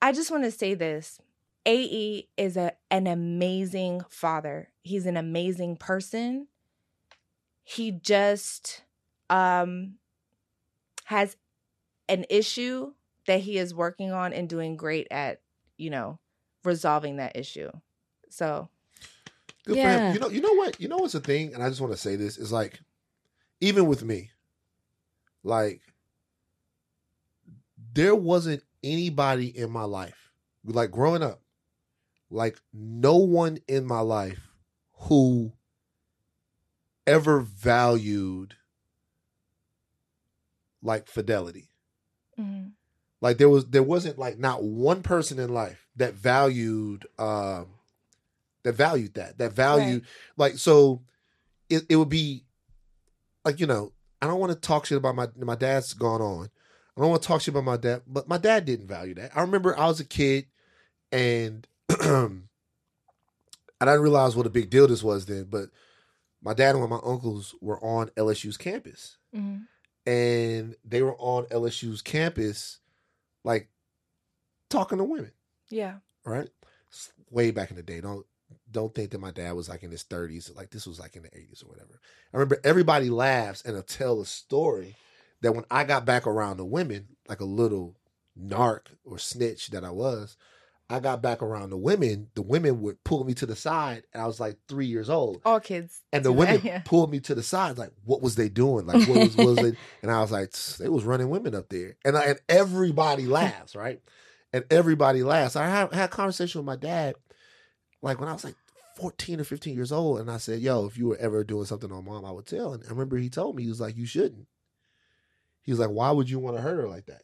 I 0.00 0.12
just 0.12 0.30
want 0.30 0.44
to 0.44 0.52
say 0.52 0.74
this: 0.74 1.18
Ae 1.66 2.28
is 2.36 2.56
a 2.56 2.72
an 2.90 3.06
amazing 3.06 4.02
father. 4.08 4.72
He's 4.82 5.06
an 5.06 5.16
amazing 5.16 5.76
person. 5.76 6.48
He 7.64 7.92
just 7.92 8.82
um 9.30 9.98
has 11.04 11.36
an 12.08 12.24
issue 12.30 12.92
that 13.26 13.40
he 13.40 13.58
is 13.58 13.74
working 13.74 14.12
on 14.12 14.32
and 14.32 14.48
doing 14.48 14.76
great 14.76 15.06
at, 15.10 15.40
you 15.76 15.90
know, 15.90 16.18
resolving 16.64 17.16
that 17.16 17.36
issue. 17.36 17.70
So 18.30 18.68
Good 19.64 19.78
for 19.80 19.88
Yeah. 19.88 20.08
him. 20.08 20.14
You 20.14 20.20
know, 20.20 20.28
you 20.28 20.40
know 20.40 20.54
what? 20.54 20.80
You 20.80 20.88
know 20.88 20.98
what's 20.98 21.12
the 21.12 21.20
thing, 21.20 21.54
and 21.54 21.62
I 21.62 21.68
just 21.68 21.80
want 21.80 21.92
to 21.92 21.98
say 21.98 22.16
this 22.16 22.36
is 22.38 22.50
like, 22.52 22.80
even 23.60 23.86
with 23.86 24.02
me, 24.04 24.30
like, 25.44 25.82
there 27.94 28.14
wasn't 28.14 28.62
anybody 28.82 29.56
in 29.56 29.70
my 29.70 29.84
life, 29.84 30.32
like 30.64 30.90
growing 30.90 31.22
up, 31.22 31.41
like 32.32 32.60
no 32.72 33.16
one 33.16 33.58
in 33.68 33.84
my 33.84 34.00
life 34.00 34.48
who 34.94 35.52
ever 37.06 37.40
valued 37.40 38.54
like 40.82 41.06
fidelity. 41.06 41.68
Mhm. 42.38 42.72
Like 43.20 43.38
there 43.38 43.48
was 43.48 43.66
there 43.66 43.82
wasn't 43.82 44.18
like 44.18 44.38
not 44.38 44.62
one 44.64 45.02
person 45.02 45.38
in 45.38 45.52
life 45.52 45.86
that 45.96 46.14
valued 46.14 47.06
um 47.18 47.66
that 48.64 48.72
valued 48.74 49.14
that. 49.14 49.38
That 49.38 49.52
valued 49.52 50.04
like 50.36 50.58
so 50.58 51.02
it, 51.68 51.84
it 51.88 51.96
would 51.96 52.08
be 52.08 52.44
like, 53.44 53.60
you 53.60 53.66
know, 53.66 53.92
I 54.20 54.26
don't 54.26 54.40
want 54.40 54.52
to 54.52 54.58
talk 54.58 54.86
shit 54.86 54.98
about 54.98 55.14
my 55.14 55.28
my 55.36 55.54
dad's 55.54 55.92
gone 55.94 56.20
on. 56.22 56.50
I 56.96 57.00
don't 57.00 57.10
want 57.10 57.22
to 57.22 57.28
talk 57.28 57.40
shit 57.40 57.54
about 57.54 57.64
my 57.64 57.76
dad, 57.76 58.02
but 58.06 58.28
my 58.28 58.38
dad 58.38 58.64
didn't 58.64 58.86
value 58.86 59.14
that. 59.14 59.36
I 59.36 59.40
remember 59.40 59.78
I 59.78 59.86
was 59.86 60.00
a 60.00 60.04
kid 60.04 60.46
and 61.10 61.66
I 63.80 63.84
didn't 63.84 64.02
realize 64.02 64.36
what 64.36 64.46
a 64.46 64.50
big 64.50 64.70
deal 64.70 64.86
this 64.86 65.02
was 65.02 65.26
then, 65.26 65.44
but 65.44 65.70
my 66.42 66.54
dad 66.54 66.74
and 66.74 66.80
one 66.80 66.92
of 66.92 67.02
my 67.02 67.10
uncles 67.10 67.54
were 67.60 67.82
on 67.84 68.08
LSU's 68.16 68.56
campus. 68.56 69.16
Mhm. 69.34 69.66
And 70.06 70.76
they 70.84 71.02
were 71.02 71.16
on 71.16 71.44
LSU's 71.46 72.02
campus, 72.02 72.78
like 73.44 73.68
talking 74.68 74.98
to 74.98 75.04
women, 75.04 75.32
Yeah. 75.68 75.98
right? 76.24 76.50
It's 76.88 77.12
way 77.30 77.50
back 77.50 77.70
in 77.70 77.76
the 77.76 77.82
day. 77.82 78.00
Don't 78.00 78.26
don't 78.70 78.94
think 78.94 79.10
that 79.10 79.18
my 79.20 79.30
dad 79.30 79.52
was 79.52 79.68
like 79.68 79.82
in 79.82 79.90
his 79.90 80.02
30s. 80.04 80.54
Like 80.54 80.70
this 80.70 80.86
was 80.86 80.98
like 80.98 81.14
in 81.16 81.22
the 81.22 81.28
80s 81.30 81.62
or 81.62 81.68
whatever. 81.68 82.00
I 82.32 82.36
remember 82.36 82.58
everybody 82.64 83.08
laughs 83.10 83.62
and 83.64 83.76
I 83.76 83.80
tell 83.82 84.20
a 84.20 84.26
story 84.26 84.94
that 85.40 85.54
when 85.54 85.64
I 85.70 85.84
got 85.84 86.04
back 86.06 86.26
around 86.26 86.56
the 86.58 86.64
women, 86.64 87.08
like 87.28 87.40
a 87.40 87.46
little 87.46 87.96
narc 88.38 88.86
or 89.04 89.18
snitch 89.18 89.68
that 89.68 89.84
I 89.84 89.90
was, 89.90 90.36
I 90.92 91.00
got 91.00 91.22
back 91.22 91.42
around 91.42 91.70
the 91.70 91.78
women. 91.78 92.28
The 92.34 92.42
women 92.42 92.82
would 92.82 93.02
pull 93.02 93.24
me 93.24 93.32
to 93.34 93.46
the 93.46 93.56
side, 93.56 94.04
and 94.12 94.22
I 94.22 94.26
was 94.26 94.38
like 94.38 94.58
three 94.68 94.84
years 94.84 95.08
old. 95.08 95.40
All 95.42 95.58
kids. 95.58 96.02
And 96.12 96.22
the 96.22 96.32
women 96.32 96.56
that, 96.56 96.64
yeah. 96.64 96.82
pulled 96.84 97.10
me 97.10 97.18
to 97.20 97.34
the 97.34 97.42
side, 97.42 97.78
like, 97.78 97.92
what 98.04 98.20
was 98.20 98.34
they 98.34 98.50
doing? 98.50 98.86
Like, 98.86 99.08
what 99.08 99.18
was, 99.18 99.36
what 99.36 99.46
was 99.46 99.56
they? 99.56 99.72
And 100.02 100.10
I 100.10 100.20
was 100.20 100.30
like, 100.30 100.50
"Tsk, 100.50 100.76
they 100.78 100.90
was 100.90 101.04
running 101.04 101.30
women 101.30 101.54
up 101.54 101.70
there, 101.70 101.96
and 102.04 102.16
I, 102.16 102.24
and 102.24 102.40
everybody 102.46 103.24
laughs, 103.24 103.74
right? 103.74 104.02
And 104.52 104.64
everybody 104.70 105.22
laughs. 105.22 105.56
I 105.56 105.66
had, 105.66 105.94
had 105.94 106.10
a 106.10 106.12
conversation 106.12 106.58
with 106.58 106.66
my 106.66 106.76
dad, 106.76 107.14
like 108.02 108.20
when 108.20 108.28
I 108.28 108.34
was 108.34 108.44
like 108.44 108.56
fourteen 108.96 109.40
or 109.40 109.44
fifteen 109.44 109.74
years 109.74 109.92
old, 109.92 110.20
and 110.20 110.30
I 110.30 110.36
said, 110.36 110.60
"Yo, 110.60 110.84
if 110.84 110.98
you 110.98 111.06
were 111.06 111.16
ever 111.16 111.42
doing 111.42 111.64
something 111.64 111.90
on 111.90 112.04
mom, 112.04 112.26
I 112.26 112.32
would 112.32 112.46
tell." 112.46 112.74
And 112.74 112.84
I 112.84 112.90
remember 112.90 113.16
he 113.16 113.30
told 113.30 113.56
me 113.56 113.62
he 113.62 113.70
was 113.70 113.80
like, 113.80 113.96
"You 113.96 114.04
shouldn't." 114.04 114.46
He 115.62 115.72
was 115.72 115.78
like, 115.80 115.90
"Why 115.90 116.10
would 116.10 116.28
you 116.28 116.38
want 116.38 116.56
to 116.56 116.62
hurt 116.62 116.76
her 116.76 116.88
like 116.88 117.06
that?" 117.06 117.22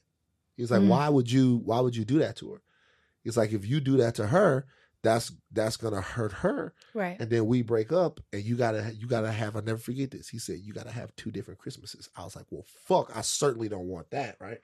He 0.57 0.63
was 0.63 0.71
like, 0.71 0.81
Mm. 0.81 0.89
"Why 0.89 1.09
would 1.11 1.31
you? 1.31 1.61
Why 1.65 1.81
would 1.81 1.97
you 1.97 2.07
do 2.07 2.21
that 2.21 2.37
to 2.37 2.53
her?" 2.53 2.63
He's 3.29 3.37
like, 3.37 3.53
"If 3.53 3.67
you 3.67 3.81
do 3.81 3.99
that 3.99 4.15
to 4.15 4.29
her." 4.29 4.65
That's 5.03 5.31
that's 5.53 5.77
gonna 5.77 6.01
hurt 6.01 6.33
her, 6.33 6.73
Right. 6.93 7.17
and 7.21 7.31
then 7.31 7.47
we 7.47 7.63
break 7.63 7.93
up 7.93 8.19
and 8.33 8.43
you 8.43 8.57
gotta 8.57 8.93
you 8.99 9.07
gotta 9.07 9.31
have 9.31 9.55
i'll 9.55 9.63
never 9.63 9.79
forget 9.79 10.11
this 10.11 10.29
he 10.29 10.41
said 10.41 10.59
you 10.65 10.73
gotta 10.73 10.91
have 10.91 11.15
two 11.15 11.31
different 11.31 11.61
christmases 11.61 12.09
i 12.17 12.25
was 12.25 12.35
like 12.35 12.47
well 12.51 12.65
fuck 12.85 13.17
i 13.17 13.21
certainly 13.21 13.69
don't 13.69 13.87
want 13.87 14.11
that 14.11 14.35
right 14.41 14.59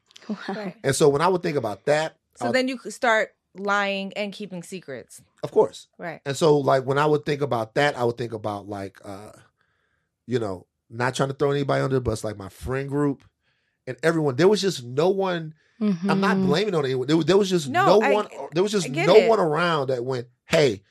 Right. 0.48 0.74
and 0.82 0.92
so 0.94 1.08
when 1.08 1.22
i 1.22 1.28
would 1.28 1.40
think 1.44 1.56
about 1.56 1.84
that 1.84 2.16
So 2.34 2.46
I'll- 2.46 2.52
then 2.52 2.66
you 2.66 2.76
could 2.78 2.92
start 2.92 3.30
lying 3.56 4.12
and 4.14 4.32
keeping 4.32 4.64
secrets. 4.64 5.22
of 5.44 5.52
course 5.52 5.86
Right. 5.98 6.20
and 6.26 6.36
so 6.36 6.58
like 6.58 6.84
when 6.84 6.98
i 6.98 7.06
would 7.06 7.24
think 7.24 7.40
about 7.40 7.76
that 7.76 7.96
i 7.96 8.02
would 8.02 8.18
think 8.18 8.32
about 8.32 8.68
like 8.68 8.98
uh 9.04 9.30
you 10.26 10.40
know 10.40 10.66
not 10.90 11.14
trying 11.14 11.28
to 11.28 11.34
throw 11.36 11.52
anybody 11.52 11.80
under 11.80 11.94
the 11.94 12.00
bus 12.00 12.24
like 12.24 12.36
my 12.36 12.48
friend 12.48 12.88
group 12.88 13.22
and 13.86 13.97
everyone 14.02 14.36
there 14.36 14.48
was 14.48 14.61
just 14.61 14.85
no 14.85 15.09
one 15.11 15.55
i'm 15.81 16.20
not 16.20 16.36
Mhm. 16.36 16.47
blaming 16.47 16.74
on 16.74 16.85
anyone 16.85 17.06
there, 17.06 17.16
was- 17.16 17.27
there 17.27 17.36
was 17.36 17.51
just 17.51 17.69
No, 17.69 17.98
no, 17.98 18.02
I- 18.06 18.12
one 18.12 18.28
there 18.52 18.62
was 18.62 18.73
just 18.73 18.89
no 18.89 19.16
it. 19.16 19.28
one 19.28 19.40
around 19.40 19.89
that 19.89 20.05
went 20.05 20.28
hey 20.47 20.82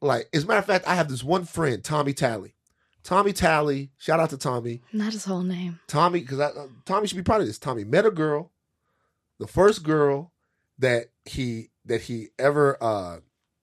like 0.00 0.28
as 0.32 0.44
a 0.44 0.46
matter 0.46 0.58
of 0.58 0.64
fact 0.66 0.86
i 0.86 0.94
have 0.94 1.08
this 1.08 1.22
one 1.24 1.44
friend 1.44 1.82
tommy 1.84 2.12
tally 2.12 2.54
tommy 3.02 3.32
tally 3.32 3.90
shout 3.98 4.20
out 4.20 4.30
to 4.30 4.36
tommy 4.38 4.80
Not 4.92 5.12
his 5.12 5.24
whole 5.24 5.42
name. 5.42 5.80
Tommy, 5.86 6.20
because 6.20 6.40
uh, 6.40 6.66
Tommy 6.84 7.06
should 7.06 7.16
be 7.16 7.22
proud 7.22 7.40
of 7.40 7.46
this. 7.46 7.58
Tommy 7.58 7.84
met 7.84 8.04
a 8.06 8.10
girl, 8.10 8.50
the 9.38 9.46
first 9.46 9.82
girl 9.84 10.32
that 10.78 11.06
he 11.24 11.70
that 11.84 12.02
he 12.02 12.28
ever 12.38 12.76
uh 12.82 13.18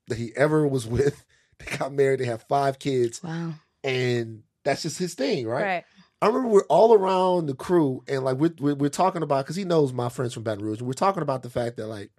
that 0.08 0.18
he 0.18 0.32
ever 0.36 0.66
was 0.68 0.86
with. 0.96 1.26
They 1.60 1.78
got 1.78 1.94
married. 1.94 2.20
They 2.22 2.26
have 2.26 2.44
five 2.44 2.80
kids, 2.80 3.22
Wow. 3.24 3.54
and 3.84 4.44
that's 4.64 4.82
just 4.84 4.98
his 4.98 5.14
thing, 5.14 5.46
right? 5.48 5.64
Right. 5.64 5.84
I 6.24 6.28
remember 6.28 6.48
we're 6.50 6.66
all 6.70 6.94
around 6.94 7.48
the 7.48 7.54
crew, 7.56 8.04
and 8.08 8.24
like 8.24 8.38
we're 8.38 8.54
we're, 8.60 8.76
we're 8.76 8.90
talking 8.90 9.24
about 9.24 9.46
because 9.46 9.56
he 9.56 9.64
knows 9.66 9.92
my 9.94 10.10
friends 10.10 10.34
from 10.34 10.44
Baton 10.44 10.64
Rouge, 10.64 10.80
and 10.80 10.88
we're 10.88 10.94
talking 10.94 11.22
about 11.24 11.44
the 11.44 11.50
fact 11.50 11.78
that 11.78 11.88
like 11.88 12.12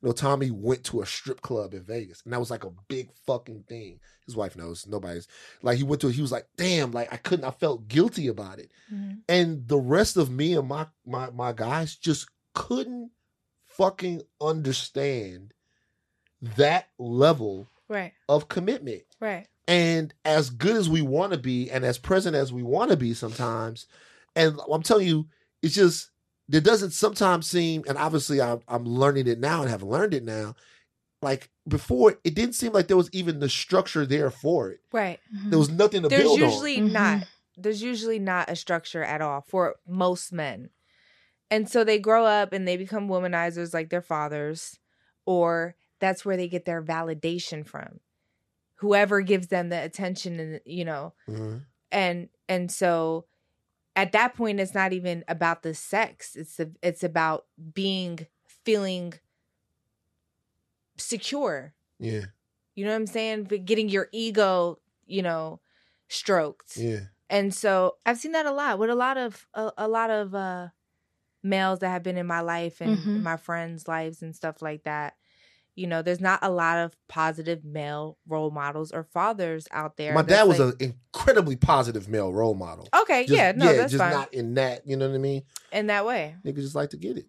you 0.00 0.06
know 0.08 0.12
Tommy 0.12 0.50
went 0.50 0.84
to 0.84 1.00
a 1.00 1.06
strip 1.06 1.40
club 1.40 1.74
in 1.74 1.82
Vegas, 1.82 2.22
and 2.24 2.32
that 2.32 2.38
was 2.40 2.50
like 2.50 2.64
a 2.64 2.70
big 2.88 3.10
fucking 3.26 3.64
thing. 3.68 3.98
His 4.26 4.36
wife 4.36 4.56
knows. 4.56 4.86
Nobody's 4.86 5.26
like 5.62 5.76
he 5.78 5.82
went 5.82 6.00
to. 6.02 6.08
He 6.08 6.22
was 6.22 6.30
like, 6.32 6.46
damn, 6.56 6.92
like 6.92 7.12
I 7.12 7.16
couldn't. 7.16 7.44
I 7.46 7.50
felt 7.50 7.88
guilty 7.88 8.28
about 8.28 8.58
it 8.58 8.70
Mhm. 8.92 9.18
and 9.28 9.66
the 9.68 9.78
rest 9.78 10.16
of 10.16 10.30
me 10.30 10.54
and 10.54 10.68
my 10.68 10.86
my 11.06 11.30
my 11.30 11.52
guys 11.52 11.96
just 11.96 12.28
couldn't 12.54 13.10
fucking 13.66 14.22
understand 14.40 15.52
that 16.56 16.88
level 16.98 17.66
Right. 17.88 18.12
of 18.28 18.48
commitment 18.48 19.02
Right. 19.20 19.46
And 19.68 20.12
as 20.24 20.50
good 20.50 20.74
as 20.74 20.88
we 20.88 21.02
want 21.02 21.32
to 21.32 21.38
be 21.38 21.70
and 21.70 21.84
as 21.84 21.98
present 21.98 22.34
as 22.34 22.52
we 22.52 22.62
want 22.64 22.90
to 22.90 22.96
be 22.96 23.14
sometimes 23.14 23.86
and 24.34 24.58
i'm 24.72 24.82
telling 24.82 25.06
you 25.06 25.28
it's 25.62 25.74
just 25.74 26.10
there 26.48 26.60
doesn't 26.62 26.90
sometimes 26.92 27.46
seem 27.48 27.84
and 27.86 27.98
obviously 27.98 28.40
I'm, 28.40 28.60
I'm 28.66 28.84
learning 28.84 29.28
it 29.28 29.38
now 29.38 29.60
and 29.60 29.70
have 29.70 29.82
learned 29.82 30.14
it 30.14 30.24
now 30.24 30.54
like 31.20 31.50
before 31.68 32.18
it 32.24 32.34
didn't 32.34 32.54
seem 32.54 32.72
like 32.72 32.88
there 32.88 32.96
was 32.96 33.10
even 33.12 33.38
the 33.40 33.48
structure 33.48 34.06
there 34.06 34.30
for 34.30 34.70
it 34.70 34.80
Right. 34.90 35.20
there 35.50 35.58
was 35.58 35.70
nothing 35.70 36.02
to 36.02 36.08
build 36.08 36.20
on. 36.20 36.24
There's 36.24 36.38
build 36.38 36.50
usually 36.52 36.78
Mhm. 36.80 36.92
not. 36.92 37.24
There's 37.56 37.82
usually 37.82 38.18
not 38.20 38.48
a 38.48 38.56
structure 38.56 39.02
at 39.02 39.20
all 39.20 39.40
for 39.42 39.74
most 39.86 40.32
men. 40.32 40.70
And 41.50 41.68
so 41.68 41.82
they 41.82 41.98
grow 41.98 42.24
up 42.24 42.52
and 42.52 42.68
they 42.68 42.76
become 42.76 43.08
womanizers 43.08 43.74
like 43.74 43.90
their 43.90 44.00
fathers, 44.02 44.78
or 45.26 45.74
that's 45.98 46.24
where 46.24 46.36
they 46.36 46.46
get 46.48 46.66
their 46.66 46.82
validation 46.82 47.66
from. 47.66 47.98
Whoever 48.78 49.20
gives 49.22 49.48
them 49.48 49.70
the 49.70 49.82
attention 49.82 50.40
and 50.40 50.60
you 50.64 50.84
know, 50.84 51.14
on 51.28 51.34
Mhm. 51.34 51.66
and 51.92 52.28
and 52.48 52.72
so 52.72 53.26
at 53.96 54.12
that 54.12 54.34
point 54.34 54.60
it's 54.60 54.74
not 54.74 54.92
even 54.92 55.24
about 55.28 55.62
the 55.62 55.74
sex. 55.74 56.36
It's 56.36 56.60
a, 56.60 56.70
it's 56.82 57.04
about 57.04 57.46
being 57.74 58.26
feeling 58.64 59.14
secure. 60.96 61.74
yeah 61.98 62.26
You 62.74 62.84
know 62.84 62.90
what 62.90 62.96
I'm 62.96 63.06
saying? 63.06 63.44
But 63.44 63.64
getting 63.64 63.88
your 63.88 64.08
ego, 64.12 64.80
you 65.06 65.22
know, 65.22 65.60
stroked. 66.08 66.76
yeah 66.76 67.08
And 67.30 67.54
so 67.54 67.96
I've 68.06 68.18
seen 68.18 68.32
that 68.32 68.46
a 68.46 68.52
lot 68.52 68.78
with 68.78 68.90
a 68.90 68.94
lot 68.94 69.18
of 69.18 69.46
a, 69.54 69.72
a 69.78 69.88
lot 69.88 70.10
of 70.10 70.34
uh 70.34 70.68
males 71.44 71.80
that 71.80 71.90
have 71.90 72.04
been 72.04 72.18
in 72.18 72.28
my 72.28 72.42
life 72.42 72.82
and 72.82 73.06
Mhm. 73.06 73.22
my 73.22 73.38
friends' 73.38 73.88
lives 73.88 74.22
and 74.22 74.36
stuff 74.36 74.62
like 74.62 74.84
that. 74.84 75.17
You 75.78 75.86
know, 75.86 76.02
there's 76.02 76.20
not 76.20 76.40
a 76.42 76.50
lot 76.50 76.78
of 76.78 76.96
positive 77.08 77.64
male 77.64 78.18
role 78.26 78.50
models 78.50 78.90
or 78.90 79.04
fathers 79.04 79.68
out 79.70 79.96
there. 79.96 80.12
my 80.12 80.22
dad 80.22 80.48
was 80.48 80.58
like- 80.58 80.74
an 80.80 80.94
incredibly 81.14 81.54
positive 81.56 82.08
male 82.08 82.32
role 82.32 82.54
model 82.54 82.88
Okay, 83.02 83.22
Just- 83.26 83.36
yeah, 83.36 83.52
no, 83.54 83.72
that's 83.72 83.92
just 83.92 84.02
fine. 84.02 84.12
not 84.12 84.34
in 84.34 84.54
that. 84.54 84.86
You 84.86 84.96
know 84.96 85.08
what 85.08 85.14
I 85.14 85.18
mean? 85.18 85.42
in 85.72 85.86
that 85.86 86.04
way. 86.04 86.34
Niggas 86.44 86.56
just 86.62 86.74
like 86.74 86.90
to 86.90 86.96
get 86.96 87.16
it. 87.16 87.26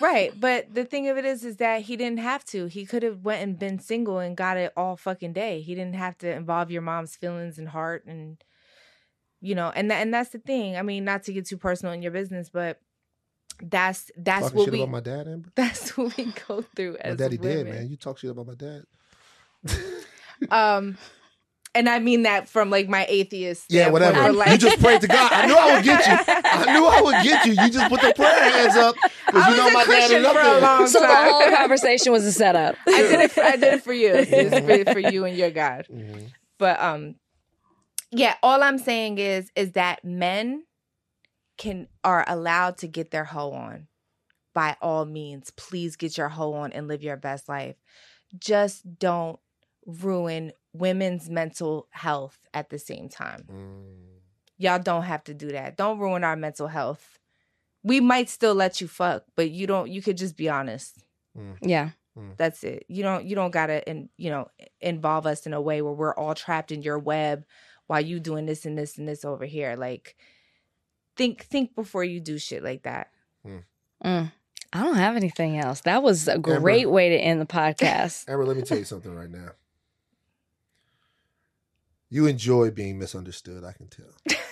Right. 0.00 0.32
But 0.38 0.72
the 0.74 0.84
thing 0.84 1.08
of 1.08 1.16
it 1.16 1.24
is 1.24 1.44
is 1.44 1.56
that 1.56 1.82
he 1.82 1.96
didn't 1.96 2.20
have 2.20 2.44
to. 2.46 2.66
He 2.66 2.86
could 2.86 3.02
have 3.02 3.24
went 3.24 3.42
and 3.42 3.58
been 3.58 3.78
single 3.80 4.18
and 4.20 4.36
got 4.36 4.56
it 4.56 4.72
all 4.76 4.96
fucking 4.96 5.32
day. 5.32 5.60
He 5.60 5.74
didn't 5.74 5.96
have 5.96 6.16
to 6.18 6.30
involve 6.32 6.70
your 6.70 6.82
mom's 6.82 7.16
feelings 7.16 7.58
and 7.58 7.68
heart 7.70 8.04
and 8.06 8.36
you 9.40 9.54
know, 9.54 9.70
and 9.74 9.90
that, 9.90 10.02
and 10.02 10.12
that's 10.12 10.30
the 10.30 10.38
thing. 10.38 10.76
I 10.76 10.82
mean, 10.82 11.04
not 11.04 11.22
to 11.24 11.32
get 11.32 11.46
too 11.46 11.56
personal 11.56 11.92
in 11.94 12.02
your 12.02 12.10
business, 12.12 12.50
but 12.50 12.80
that's 13.62 14.10
that's 14.16 14.42
Talking 14.46 14.56
what 14.58 14.64
shit 14.64 14.72
we 14.72 14.78
about 14.82 14.90
my 14.92 15.00
dad, 15.00 15.26
Amber. 15.28 15.48
that's 15.56 15.96
what 15.96 16.16
we 16.16 16.32
go 16.48 16.62
through 16.76 16.96
as 17.00 17.12
My 17.18 17.24
daddy 17.24 17.38
women. 17.38 17.66
dead, 17.66 17.74
man. 17.74 17.88
You 17.88 17.96
talk 17.96 18.18
shit 18.18 18.30
about 18.30 18.46
my 18.46 18.54
dad. 18.54 18.82
Um 20.50 20.96
and 21.74 21.88
I 21.88 21.98
mean 21.98 22.22
that 22.22 22.48
from 22.48 22.70
like 22.70 22.88
my 22.88 23.04
atheist 23.08 23.66
yeah, 23.68 23.90
whatever. 23.90 24.22
but, 24.22 24.34
like- 24.34 24.50
you 24.52 24.58
just 24.58 24.80
prayed 24.80 25.00
to 25.02 25.06
God. 25.08 25.30
I 25.32 25.46
knew 25.46 25.54
I 25.56 25.74
would 25.74 25.84
get 25.84 26.06
you. 26.06 26.34
I 26.44 26.72
knew 26.78 26.86
I 26.86 27.00
would 27.02 27.22
get 27.24 27.44
you. 27.44 27.52
You 27.52 27.70
just 27.70 27.88
put 27.90 28.00
the 28.00 28.12
prayer 28.14 28.50
hands 28.50 28.76
up 28.76 28.94
because 29.26 29.42
I 29.44 29.50
you 29.50 29.56
know 29.56 29.64
was 29.64 29.70
a 29.72 29.74
my 29.74 29.80
dad 29.80 29.86
Christian 29.86 30.20
is 30.20 30.26
up 30.26 30.32
for 30.34 30.40
a 30.40 30.44
there. 30.44 30.60
long 30.60 30.86
So 30.86 31.00
the 31.00 31.06
whole 31.08 31.50
conversation 31.56 32.12
was 32.12 32.24
a 32.24 32.32
setup. 32.32 32.76
I 32.86 33.02
did 33.02 33.20
it 33.20 33.30
for, 33.32 33.42
I 33.42 33.56
did 33.56 33.74
it 33.74 33.82
for 33.82 33.92
you. 33.92 34.12
It's 34.14 34.86
for, 34.86 34.92
for 34.94 34.98
you 35.00 35.24
and 35.24 35.36
your 35.36 35.50
God. 35.50 35.86
Mhm. 35.92 36.28
But 36.58 36.80
um 36.80 37.16
yeah, 38.12 38.36
all 38.42 38.62
I'm 38.62 38.78
saying 38.78 39.18
is 39.18 39.50
is 39.56 39.72
that 39.72 40.04
men 40.04 40.62
can 41.58 41.88
are 42.02 42.24
allowed 42.26 42.78
to 42.78 42.88
get 42.88 43.10
their 43.10 43.24
hoe 43.24 43.52
on. 43.52 43.88
By 44.54 44.76
all 44.80 45.04
means, 45.04 45.50
please 45.50 45.96
get 45.96 46.16
your 46.16 46.30
hoe 46.30 46.54
on 46.54 46.72
and 46.72 46.88
live 46.88 47.02
your 47.02 47.16
best 47.16 47.48
life. 47.48 47.76
Just 48.38 48.98
don't 48.98 49.38
ruin 49.86 50.52
women's 50.72 51.28
mental 51.28 51.88
health 51.90 52.38
at 52.54 52.70
the 52.70 52.78
same 52.78 53.08
time. 53.08 53.44
Mm. 53.50 54.18
Y'all 54.56 54.78
don't 54.78 55.04
have 55.04 55.22
to 55.24 55.34
do 55.34 55.48
that. 55.52 55.76
Don't 55.76 55.98
ruin 55.98 56.24
our 56.24 56.36
mental 56.36 56.66
health. 56.66 57.18
We 57.84 58.00
might 58.00 58.28
still 58.28 58.54
let 58.54 58.80
you 58.80 58.88
fuck, 58.88 59.24
but 59.36 59.50
you 59.50 59.66
don't 59.66 59.88
you 59.88 60.02
could 60.02 60.16
just 60.16 60.36
be 60.36 60.48
honest. 60.48 61.04
Yeah. 61.62 61.90
Hmm. 62.16 62.30
That's 62.36 62.64
it. 62.64 62.84
You 62.88 63.04
don't 63.04 63.24
you 63.24 63.36
don't 63.36 63.52
gotta 63.52 63.88
in, 63.88 64.08
you 64.16 64.30
know 64.30 64.48
involve 64.80 65.26
us 65.26 65.46
in 65.46 65.52
a 65.52 65.60
way 65.60 65.80
where 65.82 65.92
we're 65.92 66.14
all 66.14 66.34
trapped 66.34 66.72
in 66.72 66.82
your 66.82 66.98
web 66.98 67.44
while 67.86 68.00
you 68.00 68.18
doing 68.18 68.46
this 68.46 68.66
and 68.66 68.76
this 68.76 68.98
and 68.98 69.06
this 69.06 69.24
over 69.24 69.44
here. 69.44 69.76
Like 69.76 70.16
think 71.18 71.44
think 71.44 71.74
before 71.74 72.04
you 72.04 72.20
do 72.20 72.38
shit 72.38 72.64
like 72.64 72.84
that. 72.84 73.10
Mm. 74.02 74.32
I 74.72 74.82
don't 74.82 74.96
have 74.96 75.16
anything 75.16 75.58
else. 75.58 75.80
That 75.82 76.02
was 76.02 76.28
a 76.28 76.38
great 76.38 76.90
way 76.90 77.10
to 77.10 77.16
end 77.16 77.40
the 77.40 77.46
podcast. 77.46 78.28
Amber, 78.28 78.44
let 78.44 78.56
me 78.56 78.62
tell 78.62 78.78
you 78.78 78.84
something 78.84 79.14
right 79.14 79.30
now. 79.30 79.50
You 82.10 82.26
enjoy 82.26 82.70
being 82.70 82.98
misunderstood, 82.98 83.64
I 83.64 83.72
can 83.72 83.88
tell. 83.88 84.38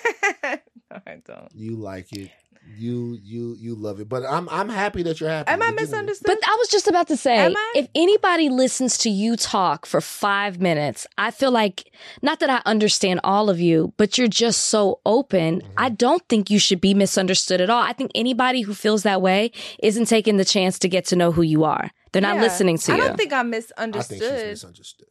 no, 1.29 1.35
I 1.35 1.39
don't. 1.39 1.49
You 1.55 1.77
like 1.77 2.13
it. 2.13 2.31
You 2.77 3.17
you 3.23 3.55
you 3.61 3.77
love 3.77 4.01
it. 4.01 4.09
But 4.09 4.25
I'm 4.29 4.49
I'm 4.49 4.69
happy 4.69 5.05
that 5.05 5.21
you're 5.21 5.29
happy. 5.31 5.53
Am 5.53 5.63
I 5.63 5.71
misunderstood? 5.71 6.27
But 6.27 6.39
I 6.45 6.57
was 6.59 6.69
just 6.69 6.89
about 6.89 7.07
to 7.09 7.17
say, 7.17 7.37
Am 7.39 7.57
I? 7.57 7.73
if 7.77 7.87
anybody 7.95 8.49
listens 8.49 8.99
to 8.99 9.09
you 9.11 9.37
talk 9.37 9.87
for 9.87 10.01
five 10.01 10.61
minutes, 10.61 11.07
I 11.17 11.31
feel 11.31 11.53
like, 11.53 11.93
not 12.23 12.41
that 12.41 12.51
I 12.51 12.63
understand 12.67 13.21
all 13.23 13.51
of 13.51 13.61
you, 13.61 13.93
but 13.99 14.19
you're 14.19 14.27
just 14.27 14.65
so 14.65 14.99
open. 15.07 15.61
Mhm. 15.61 15.67
I 15.77 15.91
don't 15.91 16.27
think 16.29 16.51
you 16.51 16.59
should 16.59 16.81
be 16.81 16.93
misunderstood 16.93 17.61
at 17.61 17.71
all. 17.71 17.83
I 17.83 17.93
think 17.93 18.11
anybody 18.17 18.63
who 18.63 18.75
feels 18.75 19.05
that 19.05 19.23
way 19.23 19.53
isn't 19.81 20.07
taking 20.07 20.37
the 20.37 20.45
chance 20.45 20.77
to 20.81 20.89
get 20.89 21.05
to 21.07 21.15
know 21.17 21.31
who 21.31 21.43
you 21.43 21.63
are. 21.63 21.93
They're 22.11 22.21
not 22.23 22.35
Yeah. 22.37 22.43
listening 22.43 22.79
to 22.79 22.93
I 22.93 22.97
you. 22.97 23.03
I 23.03 23.07
don't 23.07 23.17
think 23.17 23.33
I'm 23.33 23.55
I 23.55 23.61
think 23.61 23.65
she's 23.69 23.79
misunderstood. 23.79 24.49
misunderstood. 24.49 25.09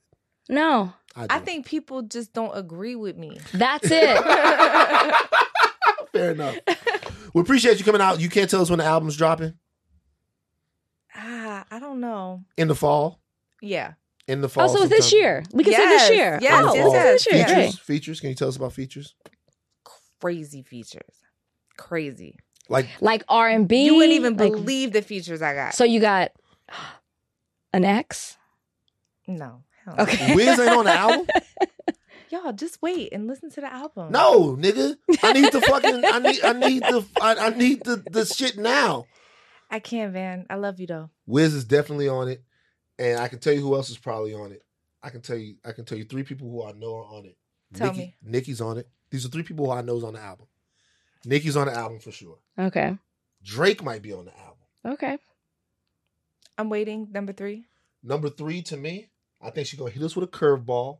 no, 0.49 0.91
I, 1.15 1.27
I 1.29 1.39
think 1.39 1.65
people 1.65 2.01
just 2.01 2.33
don't 2.33 2.51
agree 2.53 2.97
with 2.97 3.15
me. 3.15 3.39
that's 3.53 3.87
it. 3.89 4.17
fair 6.15 6.31
enough. 6.31 6.57
We 7.33 7.41
appreciate 7.41 7.79
you 7.79 7.85
coming 7.85 8.01
out. 8.01 8.19
You 8.21 8.29
can't 8.29 8.49
tell 8.49 8.61
us 8.61 8.69
when 8.69 8.79
the 8.79 8.85
album's 8.85 9.17
dropping 9.17 9.53
ah, 11.15 11.65
I 11.71 11.79
don't 11.79 11.99
know. 11.99 12.43
in 12.57 12.67
the 12.67 12.75
fall. 12.75 13.19
Yeah. 13.61 13.93
In 14.27 14.41
the 14.41 14.49
fall. 14.49 14.63
also, 14.63 14.85
this 14.87 15.09
sometime. 15.09 15.19
year. 15.19 15.43
We 15.51 15.63
can 15.63 15.73
say 15.73 15.85
this 15.87 16.09
year. 16.11 16.39
yes, 16.41 16.53
oh, 16.53 16.59
In 16.59 16.65
the 16.65 16.71
we 16.73 16.81
can 16.81 16.91
say 16.91 17.11
this 17.11 17.27
year. 17.27 17.35
yes. 17.35 17.47
Great. 17.53 17.65
Features. 17.65 17.79
Features. 17.79 18.19
Can 18.21 18.29
you 18.29 18.35
tell 18.35 18.47
us 18.47 18.55
about 18.55 18.73
features? 18.73 19.15
Crazy 20.19 20.63
features. 20.63 21.15
Crazy. 21.77 22.37
Like 22.69 22.87
Like 23.01 23.23
R 23.29 23.47
and 23.49 23.67
B. 23.67 23.85
You 23.85 23.95
wouldn't 23.95 24.13
even 24.13 24.37
like- 24.37 24.51
believe 24.51 24.93
the 24.93 25.01
features 25.01 25.41
I 25.41 25.53
got. 25.53 25.75
So 25.75 25.83
you 25.83 25.99
got 25.99 26.31
an 27.73 27.83
X. 27.85 28.37
no. 29.27 29.63
no. 29.85 29.93
Okay. 29.99 30.33
Wiz 30.35 30.59
ain't 30.59 30.71
on 30.71 30.85
the 30.85 30.93
album. 30.93 31.27
Y'all 32.35 32.51
just 32.51 32.81
wait 32.81 33.13
and 33.13 33.27
listen 33.27 33.49
to 33.49 33.61
the 33.61 33.71
album. 33.71 34.11
No, 34.11 34.57
nigga. 34.57 34.97
I 35.23 35.31
need 35.31 35.53
the 35.53 35.61
fucking. 35.61 36.03
I 36.03 36.19
need. 36.19 36.43
I 36.43 36.53
need 36.53 36.83
the. 36.83 37.05
I, 37.21 37.35
I 37.35 37.49
need 37.51 37.83
the 37.85 38.03
the 38.11 38.25
shit 38.25 38.57
now. 38.57 39.05
I 39.71 39.79
can't, 39.79 40.11
man. 40.13 40.45
I 40.49 40.55
love 40.55 40.79
you 40.81 40.87
though. 40.87 41.09
Wiz 41.25 41.53
is 41.53 41.63
definitely 41.63 42.09
on 42.09 42.27
it, 42.27 42.43
and 42.99 43.19
I 43.19 43.29
can 43.29 43.39
tell 43.39 43.53
you 43.53 43.61
who 43.61 43.75
else 43.75 43.89
is 43.89 43.97
probably 43.97 44.33
on 44.33 44.51
it. 44.51 44.63
I 45.01 45.11
can 45.11 45.21
tell 45.21 45.37
you. 45.37 45.55
I 45.63 45.71
can 45.71 45.85
tell 45.85 45.97
you 45.97 46.03
three 46.03 46.23
people 46.23 46.49
who 46.49 46.65
I 46.65 46.73
know 46.73 46.97
are 46.97 47.05
on 47.05 47.25
it. 47.25 47.37
Tell 47.73 47.87
Nicki, 47.87 47.99
me. 47.99 48.15
Nicki's 48.21 48.59
on 48.59 48.79
it. 48.79 48.89
These 49.11 49.25
are 49.25 49.29
three 49.29 49.43
people 49.43 49.67
who 49.67 49.71
I 49.71 49.81
know 49.81 49.95
is 49.95 50.03
on 50.03 50.13
the 50.13 50.19
album. 50.21 50.47
Nicki's 51.23 51.55
on 51.55 51.67
the 51.67 51.73
album 51.73 51.99
for 51.99 52.11
sure. 52.11 52.37
Okay. 52.59 52.97
Drake 53.43 53.81
might 53.81 54.01
be 54.01 54.11
on 54.11 54.25
the 54.25 54.37
album. 54.37 54.93
Okay. 54.93 55.17
I'm 56.57 56.69
waiting. 56.69 57.07
Number 57.13 57.31
three. 57.31 57.65
Number 58.03 58.29
three 58.29 58.61
to 58.63 58.75
me, 58.75 59.07
I 59.41 59.51
think 59.51 59.67
she's 59.67 59.79
gonna 59.79 59.91
hit 59.91 60.03
us 60.03 60.17
with 60.17 60.27
a 60.27 60.31
curveball. 60.31 60.99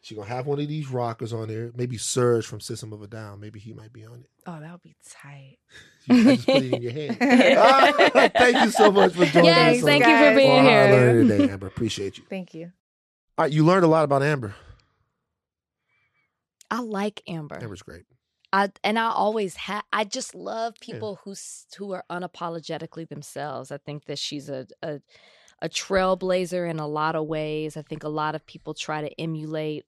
She's 0.00 0.16
gonna 0.16 0.28
have 0.28 0.46
one 0.46 0.60
of 0.60 0.68
these 0.68 0.88
rockers 0.88 1.32
on 1.32 1.48
there. 1.48 1.72
Maybe 1.74 1.96
Serj 1.96 2.44
from 2.44 2.60
System 2.60 2.92
of 2.92 3.02
a 3.02 3.08
Down. 3.08 3.40
Maybe 3.40 3.58
he 3.58 3.72
might 3.72 3.92
be 3.92 4.04
on 4.04 4.20
it. 4.20 4.30
Oh, 4.46 4.60
that 4.60 4.70
would 4.70 4.82
be 4.82 4.96
tight. 5.08 5.58
You 6.06 6.30
I 6.30 6.36
just 6.36 6.46
put 6.46 6.62
it 6.62 6.72
in 6.72 6.82
your 6.82 6.92
head. 6.92 7.18
Ah, 7.58 8.28
thank 8.36 8.64
you 8.64 8.70
so 8.70 8.90
much 8.92 9.12
for 9.12 9.26
joining 9.26 9.50
us. 9.50 9.56
Yes, 9.56 9.76
us. 9.78 9.84
thank 9.84 10.04
on 10.04 10.10
you 10.10 10.16
for 10.16 10.36
being 10.36 10.50
On 10.58 10.64
How 10.64 10.70
I 10.70 10.86
here. 10.86 10.96
Learned 10.96 11.28
Today, 11.28 11.52
Amber. 11.52 11.66
Appreciate 11.66 12.16
you. 12.16 12.24
Thank 12.30 12.54
you. 12.54 12.72
All 13.36 13.44
right, 13.44 13.52
you 13.52 13.64
learned 13.64 13.84
a 13.84 13.88
lot 13.88 14.04
about 14.04 14.22
Amber. 14.22 14.54
I 16.70 16.80
like 16.80 17.22
Amber. 17.26 17.58
Amber's 17.60 17.82
great. 17.82 18.04
I 18.52 18.70
and 18.82 18.98
I 18.98 19.10
always 19.10 19.56
have. 19.56 19.84
I 19.92 20.04
just 20.04 20.34
love 20.34 20.74
people 20.80 21.20
who 21.24 21.34
who 21.76 21.92
are 21.92 22.04
unapologetically 22.10 23.08
themselves. 23.08 23.70
I 23.70 23.78
think 23.78 24.06
that 24.06 24.18
she's 24.18 24.48
a, 24.48 24.66
a 24.82 25.00
a 25.60 25.68
trailblazer 25.68 26.68
in 26.68 26.78
a 26.78 26.86
lot 26.86 27.16
of 27.16 27.26
ways. 27.26 27.76
I 27.76 27.82
think 27.82 28.04
a 28.04 28.08
lot 28.08 28.34
of 28.34 28.46
people 28.46 28.74
try 28.74 29.02
to 29.02 29.20
emulate 29.20 29.84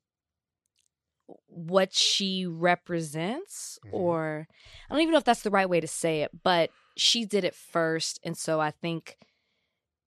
what 1.46 1.92
she 1.94 2.46
represents, 2.46 3.78
Mhm. 3.84 3.90
or 3.92 4.46
I 4.88 4.94
don't 4.94 5.02
even 5.02 5.12
know 5.12 5.18
if 5.18 5.24
that's 5.24 5.42
the 5.42 5.50
right 5.50 5.68
way 5.68 5.80
to 5.80 5.86
say 5.88 6.22
it, 6.22 6.30
but 6.42 6.70
she 6.96 7.24
did 7.24 7.44
it 7.44 7.54
first, 7.54 8.18
and 8.22 8.36
so 8.36 8.60
I 8.60 8.70
think 8.70 9.16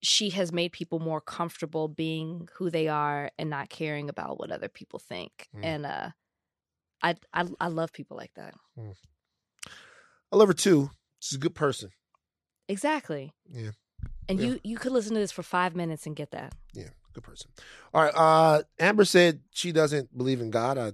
she 0.02 0.32
has 0.32 0.52
made 0.52 0.72
people 0.74 1.00
more 1.00 1.22
comfortable 1.22 1.88
being 1.88 2.50
who 2.56 2.70
they 2.70 2.88
are 2.90 3.32
and 3.38 3.50
not 3.50 3.70
caring 3.70 4.10
about 4.10 4.38
what 4.38 4.52
other 4.52 4.68
people 4.68 5.00
think. 5.00 5.48
Mm. 5.56 5.64
And 5.64 5.86
uh, 5.86 6.10
I, 7.02 7.16
I 7.34 7.48
I 7.60 7.68
love 7.70 7.94
people 7.94 8.18
like 8.18 8.34
that. 8.36 8.54
I 10.32 10.36
love 10.36 10.48
her 10.48 10.54
too. 10.54 10.92
She's 11.20 11.38
a 11.38 11.40
good 11.42 11.56
person. 11.56 11.92
Exactly. 12.68 13.34
Yeah. 13.50 13.72
And 14.28 14.40
Yeah. 14.40 14.48
you 14.48 14.60
you 14.64 14.78
could 14.78 14.92
listen 14.92 15.14
to 15.14 15.20
this 15.20 15.32
for 15.32 15.44
five 15.44 15.76
minutes 15.76 16.06
and 16.06 16.16
get 16.16 16.32
that. 16.32 16.54
Yeah, 16.74 16.90
good 17.14 17.24
person. 17.24 17.52
All 17.94 18.04
right. 18.04 18.14
Uh 18.16 18.64
Amber 18.80 19.06
said 19.06 19.42
she 19.52 19.72
doesn't 19.72 20.18
believe 20.18 20.42
in 20.42 20.50
God. 20.50 20.78
I, 20.78 20.94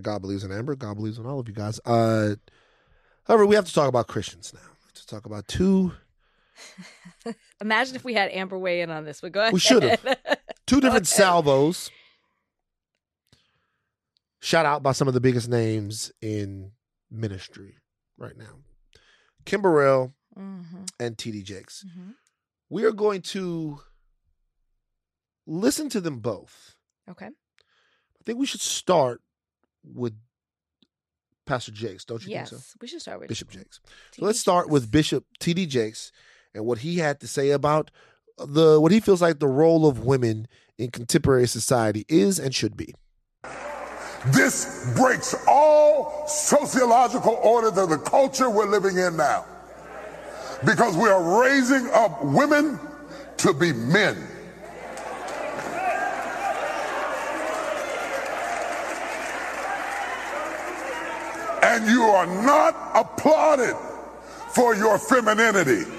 God 0.00 0.20
believes 0.22 0.44
in 0.44 0.52
Amber. 0.52 0.74
God 0.76 0.94
believes 0.94 1.18
in 1.18 1.26
all 1.26 1.40
of 1.40 1.48
you 1.48 1.54
guys. 1.54 1.80
Uh 1.84 2.36
however, 3.24 3.46
we 3.46 3.54
have 3.54 3.66
to 3.66 3.72
talk 3.74 3.88
about 3.88 4.06
Christians 4.06 4.52
now. 4.54 4.60
We 4.60 4.84
have 4.86 4.92
to 4.94 5.06
talk 5.06 5.26
about 5.26 5.48
two 5.48 5.92
Imagine 7.60 7.96
if 7.96 8.04
we 8.04 8.14
had 8.14 8.30
Amber 8.30 8.58
weigh 8.58 8.82
in 8.82 8.90
on 8.90 9.04
this. 9.04 9.22
We 9.22 9.30
go 9.30 9.40
ahead. 9.40 9.52
We 9.52 9.58
should've. 9.60 10.00
two 10.66 10.80
different 10.80 11.06
Okay. 11.06 11.16
salvos. 11.16 11.90
Shout 14.40 14.66
out 14.66 14.82
by 14.82 14.92
some 14.92 15.08
of 15.08 15.14
the 15.14 15.20
biggest 15.20 15.48
names 15.48 16.12
in 16.20 16.72
ministry 17.10 17.76
right 18.18 18.36
now. 18.36 18.58
Kim 19.44 19.62
Burrell 19.62 20.14
Mhm, 20.36 20.88
and 20.98 21.16
TD 21.16 21.42
Jakes. 21.44 21.84
mhm. 21.84 22.14
We 22.68 22.84
are 22.84 22.92
going 22.92 23.22
to 23.22 23.80
listen 25.46 25.88
to 25.90 26.00
them 26.00 26.20
both. 26.20 26.74
Okay. 27.08 27.26
I 27.26 28.24
think 28.24 28.38
we 28.38 28.46
should 28.46 28.60
start 28.62 29.20
with 29.84 30.14
Pastor 31.46 31.72
Jakes, 31.72 32.04
don't 32.04 32.22
you 32.24 32.30
Yes, 32.30 32.50
think 32.50 32.62
so? 32.62 32.76
we 32.80 32.88
should 32.88 33.00
start 33.00 33.20
with 33.20 33.28
Bishop 33.28 33.50
Jakes. 33.50 33.80
So 34.16 34.24
let's 34.24 34.38
start 34.40 34.68
with 34.68 34.90
Bishop 34.90 35.24
TD 35.40 35.68
Jakes 35.68 36.12
and 36.54 36.64
what 36.64 36.78
he 36.78 36.98
had 36.98 37.20
to 37.20 37.26
say 37.26 37.50
about 37.50 37.90
uh, 38.38 38.46
the 38.46 38.80
what 38.80 38.92
he 38.92 39.00
feels 39.00 39.20
like 39.20 39.38
the 39.40 39.48
role 39.48 39.86
of 39.86 40.04
women 40.04 40.46
in 40.78 40.90
contemporary 40.90 41.48
society 41.48 42.04
is 42.08 42.38
and 42.38 42.54
should 42.54 42.76
be. 42.76 42.94
This 44.28 44.92
breaks 44.96 45.34
all 45.48 46.26
sociological 46.28 47.40
orders 47.42 47.76
of 47.76 47.90
the 47.90 47.98
culture 47.98 48.48
we're 48.48 48.66
living 48.70 48.96
in 48.96 49.16
now. 49.16 49.44
Because 50.64 50.96
we 50.96 51.08
are 51.08 51.40
raising 51.42 51.90
up 51.90 52.24
women 52.24 52.78
to 53.38 53.52
be 53.52 53.72
men. 53.72 54.28
And 61.72 61.86
you 61.86 62.02
are 62.02 62.26
not 62.26 62.76
applauded 62.94 63.74
for 64.50 64.74
your 64.74 64.98
femininity. 64.98 65.90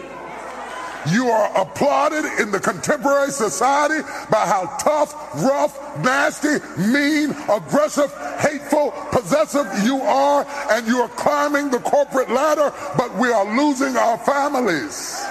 You 1.11 1.29
are 1.29 1.49
applauded 1.59 2.25
in 2.39 2.51
the 2.51 2.59
contemporary 2.59 3.31
society 3.31 4.07
by 4.29 4.45
how 4.45 4.67
tough, 4.77 5.13
rough, 5.41 5.75
nasty, 6.03 6.61
mean, 6.77 7.31
aggressive, 7.49 8.13
hateful, 8.39 8.91
possessive 9.11 9.67
you 9.83 9.99
are, 10.01 10.45
and 10.69 10.87
you 10.87 10.99
are 10.99 11.09
climbing 11.09 11.71
the 11.71 11.79
corporate 11.79 12.29
ladder, 12.29 12.71
but 12.95 13.11
we 13.17 13.31
are 13.31 13.57
losing 13.57 13.97
our 13.97 14.19
families. 14.19 15.25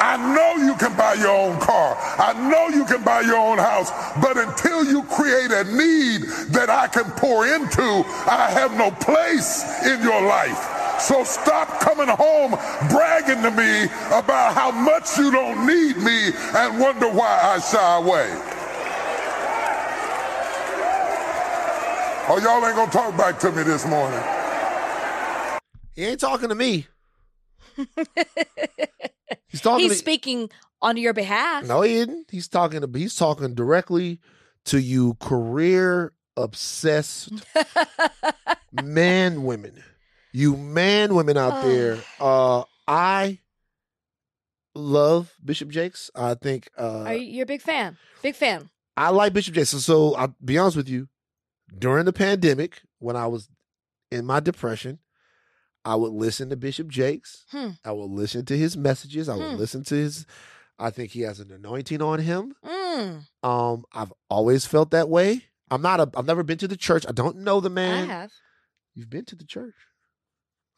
I 0.00 0.16
know 0.34 0.64
you 0.64 0.74
can 0.76 0.96
buy 0.96 1.14
your 1.14 1.34
own 1.34 1.58
car. 1.60 1.96
I 2.18 2.32
know 2.50 2.68
you 2.68 2.84
can 2.84 3.02
buy 3.02 3.20
your 3.22 3.38
own 3.38 3.58
house. 3.58 3.90
But 4.20 4.36
until 4.36 4.84
you 4.84 5.02
create 5.04 5.50
a 5.50 5.64
need 5.64 6.22
that 6.52 6.68
I 6.70 6.88
can 6.88 7.10
pour 7.12 7.46
into, 7.46 8.04
I 8.28 8.48
have 8.50 8.76
no 8.76 8.90
place 8.90 9.64
in 9.84 10.02
your 10.02 10.22
life. 10.22 11.00
So 11.00 11.24
stop 11.24 11.80
coming 11.80 12.08
home 12.08 12.52
bragging 12.88 13.42
to 13.42 13.50
me 13.50 13.84
about 14.08 14.54
how 14.54 14.70
much 14.70 15.18
you 15.18 15.30
don't 15.30 15.66
need 15.66 15.96
me 15.98 16.32
and 16.54 16.80
wonder 16.80 17.08
why 17.08 17.40
I 17.42 17.58
shy 17.60 17.96
away. 17.98 18.56
Oh, 22.28 22.40
y'all 22.42 22.66
ain't 22.66 22.74
gonna 22.76 22.90
talk 22.90 23.16
back 23.16 23.38
to 23.40 23.52
me 23.52 23.62
this 23.62 23.86
morning. 23.86 24.20
He 25.94 26.04
ain't 26.04 26.20
talking 26.20 26.48
to 26.48 26.54
me. 26.54 26.86
He's 29.48 29.60
talking 29.60 29.84
He's 29.84 29.92
to 29.92 29.98
speaking 29.98 30.50
on 30.82 30.96
your 30.96 31.12
behalf. 31.12 31.66
No, 31.66 31.82
he 31.82 31.96
isn't. 31.96 32.30
He's 32.30 32.48
talking 32.48 32.80
to 32.80 32.98
he's 32.98 33.16
talking 33.16 33.54
directly 33.54 34.20
to 34.66 34.80
you 34.80 35.14
career 35.14 36.12
obsessed 36.36 37.30
man 38.82 39.44
women. 39.44 39.82
You 40.32 40.56
man 40.56 41.14
women 41.14 41.36
out 41.36 41.64
there 41.64 41.98
uh 42.20 42.64
I 42.86 43.40
love 44.76 45.34
Bishop 45.44 45.70
Jakes. 45.70 46.10
I 46.14 46.34
think 46.34 46.68
uh, 46.78 47.04
Are 47.04 47.14
you, 47.14 47.26
you're 47.26 47.42
a 47.44 47.46
big 47.46 47.62
fan? 47.62 47.96
Big 48.22 48.34
fan. 48.34 48.68
I 48.96 49.10
like 49.10 49.32
Bishop 49.32 49.54
Jakes. 49.54 49.70
So, 49.70 49.78
so 49.78 50.14
I'll 50.14 50.34
be 50.44 50.58
honest 50.58 50.76
with 50.76 50.88
you. 50.88 51.08
During 51.76 52.04
the 52.04 52.12
pandemic, 52.12 52.82
when 52.98 53.16
I 53.16 53.26
was 53.26 53.48
in 54.12 54.24
my 54.24 54.40
depression, 54.40 55.00
I 55.86 55.94
would 55.94 56.12
listen 56.12 56.50
to 56.50 56.56
Bishop 56.56 56.88
Jakes. 56.88 57.44
Hmm. 57.50 57.70
I 57.84 57.92
would 57.92 58.10
listen 58.10 58.44
to 58.46 58.58
his 58.58 58.76
messages. 58.76 59.28
I 59.28 59.36
would 59.36 59.52
Hmm. 59.52 59.56
listen 59.56 59.84
to 59.84 59.94
his. 59.94 60.26
I 60.78 60.90
think 60.90 61.12
he 61.12 61.20
has 61.22 61.40
an 61.40 61.50
anointing 61.52 62.02
on 62.02 62.18
him. 62.18 62.54
Mm, 62.64 63.22
Um, 63.42 63.84
I've 63.92 64.12
always 64.28 64.66
felt 64.66 64.90
that 64.90 65.08
way. 65.08 65.44
I'm 65.70 65.80
not 65.82 66.00
a. 66.00 66.10
I've 66.16 66.26
never 66.26 66.42
been 66.42 66.58
to 66.58 66.68
the 66.68 66.76
church. 66.76 67.06
I 67.08 67.12
don't 67.12 67.38
know 67.38 67.60
the 67.60 67.70
man. 67.70 68.10
I 68.10 68.12
have. 68.12 68.32
You've 68.94 69.08
been 69.10 69.24
to 69.26 69.36
the 69.36 69.44
church. 69.46 69.74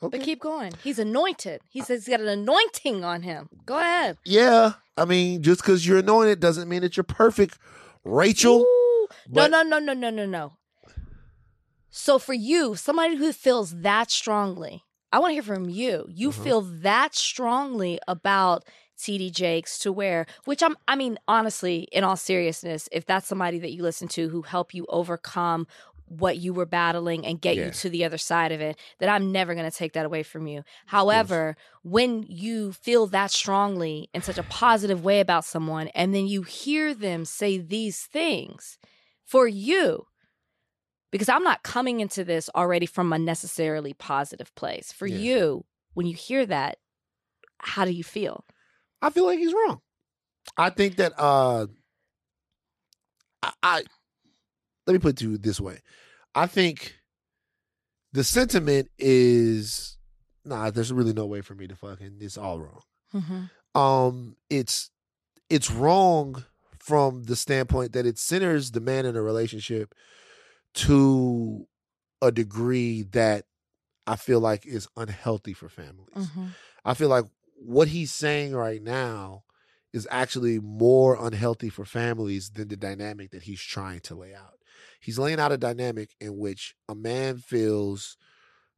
Okay. 0.02 0.16
But 0.18 0.24
keep 0.24 0.40
going. 0.40 0.72
He's 0.84 0.98
anointed. 1.00 1.60
He 1.70 1.80
says 1.80 2.04
he's 2.06 2.12
got 2.14 2.20
an 2.20 2.28
anointing 2.28 3.02
on 3.02 3.22
him. 3.22 3.48
Go 3.66 3.78
ahead. 3.78 4.18
yeah, 4.24 4.74
I 4.96 5.04
mean, 5.06 5.42
just 5.42 5.62
because 5.62 5.84
you're 5.86 5.98
anointed 5.98 6.38
doesn't 6.38 6.68
mean 6.68 6.82
that 6.82 6.96
you're 6.96 7.04
perfect, 7.04 7.58
Rachel. 8.04 8.60
Ooh. 8.60 9.08
but- 9.28 9.50
no, 9.50 9.62
no, 9.62 9.78
no, 9.78 9.92
no, 9.92 9.94
no, 9.94 10.10
no, 10.10 10.26
no. 10.26 10.52
So 11.90 12.18
for 12.18 12.34
you, 12.34 12.76
somebody 12.76 13.16
who 13.16 13.32
feels 13.32 13.80
that 13.80 14.10
strongly, 14.10 14.84
I 15.12 15.18
want 15.18 15.30
to 15.30 15.34
hear 15.34 15.42
from 15.42 15.68
you. 15.68 16.06
You 16.08 16.28
Uh-huh. 16.30 16.42
feel 16.42 16.60
that 16.62 17.14
strongly 17.14 17.98
about 18.06 18.64
TD 18.98 19.30
Jakes 19.30 19.78
to 19.80 19.92
where, 19.92 20.26
which 20.44 20.62
I'm, 20.62 20.76
I 20.88 20.96
mean, 20.96 21.18
honestly, 21.28 21.88
in 21.92 22.04
all 22.04 22.16
seriousness, 22.16 22.88
if 22.92 23.06
that's 23.06 23.26
somebody 23.28 23.58
that 23.60 23.72
you 23.72 23.82
listen 23.82 24.08
to 24.08 24.28
who 24.28 24.42
help 24.42 24.74
you 24.74 24.86
overcome 24.88 25.66
what 26.06 26.38
you 26.38 26.54
were 26.54 26.66
battling 26.66 27.24
and 27.26 27.40
get 27.40 27.56
Yeah. 27.56 27.66
you 27.66 27.70
to 27.70 27.90
the 27.90 28.04
other 28.04 28.18
side 28.18 28.50
of 28.50 28.60
it, 28.60 28.78
that 28.98 29.08
I'm 29.10 29.30
never 29.30 29.54
going 29.54 29.70
to 29.70 29.76
take 29.76 29.92
that 29.92 30.06
away 30.06 30.22
from 30.22 30.46
you. 30.46 30.64
However, 30.86 31.56
when 31.82 32.24
you 32.28 32.72
feel 32.72 33.06
that 33.08 33.30
strongly 33.30 34.08
in 34.14 34.22
such 34.22 34.38
a 34.38 34.42
positive 34.42 35.04
way 35.04 35.20
about 35.20 35.44
someone 35.44 35.88
and 35.88 36.14
then 36.14 36.26
you 36.26 36.42
hear 36.42 36.94
them 36.94 37.24
say 37.24 37.58
these 37.58 38.00
things 38.02 38.78
for 39.24 39.46
you, 39.46 40.06
because 41.10 41.28
I'm 41.28 41.42
not 41.42 41.62
coming 41.62 42.00
into 42.00 42.24
this 42.24 42.50
already 42.54 42.86
from 42.86 43.12
a 43.12 43.18
necessarily 43.18 43.92
positive 43.94 44.54
place. 44.54 44.92
For 44.92 45.06
Yeah. 45.06 45.18
you, 45.18 45.64
when 45.94 46.06
you 46.06 46.14
hear 46.14 46.44
that, 46.46 46.78
how 47.60 47.84
do 47.84 47.90
you 47.90 48.04
feel? 48.04 48.44
I 49.02 49.10
feel 49.10 49.24
like 49.26 49.38
he's 49.38 49.52
wrong. 49.54 49.80
I 50.56 50.70
think 50.70 50.96
that 50.96 51.12
uh 51.18 51.66
I, 53.42 53.52
I 53.62 53.82
let 54.86 54.92
me 54.94 54.98
put 54.98 55.10
it 55.10 55.16
to 55.18 55.30
you 55.32 55.38
this 55.38 55.60
way. 55.60 55.80
I 56.34 56.46
think 56.46 56.96
the 58.12 58.24
sentiment 58.24 58.88
is 58.98 59.96
nah, 60.44 60.70
there's 60.70 60.92
really 60.92 61.12
no 61.12 61.26
way 61.26 61.40
for 61.42 61.54
me 61.54 61.66
to 61.68 61.76
fucking 61.76 62.18
it's 62.20 62.38
all 62.38 62.60
wrong. 62.60 62.80
Mm-hmm. 63.14 63.80
Um 63.80 64.36
it's 64.50 64.90
it's 65.50 65.70
wrong 65.70 66.44
from 66.78 67.24
the 67.24 67.36
standpoint 67.36 67.92
that 67.92 68.06
it 68.06 68.18
centers 68.18 68.70
the 68.70 68.80
man 68.80 69.04
in 69.06 69.16
a 69.16 69.22
relationship 69.22 69.94
to 70.78 71.66
a 72.22 72.30
degree 72.30 73.02
that 73.02 73.44
I 74.06 74.16
feel 74.16 74.40
like 74.40 74.66
is 74.66 74.88
unhealthy 74.96 75.52
for 75.52 75.68
families. 75.68 76.14
Mm-hmm. 76.14 76.46
I 76.84 76.94
feel 76.94 77.08
like 77.08 77.24
what 77.54 77.88
he's 77.88 78.12
saying 78.12 78.54
right 78.54 78.82
now 78.82 79.42
is 79.92 80.06
actually 80.10 80.60
more 80.60 81.16
unhealthy 81.20 81.68
for 81.68 81.84
families 81.84 82.50
than 82.50 82.68
the 82.68 82.76
dynamic 82.76 83.30
that 83.30 83.42
he's 83.42 83.60
trying 83.60 84.00
to 84.00 84.14
lay 84.14 84.34
out. 84.34 84.58
He's 85.00 85.18
laying 85.18 85.40
out 85.40 85.52
a 85.52 85.58
dynamic 85.58 86.14
in 86.20 86.38
which 86.38 86.74
a 86.88 86.94
man 86.94 87.38
feels 87.38 88.16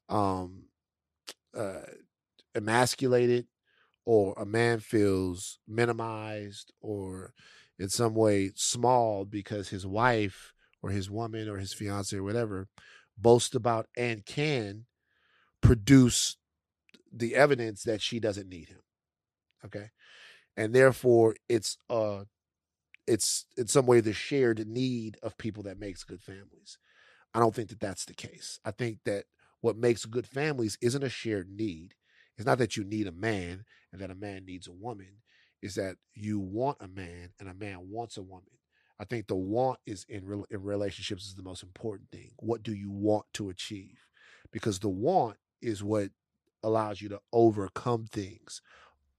um 0.09 0.65
uh 1.57 1.83
emasculated 2.55 3.47
or 4.05 4.35
a 4.37 4.45
man 4.45 4.81
feels 4.81 5.59
minimized 5.69 6.73
or 6.81 7.33
in 7.79 7.89
some 7.89 8.15
way 8.15 8.51
small 8.55 9.25
because 9.25 9.69
his 9.69 9.87
wife 9.87 10.53
or 10.83 10.91
his 10.91 11.11
woman 11.11 11.49
or 11.49 11.59
his 11.59 11.73
fiance 11.73 12.17
or 12.17 12.23
whatever 12.23 12.69
boast 13.19 13.55
about 13.55 13.87
and 13.97 14.25
can 14.25 14.87
produce 15.61 16.37
the 17.13 17.35
evidence 17.35 17.83
that 17.83 18.01
she 18.01 18.21
doesn't 18.21 18.49
need 18.49 18.69
him 18.69 18.81
okay? 19.65 19.91
And 20.57 20.75
therefore 20.75 21.37
it's 21.49 21.79
uh 21.89 22.25
it's 23.07 23.47
in 23.57 23.67
some 23.67 23.87
way 23.87 24.01
the 24.01 24.13
shared 24.13 24.67
need 24.67 25.19
of 25.23 25.39
people 25.39 25.65
that 25.65 25.81
makes 25.81 26.05
good 26.05 26.23
families. 26.23 26.79
I 27.35 27.41
don't 27.41 27.55
think 27.55 27.71
that 27.71 27.81
that's 27.81 28.05
the 28.05 28.15
case. 28.15 28.61
I 28.65 28.71
think 28.71 29.01
that 29.05 29.25
what 29.61 29.77
makes 29.77 30.05
good 30.05 30.27
families 30.27 30.79
isn't 30.81 31.03
a 31.03 31.09
shared 31.09 31.51
need. 31.51 31.95
It's 32.37 32.47
not 32.47 32.59
that 32.59 32.77
you 32.77 32.85
need 32.85 33.07
a 33.07 33.13
man 33.13 33.65
and 33.93 34.01
that 34.01 34.11
a 34.11 34.15
man 34.15 34.45
needs 34.45 34.69
a 34.69 34.73
woman. 34.73 35.23
Is 35.63 35.75
that 35.75 35.97
you 36.15 36.39
want 36.39 36.79
a 36.81 36.89
man 36.89 37.31
and 37.41 37.49
a 37.49 37.55
man 37.55 37.91
wants 37.91 38.17
a 38.17 38.23
woman 38.23 38.60
i 39.01 39.05
think 39.05 39.27
the 39.27 39.35
want 39.35 39.79
is 39.87 40.05
in, 40.09 40.25
rel 40.27 40.45
in 40.51 40.63
relationships 40.63 41.25
is 41.27 41.35
the 41.35 41.43
most 41.51 41.63
important 41.65 42.09
thing 42.11 42.31
what 42.39 42.63
do 42.63 42.73
you 42.73 42.91
want 42.91 43.25
to 43.35 43.49
achieve 43.51 43.99
because 44.53 44.79
the 44.79 44.89
want 44.89 45.37
is 45.63 45.83
what 45.83 46.11
allows 46.63 47.01
you 47.01 47.09
to 47.09 47.19
overcome 47.33 48.05
things. 48.07 48.61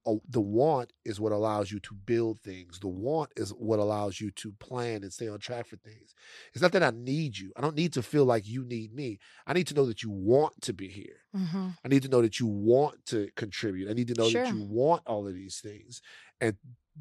Oh, 0.04 0.20
The 0.28 0.40
want 0.40 0.92
is 1.04 1.20
what 1.20 1.32
allows 1.32 1.70
you 1.72 1.78
to 1.80 1.94
build 1.94 2.40
things. 2.40 2.78
The 2.80 2.88
want 2.88 3.30
is 3.36 3.50
what 3.50 3.78
allows 3.78 4.20
you 4.20 4.30
to 4.32 4.52
plan 4.52 5.02
and 5.04 5.12
stay 5.12 5.28
on 5.28 5.38
track 5.38 5.66
for 5.68 5.76
things. 5.76 6.14
It's 6.52 6.62
not 6.62 6.72
that 6.72 6.82
I 6.82 6.90
need 6.90 7.38
you. 7.38 7.52
I 7.56 7.60
don't 7.60 7.76
need 7.76 7.92
to 7.94 8.02
feel 8.02 8.24
like 8.24 8.46
you 8.48 8.64
need 8.64 8.92
me. 8.92 9.18
I 9.46 9.52
need 9.54 9.68
to 9.68 9.74
know 9.74 9.86
that 9.86 10.02
you 10.02 10.10
want 10.10 10.60
to 10.62 10.72
be 10.72 10.88
here. 10.88 11.18
Mm-hmm. 11.36 11.68
I 11.84 11.88
need 11.88 12.02
to 12.02 12.08
know 12.08 12.20
that 12.22 12.38
you 12.40 12.46
want 12.46 13.06
to 13.06 13.28
contribute. 13.36 13.88
I 13.88 13.92
need 13.92 14.08
to 14.08 14.14
know 14.14 14.28
Sure. 14.28 14.44
that 14.44 14.52
you 14.54 14.62
want 14.64 15.02
all 15.06 15.26
of 15.26 15.34
these 15.34 15.58
things. 15.60 16.02
And 16.40 16.56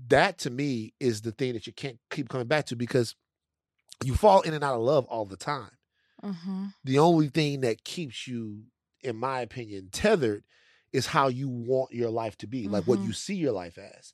that 0.07 0.38
to 0.39 0.49
me 0.49 0.93
is 0.99 1.22
the 1.22 1.31
thing 1.31 1.53
that 1.53 1.68
you 1.68 1.73
can't 1.73 1.99
keep 2.09 2.30
coming 2.30 2.47
back 2.47 2.65
to 2.68 2.76
because 2.76 3.15
you 4.03 4.15
fall 4.15 4.41
in 4.41 4.53
and 4.53 4.63
out 4.63 4.76
of 4.76 4.81
love 4.81 5.05
all 5.05 5.26
the 5.26 5.38
time 5.38 5.72
Mm-hmm. 6.23 6.65
the 6.84 6.99
only 6.99 7.30
thing 7.30 7.61
that 7.61 7.84
keeps 7.84 8.27
you, 8.27 8.63
in 9.01 9.15
my 9.15 9.41
opinion, 9.41 9.89
tethered 9.91 10.43
is 10.93 11.07
how 11.07 11.27
you 11.30 11.49
want 11.49 11.91
your 11.93 12.09
life 12.11 12.38
to 12.38 12.47
be, 12.47 12.68
like 12.68 12.84
what 12.85 12.99
Mhm. 12.99 13.05
you 13.07 13.13
see 13.13 13.34
your 13.35 13.53
life 13.53 13.77
as. 13.80 14.13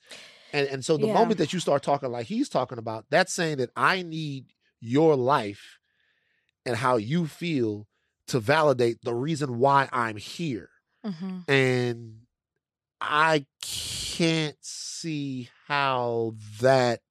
And 0.53 0.67
and 0.69 0.85
so 0.85 0.95
the 0.95 1.07
Yeah. 1.07 1.13
moment 1.13 1.37
that 1.39 1.51
you 1.51 1.59
start 1.59 1.83
talking 1.83 2.09
like 2.11 2.27
he's 2.27 2.47
talking 2.47 2.77
about, 2.77 3.05
that's 3.09 3.33
saying 3.33 3.57
that 3.57 3.71
I 3.75 4.03
need 4.03 4.53
your 4.79 5.15
life 5.17 5.79
and 6.65 6.77
how 6.77 6.95
you 6.95 7.27
feel 7.27 7.87
to 8.27 8.39
validate 8.39 8.99
the 9.03 9.13
reason 9.13 9.59
why 9.59 9.89
I'm 9.91 10.15
here. 10.17 10.69
Mm-hmm. 11.05 11.51
And 11.51 12.21
I 13.01 13.45
can't 14.17 14.57
see 14.61 15.47
how 15.67 16.33
that 16.59 17.01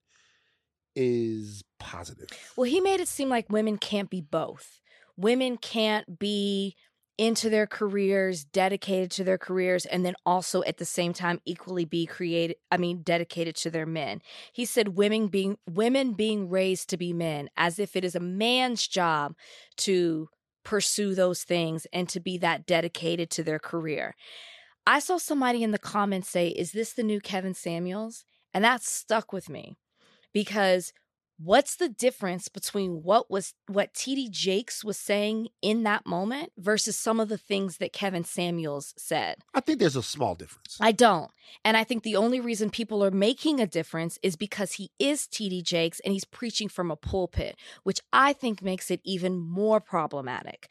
is 0.97 1.63
positive. 1.79 2.29
Well, 2.57 2.69
he 2.69 2.81
made 2.81 3.01
it 3.01 3.07
seem 3.07 3.29
like 3.29 3.49
women 3.49 3.79
can't 3.79 4.11
be 4.11 4.21
both. 4.21 4.81
Women 5.17 5.57
can't 5.57 6.19
be 6.19 6.75
into 7.17 7.49
their 7.49 7.67
careers, 7.67 8.45
dedicated 8.45 9.11
to 9.13 9.25
their 9.25 9.39
careers, 9.39 9.87
and 9.87 10.05
then 10.05 10.17
also 10.27 10.63
at 10.65 10.79
the 10.79 10.85
same 10.85 11.13
time 11.13 11.41
equally 11.45 11.85
be 11.85 12.07
created. 12.07 12.57
I 12.73 12.77
mean, 12.77 13.03
dedicated 13.03 13.55
to 13.57 13.71
their 13.71 13.87
men. 13.87 14.21
He 14.53 14.65
said 14.65 14.97
women 14.97 15.29
being 15.29 15.59
women 15.71 16.13
being 16.13 16.51
raised 16.51 16.91
to 16.91 16.97
be 16.97 17.13
men, 17.13 17.49
as 17.57 17.79
if 17.79 17.95
it 17.95 18.05
is 18.05 18.17
a 18.17 18.21
man's 18.21 18.87
job 18.87 19.35
to 19.77 20.29
pursue 20.65 21.15
those 21.15 21.45
things 21.45 21.87
and 21.93 22.09
to 22.09 22.19
be 22.19 22.37
that 22.39 22.67
dedicated 22.67 23.31
to 23.31 23.45
their 23.45 23.61
career. 23.61 24.17
I 24.87 25.01
saw 25.01 25.19
somebody 25.19 25.63
in 25.63 25.73
the 25.73 25.79
comments 25.79 26.31
say, 26.31 26.49
"Is 26.49 26.73
this 26.73 26.93
the 26.93 27.03
new 27.03 27.21
Kevin 27.21 27.55
Samuels?" 27.55 28.25
And 28.55 28.65
that 28.65 28.83
stuck 28.83 29.33
with 29.33 29.49
me 29.49 29.77
because 30.33 30.93
what's 31.39 31.77
the 31.77 31.89
difference 31.89 32.49
between 32.49 33.03
what 33.03 33.31
was 33.31 33.55
what 33.67 33.93
TD 33.93 34.31
Jakes 34.31 34.85
was 34.85 34.97
saying 34.97 35.49
in 35.61 35.83
that 35.83 36.07
moment 36.07 36.53
versus 36.57 36.97
some 36.97 37.21
of 37.21 37.29
the 37.29 37.39
things 37.39 37.77
that 37.79 37.93
Kevin 37.93 38.25
Samuels 38.25 38.95
said? 38.97 39.37
I 39.55 39.61
think 39.61 39.79
there's 39.79 39.97
a 39.97 40.03
small 40.03 40.35
difference. 40.35 40.79
I 40.81 40.93
don't. 40.93 41.31
And 41.65 41.77
I 41.77 41.85
think 41.85 42.03
the 42.03 42.17
only 42.17 42.41
reason 42.41 42.71
people 42.71 43.05
are 43.05 43.11
making 43.11 43.61
a 43.61 43.67
difference 43.67 44.19
is 44.23 44.37
because 44.37 44.73
he 44.73 44.91
is 44.99 45.27
TD 45.27 45.63
Jakes 45.63 46.01
and 46.05 46.13
he's 46.13 46.25
preaching 46.25 46.69
from 46.69 46.91
a 46.91 46.97
pulpit, 46.97 47.57
which 47.83 48.01
I 48.13 48.33
think 48.33 48.63
makes 48.63 48.91
it 48.91 49.01
even 49.05 49.39
more 49.39 49.81
problematic. 49.81 50.69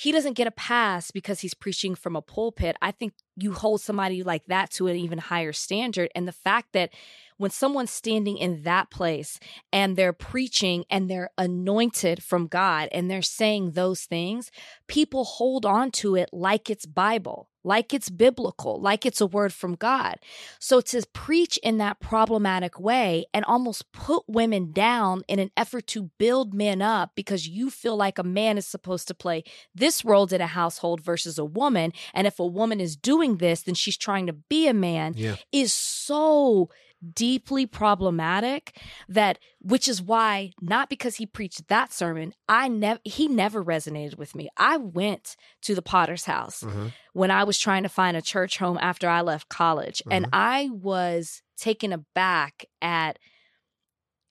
He 0.00 0.12
doesn't 0.12 0.32
get 0.32 0.46
a 0.46 0.50
pass 0.50 1.10
because 1.10 1.40
he's 1.40 1.52
preaching 1.52 1.94
from 1.94 2.16
a 2.16 2.22
pulpit. 2.22 2.74
I 2.80 2.90
think 2.90 3.12
you 3.36 3.52
hold 3.52 3.82
somebody 3.82 4.22
like 4.22 4.46
that 4.46 4.70
to 4.70 4.86
an 4.86 4.96
even 4.96 5.18
higher 5.18 5.52
standard. 5.52 6.08
And 6.14 6.26
the 6.26 6.32
fact 6.32 6.72
that 6.72 6.88
when 7.36 7.50
someone's 7.50 7.90
standing 7.90 8.38
in 8.38 8.62
that 8.62 8.90
place 8.90 9.38
and 9.70 9.98
they're 9.98 10.14
preaching 10.14 10.86
and 10.88 11.10
they're 11.10 11.28
anointed 11.36 12.22
from 12.22 12.46
God 12.46 12.88
and 12.92 13.10
they're 13.10 13.20
saying 13.20 13.72
those 13.72 14.04
things, 14.04 14.50
people 14.86 15.24
hold 15.24 15.66
on 15.66 15.90
to 15.90 16.14
it 16.14 16.30
like 16.32 16.70
it's 16.70 16.86
Bible. 16.86 17.49
Like 17.62 17.92
it's 17.92 18.08
biblical, 18.10 18.80
like 18.80 19.04
it's 19.04 19.20
a 19.20 19.26
word 19.26 19.52
from 19.52 19.74
God. 19.74 20.16
So 20.58 20.80
to 20.80 21.02
preach 21.12 21.58
in 21.58 21.78
that 21.78 22.00
problematic 22.00 22.80
way 22.80 23.26
and 23.34 23.44
almost 23.44 23.90
put 23.92 24.24
women 24.26 24.72
down 24.72 25.22
in 25.28 25.38
an 25.38 25.50
effort 25.56 25.86
to 25.88 26.10
build 26.18 26.54
men 26.54 26.80
up 26.82 27.12
because 27.14 27.46
you 27.48 27.70
feel 27.70 27.96
like 27.96 28.18
a 28.18 28.22
man 28.24 28.56
is 28.58 28.66
supposed 28.66 29.08
to 29.08 29.14
play 29.14 29.44
this 29.74 30.04
role 30.04 30.26
in 30.26 30.40
a 30.40 30.46
household 30.46 31.00
versus 31.00 31.38
a 31.38 31.44
woman. 31.44 31.92
And 32.14 32.26
if 32.26 32.38
a 32.38 32.46
woman 32.46 32.80
is 32.80 32.96
doing 32.96 33.36
this, 33.38 33.62
then 33.62 33.74
she's 33.74 33.96
trying 33.96 34.26
to 34.26 34.32
be 34.32 34.66
a 34.68 34.74
man 34.74 35.14
Yeah. 35.16 35.36
is 35.52 35.72
so 35.72 36.70
deeply 37.14 37.64
problematic 37.66 38.76
that 39.08 39.38
which 39.60 39.88
is 39.88 40.02
why 40.02 40.52
not 40.60 40.90
because 40.90 41.16
he 41.16 41.24
preached 41.24 41.66
that 41.68 41.92
sermon 41.92 42.34
i 42.48 42.68
never 42.68 43.00
he 43.04 43.26
never 43.26 43.64
resonated 43.64 44.18
with 44.18 44.34
me 44.34 44.50
i 44.58 44.76
went 44.76 45.34
to 45.62 45.74
the 45.74 45.80
potter's 45.80 46.26
house 46.26 46.62
Uh-huh. 46.62 46.88
when 47.14 47.30
i 47.30 47.42
was 47.42 47.58
trying 47.58 47.82
to 47.84 47.88
find 47.88 48.16
a 48.18 48.22
church 48.22 48.58
home 48.58 48.78
after 48.82 49.08
i 49.08 49.22
left 49.22 49.48
college 49.48 50.02
and 50.10 50.26
Mhm. 50.26 50.30
i 50.34 50.68
was 50.70 51.40
taken 51.56 51.90
aback 51.92 52.66
at 52.82 53.18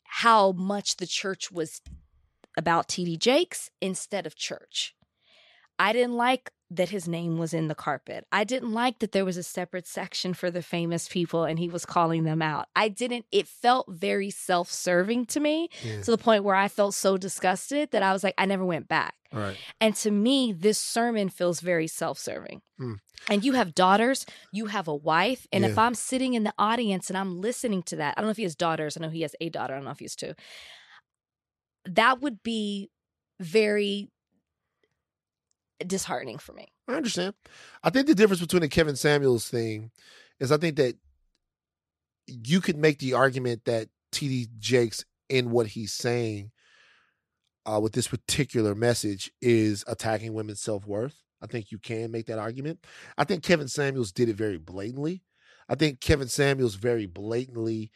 how 0.03 0.51
much 0.51 0.97
the 0.97 1.07
church 1.07 1.51
was 1.51 1.81
about 2.57 2.87
td 2.87 3.17
jakes 3.17 3.69
instead 3.81 4.25
of 4.25 4.35
church 4.35 4.93
I 5.79 5.93
didn't 5.93 6.15
like 6.17 6.51
that 6.71 6.89
his 6.89 7.07
name 7.07 7.39
was 7.39 7.51
in 7.51 7.67
the 7.67 7.73
carpet. 7.73 8.27
I 8.31 8.43
didn't 8.43 8.73
like 8.73 8.99
that 8.99 9.11
there 9.11 9.25
was 9.25 9.37
a 9.37 9.43
separate 9.43 9.87
section 9.87 10.35
for 10.35 10.51
the 10.51 10.61
famous 10.61 11.07
people 11.07 11.43
and 11.43 11.57
he 11.57 11.67
was 11.67 11.83
calling 11.83 12.25
them 12.25 12.43
out. 12.43 12.67
I 12.75 12.89
didn't, 12.89 13.25
it 13.31 13.47
felt 13.47 13.87
very 13.89 14.29
self 14.29 14.69
serving 14.71 15.25
to 15.27 15.39
me 15.39 15.69
Yeah. 15.83 16.01
to 16.01 16.11
the 16.11 16.17
point 16.17 16.43
where 16.43 16.53
I 16.55 16.67
felt 16.67 16.93
so 16.93 17.17
disgusted 17.17 17.89
that 17.89 18.03
I 18.03 18.13
was 18.13 18.23
like, 18.23 18.35
I 18.37 18.45
never 18.45 18.63
went 18.63 18.87
back. 18.87 19.15
Right. 19.33 19.57
And 19.81 19.95
to 19.97 20.11
me, 20.11 20.51
this 20.51 20.77
sermon 20.77 21.29
feels 21.29 21.59
very 21.59 21.87
self 21.87 22.19
serving. 22.19 22.61
Hmm. 22.77 22.93
And 23.27 23.43
you 23.43 23.53
have 23.53 23.73
daughters, 23.73 24.27
you 24.51 24.67
have 24.67 24.87
a 24.87 24.95
wife. 24.95 25.47
And 25.51 25.65
if 25.65 25.77
I'm 25.77 25.95
sitting 25.95 26.35
in 26.35 26.43
the 26.43 26.53
audience 26.59 27.09
and 27.09 27.17
I'm 27.17 27.41
listening 27.41 27.81
to 27.83 27.95
that, 27.95 28.13
I 28.15 28.21
don't 28.21 28.27
know 28.27 28.31
if 28.31 28.37
he 28.37 28.43
has 28.43 28.55
daughters. 28.55 28.95
I 28.95 29.01
know 29.01 29.09
he 29.09 29.21
has 29.21 29.35
a 29.41 29.49
daughter. 29.49 29.73
I 29.73 29.77
don't 29.77 29.85
know 29.85 29.91
if 29.91 29.99
he 29.99 30.05
has 30.05 30.15
two. 30.15 30.33
That 31.85 32.21
would 32.21 32.43
be 32.43 32.89
very 33.39 34.09
disheartening 35.87 36.37
for 36.37 36.53
me. 36.53 36.67
I 36.87 36.95
understand. 36.95 37.33
I 37.83 37.89
think 37.89 38.07
the 38.07 38.15
difference 38.15 38.41
between 38.41 38.61
the 38.61 38.69
Kevin 38.69 38.95
Samuels 38.95 39.47
thing 39.47 39.91
is 40.39 40.51
I 40.51 40.57
think 40.57 40.77
that 40.77 40.95
you 42.27 42.61
could 42.61 42.77
make 42.77 42.99
the 42.99 43.13
argument 43.13 43.65
that 43.65 43.89
TD 44.11 44.47
Jakes 44.59 45.05
in 45.29 45.51
what 45.51 45.67
he's 45.67 45.93
saying 45.93 46.51
uh, 47.65 47.79
with 47.79 47.93
this 47.93 48.07
particular 48.07 48.75
message 48.75 49.31
is 49.41 49.83
attacking 49.87 50.33
women's 50.33 50.61
self 50.61 50.85
worth. 50.85 51.23
I 51.41 51.47
think 51.47 51.71
you 51.71 51.77
can 51.77 52.11
make 52.11 52.25
that 52.27 52.39
argument. 52.39 52.85
I 53.17 53.23
think 53.23 53.43
Kevin 53.43 53.67
Samuels 53.67 54.11
did 54.11 54.29
it 54.29 54.35
very 54.35 54.57
blatantly. 54.57 55.23
I 55.69 55.75
think 55.75 56.01
Kevin 56.01 56.27
Samuels 56.27 56.75
very 56.75 57.05
blatantly 57.05 57.91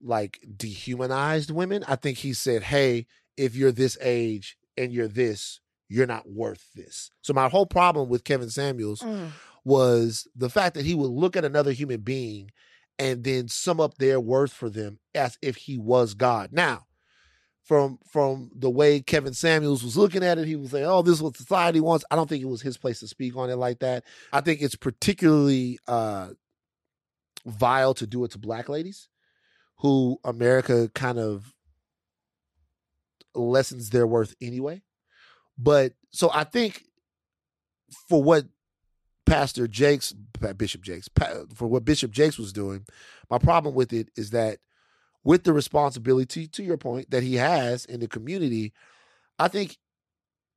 like 0.00 0.40
dehumanized 0.56 1.50
women. 1.50 1.84
I 1.88 1.96
think 1.96 2.18
he 2.18 2.32
said, 2.32 2.62
"Hey, 2.62 3.06
if 3.36 3.54
you're 3.56 3.72
this 3.72 3.98
age 4.00 4.56
and 4.76 4.92
you're 4.92 5.08
this, 5.08 5.60
you're 5.88 6.06
not 6.06 6.28
worth 6.28 6.68
this." 6.74 7.10
So 7.22 7.32
my 7.32 7.48
whole 7.48 7.66
problem 7.66 8.08
with 8.08 8.24
Kevin 8.24 8.50
Samuels 8.50 9.02
was 9.64 10.28
the 10.36 10.48
fact 10.50 10.74
that 10.74 10.84
he 10.84 10.94
would 10.94 11.10
look 11.10 11.36
at 11.36 11.44
another 11.44 11.72
human 11.72 12.00
being 12.00 12.50
and 12.98 13.24
then 13.24 13.48
sum 13.48 13.80
up 13.80 13.98
their 13.98 14.20
worth 14.20 14.52
for 14.52 14.70
them 14.70 14.98
as 15.14 15.38
if 15.42 15.56
he 15.56 15.76
was 15.76 16.14
God. 16.14 16.50
Now, 16.52 16.86
from 17.62 17.98
from 18.08 18.50
the 18.54 18.70
way 18.70 19.00
Kevin 19.00 19.34
Samuels 19.34 19.82
was 19.82 19.96
looking 19.96 20.22
at 20.22 20.38
it, 20.38 20.46
he 20.46 20.54
was 20.54 20.70
saying, 20.70 20.86
"Oh, 20.86 21.02
this 21.02 21.14
is 21.14 21.22
what 21.22 21.36
society 21.36 21.80
wants." 21.80 22.04
I 22.10 22.16
don't 22.16 22.28
think 22.28 22.42
it 22.42 22.48
was 22.48 22.62
his 22.62 22.78
place 22.78 23.00
to 23.00 23.08
speak 23.08 23.36
on 23.36 23.50
it 23.50 23.56
like 23.56 23.80
that. 23.80 24.04
I 24.32 24.40
think 24.40 24.62
it's 24.62 24.76
particularly 24.76 25.78
uh, 25.88 26.30
vile 27.44 27.92
to 27.94 28.06
do 28.06 28.22
it 28.24 28.30
to 28.32 28.38
black 28.38 28.68
ladies, 28.68 29.08
who 29.78 30.18
America 30.24 30.88
kind 30.94 31.18
of 31.18 31.52
lessens 33.34 33.90
their 33.90 34.06
worth 34.06 34.34
anyway. 34.40 34.82
But 35.58 35.94
so 36.10 36.30
I 36.32 36.44
think 36.44 36.84
for 38.08 38.22
what 38.22 38.46
Pastor 39.24 39.66
Jakes, 39.66 40.12
Bishop 40.56 40.82
Jakes, 40.82 41.08
for 41.54 41.66
what 41.66 41.84
Bishop 41.84 42.10
Jakes 42.10 42.38
was 42.38 42.52
doing, 42.52 42.86
my 43.30 43.38
problem 43.38 43.74
with 43.74 43.92
it 43.92 44.08
is 44.16 44.30
that 44.30 44.58
with 45.24 45.42
the 45.42 45.52
responsibility, 45.52 46.46
to 46.46 46.62
your 46.62 46.76
point, 46.76 47.10
that 47.10 47.24
he 47.24 47.34
has 47.34 47.84
in 47.84 47.98
the 48.00 48.06
community, 48.06 48.72
I 49.38 49.48
think 49.48 49.76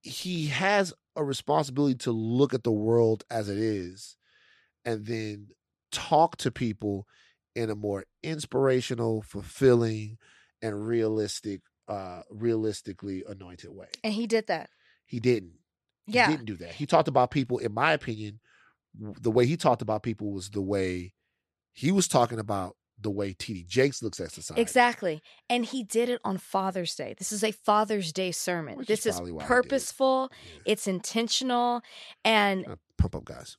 he 0.01 0.47
has 0.47 0.93
a 1.15 1.23
responsibility 1.23 1.95
to 1.95 2.11
look 2.11 2.53
at 2.53 2.63
the 2.63 2.71
world 2.71 3.23
as 3.31 3.49
it 3.49 3.57
is 3.57 4.15
and 4.85 5.05
then 5.05 5.47
talk 5.91 6.37
to 6.37 6.51
people 6.51 7.07
in 7.55 7.69
a 7.69 7.75
more 7.75 8.05
inspirational, 8.21 9.23
fulfilling, 9.23 10.17
and 10.61 10.87
realistic, 10.87 11.61
uh, 11.87 12.21
realistically 12.29 13.23
anointed 13.27 13.71
way. 13.71 13.87
And 14.03 14.13
he 14.13 14.27
did 14.27 14.47
that. 14.47 14.69
He 15.09 15.19
didn't. 15.19 15.53
He 16.05 16.13
Yeah. 16.13 16.29
didn't 16.29 16.45
do 16.45 16.55
that. 16.57 16.73
He 16.75 16.85
talked 16.85 17.07
about 17.07 17.31
people, 17.31 17.57
in 17.57 17.73
my 17.73 17.91
opinion, 17.93 18.39
the 18.93 19.31
way 19.31 19.45
he 19.45 19.57
talked 19.57 19.81
about 19.81 20.03
people 20.03 20.31
was 20.31 20.51
the 20.51 20.61
way 20.61 21.13
he 21.71 21.91
was 21.91 22.07
talking 22.07 22.39
about 22.39 22.75
the 23.01 23.09
way 23.09 23.33
TD 23.33 23.65
Jakes 23.65 24.03
looks 24.03 24.19
at 24.19 24.31
society. 24.31 24.61
Exactly. 24.61 25.21
And 25.49 25.65
he 25.65 25.83
did 25.83 26.09
it 26.09 26.19
on 26.25 26.37
Father's 26.37 26.93
Day. 26.95 27.15
This 27.17 27.31
is 27.31 27.43
a 27.43 27.51
Father's 27.51 28.11
Day 28.13 28.31
sermon. 28.31 28.77
Which 28.77 28.87
this 28.87 29.05
is 29.05 29.15
probably 29.15 29.31
why 29.31 29.43
he 29.43 29.47
did 29.47 29.53
it. 29.53 29.61
purposeful, 29.63 30.31
it's 30.65 30.85
intentional, 30.87 31.81
and 32.25 32.65
pump 32.97 33.15
up 33.15 33.25
guys. 33.25 33.57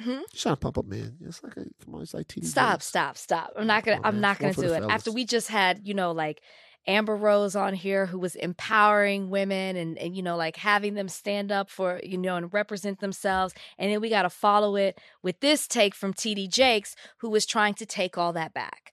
Hmm? 0.00 0.20
Trying 0.34 0.56
to 0.56 0.60
pump 0.60 0.76
up, 0.78 0.86
man. 0.86 1.16
It's 1.20 1.40
like 1.44 1.56
a, 1.56 1.66
come 1.84 1.94
on, 1.94 2.02
it's 2.02 2.14
like 2.14 2.26
TD. 2.26 2.44
stop, 2.46 2.78
Jakes. 2.80 2.86
stop, 2.86 3.16
stop. 3.16 3.52
I'm 3.56 3.66
not 3.68 3.84
gonna 3.84 3.98
Come 3.98 4.06
I'm 4.06 4.14
man. 4.16 4.20
not 4.22 4.38
gonna 4.40 4.52
do 4.54 4.72
it. 4.72 4.82
After 4.90 5.12
we 5.12 5.24
just 5.24 5.46
had, 5.48 5.86
you 5.86 5.94
know, 5.94 6.10
like 6.10 6.42
Amber 6.86 7.16
Rose 7.16 7.56
on 7.56 7.74
here 7.74 8.06
who 8.06 8.18
was 8.18 8.34
empowering 8.36 9.30
women 9.30 9.76
and, 9.76 9.98
and 9.98 10.16
you 10.16 10.22
know, 10.22 10.36
like 10.36 10.56
having 10.56 10.94
them 10.94 11.08
stand 11.08 11.50
up 11.50 11.70
for, 11.70 12.00
you 12.02 12.18
know, 12.18 12.36
and 12.36 12.52
represent 12.52 13.00
themselves. 13.00 13.54
And 13.78 13.92
then 13.92 14.00
we 14.00 14.10
gotta 14.10 14.30
follow 14.30 14.76
it 14.76 15.00
with 15.22 15.40
this 15.40 15.66
take 15.66 15.94
from 15.94 16.14
TD 16.14 16.48
Jakes, 16.48 16.94
who 17.18 17.30
was 17.30 17.46
trying 17.46 17.74
to 17.74 17.86
take 17.86 18.18
all 18.18 18.32
that 18.32 18.54
back. 18.54 18.92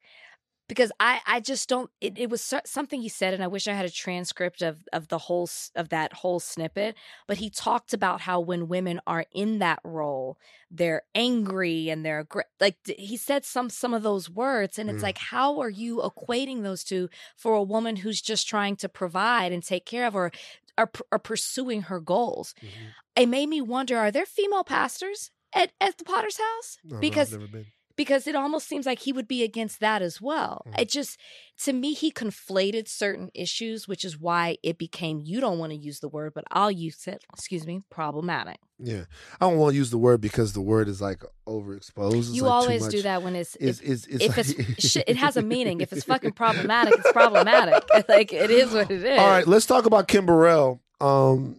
Because 0.71 0.89
I 1.01 1.19
I 1.27 1.41
just 1.41 1.67
don't. 1.67 1.91
It, 1.99 2.17
it 2.17 2.29
was 2.29 2.53
something 2.65 3.01
he 3.01 3.09
said, 3.09 3.33
and 3.33 3.43
I 3.43 3.47
wish 3.47 3.67
I 3.67 3.73
had 3.73 3.83
a 3.85 3.89
transcript 3.91 4.61
of 4.61 4.87
of 4.93 5.09
the 5.09 5.17
whole 5.17 5.49
of 5.75 5.89
that 5.89 6.13
whole 6.13 6.39
snippet. 6.39 6.95
But 7.27 7.39
he 7.39 7.49
talked 7.49 7.93
about 7.93 8.21
how 8.21 8.39
when 8.39 8.69
women 8.69 9.01
are 9.05 9.25
in 9.33 9.59
that 9.59 9.79
role, 9.83 10.37
they're 10.71 11.01
angry 11.13 11.89
and 11.89 12.05
they're 12.05 12.25
like 12.61 12.77
he 12.85 13.17
said 13.17 13.43
some 13.43 13.69
some 13.69 13.93
of 13.93 14.01
those 14.03 14.29
words, 14.29 14.79
and 14.79 14.89
it's 14.89 15.01
Mm. 15.01 15.03
like 15.03 15.17
how 15.17 15.59
are 15.59 15.69
you 15.69 15.97
equating 15.97 16.63
those 16.63 16.85
two 16.85 17.09
for 17.35 17.53
a 17.53 17.63
woman 17.63 17.97
who's 17.97 18.21
just 18.21 18.47
trying 18.47 18.77
to 18.77 18.87
provide 18.87 19.51
and 19.51 19.63
take 19.63 19.85
care 19.85 20.05
of 20.07 20.15
or 20.15 20.31
are, 20.77 20.89
are 21.11 21.19
pursuing 21.19 21.81
her 21.83 21.99
goals? 21.99 22.55
Mhm. 22.61 22.95
It 23.17 23.27
made 23.27 23.49
me 23.49 23.59
wonder: 23.61 23.97
Are 23.97 24.11
there 24.11 24.25
female 24.25 24.63
pastors 24.63 25.31
at 25.53 25.73
at 25.81 25.97
the 25.97 26.05
Potter's 26.05 26.37
house? 26.37 26.77
No, 26.83 27.01
no, 27.01 27.01
I've 27.01 27.01
because 27.01 27.31
never 27.31 27.47
been. 27.47 27.71
Because 27.95 28.27
it 28.27 28.35
almost 28.35 28.67
seems 28.67 28.85
like 28.85 28.99
he 28.99 29.11
would 29.13 29.27
be 29.27 29.43
against 29.43 29.79
that 29.79 30.01
as 30.01 30.21
well. 30.21 30.63
Mhm. 30.67 30.81
It 30.81 30.89
just, 30.89 31.17
to 31.63 31.73
me, 31.73 31.93
he 31.93 32.11
conflated 32.11 32.87
certain 32.87 33.29
issues, 33.33 33.87
which 33.87 34.03
is 34.05 34.17
why 34.19 34.57
it 34.63 34.77
became, 34.77 35.21
you 35.23 35.39
don't 35.39 35.59
want 35.59 35.71
to 35.71 35.77
use 35.77 35.99
the 35.99 36.07
word, 36.09 36.33
but 36.33 36.43
I'll 36.51 36.71
use 36.71 37.07
it, 37.07 37.23
excuse 37.33 37.65
me, 37.67 37.81
problematic. 37.89 38.57
Yeah, 38.79 39.03
I 39.39 39.47
don't 39.47 39.57
want 39.57 39.73
to 39.73 39.77
use 39.77 39.91
the 39.91 39.97
word 39.97 40.21
because 40.21 40.53
the 40.53 40.61
word 40.61 40.87
is 40.87 41.01
like 41.01 41.21
overexposed. 41.47 42.17
It's 42.17 42.29
you 42.29 42.43
like 42.43 42.51
always 42.51 42.87
do 42.87 43.01
that 43.03 43.21
when 43.21 43.35
it's, 43.35 43.55
It's, 43.59 43.79
if, 43.79 43.89
it's, 43.89 44.05
it's 44.07 44.23
if 44.23 44.37
like- 44.37 44.69
it's, 44.77 44.95
it 45.07 45.17
has 45.17 45.37
a 45.37 45.41
meaning. 45.43 45.81
If 45.81 45.93
it's 45.93 46.05
fucking 46.05 46.31
problematic, 46.31 46.95
it's 46.97 47.11
problematic. 47.11 47.83
like, 48.09 48.33
it 48.33 48.49
is 48.49 48.73
what 48.73 48.89
it 48.89 49.03
is. 49.03 49.19
All 49.19 49.27
right, 49.29 49.45
let's 49.47 49.65
talk 49.65 49.85
about 49.85 50.07
Kim 50.07 50.25
Burrell. 50.25 50.79
Um, 50.99 51.57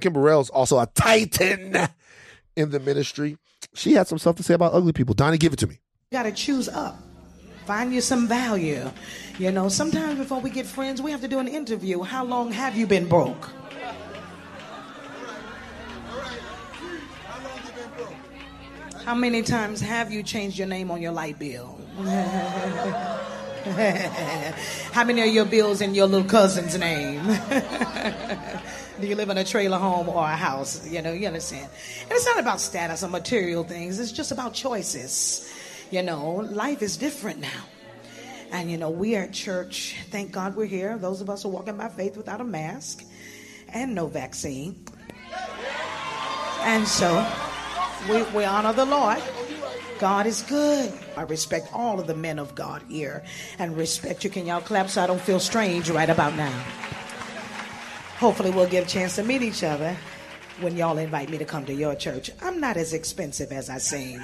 Kim 0.00 0.12
Burrell 0.12 0.40
is 0.40 0.50
also 0.50 0.78
a 0.78 0.86
titan 0.86 1.88
in 2.56 2.70
the 2.70 2.78
ministry. 2.80 3.36
She 3.74 3.92
had 3.94 4.08
some 4.08 4.18
stuff 4.18 4.36
to 4.36 4.42
say 4.42 4.54
about 4.54 4.74
ugly 4.74 4.92
people. 4.92 5.14
Donnie, 5.14 5.38
give 5.38 5.52
it 5.52 5.58
to 5.60 5.66
me. 5.66 5.80
You 6.10 6.18
got 6.18 6.24
to 6.24 6.32
choose 6.32 6.68
up. 6.68 6.98
Find 7.66 7.94
you 7.94 8.00
some 8.00 8.26
value. 8.26 8.90
You 9.38 9.52
know, 9.52 9.68
sometimes 9.68 10.18
before 10.18 10.40
we 10.40 10.50
get 10.50 10.66
friends, 10.66 11.00
we 11.00 11.12
have 11.12 11.20
to 11.20 11.28
do 11.28 11.38
an 11.38 11.48
interview. 11.48 12.02
How 12.02 12.24
long 12.24 12.50
have 12.52 12.76
you 12.76 12.86
been 12.86 13.08
broke? 13.08 13.50
How 19.04 19.14
many 19.14 19.42
times 19.42 19.80
have 19.80 20.12
you 20.12 20.22
changed 20.22 20.58
your 20.58 20.68
name 20.68 20.90
on 20.90 21.00
your 21.00 21.12
light 21.12 21.38
bill? 21.38 21.78
How 24.92 25.04
many 25.04 25.22
of 25.22 25.34
your 25.34 25.44
bills 25.44 25.80
in 25.80 25.94
your 25.94 26.06
little 26.06 26.28
cousin's 26.28 26.76
name? 26.78 27.20
Do 29.00 29.06
you 29.06 29.16
live 29.16 29.30
in 29.30 29.38
a 29.38 29.44
trailer 29.44 29.78
home 29.78 30.08
or 30.08 30.24
a 30.24 30.36
house? 30.36 30.86
You 30.88 31.02
know, 31.02 31.12
you 31.12 31.26
understand. 31.26 31.68
And 32.02 32.12
it's 32.12 32.26
not 32.26 32.38
about 32.38 32.60
status 32.60 33.02
or 33.02 33.08
material 33.08 33.64
things, 33.64 33.98
it's 33.98 34.12
just 34.12 34.32
about 34.32 34.54
choices. 34.54 35.52
You 35.90 36.02
know, 36.02 36.36
life 36.36 36.82
is 36.82 36.96
different 36.96 37.40
now. 37.40 37.64
And 38.52 38.70
you 38.70 38.76
know, 38.76 38.90
we 38.90 39.16
are 39.16 39.22
at 39.24 39.32
church. 39.32 39.96
Thank 40.10 40.32
God 40.32 40.56
we're 40.56 40.66
here. 40.66 40.98
Those 40.98 41.20
of 41.20 41.30
us 41.30 41.42
who 41.42 41.48
are 41.48 41.52
walking 41.52 41.76
by 41.76 41.88
faith 41.88 42.16
without 42.16 42.40
a 42.40 42.44
mask 42.44 43.04
and 43.72 43.94
no 43.94 44.06
vaccine. 44.06 44.84
And 46.62 46.86
so 46.86 47.26
We, 48.08 48.22
we 48.32 48.44
honor 48.44 48.72
the 48.72 48.86
Lord. 48.86 49.18
God 49.98 50.26
is 50.26 50.42
good. 50.42 50.92
I 51.16 51.22
respect 51.22 51.68
all 51.74 52.00
of 52.00 52.06
the 52.06 52.14
men 52.14 52.38
of 52.38 52.54
God 52.54 52.82
here 52.88 53.22
and 53.58 53.76
respect 53.76 54.24
you. 54.24 54.30
Can 54.30 54.46
y'all 54.46 54.62
clap 54.62 54.88
so 54.88 55.02
I 55.02 55.06
don't 55.06 55.20
feel 55.20 55.38
strange 55.38 55.90
right 55.90 56.08
about 56.08 56.34
now? 56.34 56.64
Hopefully, 58.20 58.50
we'll 58.50 58.68
get 58.68 58.84
a 58.84 58.86
chance 58.86 59.16
to 59.16 59.22
meet 59.22 59.40
each 59.40 59.64
other 59.64 59.96
when 60.60 60.76
y'all 60.76 60.98
invite 60.98 61.30
me 61.30 61.38
to 61.38 61.46
come 61.46 61.64
to 61.64 61.72
your 61.72 61.94
church. 61.94 62.30
I'm 62.42 62.60
not 62.60 62.76
as 62.76 62.92
expensive 62.92 63.50
as 63.50 63.70
I 63.70 63.78
seem. 63.78 64.22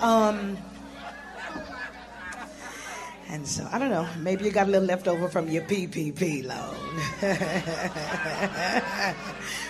Um, 0.00 0.56
and 3.28 3.48
so, 3.48 3.68
I 3.72 3.80
don't 3.80 3.90
know, 3.90 4.06
maybe 4.20 4.44
you 4.44 4.52
got 4.52 4.68
a 4.68 4.70
little 4.70 4.86
left 4.86 5.08
over 5.08 5.28
from 5.28 5.48
your 5.48 5.64
PPP 5.64 6.44
loan. 6.44 6.76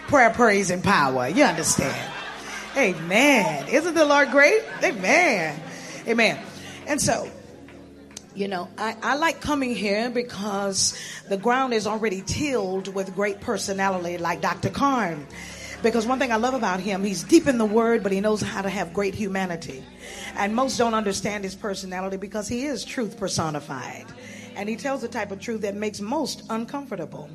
Prayer, 0.08 0.28
praise, 0.28 0.70
and 0.70 0.84
power. 0.84 1.28
You 1.28 1.44
understand? 1.44 2.12
Amen. 2.76 3.68
Isn't 3.68 3.94
the 3.94 4.04
Lord 4.04 4.30
great? 4.30 4.62
Amen. 4.84 5.58
Amen. 6.06 6.38
And 6.86 7.00
so, 7.00 7.26
you 8.34 8.48
know, 8.48 8.68
I, 8.78 8.96
I 9.02 9.16
like 9.16 9.40
coming 9.40 9.74
here 9.74 10.10
because 10.10 10.98
the 11.28 11.36
ground 11.36 11.74
is 11.74 11.86
already 11.86 12.22
tilled 12.22 12.92
with 12.94 13.14
great 13.14 13.40
personality 13.40 14.18
like 14.18 14.40
Dr. 14.40 14.70
Karn. 14.70 15.26
Because 15.82 16.06
one 16.06 16.20
thing 16.20 16.30
I 16.30 16.36
love 16.36 16.54
about 16.54 16.78
him, 16.78 17.02
he's 17.02 17.24
deep 17.24 17.48
in 17.48 17.58
the 17.58 17.64
word, 17.64 18.04
but 18.04 18.12
he 18.12 18.20
knows 18.20 18.40
how 18.40 18.62
to 18.62 18.70
have 18.70 18.94
great 18.94 19.14
humanity. 19.14 19.82
And 20.36 20.54
most 20.54 20.78
don't 20.78 20.94
understand 20.94 21.42
his 21.42 21.56
personality 21.56 22.16
because 22.16 22.46
he 22.46 22.66
is 22.66 22.84
truth 22.84 23.16
personified. 23.18 24.06
And 24.54 24.68
he 24.68 24.76
tells 24.76 25.00
the 25.00 25.08
type 25.08 25.32
of 25.32 25.40
truth 25.40 25.62
that 25.62 25.74
makes 25.74 26.00
most 26.00 26.44
uncomfortable. 26.50 27.28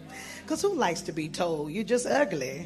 Because 0.44 0.61
who 0.61 0.74
likes 0.76 1.02
to 1.02 1.11
be 1.11 1.28
told 1.28 1.72
you're 1.72 1.84
just 1.84 2.06
ugly? 2.06 2.65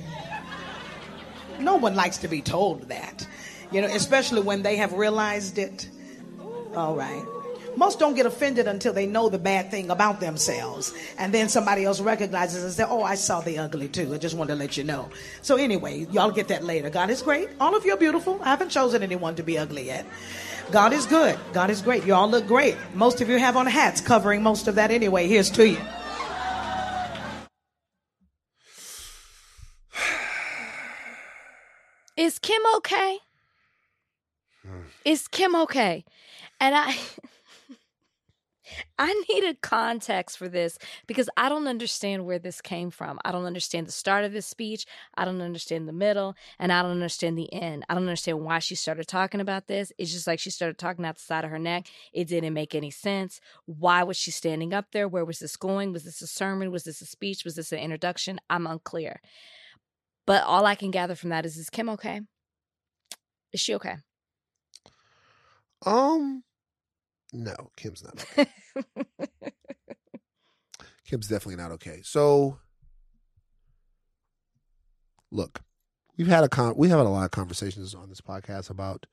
No 1.59 1.77
one 1.77 1.95
likes 1.95 2.17
to 2.19 2.27
be 2.27 2.41
told 2.41 2.89
that. 2.89 3.27
You 3.71 3.81
know, 3.81 3.87
especially 3.87 4.41
when 4.41 4.61
they 4.61 4.75
have 4.75 4.93
realized 4.93 5.57
it. 5.57 5.89
All 6.75 6.95
right. 6.95 7.25
Most 7.75 7.99
don't 7.99 8.15
get 8.15 8.25
offended 8.25 8.67
until 8.67 8.93
they 8.93 9.05
know 9.05 9.29
the 9.29 9.39
bad 9.39 9.71
thing 9.71 9.89
about 9.89 10.19
themselves. 10.19 10.93
And 11.17 11.33
then 11.33 11.49
somebody 11.49 11.85
else 11.85 12.01
recognizes 12.01 12.63
and 12.63 12.73
says, 12.73 12.87
Oh, 12.89 13.03
I 13.03 13.15
saw 13.15 13.41
the 13.41 13.57
ugly 13.57 13.87
too. 13.87 14.13
I 14.13 14.17
just 14.17 14.35
wanted 14.35 14.53
to 14.53 14.59
let 14.59 14.77
you 14.77 14.83
know. 14.83 15.09
So, 15.41 15.55
anyway, 15.55 16.07
y'all 16.11 16.31
get 16.31 16.47
that 16.49 16.63
later. 16.63 16.89
God 16.89 17.09
is 17.09 17.21
great. 17.21 17.49
All 17.59 17.75
of 17.75 17.85
you 17.85 17.93
are 17.93 17.97
beautiful. 17.97 18.39
I 18.41 18.49
haven't 18.49 18.69
chosen 18.69 19.03
anyone 19.03 19.35
to 19.35 19.43
be 19.43 19.57
ugly 19.57 19.85
yet. 19.85 20.05
God 20.71 20.93
is 20.93 21.05
good. 21.05 21.37
God 21.53 21.69
is 21.69 21.81
great. 21.81 22.05
You 22.05 22.13
all 22.13 22.29
look 22.29 22.47
great. 22.47 22.77
Most 22.93 23.19
of 23.19 23.29
you 23.29 23.37
have 23.37 23.57
on 23.57 23.65
hats 23.65 23.99
covering 23.99 24.41
most 24.41 24.67
of 24.67 24.75
that 24.75 24.91
anyway. 24.91 25.27
Here's 25.27 25.49
to 25.51 25.67
you. 25.67 25.77
Is 32.15 32.39
Kim 32.39 32.61
okay? 32.77 33.17
Hmm. 34.65 34.81
Is 35.03 35.27
Kim 35.27 35.55
okay? 35.55 36.05
And 36.61 36.75
I 36.75 36.95
I 39.03 39.23
needed 39.29 39.61
context 39.61 40.37
for 40.37 40.47
this 40.47 40.77
because 41.07 41.27
I 41.35 41.49
don't 41.49 41.67
understand 41.67 42.23
where 42.23 42.37
this 42.37 42.61
came 42.61 42.91
from. 42.91 43.17
I 43.25 43.31
don't 43.31 43.45
understand 43.45 43.87
the 43.87 43.91
start 43.91 44.25
of 44.25 44.31
this 44.31 44.45
speech. 44.45 44.85
I 45.15 45.25
don't 45.25 45.41
understand 45.41 45.87
the 45.87 45.91
middle, 45.91 46.35
and 46.59 46.71
I 46.71 46.83
don't 46.83 46.91
understand 46.91 47.35
the 47.35 47.51
end. 47.51 47.83
I 47.89 47.95
don't 47.95 48.03
understand 48.03 48.41
why 48.41 48.59
she 48.59 48.75
started 48.75 49.07
talking 49.07 49.41
about 49.41 49.65
this. 49.65 49.91
It's 49.97 50.11
just 50.11 50.27
like 50.27 50.39
she 50.39 50.51
started 50.51 50.77
talking 50.77 51.03
out 51.03 51.15
the 51.15 51.21
side 51.21 51.43
of 51.43 51.49
her 51.49 51.57
neck. 51.57 51.87
It 52.13 52.27
didn't 52.27 52.53
make 52.53 52.75
any 52.75 52.91
sense. 52.91 53.41
Why 53.65 54.03
was 54.03 54.17
she 54.17 54.29
standing 54.29 54.71
up 54.71 54.91
there? 54.91 55.07
Where 55.07 55.25
was 55.25 55.39
this 55.39 55.55
going? 55.57 55.93
Was 55.93 56.03
this 56.03 56.21
a 56.21 56.27
sermon? 56.27 56.69
Was 56.69 56.83
this 56.83 57.01
a 57.01 57.07
speech? 57.07 57.43
Was 57.43 57.55
this 57.55 57.71
an 57.71 57.79
introduction? 57.79 58.39
I'm 58.51 58.67
unclear. 58.67 59.19
But 60.27 60.43
all 60.43 60.67
I 60.67 60.75
can 60.75 60.91
gather 60.91 61.15
from 61.15 61.31
that 61.31 61.47
is 61.47 61.57
is 61.57 61.71
Kim 61.71 61.89
okay? 61.89 62.21
Is 63.51 63.61
she 63.61 63.73
okay? 63.73 63.95
Um, 65.87 66.43
no, 67.31 67.55
Kim's 67.77 68.03
not. 68.03 68.25
Okay. 68.37 68.49
Kim's 71.05 71.27
definitely 71.27 71.61
not 71.61 71.71
okay. 71.71 72.01
So, 72.03 72.59
look, 75.31 75.61
we've 76.17 76.27
had 76.27 76.43
a 76.43 76.49
con- 76.49 76.75
we 76.77 76.89
have 76.89 76.99
had 76.99 77.07
a 77.07 77.09
lot 77.09 77.25
of 77.25 77.31
conversations 77.31 77.93
on 77.93 78.09
this 78.09 78.21
podcast 78.21 78.69
about 78.69 79.05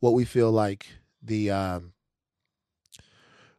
what 0.00 0.12
we 0.14 0.24
feel 0.24 0.50
like 0.50 0.86
the 1.22 1.50
um, 1.50 1.92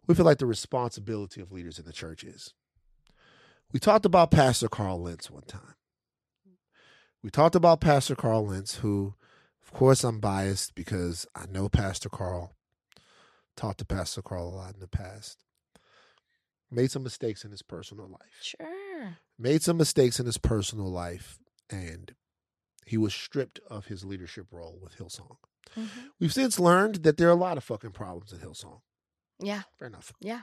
we 0.07 0.15
feel 0.15 0.25
like 0.25 0.37
the 0.39 0.45
responsibility 0.45 1.41
of 1.41 1.51
leaders 1.51 1.79
in 1.79 1.85
the 1.85 1.93
church 1.93 2.23
is. 2.23 2.53
We 3.71 3.79
talked 3.79 4.05
about 4.05 4.31
Pastor 4.31 4.67
Carl 4.67 5.01
Lentz 5.01 5.31
one 5.31 5.43
time. 5.43 5.75
We 7.23 7.29
talked 7.29 7.55
about 7.55 7.81
Pastor 7.81 8.15
Carl 8.15 8.45
Lentz, 8.47 8.75
who, 8.75 9.15
of 9.63 9.71
course, 9.71 10.03
I'm 10.03 10.19
biased 10.19 10.75
because 10.75 11.25
I 11.33 11.45
know 11.49 11.69
Pastor 11.69 12.09
Carl 12.09 12.53
talked 13.55 13.79
to 13.79 13.85
Pastor 13.85 14.21
Carl 14.21 14.47
a 14.47 14.55
lot 14.55 14.73
in 14.73 14.79
the 14.79 14.87
past. 14.87 15.43
Made 16.71 16.91
some 16.91 17.03
mistakes 17.03 17.45
in 17.45 17.51
his 17.51 17.61
personal 17.61 18.07
life. 18.07 18.39
Sure. 18.41 19.17
Made 19.37 19.61
some 19.61 19.77
mistakes 19.77 20.19
in 20.19 20.25
his 20.25 20.37
personal 20.37 20.89
life, 20.89 21.37
and 21.69 22.15
he 22.85 22.97
was 22.97 23.13
stripped 23.13 23.59
of 23.69 23.85
his 23.85 24.03
leadership 24.03 24.47
role 24.51 24.79
with 24.81 24.97
Hillsong. 24.97 25.37
Mm-hmm. 25.77 26.01
We've 26.19 26.33
since 26.33 26.59
learned 26.59 27.03
that 27.03 27.17
there 27.17 27.27
are 27.27 27.31
a 27.31 27.35
lot 27.35 27.57
of 27.57 27.63
fucking 27.63 27.91
problems 27.91 28.33
at 28.33 28.39
Hillsong. 28.39 28.81
Yeah. 29.39 29.63
Fair 29.77 29.87
enough. 29.87 30.13
Yeah. 30.19 30.41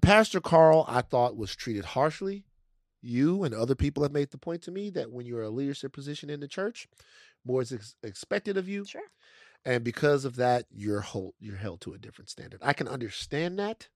Pastor 0.00 0.40
Carl, 0.40 0.84
I 0.88 1.02
thought, 1.02 1.36
was 1.36 1.54
treated 1.54 1.84
harshly. 1.84 2.44
You 3.02 3.44
and 3.44 3.54
other 3.54 3.74
people 3.74 4.02
have 4.02 4.12
made 4.12 4.30
the 4.30 4.38
point 4.38 4.62
to 4.62 4.70
me 4.70 4.88
that 4.90 5.12
when 5.12 5.26
you're 5.26 5.42
a 5.42 5.50
leadership 5.50 5.92
position 5.92 6.30
in 6.30 6.40
the 6.40 6.48
church, 6.48 6.88
more 7.44 7.60
is 7.60 7.72
ex- 7.72 7.96
expected 8.02 8.56
of 8.56 8.68
you. 8.68 8.86
Sure. 8.86 9.02
And 9.64 9.82
because 9.84 10.24
of 10.24 10.36
that 10.36 10.66
you're 10.70 11.00
hold, 11.00 11.34
you're 11.38 11.56
held 11.56 11.80
to 11.82 11.94
a 11.94 11.98
different 11.98 12.30
standard. 12.30 12.60
I 12.62 12.72
can 12.72 12.88
understand 12.88 13.58
that 13.58 13.88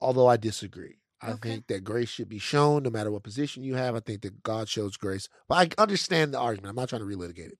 although 0.00 0.26
i 0.28 0.36
disagree. 0.36 0.96
I 1.20 1.32
Okay. 1.32 1.50
think 1.50 1.66
that 1.66 1.82
grace 1.82 2.08
should 2.08 2.28
be 2.28 2.38
shown 2.38 2.84
no 2.84 2.90
matter 2.90 3.10
what 3.10 3.24
position 3.24 3.64
you 3.64 3.74
have. 3.74 3.96
I 3.96 4.00
think 4.00 4.22
that 4.22 4.42
god 4.42 4.68
shows 4.68 4.96
grace 4.96 5.28
but 5.48 5.76
i 5.78 5.82
understand 5.82 6.32
the 6.34 6.38
argument. 6.38 6.70
I'm 6.70 6.76
not 6.76 6.88
trying 6.88 7.00
to 7.02 7.06
relitigate 7.16 7.48
it. 7.52 7.58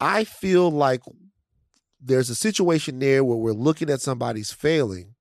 I 0.00 0.24
feel 0.24 0.70
like 0.70 1.02
there's 2.00 2.30
a 2.30 2.34
situation 2.34 2.98
there 2.98 3.22
where 3.22 3.36
we're 3.36 3.52
looking 3.52 3.90
at 3.90 4.00
somebody's 4.00 4.52
failing 4.52 5.14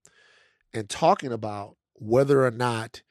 and 0.74 0.90
talking 0.90 1.32
about 1.34 1.76
whether 1.96 2.46
or 2.46 2.52
not 2.52 3.02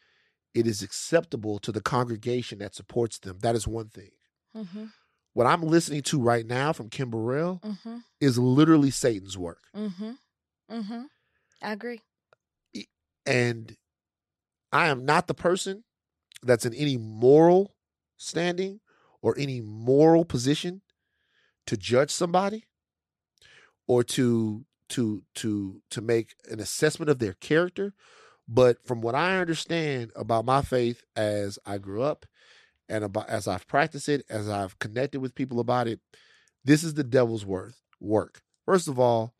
it 0.54 0.66
is 0.66 0.82
acceptable 0.82 1.58
to 1.58 1.70
the 1.70 1.82
congregation 1.82 2.58
that 2.60 2.74
supports 2.74 3.18
them. 3.18 3.38
That 3.42 3.54
is 3.54 3.68
one 3.68 3.88
thing. 3.88 4.10
Mm-hmm. 4.56 4.84
What 5.34 5.46
I'm 5.46 5.62
listening 5.62 6.02
to 6.02 6.20
right 6.20 6.46
now 6.46 6.72
from 6.72 6.88
Kim 6.90 7.10
Burrell 7.10 7.60
Mm-hmm. 7.64 7.98
is 8.20 8.38
literally 8.38 8.90
Satan's 8.90 9.36
work. 9.38 9.60
Mm-hmm. 9.76 10.12
Mm-hmm. 10.70 11.02
I 11.62 11.72
agree. 11.72 12.00
And 13.26 13.76
I 14.72 14.88
am 14.88 15.04
not 15.04 15.26
the 15.26 15.34
person 15.34 15.84
that's 16.42 16.64
in 16.64 16.74
any 16.74 16.96
moral 16.96 17.74
standing 18.16 18.80
or 19.22 19.34
any 19.38 19.60
moral 19.60 20.24
position 20.24 20.82
to 21.66 21.76
judge 21.76 22.10
somebody 22.10 22.64
or 23.86 24.02
to 24.04 24.64
to 24.90 25.22
to 25.34 25.82
to 25.90 26.00
make 26.00 26.34
an 26.50 26.60
assessment 26.60 27.10
of 27.10 27.18
their 27.18 27.34
character 27.34 27.92
but 28.48 28.82
from 28.86 29.00
what 29.02 29.14
i 29.14 29.36
understand 29.38 30.10
about 30.16 30.44
my 30.46 30.62
faith 30.62 31.02
as 31.14 31.58
i 31.66 31.76
grew 31.76 32.02
up 32.02 32.24
and 32.88 33.04
about 33.04 33.28
as 33.28 33.46
i've 33.48 33.66
practiced 33.66 34.08
it 34.08 34.24
as 34.30 34.48
i've 34.48 34.78
connected 34.78 35.20
with 35.20 35.34
people 35.34 35.60
about 35.60 35.86
it 35.88 36.00
this 36.64 36.82
is 36.82 36.94
the 36.94 37.04
devil's 37.04 37.44
worth 37.46 37.80
work 38.00 38.42
first 38.64 38.88
of 38.88 38.98
all 38.98 39.34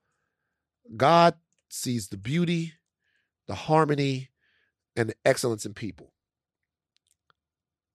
god 0.97 1.35
sees 1.71 2.09
the 2.09 2.17
beauty 2.17 2.75
the 3.47 3.55
harmony 3.55 4.29
and 4.97 5.09
the 5.11 5.15
excellence 5.25 5.65
in 5.67 5.75
people 5.75 6.13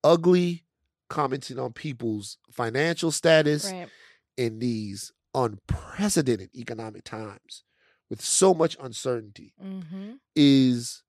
ugly 0.03 0.63
commenting 1.09 1.59
on 1.59 1.71
people's 1.73 2.37
financial 2.51 3.11
status 3.11 3.71
Right. 3.71 3.89
in 4.37 4.59
these 4.59 5.11
unprecedented 5.35 6.49
economic 6.55 7.03
times 7.03 7.63
with 8.09 8.21
so 8.21 8.53
much 8.53 8.75
uncertainty 8.79 9.53
Mm-hmm. 9.63 10.13
is 10.35 11.03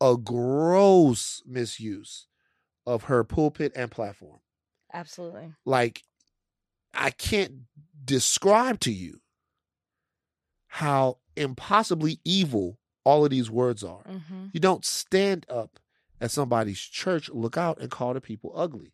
a 0.00 0.16
gross 0.16 1.42
misuse 1.46 2.26
of 2.86 3.04
her 3.04 3.24
pulpit 3.24 3.72
and 3.74 3.90
platform. 3.90 4.40
Absolutely. 4.92 5.52
Like, 5.64 6.02
I 6.94 7.10
can't 7.10 7.52
describe 8.04 8.80
to 8.80 8.92
you 8.92 9.20
how 10.66 11.18
impossibly 11.36 12.20
evil 12.24 12.78
all 13.04 13.24
of 13.24 13.30
these 13.30 13.50
words 13.50 13.82
are. 13.84 14.02
Mm-hmm. 14.04 14.46
You 14.52 14.60
don't 14.60 14.84
stand 14.84 15.46
up 15.48 15.78
at 16.20 16.30
somebody's 16.30 16.80
church, 16.80 17.30
look 17.30 17.56
out, 17.56 17.80
and 17.80 17.90
call 17.90 18.14
the 18.14 18.20
people 18.20 18.52
ugly. 18.54 18.92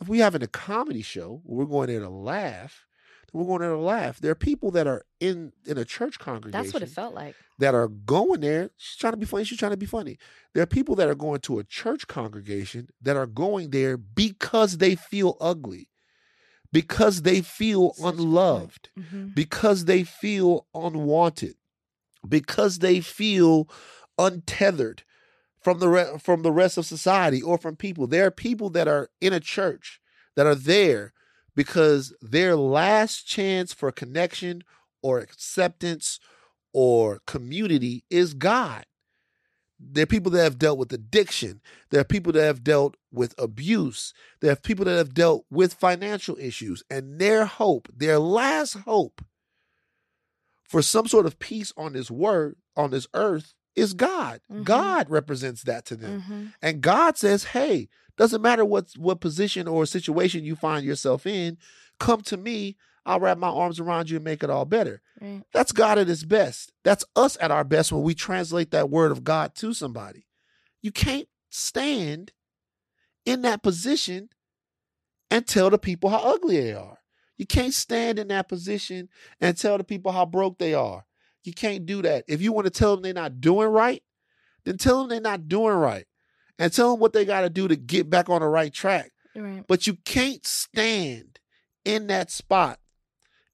If 0.00 0.08
we're 0.08 0.24
having 0.24 0.42
a 0.42 0.48
comedy 0.48 1.02
show, 1.02 1.42
we're 1.44 1.64
going 1.64 1.88
there 1.88 2.00
to 2.00 2.08
laugh. 2.08 2.86
We're 3.32 3.44
going 3.46 3.60
there 3.60 3.70
to 3.70 3.78
laugh. 3.78 4.18
There 4.20 4.30
are 4.32 4.34
people 4.36 4.70
that 4.72 4.86
are 4.86 5.04
in 5.20 5.52
in 5.64 5.78
a 5.78 5.84
church 5.84 6.18
congregation. 6.18 6.62
That's 6.64 6.74
what 6.74 6.82
it 6.82 6.88
felt 6.90 7.14
like. 7.14 7.34
that 7.58 7.74
are 7.74 7.88
going 7.88 8.40
there. 8.40 8.70
She's 8.76 8.96
trying 8.98 9.12
to 9.14 9.16
be 9.18 9.26
funny. 9.26 9.44
She's 9.44 9.58
trying 9.58 9.70
to 9.72 9.76
be 9.76 9.86
funny. 9.86 10.18
There 10.54 10.62
are 10.62 10.66
people 10.66 10.94
that 10.96 11.08
are 11.08 11.14
going 11.14 11.40
to 11.40 11.58
a 11.58 11.64
church 11.64 12.06
congregation 12.08 12.88
that 13.00 13.16
are 13.16 13.26
going 13.26 13.70
there 13.70 13.96
because 13.96 14.78
they 14.78 14.94
feel 14.96 15.36
ugly, 15.40 15.88
because 16.72 17.22
they 17.22 17.40
feel 17.40 17.92
Such 17.94 17.98
a 17.98 18.02
good 18.02 18.16
point. 18.16 18.26
unloved, 18.26 18.88
hmm 18.96 19.28
because 19.34 19.86
they 19.86 20.04
feel 20.04 20.66
unwanted, 20.74 21.54
because 22.28 22.80
they 22.80 23.00
feel 23.00 23.66
untethered 24.18 25.02
from 25.60 25.78
the 25.78 25.88
re- 25.88 26.18
from 26.18 26.42
the 26.42 26.52
rest 26.52 26.76
of 26.76 26.84
society 26.86 27.40
or 27.40 27.56
from 27.56 27.76
people. 27.76 28.06
There 28.06 28.26
are 28.26 28.30
people 28.30 28.68
that 28.70 28.88
are 28.88 29.08
in 29.20 29.32
a 29.32 29.40
church 29.40 30.00
that 30.36 30.46
are 30.46 30.54
there 30.54 31.12
because 31.54 32.14
their 32.20 32.56
last 32.56 33.26
chance 33.26 33.72
for 33.72 33.92
connection 33.92 34.62
or 35.02 35.18
acceptance 35.18 36.20
or 36.72 37.20
community 37.26 38.04
is 38.10 38.34
God. 38.34 38.86
There 39.78 40.04
are 40.04 40.06
people 40.06 40.30
that 40.32 40.44
have 40.44 40.58
dealt 40.58 40.78
with 40.78 40.92
addiction. 40.92 41.60
There 41.90 42.00
are 42.00 42.04
people 42.04 42.32
that 42.32 42.44
have 42.44 42.62
dealt 42.62 42.96
with 43.10 43.34
abuse. 43.36 44.14
There 44.40 44.52
are 44.52 44.56
people 44.56 44.84
that 44.84 44.96
have 44.96 45.12
dealt 45.12 45.44
with 45.50 45.74
financial 45.74 46.36
issues. 46.38 46.84
And 46.88 47.18
their 47.18 47.46
hope, 47.46 47.88
their 47.92 48.20
last 48.20 48.74
hope 48.74 49.24
for 50.68 50.82
some 50.82 51.08
sort 51.08 51.26
of 51.26 51.38
peace 51.40 51.72
on 51.76 51.94
this 51.94 52.10
word, 52.10 52.56
on 52.76 52.92
this 52.92 53.08
earth, 53.12 53.54
is 53.74 53.94
God. 53.94 54.40
Mhm. 54.50 54.64
God 54.64 55.08
represents 55.10 55.62
that 55.64 55.84
to 55.86 55.96
them. 55.96 56.20
hmm 56.20 56.46
And 56.60 56.80
God 56.80 57.16
says, 57.16 57.44
hey, 57.44 57.88
doesn't 58.18 58.42
matter 58.42 58.64
what 58.64 58.92
what 58.96 59.20
position 59.20 59.66
or 59.66 59.86
situation 59.86 60.44
you 60.44 60.54
find 60.56 60.84
yourself 60.84 61.26
in, 61.26 61.56
come 61.98 62.20
to 62.22 62.36
me. 62.36 62.76
I'll 63.04 63.18
wrap 63.18 63.38
my 63.38 63.48
arms 63.48 63.80
around 63.80 64.10
you 64.10 64.16
and 64.16 64.24
make 64.24 64.44
it 64.44 64.50
all 64.50 64.64
better. 64.64 65.00
Right. 65.20 65.42
That's 65.52 65.72
God 65.72 65.98
at 65.98 66.06
his 66.06 66.24
best. 66.24 66.72
That's 66.84 67.04
us 67.16 67.36
at 67.40 67.50
our 67.50 67.64
best 67.64 67.90
when 67.90 68.02
we 68.02 68.14
translate 68.14 68.70
that 68.70 68.90
word 68.90 69.10
of 69.10 69.24
God 69.24 69.54
to 69.56 69.72
somebody. 69.74 70.26
You 70.82 70.92
can't 70.92 71.26
stand 71.50 72.32
in 73.24 73.42
that 73.42 73.62
position 73.62 74.28
and 75.30 75.46
tell 75.46 75.70
the 75.70 75.78
people 75.78 76.10
how 76.10 76.18
ugly 76.18 76.60
they 76.60 76.74
are. 76.74 76.98
You 77.38 77.46
can't 77.46 77.74
stand 77.74 78.18
in 78.18 78.28
that 78.28 78.48
position 78.48 79.08
and 79.40 79.56
tell 79.56 79.78
the 79.78 79.84
people 79.84 80.12
how 80.12 80.26
broke 80.26 80.58
they 80.58 80.74
are. 80.74 81.04
You 81.44 81.52
can't 81.52 81.86
do 81.86 82.02
that. 82.02 82.24
If 82.28 82.40
you 82.40 82.52
want 82.52 82.66
to 82.66 82.70
tell 82.70 82.94
them 82.94 83.02
they're 83.02 83.12
not 83.12 83.40
doing 83.40 83.68
right, 83.68 84.02
then 84.64 84.78
tell 84.78 85.00
them 85.00 85.08
they're 85.08 85.20
not 85.20 85.48
doing 85.48 85.74
right 85.74 86.06
and 86.58 86.72
tell 86.72 86.92
them 86.92 87.00
what 87.00 87.12
they 87.12 87.24
got 87.24 87.42
to 87.42 87.50
do 87.50 87.68
to 87.68 87.76
get 87.76 88.08
back 88.08 88.28
on 88.28 88.40
the 88.40 88.48
right 88.48 88.72
track. 88.72 89.10
Right. 89.34 89.64
But 89.66 89.86
you 89.86 89.96
can't 90.04 90.46
stand 90.46 91.40
in 91.84 92.06
that 92.08 92.30
spot 92.30 92.78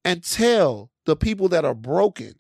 and 0.05 0.23
tell 0.23 0.91
the 1.07 1.17
people 1.17 1.49
that 1.49 1.65
are 1.65 1.75
broken 1.75 2.35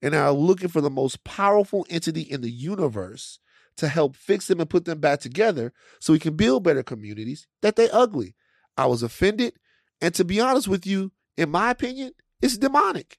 and 0.00 0.14
are 0.14 0.32
looking 0.32 0.68
for 0.68 0.80
the 0.80 0.90
most 0.90 1.24
powerful 1.24 1.86
entity 1.88 2.22
in 2.22 2.40
the 2.40 2.50
universe 2.50 3.38
to 3.76 3.88
help 3.88 4.16
fix 4.16 4.46
them 4.46 4.60
and 4.60 4.68
put 4.68 4.84
them 4.84 5.00
back 5.00 5.20
together 5.20 5.72
so 6.00 6.12
we 6.12 6.18
can 6.18 6.36
build 6.36 6.64
better 6.64 6.82
communities 6.82 7.46
that 7.62 7.76
they 7.76 7.88
ugly. 7.90 8.34
I 8.76 8.86
was 8.86 9.02
offended. 9.02 9.54
And 10.00 10.14
to 10.14 10.24
be 10.24 10.40
honest 10.40 10.68
with 10.68 10.86
you, 10.86 11.12
in 11.36 11.50
my 11.50 11.70
opinion, 11.70 12.12
it's 12.40 12.58
demonic. 12.58 13.18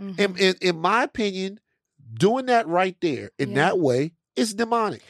Mhm. 0.00 0.18
In, 0.18 0.36
in, 0.36 0.54
in 0.60 0.76
my 0.80 1.02
opinion, 1.04 1.60
doing 2.14 2.46
that 2.46 2.66
right 2.66 2.96
there 3.00 3.30
in 3.38 3.50
Yeah. 3.50 3.54
that 3.56 3.78
way 3.78 4.12
is 4.36 4.54
demonic. 4.54 5.02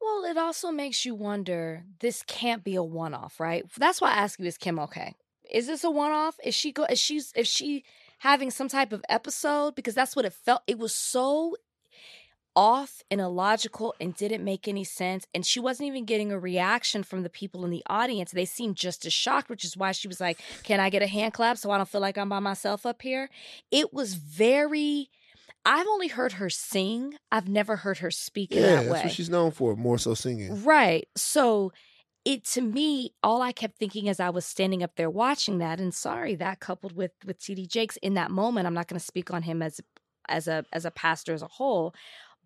Well, 0.00 0.24
it 0.24 0.36
also 0.36 0.70
makes 0.70 1.04
you 1.04 1.14
wonder. 1.14 1.84
This 2.00 2.22
can't 2.26 2.62
be 2.64 2.74
a 2.74 2.82
one-off, 2.82 3.40
right? 3.40 3.64
That's 3.76 4.00
why 4.00 4.10
I 4.10 4.14
ask 4.16 4.38
you: 4.38 4.46
Is 4.46 4.58
Kim 4.58 4.78
okay? 4.80 5.14
Is 5.50 5.66
this 5.66 5.84
a 5.84 5.90
one-off? 5.90 6.36
Is 6.44 6.54
she 6.54 6.72
go? 6.72 6.84
Is 6.84 7.00
she? 7.00 7.22
Is 7.34 7.48
she 7.48 7.84
having 8.18 8.50
some 8.50 8.68
type 8.68 8.92
of 8.92 9.02
episode? 9.08 9.74
Because 9.74 9.94
that's 9.94 10.14
what 10.16 10.24
it 10.24 10.32
felt. 10.32 10.62
It 10.66 10.78
was 10.78 10.94
so 10.94 11.56
off 12.56 13.02
and 13.10 13.20
illogical 13.20 13.94
and 14.00 14.14
didn't 14.14 14.44
make 14.44 14.68
any 14.68 14.84
sense. 14.84 15.26
And 15.34 15.44
she 15.44 15.58
wasn't 15.60 15.88
even 15.88 16.04
getting 16.04 16.30
a 16.32 16.38
reaction 16.38 17.02
from 17.02 17.22
the 17.22 17.28
people 17.30 17.64
in 17.64 17.70
the 17.70 17.82
audience. 17.88 18.30
They 18.30 18.44
seemed 18.44 18.76
just 18.76 19.04
as 19.06 19.12
shocked, 19.12 19.48
which 19.48 19.64
is 19.64 19.76
why 19.76 19.92
she 19.92 20.08
was 20.08 20.20
like, 20.20 20.40
Can 20.62 20.80
I 20.80 20.90
get 20.90 21.02
a 21.02 21.06
hand 21.06 21.34
clap 21.34 21.58
so 21.58 21.70
I 21.70 21.76
don't 21.76 21.88
feel 21.88 22.00
like 22.00 22.16
I'm 22.18 22.28
by 22.28 22.38
myself 22.40 22.86
up 22.86 23.02
here? 23.02 23.28
It 23.70 23.92
was 23.92 24.14
very. 24.14 25.10
I've 25.66 25.86
only 25.86 26.08
heard 26.08 26.32
her 26.32 26.50
sing. 26.50 27.14
I've 27.32 27.48
never 27.48 27.76
heard 27.76 27.98
her 27.98 28.10
speak 28.10 28.52
in 28.52 28.62
Yeah, 28.62 28.66
that 28.66 28.74
that's 28.84 28.92
way. 28.92 29.02
what 29.04 29.12
she's 29.12 29.30
known 29.30 29.50
for, 29.50 29.74
more 29.76 29.96
so 29.98 30.12
singing. 30.14 30.62
Right. 30.62 31.08
So 31.16 31.72
it 32.26 32.44
to 32.46 32.60
me, 32.60 33.14
all 33.22 33.40
I 33.42 33.52
kept 33.52 33.78
thinking 33.78 34.08
as 34.08 34.20
I 34.20 34.30
was 34.30 34.44
standing 34.44 34.82
up 34.82 34.96
there 34.96 35.10
watching 35.10 35.58
that, 35.58 35.80
and 35.80 35.94
sorry, 35.94 36.34
that 36.36 36.60
coupled 36.60 36.94
with 36.94 37.12
with 37.24 37.38
TD 37.38 37.66
Jakes 37.68 37.96
in 37.98 38.14
that 38.14 38.30
moment, 38.30 38.66
I'm 38.66 38.74
not 38.74 38.88
going 38.88 38.98
to 39.00 39.04
speak 39.04 39.32
on 39.32 39.42
him 39.42 39.62
as 39.62 39.80
as 40.28 40.48
a 40.48 40.64
as 40.72 40.84
a 40.84 40.90
pastor 40.90 41.34
as 41.34 41.42
a 41.42 41.48
whole, 41.48 41.94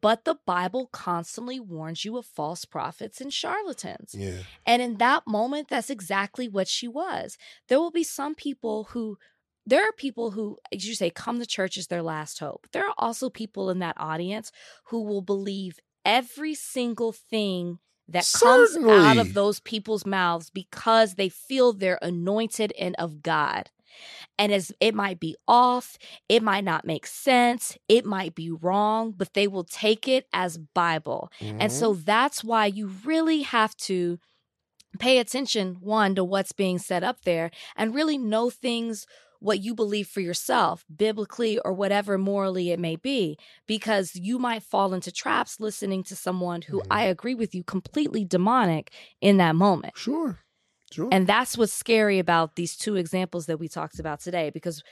but 0.01 0.25
the 0.25 0.37
Bible 0.47 0.89
constantly 0.93 1.59
warns 1.61 2.05
you 2.05 2.17
of 2.17 2.27
false 2.27 2.65
prophets 2.65 3.21
and 3.21 3.33
charlatans. 3.33 4.15
Yeah. 4.17 4.43
And 4.67 4.83
in 4.83 4.97
that 4.99 5.27
moment, 5.27 5.69
that's 5.69 5.91
exactly 5.91 6.49
what 6.49 6.69
she 6.69 6.89
was. 6.89 7.37
There 7.69 7.79
will 7.79 7.91
be 7.91 8.05
some 8.05 8.35
people 8.35 8.85
who, 8.91 9.19
there 9.67 9.83
are 9.83 9.93
people 9.93 10.33
who, 10.33 10.59
as 10.73 10.87
you 10.87 10.95
say, 10.95 11.11
come 11.11 11.39
to 11.39 11.47
church 11.47 11.77
as 11.77 11.89
their 11.89 12.03
last 12.03 12.39
hope. 12.39 12.67
There 12.73 12.87
are 12.87 12.95
also 12.99 13.31
people 13.31 13.71
in 13.71 13.81
that 13.81 13.97
audience 13.99 14.53
who 14.87 15.03
will 15.03 15.23
believe 15.23 15.79
every 16.05 16.55
single 16.55 17.13
thing 17.13 17.79
that 18.09 18.31
comes 18.41 18.77
out 18.77 19.19
of 19.19 19.35
those 19.35 19.61
people's 19.61 20.07
mouths 20.07 20.49
because 20.51 21.15
they 21.15 21.29
feel 21.29 21.73
they're 21.73 21.99
anointed 22.01 22.73
and 22.79 22.95
of 22.97 23.23
God. 23.23 23.71
And 24.39 24.53
as 24.53 24.73
it 24.81 24.95
might 24.95 25.21
be 25.21 25.37
off, 25.49 25.99
it 26.29 26.43
might 26.43 26.65
not 26.65 26.85
make 26.87 27.07
sense, 27.07 27.77
it 27.89 28.05
might 28.05 28.35
be 28.35 28.51
wrong, 28.51 29.13
but 29.17 29.35
they 29.35 29.49
will 29.49 29.65
take 29.65 30.09
it 30.09 30.27
as 30.33 30.59
Bible. 30.59 31.31
And 31.59 31.71
Mhm. 31.71 31.77
so 31.77 31.95
that's 31.95 32.45
why 32.45 32.67
you 32.67 32.89
really 33.05 33.43
have 33.43 33.77
to 33.89 34.19
pay 34.99 35.19
attention, 35.19 35.77
one, 35.81 36.15
to 36.15 36.25
what's 36.25 36.53
being 36.53 36.79
set 36.79 37.05
up 37.05 37.23
there 37.25 37.51
and 37.77 37.95
really 37.95 38.19
know 38.19 38.51
things, 38.51 39.07
what 39.41 39.61
you 39.61 39.75
believe 39.75 40.09
for 40.09 40.21
yourself, 40.21 40.85
biblically 40.97 41.59
or 41.61 41.73
whatever 41.73 42.19
morally 42.19 42.71
it 42.71 42.81
may 42.81 42.97
be, 42.97 43.39
because 43.67 44.17
you 44.17 44.39
might 44.39 44.63
fall 44.63 44.95
into 44.95 45.13
traps 45.13 45.61
listening 45.61 46.03
to 46.05 46.17
someone 46.17 46.63
who 46.63 46.83
Mhm. 46.83 46.87
I 46.91 47.05
agree 47.05 47.35
with 47.37 47.55
you 47.55 47.63
completely 47.65 48.25
demonic 48.25 48.93
in 49.21 49.37
that 49.39 49.55
moment. 49.55 49.95
Sure. 49.95 50.39
Sure. 50.93 51.09
And 51.13 51.27
that's 51.27 51.59
what's 51.59 51.73
scary 51.73 52.19
about 52.19 52.57
these 52.57 52.77
two 52.77 52.97
examples 52.97 53.47
that 53.47 53.59
we 53.59 53.69
talked 53.69 53.99
about 53.99 54.21
today, 54.21 54.51
because 54.51 54.83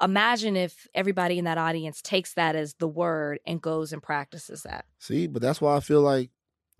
imagine 0.00 0.56
if 0.56 0.86
everybody 0.94 1.38
in 1.38 1.44
that 1.46 1.58
audience 1.58 2.02
takes 2.02 2.34
that 2.34 2.54
as 2.56 2.74
the 2.74 2.88
word 2.88 3.38
and 3.46 3.60
goes 3.60 3.92
and 3.92 4.02
practices 4.02 4.62
that. 4.64 4.84
See, 4.98 5.26
but 5.26 5.42
that's 5.42 5.60
why 5.60 5.76
I 5.76 5.80
feel 5.80 6.02
like, 6.02 6.30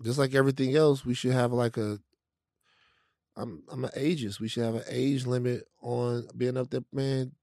just 0.03 0.19
like 0.19 0.35
everything 0.35 0.75
else, 0.75 1.05
we 1.05 1.13
should 1.13 1.33
have 1.33 1.51
like 1.51 1.77
a. 1.77 1.99
I'm 3.35 3.63
I'm 3.71 3.85
an 3.85 3.91
ageist. 3.95 4.39
We 4.39 4.47
should 4.47 4.63
have 4.63 4.75
an 4.75 4.83
age 4.89 5.25
limit 5.25 5.65
on 5.81 6.27
being 6.35 6.57
up 6.57 6.69
there, 6.69 6.81
man. 6.91 7.33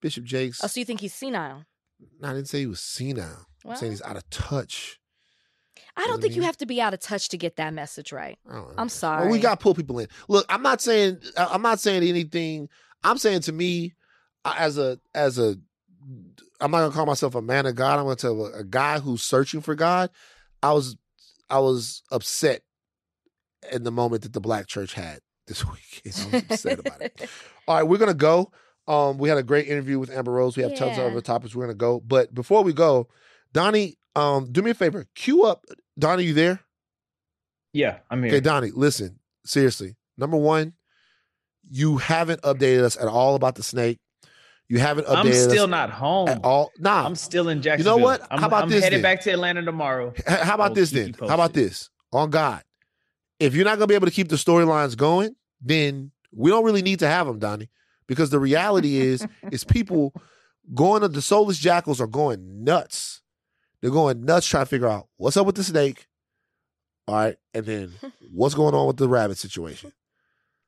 Bishop 0.00 0.24
Jakes. 0.24 0.60
Oh, 0.62 0.66
so 0.66 0.80
you 0.80 0.86
think 0.86 1.00
he's 1.00 1.14
senile? 1.14 1.64
no, 2.20 2.28
I 2.28 2.32
didn't 2.34 2.48
say 2.48 2.60
he 2.60 2.66
was 2.66 2.80
senile. 2.80 3.46
I'm 3.66 3.76
saying 3.76 3.92
he's 3.92 4.02
out 4.02 4.16
of 4.16 4.28
touch. 4.28 4.98
I 5.96 6.06
don't 6.06 6.20
think 6.20 6.34
you 6.34 6.40
mean? 6.40 6.46
have 6.46 6.56
to 6.58 6.66
be 6.66 6.80
out 6.80 6.94
of 6.94 7.00
touch 7.00 7.28
to 7.30 7.36
get 7.38 7.56
that 7.56 7.72
message 7.74 8.12
right. 8.12 8.38
Oh, 8.48 8.52
know. 8.52 8.68
I'm 8.72 8.76
Well, 8.76 8.88
sorry. 8.88 9.30
we 9.30 9.38
got 9.38 9.58
to 9.58 9.62
pull 9.62 9.74
people 9.74 9.98
in. 9.98 10.08
Look, 10.28 10.46
I'm 10.48 10.62
not 10.62 10.80
saying 10.80 11.18
I- 11.36 11.46
I'm 11.52 11.62
not 11.62 11.80
saying 11.80 12.02
anything. 12.02 12.68
I'm 13.02 13.18
saying 13.18 13.40
to 13.42 13.52
me, 13.52 13.94
uh, 14.44 14.54
as 14.58 14.78
a 14.78 14.98
as 15.14 15.38
a, 15.38 15.56
I'm 16.60 16.70
not 16.70 16.80
gonna 16.80 16.92
call 16.92 17.06
myself 17.06 17.34
a 17.34 17.42
man 17.42 17.66
of 17.66 17.74
God. 17.74 17.98
I'm 17.98 18.04
gonna 18.04 18.16
tell 18.16 18.46
a, 18.46 18.60
a 18.60 18.64
guy 18.64 18.98
who's 18.98 19.22
searching 19.22 19.60
for 19.60 19.74
God. 19.74 20.10
I 20.62 20.72
was 20.72 20.96
I 21.50 21.58
was 21.58 22.02
upset 22.10 22.62
in 23.72 23.82
the 23.84 23.90
moment 23.92 24.22
that 24.22 24.32
the 24.32 24.40
black 24.40 24.66
church 24.66 24.94
had 24.94 25.20
this 25.46 25.64
weekend. 25.64 26.14
I 26.32 26.36
was 26.36 26.42
upset 26.50 26.78
about 26.78 27.00
it. 27.02 27.28
All 27.68 27.76
right, 27.76 27.82
we're 27.82 27.98
gonna 27.98 28.14
go. 28.14 28.50
Um, 28.86 29.16
we 29.18 29.28
had 29.30 29.38
a 29.38 29.42
great 29.42 29.66
interview 29.66 29.98
with 29.98 30.10
Amber 30.10 30.32
Rose. 30.32 30.56
We 30.56 30.62
have 30.62 30.74
tons 30.74 30.98
of 30.98 31.04
other 31.04 31.20
topics. 31.22 31.54
We're 31.54 31.64
gonna 31.64 31.74
go, 31.74 32.00
but 32.00 32.34
before 32.34 32.62
we 32.62 32.72
go, 32.74 33.08
Donnie, 33.54 33.96
um, 34.16 34.52
do 34.52 34.60
me 34.60 34.72
a 34.72 34.74
favor. 34.74 35.06
Cue 35.14 35.44
up. 35.44 35.64
Donnie, 35.98 36.24
you 36.24 36.34
there? 36.34 36.60
Yeah, 37.72 38.00
I'm 38.10 38.22
here. 38.22 38.32
Okay, 38.34 38.40
Donnie, 38.40 38.72
listen, 38.74 39.20
seriously. 39.46 39.96
Number 40.18 40.36
one, 40.36 40.74
you 41.70 41.96
haven't 41.96 42.42
updated 42.42 42.82
us 42.82 42.96
at 42.96 43.06
all 43.06 43.36
about 43.36 43.54
the 43.54 43.62
snake. 43.62 43.98
You 44.68 44.80
haven't 44.80 45.06
updated 45.06 45.30
us. 45.30 45.44
I'm 45.44 45.50
still 45.50 45.68
not 45.68 45.90
home. 45.90 46.28
at 46.28 46.44
all. 46.44 46.72
Nah. 46.78 47.04
I'm 47.06 47.14
still 47.14 47.48
in 47.48 47.62
Jacksonville. 47.62 47.94
You 47.94 48.00
know 48.00 48.04
what? 48.04 48.20
How 48.22 48.26
I'm, 48.30 48.44
about 48.44 48.62
I'm 48.64 48.68
this 48.70 48.82
headed 48.82 48.98
then? 48.98 49.02
back 49.02 49.20
to 49.22 49.30
Atlanta 49.30 49.62
tomorrow. 49.62 50.12
How 50.26 50.54
about 50.54 50.74
this 50.74 50.90
then? 50.90 51.14
How 51.18 51.34
about 51.34 51.52
this? 51.52 51.90
On 52.12 52.30
God. 52.30 52.62
If 53.38 53.54
you're 53.54 53.64
not 53.64 53.78
gonna 53.78 53.88
be 53.88 53.94
able 53.94 54.06
to 54.06 54.12
keep 54.12 54.28
the 54.28 54.36
storylines 54.36 54.96
going, 54.96 55.34
then 55.60 56.12
we 56.32 56.50
don't 56.50 56.64
really 56.64 56.82
need 56.82 57.00
to 57.00 57.08
have 57.08 57.26
them, 57.26 57.38
Donnie. 57.38 57.70
Because 58.06 58.30
the 58.30 58.38
reality 58.38 58.96
is, 58.96 59.26
is 59.50 59.64
people 59.64 60.12
going 60.74 61.02
to 61.02 61.08
the 61.08 61.22
soulless 61.22 61.58
jackals 61.58 62.00
are 62.00 62.06
going 62.06 62.64
nuts. 62.64 63.22
They're 63.84 63.92
going 63.92 64.24
nuts 64.24 64.46
trying 64.46 64.62
to 64.64 64.70
figure 64.70 64.88
out 64.88 65.08
what's 65.18 65.36
up 65.36 65.44
with 65.44 65.56
the 65.56 65.62
snake. 65.62 66.06
All 67.06 67.16
right, 67.16 67.36
and 67.52 67.66
then 67.66 67.92
what's 68.32 68.54
going 68.54 68.74
on 68.74 68.86
with 68.86 68.96
the 68.96 69.06
rabbit 69.06 69.36
situation. 69.36 69.92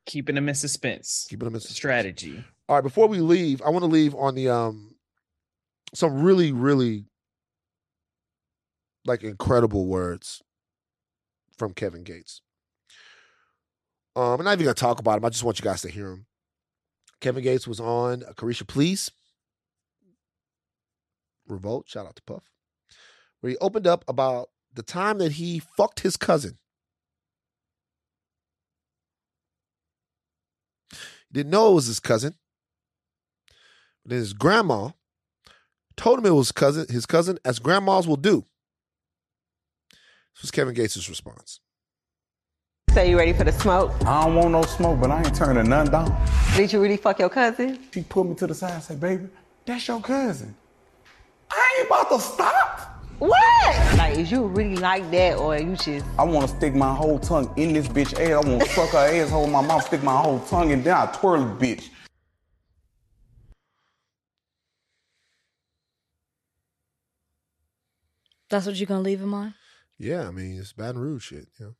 Keeping 0.05 0.35
them 0.35 0.47
in 0.47 0.53
suspense. 0.53 1.25
Keeping 1.27 1.45
them 1.45 1.55
in 1.55 1.61
suspense. 1.61 1.77
Strategy. 1.77 2.43
All 2.69 2.75
right, 2.75 2.83
before 2.83 3.07
we 3.07 3.17
leave, 3.17 3.59
I 3.63 3.69
want 3.69 3.81
to 3.81 3.87
leave 3.87 4.13
on 4.13 4.35
the 4.35 4.49
um 4.49 4.97
some 5.95 6.21
really, 6.21 6.51
really 6.51 7.05
like 9.03 9.23
incredible 9.23 9.87
words 9.87 10.43
from 11.57 11.73
Kevin 11.73 12.03
Gates. 12.03 12.41
Um, 14.15 14.41
I'm 14.41 14.43
not 14.43 14.53
even 14.53 14.65
gonna 14.65 14.75
talk 14.75 14.99
about 14.99 15.17
him. 15.17 15.25
I 15.25 15.29
just 15.29 15.43
want 15.43 15.57
you 15.57 15.63
guys 15.63 15.81
to 15.81 15.89
hear 15.89 16.11
him. 16.11 16.27
Kevin 17.19 17.41
Gates 17.41 17.67
was 17.67 17.79
on 17.79 18.19
Caresha 18.35 18.67
Please 18.67 19.09
Revolt. 21.47 21.89
Shout 21.89 22.05
out 22.05 22.15
to 22.15 22.21
Puff, 22.21 22.43
where 23.41 23.51
he 23.51 23.57
opened 23.57 23.87
up 23.87 24.03
about 24.07 24.49
the 24.73 24.83
time 24.83 25.17
that 25.19 25.33
he 25.33 25.59
fucked 25.59 26.01
his 26.01 26.17
cousin. 26.17 26.57
He 30.91 31.33
didn't 31.33 31.51
know 31.51 31.71
it 31.71 31.75
was 31.75 31.87
his 31.87 31.99
cousin. 31.99 32.35
But 34.03 34.11
then 34.11 34.19
his 34.19 34.33
grandma 34.33 34.91
told 35.95 36.19
him 36.19 36.25
it 36.25 36.31
was 36.31 36.51
cousin, 36.51 36.85
his 36.89 37.05
cousin, 37.05 37.39
as 37.43 37.59
grandmas 37.59 38.07
will 38.07 38.15
do. 38.15 38.45
This 40.35 40.43
was 40.43 40.51
Kevin 40.51 40.73
Gates' 40.73 41.09
response. 41.09 41.59
So 42.93 43.01
you 43.01 43.17
ready 43.17 43.33
for 43.33 43.43
the 43.43 43.51
smoke? 43.51 43.91
I 44.05 44.23
don't 44.25 44.35
want 44.35 44.51
no 44.51 44.61
smoke, 44.63 44.99
but 44.99 45.11
I 45.11 45.19
ain't 45.19 45.35
turning 45.35 45.69
none 45.69 45.91
down. 45.91 46.15
Did 46.55 46.71
you 46.71 46.81
really 46.81 46.97
fuck 46.97 47.19
your 47.19 47.29
cousin? 47.29 47.79
She 47.93 48.03
pulled 48.03 48.29
me 48.29 48.35
to 48.35 48.47
the 48.47 48.55
side 48.55 48.73
and 48.73 48.83
said, 48.83 48.99
baby, 48.99 49.27
that's 49.65 49.87
your 49.87 49.99
cousin. 49.99 50.55
I 51.51 51.77
ain't 51.79 51.87
about 51.87 52.09
to 52.09 52.19
stop. 52.19 52.96
What? 53.19 53.97
Like, 53.97 54.17
is 54.17 54.31
you 54.31 54.43
really 54.45 54.75
like 54.75 55.09
that, 55.11 55.37
or 55.37 55.57
you 55.57 55.75
just? 55.75 56.05
I 56.19 56.23
want 56.23 56.49
to 56.49 56.55
stick 56.55 56.75
my 56.75 56.93
whole 56.93 57.17
tongue 57.17 57.51
in 57.57 57.73
this 57.73 57.87
bitch 57.87 58.13
ass. 58.13 58.45
I 58.45 58.47
want 58.47 58.61
to 58.61 58.69
suck 58.69 58.89
her 58.89 58.99
ass, 58.99 59.29
hold 59.29 59.49
my 59.49 59.61
mouth, 59.61 59.83
stick 59.85 60.03
my 60.03 60.15
whole 60.15 60.39
tongue, 60.41 60.71
and 60.71 60.83
then 60.83 60.95
I 60.95 61.07
twirl 61.07 61.43
the 61.43 61.65
bitch. 61.65 61.89
That's 68.49 68.65
what 68.65 68.75
you're 68.77 68.87
gonna 68.87 69.01
leave 69.01 69.21
him 69.21 69.33
on? 69.33 69.55
Yeah, 69.97 70.27
I 70.27 70.31
mean 70.31 70.57
it's 70.57 70.73
Baton 70.73 71.01
Rouge 71.01 71.25
shit. 71.25 71.47
Yeah. 71.59 71.71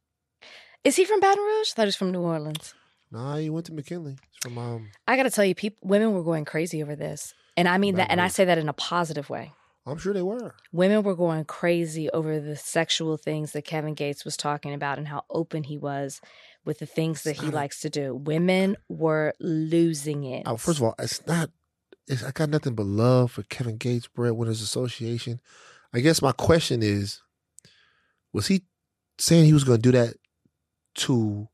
Is 0.83 0.95
he 0.95 1.05
from 1.05 1.19
Baton 1.19 1.43
Rouge? 1.43 1.69
I 1.71 1.75
thought 1.75 1.81
he 1.83 1.87
was 1.87 1.95
from 1.95 2.11
New 2.11 2.21
Orleans. 2.21 2.73
Nah, 3.11 3.37
he 3.37 3.49
went 3.49 3.67
to 3.67 3.73
McKinley. 3.73 4.17
He's 4.31 4.39
from 4.41 4.57
um. 4.57 4.89
I 5.07 5.15
gotta 5.15 5.29
tell 5.29 5.45
you, 5.45 5.55
people, 5.55 5.87
women 5.87 6.13
were 6.13 6.23
going 6.23 6.45
crazy 6.45 6.81
over 6.83 6.95
this, 6.95 7.33
and 7.55 7.67
I 7.67 7.77
mean 7.77 7.95
that, 7.95 8.11
and 8.11 8.19
I 8.19 8.27
say 8.27 8.43
that 8.45 8.57
in 8.57 8.67
a 8.67 8.73
positive 8.73 9.29
way. 9.29 9.53
I'm 9.87 9.97
sure 9.97 10.13
they 10.13 10.21
were. 10.21 10.53
Women 10.71 11.03
were 11.03 11.15
going 11.15 11.45
crazy 11.45 12.09
over 12.09 12.39
the 12.39 12.57
sexual 12.57 13.15
things 13.15 13.53
that 13.53 13.63
Kevin 13.63 13.93
Gates 13.93 14.25
was 14.25 14.35
talking 14.35 14.73
about 14.73 14.97
and 14.97 15.07
how 15.07 15.23
open 15.29 15.63
he 15.63 15.77
was 15.77 16.19
with 16.65 16.79
the 16.79 16.85
things 16.85 17.23
that 17.23 17.37
he 17.37 17.49
likes 17.49 17.79
to 17.81 17.89
do. 17.89 18.13
Women 18.13 18.75
were 18.89 19.33
losing 19.39 20.25
it. 20.25 20.43
Oh, 20.45 20.57
first 20.57 20.79
of 20.79 20.83
all, 20.83 20.95
it's 20.99 21.25
not. 21.25 21.49
It's, 22.07 22.23
I 22.23 22.31
got 22.31 22.49
nothing 22.49 22.75
but 22.75 22.85
love 22.85 23.31
for 23.31 23.43
Kevin 23.43 23.77
Gates 23.77 24.07
Breadwinners 24.07 24.61
Association. 24.61 25.39
I 25.93 26.01
guess 26.01 26.21
my 26.21 26.33
question 26.33 26.83
is, 26.83 27.21
was 28.33 28.47
he 28.47 28.63
saying 29.17 29.45
he 29.45 29.53
was 29.53 29.63
going 29.63 29.81
to 29.81 29.91
do 29.91 29.97
that 29.97 30.15
to 30.95 31.47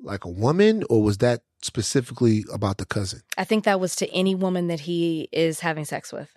like 0.00 0.24
a 0.24 0.30
woman, 0.30 0.84
or 0.90 1.02
was 1.02 1.18
that 1.18 1.42
specifically 1.62 2.44
about 2.52 2.78
the 2.78 2.84
cousin? 2.84 3.22
I 3.38 3.44
think 3.44 3.64
that 3.64 3.80
was 3.80 3.96
to 3.96 4.10
any 4.12 4.34
woman 4.34 4.66
that 4.68 4.80
he 4.80 5.28
is 5.32 5.60
having 5.60 5.84
sex 5.84 6.12
with. 6.12 6.32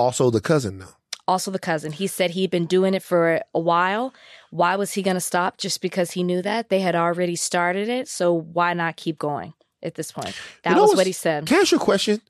Also, 0.00 0.30
the 0.30 0.40
cousin 0.40 0.78
now. 0.78 0.88
Also, 1.28 1.50
the 1.50 1.58
cousin. 1.58 1.92
He 1.92 2.06
said 2.06 2.30
he'd 2.30 2.50
been 2.50 2.64
doing 2.64 2.94
it 2.94 3.02
for 3.02 3.42
a 3.54 3.60
while. 3.60 4.14
Why 4.50 4.74
was 4.74 4.92
he 4.94 5.02
going 5.02 5.16
to 5.16 5.20
stop? 5.20 5.58
Just 5.58 5.82
because 5.82 6.12
he 6.12 6.22
knew 6.22 6.40
that 6.40 6.70
they 6.70 6.80
had 6.80 6.96
already 6.96 7.36
started 7.36 7.88
it. 7.88 8.08
So 8.08 8.32
why 8.32 8.72
not 8.72 8.96
keep 8.96 9.18
going 9.18 9.52
at 9.82 9.96
this 9.96 10.10
point? 10.10 10.34
That 10.64 10.70
You 10.70 10.76
know 10.76 10.84
was 10.84 10.96
what 10.96 11.06
he 11.06 11.12
said. 11.12 11.46
Can 11.46 11.58
I 11.58 11.60
ask 11.60 11.70
you 11.72 11.76
a 11.76 11.80
question? 11.80 12.22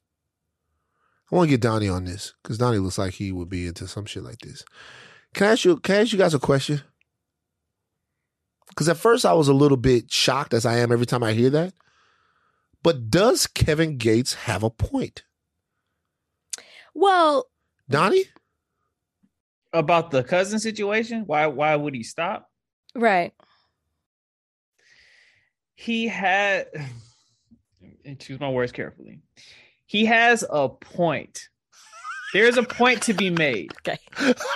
I 1.31 1.37
want 1.37 1.47
to 1.47 1.51
get 1.51 1.61
Donnie 1.61 1.89
on 1.89 2.05
this 2.05 2.35
because 2.43 2.59
Donnie 2.59 2.79
looks 2.79 2.99
like 2.99 3.15
he 3.15 3.31
would 3.31 3.49
be 3.49 3.69
into 3.69 3.87
some 3.87 4.05
shit 4.05 4.25
like 4.25 4.41
this. 4.41 4.65
Can 5.33 5.47
I 5.47 5.53
ask 5.53 5.65
you? 5.65 5.77
Can 5.77 5.95
I 5.95 6.01
ask 6.01 6.13
you 6.13 6.19
guys 6.19 6.35
a 6.35 6.41
question? 6.41 6.83
Because 8.69 8.89
at 8.89 8.97
first 8.97 9.25
I 9.25 9.33
was 9.35 9.47
a 9.47 9.55
little 9.55 9.77
bit 9.77 10.11
shocked, 10.11 10.55
as 10.55 10.67
I 10.67 10.79
am 10.79 10.91
every 10.91 11.07
time 11.07 11.23
I 11.23 11.35
hear 11.35 11.51
that. 11.51 11.73
But 12.83 13.11
does 13.11 13.47
Kevin 13.47 13.97
Gates 13.97 14.35
have 14.35 14.63
a 14.65 14.71
point, 14.71 15.23
Well, 16.95 17.50
Donnie? 17.91 18.25
About 19.73 20.11
the 20.11 20.25
cousin 20.25 20.59
situation, 20.59 21.25
why 21.27 21.47
why 21.47 21.77
would 21.77 21.95
he 21.95 22.03
stop? 22.03 22.49
right. 22.95 23.33
He 25.75 26.09
had 26.09 26.67
and 28.05 28.19
choose 28.19 28.41
my 28.41 28.51
words 28.51 28.73
carefully. 28.73 29.21
He 29.87 30.05
has 30.07 30.45
a 30.49 30.69
point. 30.69 31.49
There's 32.33 32.57
a 32.57 32.63
point 32.63 33.03
to 33.03 33.13
be 33.15 33.31
made. 33.31 33.73
Okay. 33.89 33.99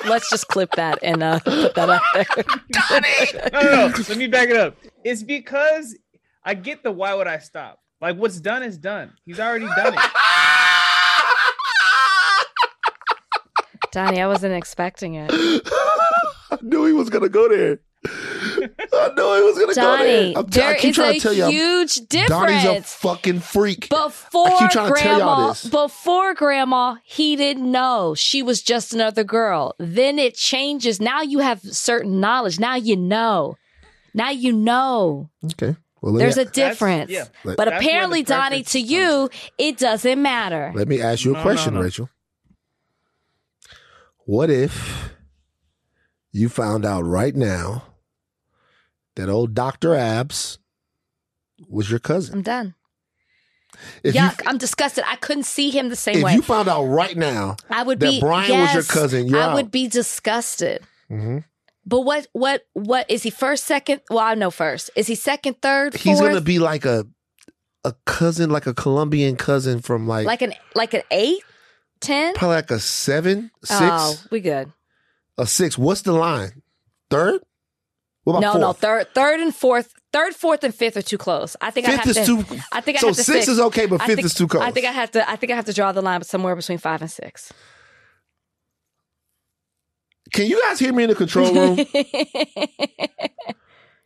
Let's 0.07 0.29
just 0.31 0.47
clip 0.49 0.71
that 0.73 0.99
and 1.03 1.23
uh, 1.23 1.41
put 1.41 1.75
that 1.75 1.89
out 1.91 2.03
there. 2.13 2.27
no, 3.53 3.61
no, 3.61 3.89
no. 3.89 3.95
Let 4.09 4.19
me 4.19 4.27
back 4.27 4.49
it 4.51 4.57
up. 4.57 4.77
It's 5.03 5.23
because 5.23 5.97
I 6.45 6.55
get 6.55 6.83
the 6.83 6.93
why 6.93 7.15
would 7.15 7.27
I 7.27 7.39
stop? 7.39 7.81
Like 8.01 8.17
what's 8.17 8.39
done 8.39 8.63
is 8.63 8.77
done. 8.77 9.13
He's 9.25 9.41
already 9.41 9.67
done 9.77 9.95
it. 9.95 10.01
Donnie, 13.95 14.21
I 14.21 14.27
wasn't 14.27 14.55
expecting 14.55 15.15
it. 15.15 15.31
I 16.51 16.59
knew 16.63 16.85
he 16.87 16.93
was 16.93 17.09
gonna 17.11 17.29
go 17.29 17.49
there. 17.49 17.79
I 18.07 19.11
knew 19.17 19.35
he 19.37 19.43
was 19.43 19.59
gonna 19.59 19.75
go 19.75 19.97
there. 20.05 20.33
I'm 20.37 20.47
t- 20.51 20.61
I 20.61 20.65
there 20.67 20.75
keep 20.77 20.91
is 20.91 20.97
trying 20.97 21.11
a 21.11 21.15
to 21.15 21.21
tell 21.21 21.33
you, 21.33 21.43
I'm- 21.45 21.53
huge 21.53 22.09
Donnie's 22.09 22.65
a 22.65 22.83
fucking 22.83 23.41
freak. 23.41 23.89
Before 23.89 24.47
I 24.49 24.59
keep 24.59 24.71
trying 24.71 24.93
to 24.95 25.01
tell 25.01 25.19
y'all 25.19 25.27
grandma, 25.37 25.49
this. 25.49 25.65
before 25.69 26.35
grandma, 26.35 26.97
he 27.05 27.35
didn't 27.37 27.71
know 27.71 28.15
she 28.15 28.43
was 28.43 28.63
just 28.63 28.93
another 28.93 29.25
girl. 29.25 29.75
Then 29.79 30.19
it 30.19 30.35
changes. 30.35 31.01
Now 31.01 31.23
you 31.23 31.39
have 31.39 31.61
certain 31.63 32.21
knowledge. 32.21 32.59
Now 32.61 32.75
you 32.77 32.97
know. 32.97 33.57
Now 34.13 34.31
you 34.31 34.53
know. 34.53 35.31
Okay. 35.53 35.75
Well, 36.03 36.13
There's 36.13 36.37
me, 36.37 36.43
a 36.43 36.45
difference. 36.45 37.11
yeah. 37.11 37.25
But 37.43 37.57
That's 37.57 37.59
where 37.59 37.67
the 37.71 37.77
apparently, 37.79 38.23
Donnie, 38.23 38.63
to 38.65 38.79
you, 38.79 39.31
it 39.57 39.79
doesn't 39.79 40.21
matter. 40.21 40.71
let 40.75 40.87
me 40.87 41.01
ask 41.01 41.25
you 41.25 41.31
a 41.31 41.35
No, 41.35 41.39
no, 41.39 41.43
question, 41.43 41.75
no. 41.75 41.81
Rachel. 41.81 42.11
What 44.27 44.51
if 44.51 45.11
you 46.33 46.49
found 46.49 46.85
out 46.85 47.03
right 47.03 47.35
now 47.35 47.85
that 49.17 49.29
old 49.29 49.55
Doctor 49.55 49.95
Abs 49.95 50.59
was 51.69 51.91
your 51.91 52.01
cousin? 52.01 52.37
I'm 52.37 52.43
done. 52.43 52.75
If 54.03 54.15
Yuck! 54.15 54.41
you 54.41 54.45
I'm 54.47 54.59
disgusted. 54.59 55.05
I 55.07 55.17
couldn't 55.17 55.43
see 55.45 55.71
him 55.71 55.89
the 55.89 55.97
same 55.97 56.19
if 56.19 56.25
way. 56.25 56.35
you 56.35 56.43
found 56.43 56.69
out 56.69 56.85
right 56.85 57.17
now 57.17 57.57
I 57.69 57.83
would 57.83 58.01
that 58.01 58.11
be. 58.11 58.21
Bryan 58.21 58.61
was 58.61 58.73
your 58.75 58.83
cousin, 58.85 59.35
I 59.35 59.41
out. 59.41 59.55
would 59.55 59.71
be 59.71 59.89
disgusted. 59.89 60.83
hmm 61.09 61.39
But 61.85 62.01
what? 62.03 62.27
What? 62.33 62.63
What 62.73 63.11
is 63.11 63.25
he? 63.25 63.31
First, 63.31 63.65
second? 63.65 64.01
Well, 64.11 64.21
I 64.21 64.35
know 64.35 64.51
first. 64.51 64.91
Is 64.97 65.07
he 65.09 65.17
second, 65.17 65.61
third, 65.61 65.95
he's 65.97 66.21
gonna 66.21 66.41
be 66.41 66.59
like 66.61 66.85
a 66.85 67.07
a 67.85 67.95
cousin, 68.07 68.49
like 68.49 68.67
a 68.67 68.73
Colombian 68.75 69.37
cousin 69.37 69.81
from 69.83 70.07
like, 70.09 70.25
like 70.25 70.41
an 70.43 70.55
like 70.75 70.95
an 70.95 71.03
eight, 71.11 71.43
ten. 72.05 72.35
probably 72.35 72.57
like 72.57 72.71
a 72.71 72.79
seven, 72.81 73.51
oh, 73.57 73.67
six, 73.67 73.81
Oh, 73.81 74.17
we 74.31 74.41
good. 74.41 74.73
a 75.39 75.47
six. 75.47 75.77
What's 75.79 76.03
the 76.03 76.13
line? 76.13 76.63
Third? 77.11 77.41
What 78.25 78.39
about 78.39 78.41
No, 78.41 78.53
fourth? 78.53 78.61
no, 78.63 78.73
third, 78.73 79.15
third 79.15 79.41
and 79.41 79.55
fourth, 79.55 79.93
third, 80.13 80.35
fourth, 80.35 80.65
and 80.65 80.75
fifth 80.75 80.97
are 80.97 81.03
too 81.03 81.19
close. 81.19 81.57
I 81.61 81.71
think 81.71 81.87
I 81.87 81.93
have 81.93 82.07
is 82.07 82.17
to. 82.17 82.25
too. 82.25 82.45
I 82.73 82.81
think 82.81 82.97
I 82.97 83.01
so 83.01 83.09
have 83.09 83.17
to 83.17 83.23
six 83.25 83.49
is 83.49 83.61
okay, 83.61 83.85
but 83.87 84.01
I 84.01 84.07
fifth 84.07 84.17
think- 84.17 84.27
is 84.27 84.35
too 84.35 84.49
close. 84.49 84.63
I 84.63 84.71
think 84.71 84.87
I 84.87 84.93
have 84.93 85.11
to. 85.13 85.29
I 85.29 85.37
think 85.37 85.53
I 85.53 85.57
have 85.57 85.67
to 85.67 85.75
draw 85.75 85.93
the 85.93 86.01
line 86.03 86.23
somewhere 86.23 86.57
between 86.57 86.79
five 86.79 87.03
and 87.03 87.11
six. 87.11 87.53
Can 90.33 90.47
you 90.47 90.61
guys 90.63 90.79
hear 90.79 90.93
me 90.93 91.05
in 91.05 91.11
the 91.11 91.15
control 91.15 91.53
room? 91.55 91.77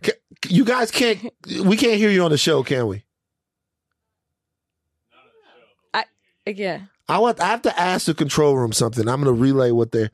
Ca- 0.02 0.12
you 0.48 0.64
guys 0.64 0.90
can't. 0.90 1.20
We 1.64 1.76
can't 1.76 1.96
hear 1.96 2.10
you 2.10 2.24
on 2.24 2.30
the 2.32 2.38
show, 2.38 2.62
can 2.64 2.86
we? 2.88 3.04
I, 5.94 6.04
yeah, 6.46 6.80
I 7.08 7.18
want. 7.18 7.40
I 7.40 7.46
have 7.46 7.62
to 7.62 7.80
ask 7.80 8.06
the 8.06 8.14
control 8.14 8.56
room 8.56 8.72
something. 8.72 9.08
I'm 9.08 9.22
going 9.22 9.34
to 9.34 9.40
relay 9.40 9.70
what 9.70 9.92
they're. 9.92 10.10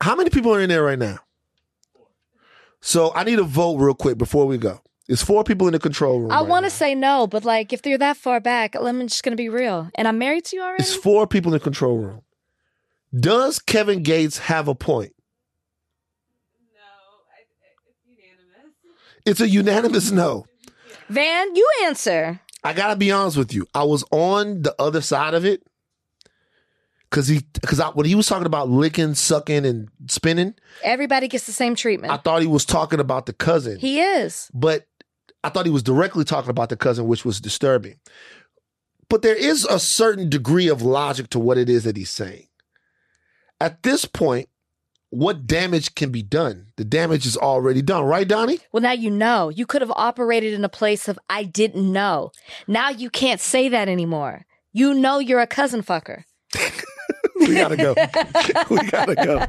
How 0.00 0.16
many 0.16 0.30
people 0.30 0.54
are 0.54 0.60
in 0.60 0.70
there 0.70 0.82
right 0.84 0.98
now? 0.98 1.18
So 2.80 3.12
I 3.14 3.24
need 3.24 3.38
a 3.38 3.44
vote 3.44 3.76
real 3.76 3.94
quick 3.94 4.16
before 4.16 4.46
we 4.46 4.56
go. 4.56 4.80
It's 5.06 5.22
four 5.22 5.44
people 5.44 5.66
in 5.66 5.72
the 5.72 5.78
control 5.78 6.20
room. 6.20 6.30
I 6.30 6.36
right 6.36 6.48
want 6.48 6.62
now. 6.62 6.68
to 6.68 6.74
say 6.74 6.94
no, 6.94 7.26
but 7.26 7.44
like 7.44 7.72
if 7.72 7.82
they're 7.82 7.98
that 7.98 8.16
far 8.16 8.40
back, 8.40 8.76
I'm 8.76 9.00
just 9.08 9.22
gonna 9.22 9.36
be 9.36 9.48
real. 9.48 9.90
And 9.96 10.06
I'm 10.06 10.18
married 10.18 10.44
to 10.46 10.56
you 10.56 10.62
already. 10.62 10.84
It's 10.84 10.94
four 10.94 11.26
people 11.26 11.52
in 11.52 11.58
the 11.58 11.64
control 11.64 11.98
room. 11.98 12.22
Does 13.18 13.58
Kevin 13.58 14.02
Gates 14.04 14.38
have 14.38 14.68
a 14.68 14.74
point? 14.74 15.12
No, 16.72 16.80
I, 17.28 17.42
it's 17.88 17.98
unanimous. 18.06 18.76
It's 19.26 19.40
a 19.40 19.48
unanimous 19.48 20.10
no. 20.12 20.46
Van, 21.08 21.56
you 21.56 21.68
answer. 21.84 22.40
I 22.62 22.72
gotta 22.72 22.94
be 22.94 23.10
honest 23.10 23.36
with 23.36 23.52
you. 23.52 23.66
I 23.74 23.82
was 23.82 24.04
on 24.12 24.62
the 24.62 24.74
other 24.78 25.00
side 25.00 25.34
of 25.34 25.44
it 25.44 25.64
because 27.10 27.26
he 27.28 27.40
because 27.54 27.80
when 27.94 28.06
he 28.06 28.14
was 28.14 28.26
talking 28.26 28.46
about 28.46 28.68
licking, 28.68 29.14
sucking, 29.14 29.66
and 29.66 29.88
spinning, 30.08 30.54
Everybody 30.82 31.28
gets 31.28 31.46
the 31.46 31.52
same 31.52 31.74
treatment. 31.74 32.12
I 32.12 32.16
thought 32.18 32.40
he 32.40 32.46
was 32.46 32.64
talking 32.64 33.00
about 33.00 33.26
the 33.26 33.32
cousin. 33.32 33.78
he 33.78 34.00
is. 34.00 34.50
but 34.54 34.86
I 35.42 35.48
thought 35.48 35.64
he 35.66 35.72
was 35.72 35.82
directly 35.82 36.24
talking 36.24 36.50
about 36.50 36.68
the 36.68 36.76
cousin, 36.76 37.06
which 37.06 37.24
was 37.24 37.40
disturbing. 37.40 37.98
but 39.08 39.22
there 39.22 39.34
is 39.34 39.64
a 39.64 39.78
certain 39.80 40.28
degree 40.28 40.68
of 40.68 40.82
logic 40.82 41.30
to 41.30 41.38
what 41.38 41.58
it 41.58 41.68
is 41.68 41.84
that 41.84 41.96
he's 41.96 42.10
saying. 42.10 42.46
At 43.60 43.82
this 43.82 44.04
point, 44.04 44.48
what 45.10 45.46
damage 45.46 45.94
can 45.96 46.10
be 46.10 46.22
done? 46.22 46.68
The 46.76 46.84
damage 46.84 47.26
is 47.26 47.36
already 47.36 47.82
done, 47.82 48.04
right, 48.04 48.26
Donnie? 48.28 48.60
Well, 48.70 48.82
now 48.82 48.92
you 48.92 49.10
know. 49.10 49.48
You 49.48 49.66
could 49.66 49.82
have 49.82 49.90
operated 49.96 50.54
in 50.54 50.64
a 50.64 50.68
place 50.68 51.08
of 51.08 51.18
I 51.28 51.42
didn't 51.44 51.90
know. 51.92 52.30
Now 52.68 52.90
you 52.90 53.10
can't 53.10 53.40
say 53.40 53.68
that 53.68 53.88
anymore. 53.88 54.46
You 54.72 54.94
know 54.94 55.18
you're 55.18 55.40
a 55.40 55.46
cousin 55.48 55.82
fucker. 55.82 56.22
We 57.48 57.54
gotta 57.54 57.76
go. 57.76 57.94
we 58.70 58.76
gotta 58.88 59.14
go. 59.14 59.46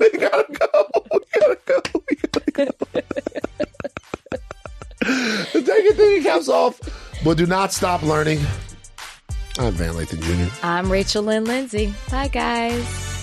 we 0.00 0.10
gotta 0.18 0.46
go. 0.58 1.04
We 1.20 1.30
gotta 1.30 1.58
go. 1.64 1.82
We 2.08 2.16
gotta 2.16 2.52
go. 2.52 2.70
Take 5.52 5.84
your 5.84 5.94
thinking 5.94 6.22
caps 6.24 6.48
off, 6.48 6.80
but 7.24 7.36
do 7.36 7.46
not 7.46 7.72
stop 7.72 8.02
learning. 8.02 8.40
I'm 9.58 9.72
Van 9.74 9.94
Lathan 9.94 10.20
Jr. 10.20 10.52
I'm 10.62 10.90
Rachel 10.90 11.22
Lynn 11.22 11.44
Lindsay. 11.44 11.94
Bye, 12.10 12.28
guys. 12.28 13.15